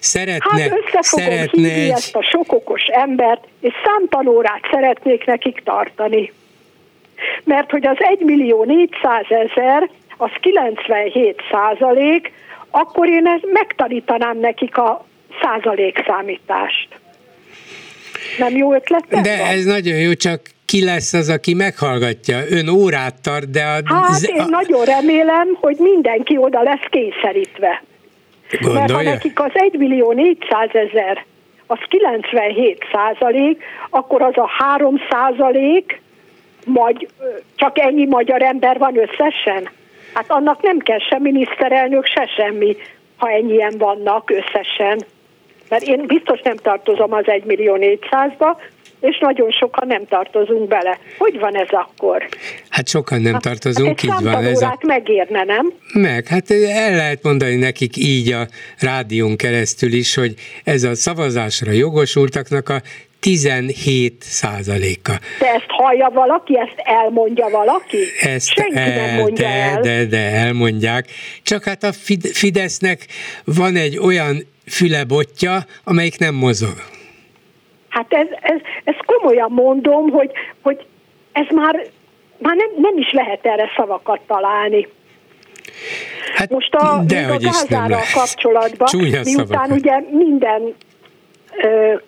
szeretne, 0.00 0.60
hát 0.60 0.72
össze 0.72 1.00
fogom 1.02 1.26
szeretne 1.26 1.68
hívni 1.68 1.80
egy... 1.80 1.90
ezt 1.90 2.16
a 2.16 2.22
sok 2.22 2.52
okos 2.52 2.82
embert, 2.82 3.46
és 3.60 3.72
számtanórát 3.84 4.60
szeretnék 4.70 5.24
nekik 5.24 5.62
tartani. 5.64 6.32
Mert 7.44 7.70
hogy 7.70 7.86
az 7.86 7.96
1 7.98 8.20
millió 8.20 8.64
400 8.64 9.24
ezer, 9.28 9.90
az 10.20 10.30
97 10.40 11.42
százalék, 11.50 12.32
akkor 12.70 13.08
én 13.08 13.26
ezt 13.26 13.46
megtanítanám 13.52 14.38
nekik 14.38 14.76
a 14.76 15.04
százalékszámítást. 15.42 16.88
Nem 18.38 18.56
jó 18.56 18.74
ötlet? 18.74 19.04
De 19.08 19.36
van? 19.36 19.46
ez 19.46 19.64
nagyon 19.64 19.98
jó, 19.98 20.12
csak 20.12 20.40
ki 20.66 20.84
lesz 20.84 21.12
az, 21.12 21.28
aki 21.28 21.54
meghallgatja? 21.54 22.38
Ön 22.50 22.68
órát 22.68 23.22
tart, 23.22 23.50
de 23.50 23.62
a... 23.62 23.94
Hát 23.94 24.22
én 24.22 24.40
a... 24.40 24.48
nagyon 24.48 24.84
remélem, 24.84 25.56
hogy 25.60 25.76
mindenki 25.78 26.36
oda 26.36 26.62
lesz 26.62 26.86
kényszerítve. 26.90 27.82
Gondolja? 28.60 28.80
Mert 28.80 28.92
ha 28.92 29.02
nekik 29.02 29.40
az 29.40 29.50
1 29.52 29.78
millió 29.78 30.12
400 30.12 30.68
ezer, 30.72 31.24
az 31.66 31.78
97 31.88 32.84
százalék, 32.92 33.62
akkor 33.90 34.22
az 34.22 34.36
a 34.36 34.48
3 34.58 34.96
százalék, 35.10 36.00
majd 36.64 37.08
csak 37.54 37.78
ennyi 37.78 38.06
magyar 38.06 38.42
ember 38.42 38.78
van 38.78 38.98
összesen. 38.98 39.70
Hát 40.14 40.30
annak 40.30 40.62
nem 40.62 40.78
kell 40.78 40.98
se 40.98 41.18
miniszterelnök, 41.18 42.06
se 42.06 42.26
semmi, 42.36 42.76
ha 43.16 43.30
ennyien 43.30 43.74
vannak 43.78 44.30
összesen 44.30 44.98
mert 45.70 45.82
én 45.82 46.06
biztos 46.06 46.40
nem 46.42 46.56
tartozom 46.56 47.12
az 47.12 47.24
1 47.26 47.44
millió 47.44 47.76
400-ba, 47.80 48.56
és 49.00 49.18
nagyon 49.18 49.50
sokan 49.50 49.86
nem 49.86 50.06
tartozunk 50.06 50.68
bele. 50.68 50.98
Hogy 51.18 51.38
van 51.38 51.56
ez 51.56 51.68
akkor? 51.70 52.28
Hát 52.68 52.88
sokan 52.88 53.20
nem 53.20 53.32
hát, 53.32 53.42
tartozunk, 53.42 54.00
hát 54.00 54.02
így 54.02 54.24
van. 54.24 54.44
Ez 54.44 54.62
a... 54.62 54.78
megérne, 54.86 55.44
nem? 55.44 55.72
Meg, 55.92 56.26
hát 56.26 56.50
el 56.50 56.96
lehet 56.96 57.22
mondani 57.22 57.54
nekik 57.54 57.96
így 57.96 58.32
a 58.32 58.46
rádión 58.78 59.36
keresztül 59.36 59.92
is, 59.92 60.14
hogy 60.14 60.34
ez 60.64 60.82
a 60.82 60.94
szavazásra 60.94 61.70
jogosultaknak 61.70 62.68
a 62.68 62.80
17 63.20 64.22
százaléka. 64.22 65.12
De 65.38 65.46
ezt 65.46 65.66
hallja 65.68 66.10
valaki, 66.14 66.58
ezt 66.58 66.74
elmondja 66.76 67.48
valaki? 67.48 67.98
Ezt 68.20 68.48
Senki 68.48 68.76
el, 68.76 69.06
nem 69.06 69.14
mondja 69.14 69.46
de, 69.46 69.52
el. 69.52 69.80
De, 69.80 70.04
de 70.04 70.18
elmondják. 70.18 71.06
Csak 71.42 71.64
hát 71.64 71.82
a 71.82 71.92
Fidesznek 72.32 73.06
van 73.44 73.76
egy 73.76 73.98
olyan 73.98 74.46
fülebotja, 74.66 75.58
amelyik 75.84 76.18
nem 76.18 76.34
mozog. 76.34 76.74
Hát 77.88 78.12
ez, 78.12 78.26
ez, 78.40 78.60
ez 78.84 78.94
komolyan 79.06 79.50
mondom, 79.50 80.10
hogy, 80.10 80.30
hogy 80.62 80.86
ez 81.32 81.46
már, 81.54 81.86
már 82.38 82.56
nem, 82.56 82.68
nem 82.76 82.96
is 82.96 83.12
lehet 83.12 83.46
erre 83.46 83.70
szavakat 83.76 84.20
találni. 84.26 84.88
Hát 86.34 86.50
Most 86.50 86.74
a, 86.74 87.02
de 87.06 87.26
a 87.26 87.38
gázára 87.38 87.98
kapcsolatban, 88.14 88.88
miután 88.96 89.24
szavakat. 89.24 89.70
ugye 89.70 90.00
minden 90.10 90.74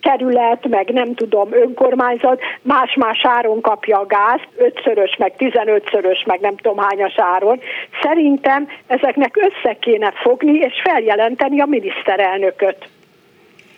kerület, 0.00 0.68
meg 0.68 0.88
nem 0.92 1.14
tudom, 1.14 1.52
önkormányzat 1.52 2.40
más-más 2.62 3.20
áron 3.22 3.60
kapja 3.60 3.98
a 3.98 4.06
gázt, 4.06 4.48
ötszörös, 4.56 5.16
meg 5.16 5.36
tizenötszörös, 5.36 6.24
meg 6.26 6.40
nem 6.40 6.56
tudom 6.56 6.78
hányas 6.78 7.14
áron. 7.16 7.60
Szerintem 8.02 8.68
ezeknek 8.86 9.36
össze 9.36 9.76
kéne 9.80 10.10
fogni 10.10 10.58
és 10.58 10.80
feljelenteni 10.82 11.60
a 11.60 11.66
miniszterelnököt. 11.66 12.88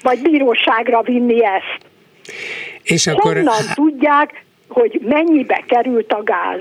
Vagy 0.03 0.23
bíróságra 0.23 1.03
vinni 1.03 1.45
ezt. 1.45 1.79
És 2.83 3.07
akkor... 3.07 3.33
Honnan 3.33 3.65
tudják, 3.75 4.45
hogy 4.69 5.01
mennyibe 5.05 5.63
került 5.67 6.13
a 6.13 6.23
gáz? 6.23 6.61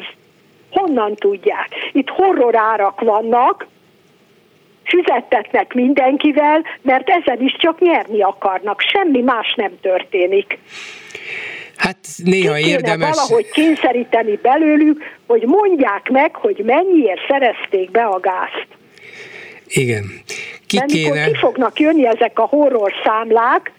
Honnan 0.71 1.15
tudják? 1.15 1.67
Itt 1.91 2.09
horror 2.09 2.55
árak 2.55 3.01
vannak, 3.01 3.67
fizettetnek 4.83 5.73
mindenkivel, 5.73 6.63
mert 6.81 7.09
ezen 7.09 7.41
is 7.41 7.55
csak 7.59 7.79
nyerni 7.79 8.21
akarnak. 8.21 8.81
Semmi 8.81 9.21
más 9.21 9.53
nem 9.55 9.71
történik. 9.81 10.59
Hát 11.75 11.97
néha 12.23 12.53
Ki 12.53 12.67
érdemes... 12.67 13.15
valahogy 13.15 13.49
kényszeríteni 13.49 14.39
belőlük, 14.41 15.03
hogy 15.27 15.41
mondják 15.45 16.09
meg, 16.09 16.35
hogy 16.35 16.61
mennyiért 16.65 17.21
szerezték 17.27 17.91
be 17.91 18.03
a 18.03 18.19
gázt. 18.19 18.67
Igen. 19.67 20.03
Ki 20.67 20.77
De 20.77 20.85
kéne... 20.85 21.25
ki 21.25 21.35
fognak 21.35 21.79
jönni 21.79 22.07
ezek 22.07 22.39
a 22.39 22.45
horror 22.45 22.93
számlák, 23.03 23.71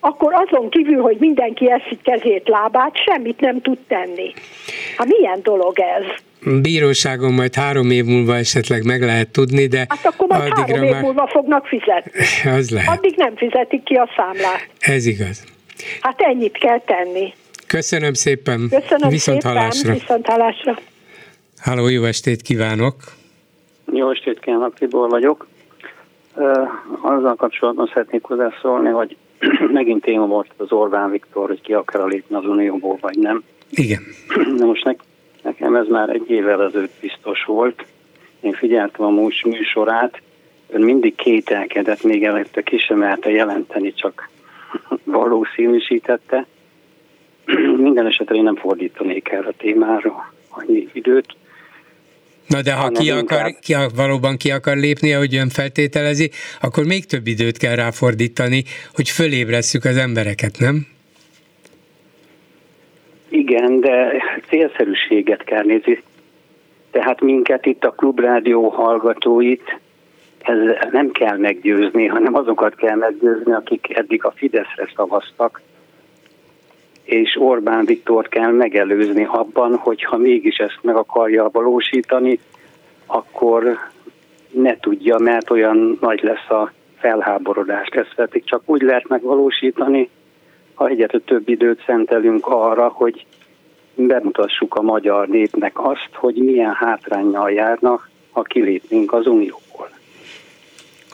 akkor 0.00 0.32
azon 0.34 0.70
kívül, 0.70 1.00
hogy 1.00 1.16
mindenki 1.20 1.70
eszik 1.70 2.02
kezét, 2.02 2.48
lábát, 2.48 2.96
semmit 2.96 3.40
nem 3.40 3.60
tud 3.60 3.78
tenni. 3.88 4.32
Hát 4.96 5.06
milyen 5.06 5.40
dolog 5.42 5.78
ez? 5.78 6.04
bíróságon 6.62 7.32
majd 7.32 7.54
három 7.54 7.90
év 7.90 8.04
múlva 8.04 8.36
esetleg 8.36 8.84
meg 8.84 9.02
lehet 9.02 9.30
tudni, 9.30 9.66
de 9.66 9.86
Hát 9.88 10.06
akkor 10.06 10.28
majd 10.28 10.52
három 10.54 10.82
év 10.82 10.90
már... 10.90 11.02
múlva 11.02 11.26
fognak 11.26 11.66
fizetni. 11.66 12.10
Az 12.58 12.70
lehet. 12.70 12.98
Addig 12.98 13.14
nem 13.16 13.36
fizetik 13.36 13.82
ki 13.82 13.94
a 13.94 14.08
számlát. 14.16 14.68
Ez 14.78 15.06
igaz. 15.06 15.44
Hát 16.00 16.20
ennyit 16.20 16.58
kell 16.58 16.80
tenni. 16.80 17.34
Köszönöm 17.66 18.12
szépen. 18.12 18.68
Köszönöm 18.70 19.08
Viszont 19.08 19.42
szépen. 19.42 19.56
Hallásra. 19.56 19.92
Viszont 19.92 20.26
hallásra. 20.26 20.78
Háló, 21.58 21.88
jó 21.88 22.04
estét 22.04 22.42
kívánok. 22.42 22.94
Jó 23.92 24.10
estét 24.10 24.38
kívánok, 24.40 24.74
Tibor 24.74 25.08
vagyok. 25.08 25.46
Azzal 27.02 27.34
kapcsolatban 27.34 27.90
szeretnék 27.92 28.22
hozzászólni, 28.22 28.88
hogy 28.88 29.16
megint 29.72 30.02
téma 30.02 30.26
volt 30.26 30.50
az 30.56 30.72
Orbán 30.72 31.10
Viktor, 31.10 31.48
hogy 31.48 31.60
ki 31.60 31.72
akar 31.72 32.08
lépni 32.08 32.36
az 32.36 32.44
Unióból, 32.44 32.98
vagy 33.00 33.18
nem. 33.18 33.42
Igen. 33.70 34.02
De 34.58 34.64
most 34.64 34.84
ne, 34.84 34.92
nekem 35.42 35.74
ez 35.76 35.86
már 35.86 36.08
egy 36.08 36.30
évvel 36.30 36.62
ezelőtt 36.62 37.00
biztos 37.00 37.44
volt. 37.44 37.86
Én 38.40 38.52
figyeltem 38.52 39.06
a 39.06 39.10
múls 39.10 39.44
műsorát, 39.44 40.20
ön 40.68 40.80
mindig 40.80 41.14
kételkedett, 41.14 42.02
még 42.02 42.24
előtte 42.24 42.62
ki 42.62 42.78
sem 42.78 43.18
jelenteni, 43.24 43.92
csak 43.92 44.28
valószínűsítette. 45.04 46.46
Minden 47.76 48.06
esetre 48.06 48.34
én 48.34 48.42
nem 48.42 48.56
fordítanék 48.56 49.28
el 49.28 49.44
a 49.44 49.52
témára 49.56 50.32
annyi 50.48 50.88
időt. 50.92 51.36
Na 52.48 52.62
de 52.62 52.72
ha 52.72 52.88
ki 52.88 53.10
akar, 53.10 53.54
ki, 53.60 53.74
valóban 53.94 54.36
ki 54.36 54.50
akar 54.50 54.76
lépni, 54.76 55.12
ahogy 55.12 55.36
ön 55.36 55.48
feltételezi, 55.48 56.30
akkor 56.60 56.84
még 56.84 57.06
több 57.06 57.26
időt 57.26 57.56
kell 57.56 57.74
ráfordítani, 57.74 58.64
hogy 58.94 59.08
fölébresszük 59.08 59.84
az 59.84 59.96
embereket, 59.96 60.58
nem? 60.58 60.86
Igen, 63.28 63.80
de 63.80 64.12
célszerűséget 64.48 65.44
kell 65.44 65.64
nézni. 65.64 66.02
Tehát 66.90 67.20
minket 67.20 67.66
itt 67.66 67.84
a 67.84 67.90
klubrádió 67.90 68.68
hallgatóit 68.68 69.78
ez 70.38 70.56
nem 70.90 71.10
kell 71.10 71.36
meggyőzni, 71.36 72.06
hanem 72.06 72.34
azokat 72.34 72.74
kell 72.74 72.96
meggyőzni, 72.96 73.52
akik 73.52 73.96
eddig 73.96 74.24
a 74.24 74.32
Fideszre 74.36 74.90
szavaztak, 74.96 75.60
és 77.08 77.36
Orbán 77.40 77.84
Viktor 77.84 78.28
kell 78.28 78.50
megelőzni 78.50 79.24
abban, 79.30 79.76
hogy 79.76 80.04
ha 80.04 80.16
mégis 80.16 80.56
ezt 80.56 80.78
meg 80.82 80.96
akarja 80.96 81.48
valósítani, 81.52 82.40
akkor 83.06 83.78
ne 84.50 84.76
tudja, 84.76 85.18
mert 85.18 85.50
olyan 85.50 85.98
nagy 86.00 86.22
lesz 86.22 86.50
a 86.50 86.72
felháborodás. 86.96 87.88
Ezt 87.88 88.14
pedig 88.14 88.44
csak 88.44 88.62
úgy 88.64 88.82
lehet 88.82 89.08
megvalósítani, 89.08 90.10
ha 90.74 90.88
egyre 90.88 91.18
több 91.18 91.48
időt 91.48 91.82
szentelünk 91.86 92.46
arra, 92.46 92.88
hogy 92.88 93.26
bemutassuk 93.94 94.74
a 94.74 94.82
magyar 94.82 95.28
népnek 95.28 95.84
azt, 95.84 96.10
hogy 96.12 96.34
milyen 96.34 96.74
hátrányjal 96.74 97.50
járnak, 97.50 98.10
ha 98.30 98.42
kilépnénk 98.42 99.12
az 99.12 99.26
Unióból. 99.26 99.67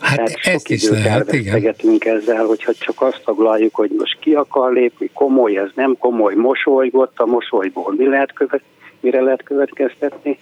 Hát 0.01 0.17
Tehát 0.17 0.41
ezt 0.43 0.71
is 0.71 0.89
lehet, 0.89 1.33
igen. 1.33 1.73
ezzel, 2.01 2.45
hogyha 2.45 2.73
csak 2.79 3.03
azt 3.03 3.21
taglaljuk, 3.25 3.75
hogy 3.75 3.91
most 3.99 4.19
ki 4.21 4.33
akar 4.33 4.73
lépni, 4.73 5.11
komoly, 5.15 5.57
ez 5.57 5.71
nem 5.75 5.97
komoly, 5.99 6.35
mosolygott, 6.35 7.19
a 7.19 7.27
mosolyból 7.27 7.95
mi 7.97 8.07
lehet 8.07 8.33
követ, 8.33 8.63
mire 9.01 9.21
lehet 9.21 9.43
következtetni. 9.43 10.39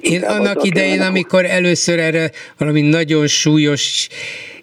Én 0.00 0.22
annak 0.22 0.64
idején, 0.64 1.00
amikor 1.00 1.44
először 1.44 1.98
erre 1.98 2.30
valami 2.58 2.80
nagyon 2.80 3.26
súlyos 3.26 4.08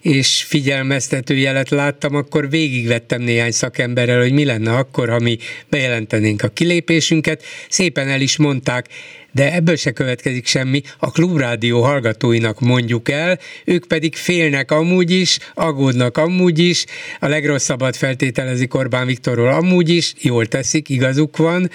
és 0.00 0.44
figyelmeztető 0.48 1.34
jelet 1.34 1.70
láttam, 1.70 2.14
akkor 2.14 2.50
végigvettem 2.50 3.22
néhány 3.22 3.50
szakemberrel, 3.50 4.20
hogy 4.20 4.32
mi 4.32 4.44
lenne 4.44 4.72
akkor, 4.72 5.08
ha 5.08 5.18
mi 5.18 5.38
bejelentenénk 5.68 6.42
a 6.42 6.48
kilépésünket. 6.48 7.42
Szépen 7.68 8.08
el 8.08 8.20
is 8.20 8.38
mondták, 8.38 8.86
de 9.34 9.54
ebből 9.54 9.76
se 9.76 9.92
következik 9.92 10.46
semmi, 10.46 10.80
a 10.98 11.10
klubrádió 11.10 11.82
hallgatóinak 11.82 12.60
mondjuk 12.60 13.08
el, 13.08 13.38
ők 13.64 13.86
pedig 13.86 14.14
félnek 14.14 14.70
amúgy 14.70 15.10
is, 15.10 15.38
aggódnak 15.54 16.16
amúgy 16.16 16.58
is, 16.58 16.84
a 17.20 17.28
legrosszabbat 17.28 17.96
feltételezik 17.96 18.74
Orbán 18.74 19.06
Viktorról 19.06 19.48
amúgy 19.48 19.88
is, 19.88 20.14
jól 20.18 20.46
teszik, 20.46 20.88
igazuk 20.88 21.36
van, 21.36 21.68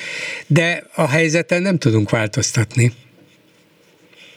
de 0.47 0.83
a 0.95 1.07
helyzeten 1.07 1.61
nem 1.61 1.77
tudunk 1.77 2.09
változtatni. 2.09 2.91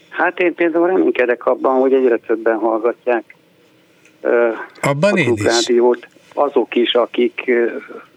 Hát 0.08 0.40
én 0.40 0.54
például 0.54 0.86
reménykedek 0.86 1.46
abban, 1.46 1.80
hogy 1.80 1.92
egyre 1.92 2.16
többen 2.16 2.56
hallgatják 2.56 3.34
abban 4.80 5.12
a 5.12 5.22
klubrádiót, 5.22 6.06
azok 6.34 6.74
is, 6.74 6.92
akik 6.92 7.50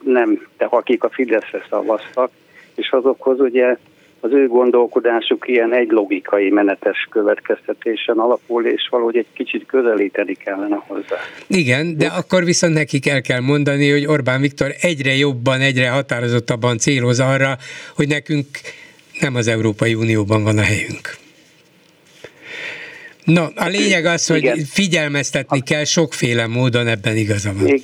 nem, 0.04 0.48
de 0.58 0.66
akik 0.66 1.04
a 1.04 1.10
Fideszre 1.10 1.66
szavaztak, 1.70 2.32
és 2.76 2.90
azokhoz 2.90 3.40
ugye 3.40 3.78
az 4.26 4.32
ő 4.32 4.48
gondolkodásuk 4.48 5.48
ilyen 5.48 5.74
egy 5.74 5.90
logikai 5.90 6.50
menetes 6.50 7.08
következtetésen 7.12 8.18
alapul, 8.18 8.66
és 8.66 8.88
valahogy 8.92 9.18
egy 9.18 9.26
kicsit 9.34 9.66
közelíteni 9.66 10.34
kellene 10.34 10.84
hozzá. 10.88 11.18
Igen, 11.48 11.98
de 11.98 12.08
akkor 12.08 12.44
viszont 12.44 12.74
nekik 12.74 13.08
el 13.08 13.22
kell 13.22 13.40
mondani, 13.40 13.92
hogy 13.92 14.06
Orbán 14.06 14.42
Viktor 14.42 14.72
egyre 14.82 15.16
jobban, 15.16 15.62
egyre 15.62 15.90
határozottabban 15.90 16.78
céloz 16.78 17.20
arra, 17.20 17.58
hogy 17.96 18.08
nekünk 18.08 18.48
nem 19.20 19.36
az 19.36 19.48
Európai 19.48 19.94
Unióban 19.94 20.44
van 20.44 20.58
a 20.58 20.64
helyünk. 20.64 21.16
No, 23.24 23.46
a 23.56 23.68
lényeg 23.68 24.06
az, 24.06 24.28
hogy 24.28 24.38
Igen. 24.38 24.66
figyelmeztetni 24.66 25.62
kell 25.62 25.84
sokféle 25.84 26.48
módon, 26.48 26.88
ebben 26.88 27.16
igaza 27.16 27.54
van. 27.54 27.82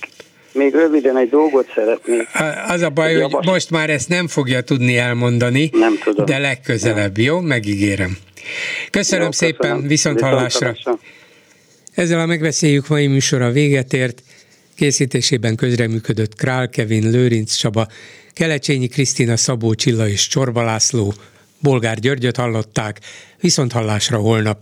Még, 0.53 0.73
röviden 0.73 1.17
egy 1.17 1.29
dolgot 1.29 1.71
szeretnék. 1.75 2.27
Az 2.67 2.81
a 2.81 2.89
baj, 2.89 3.11
hogy 3.11 3.19
javas... 3.19 3.45
most 3.45 3.69
már 3.69 3.89
ezt 3.89 4.09
nem 4.09 4.27
fogja 4.27 4.61
tudni 4.61 4.97
elmondani, 4.97 5.69
nem 5.73 5.97
tudom. 6.03 6.25
de 6.25 6.37
legközelebb, 6.37 7.17
nem. 7.17 7.25
jó? 7.25 7.39
Megígérem. 7.39 8.17
Köszönöm 8.89 9.25
jó, 9.25 9.31
szépen, 9.31 9.69
köszönöm. 9.69 9.87
viszont 9.87 10.21
hallásra. 10.21 10.75
Ezzel 11.93 12.19
a 12.19 12.25
megbeszéljük 12.25 12.87
mai 12.87 13.07
műsora 13.07 13.51
véget 13.51 13.93
ért. 13.93 14.23
Készítésében 14.75 15.55
közreműködött 15.55 16.35
Král 16.35 16.69
Kevin, 16.69 17.09
Lőrinc 17.09 17.53
Csaba, 17.53 17.87
Kelecsényi 18.33 18.87
Krisztina, 18.87 19.37
Szabó 19.37 19.73
Csilla 19.73 20.07
és 20.07 20.27
Csorba 20.27 20.63
László, 20.63 21.13
Bolgár 21.59 21.99
Györgyöt 21.99 22.35
hallották, 22.37 22.99
viszont 23.39 23.71
hallásra 23.71 24.17
holnap. 24.17 24.59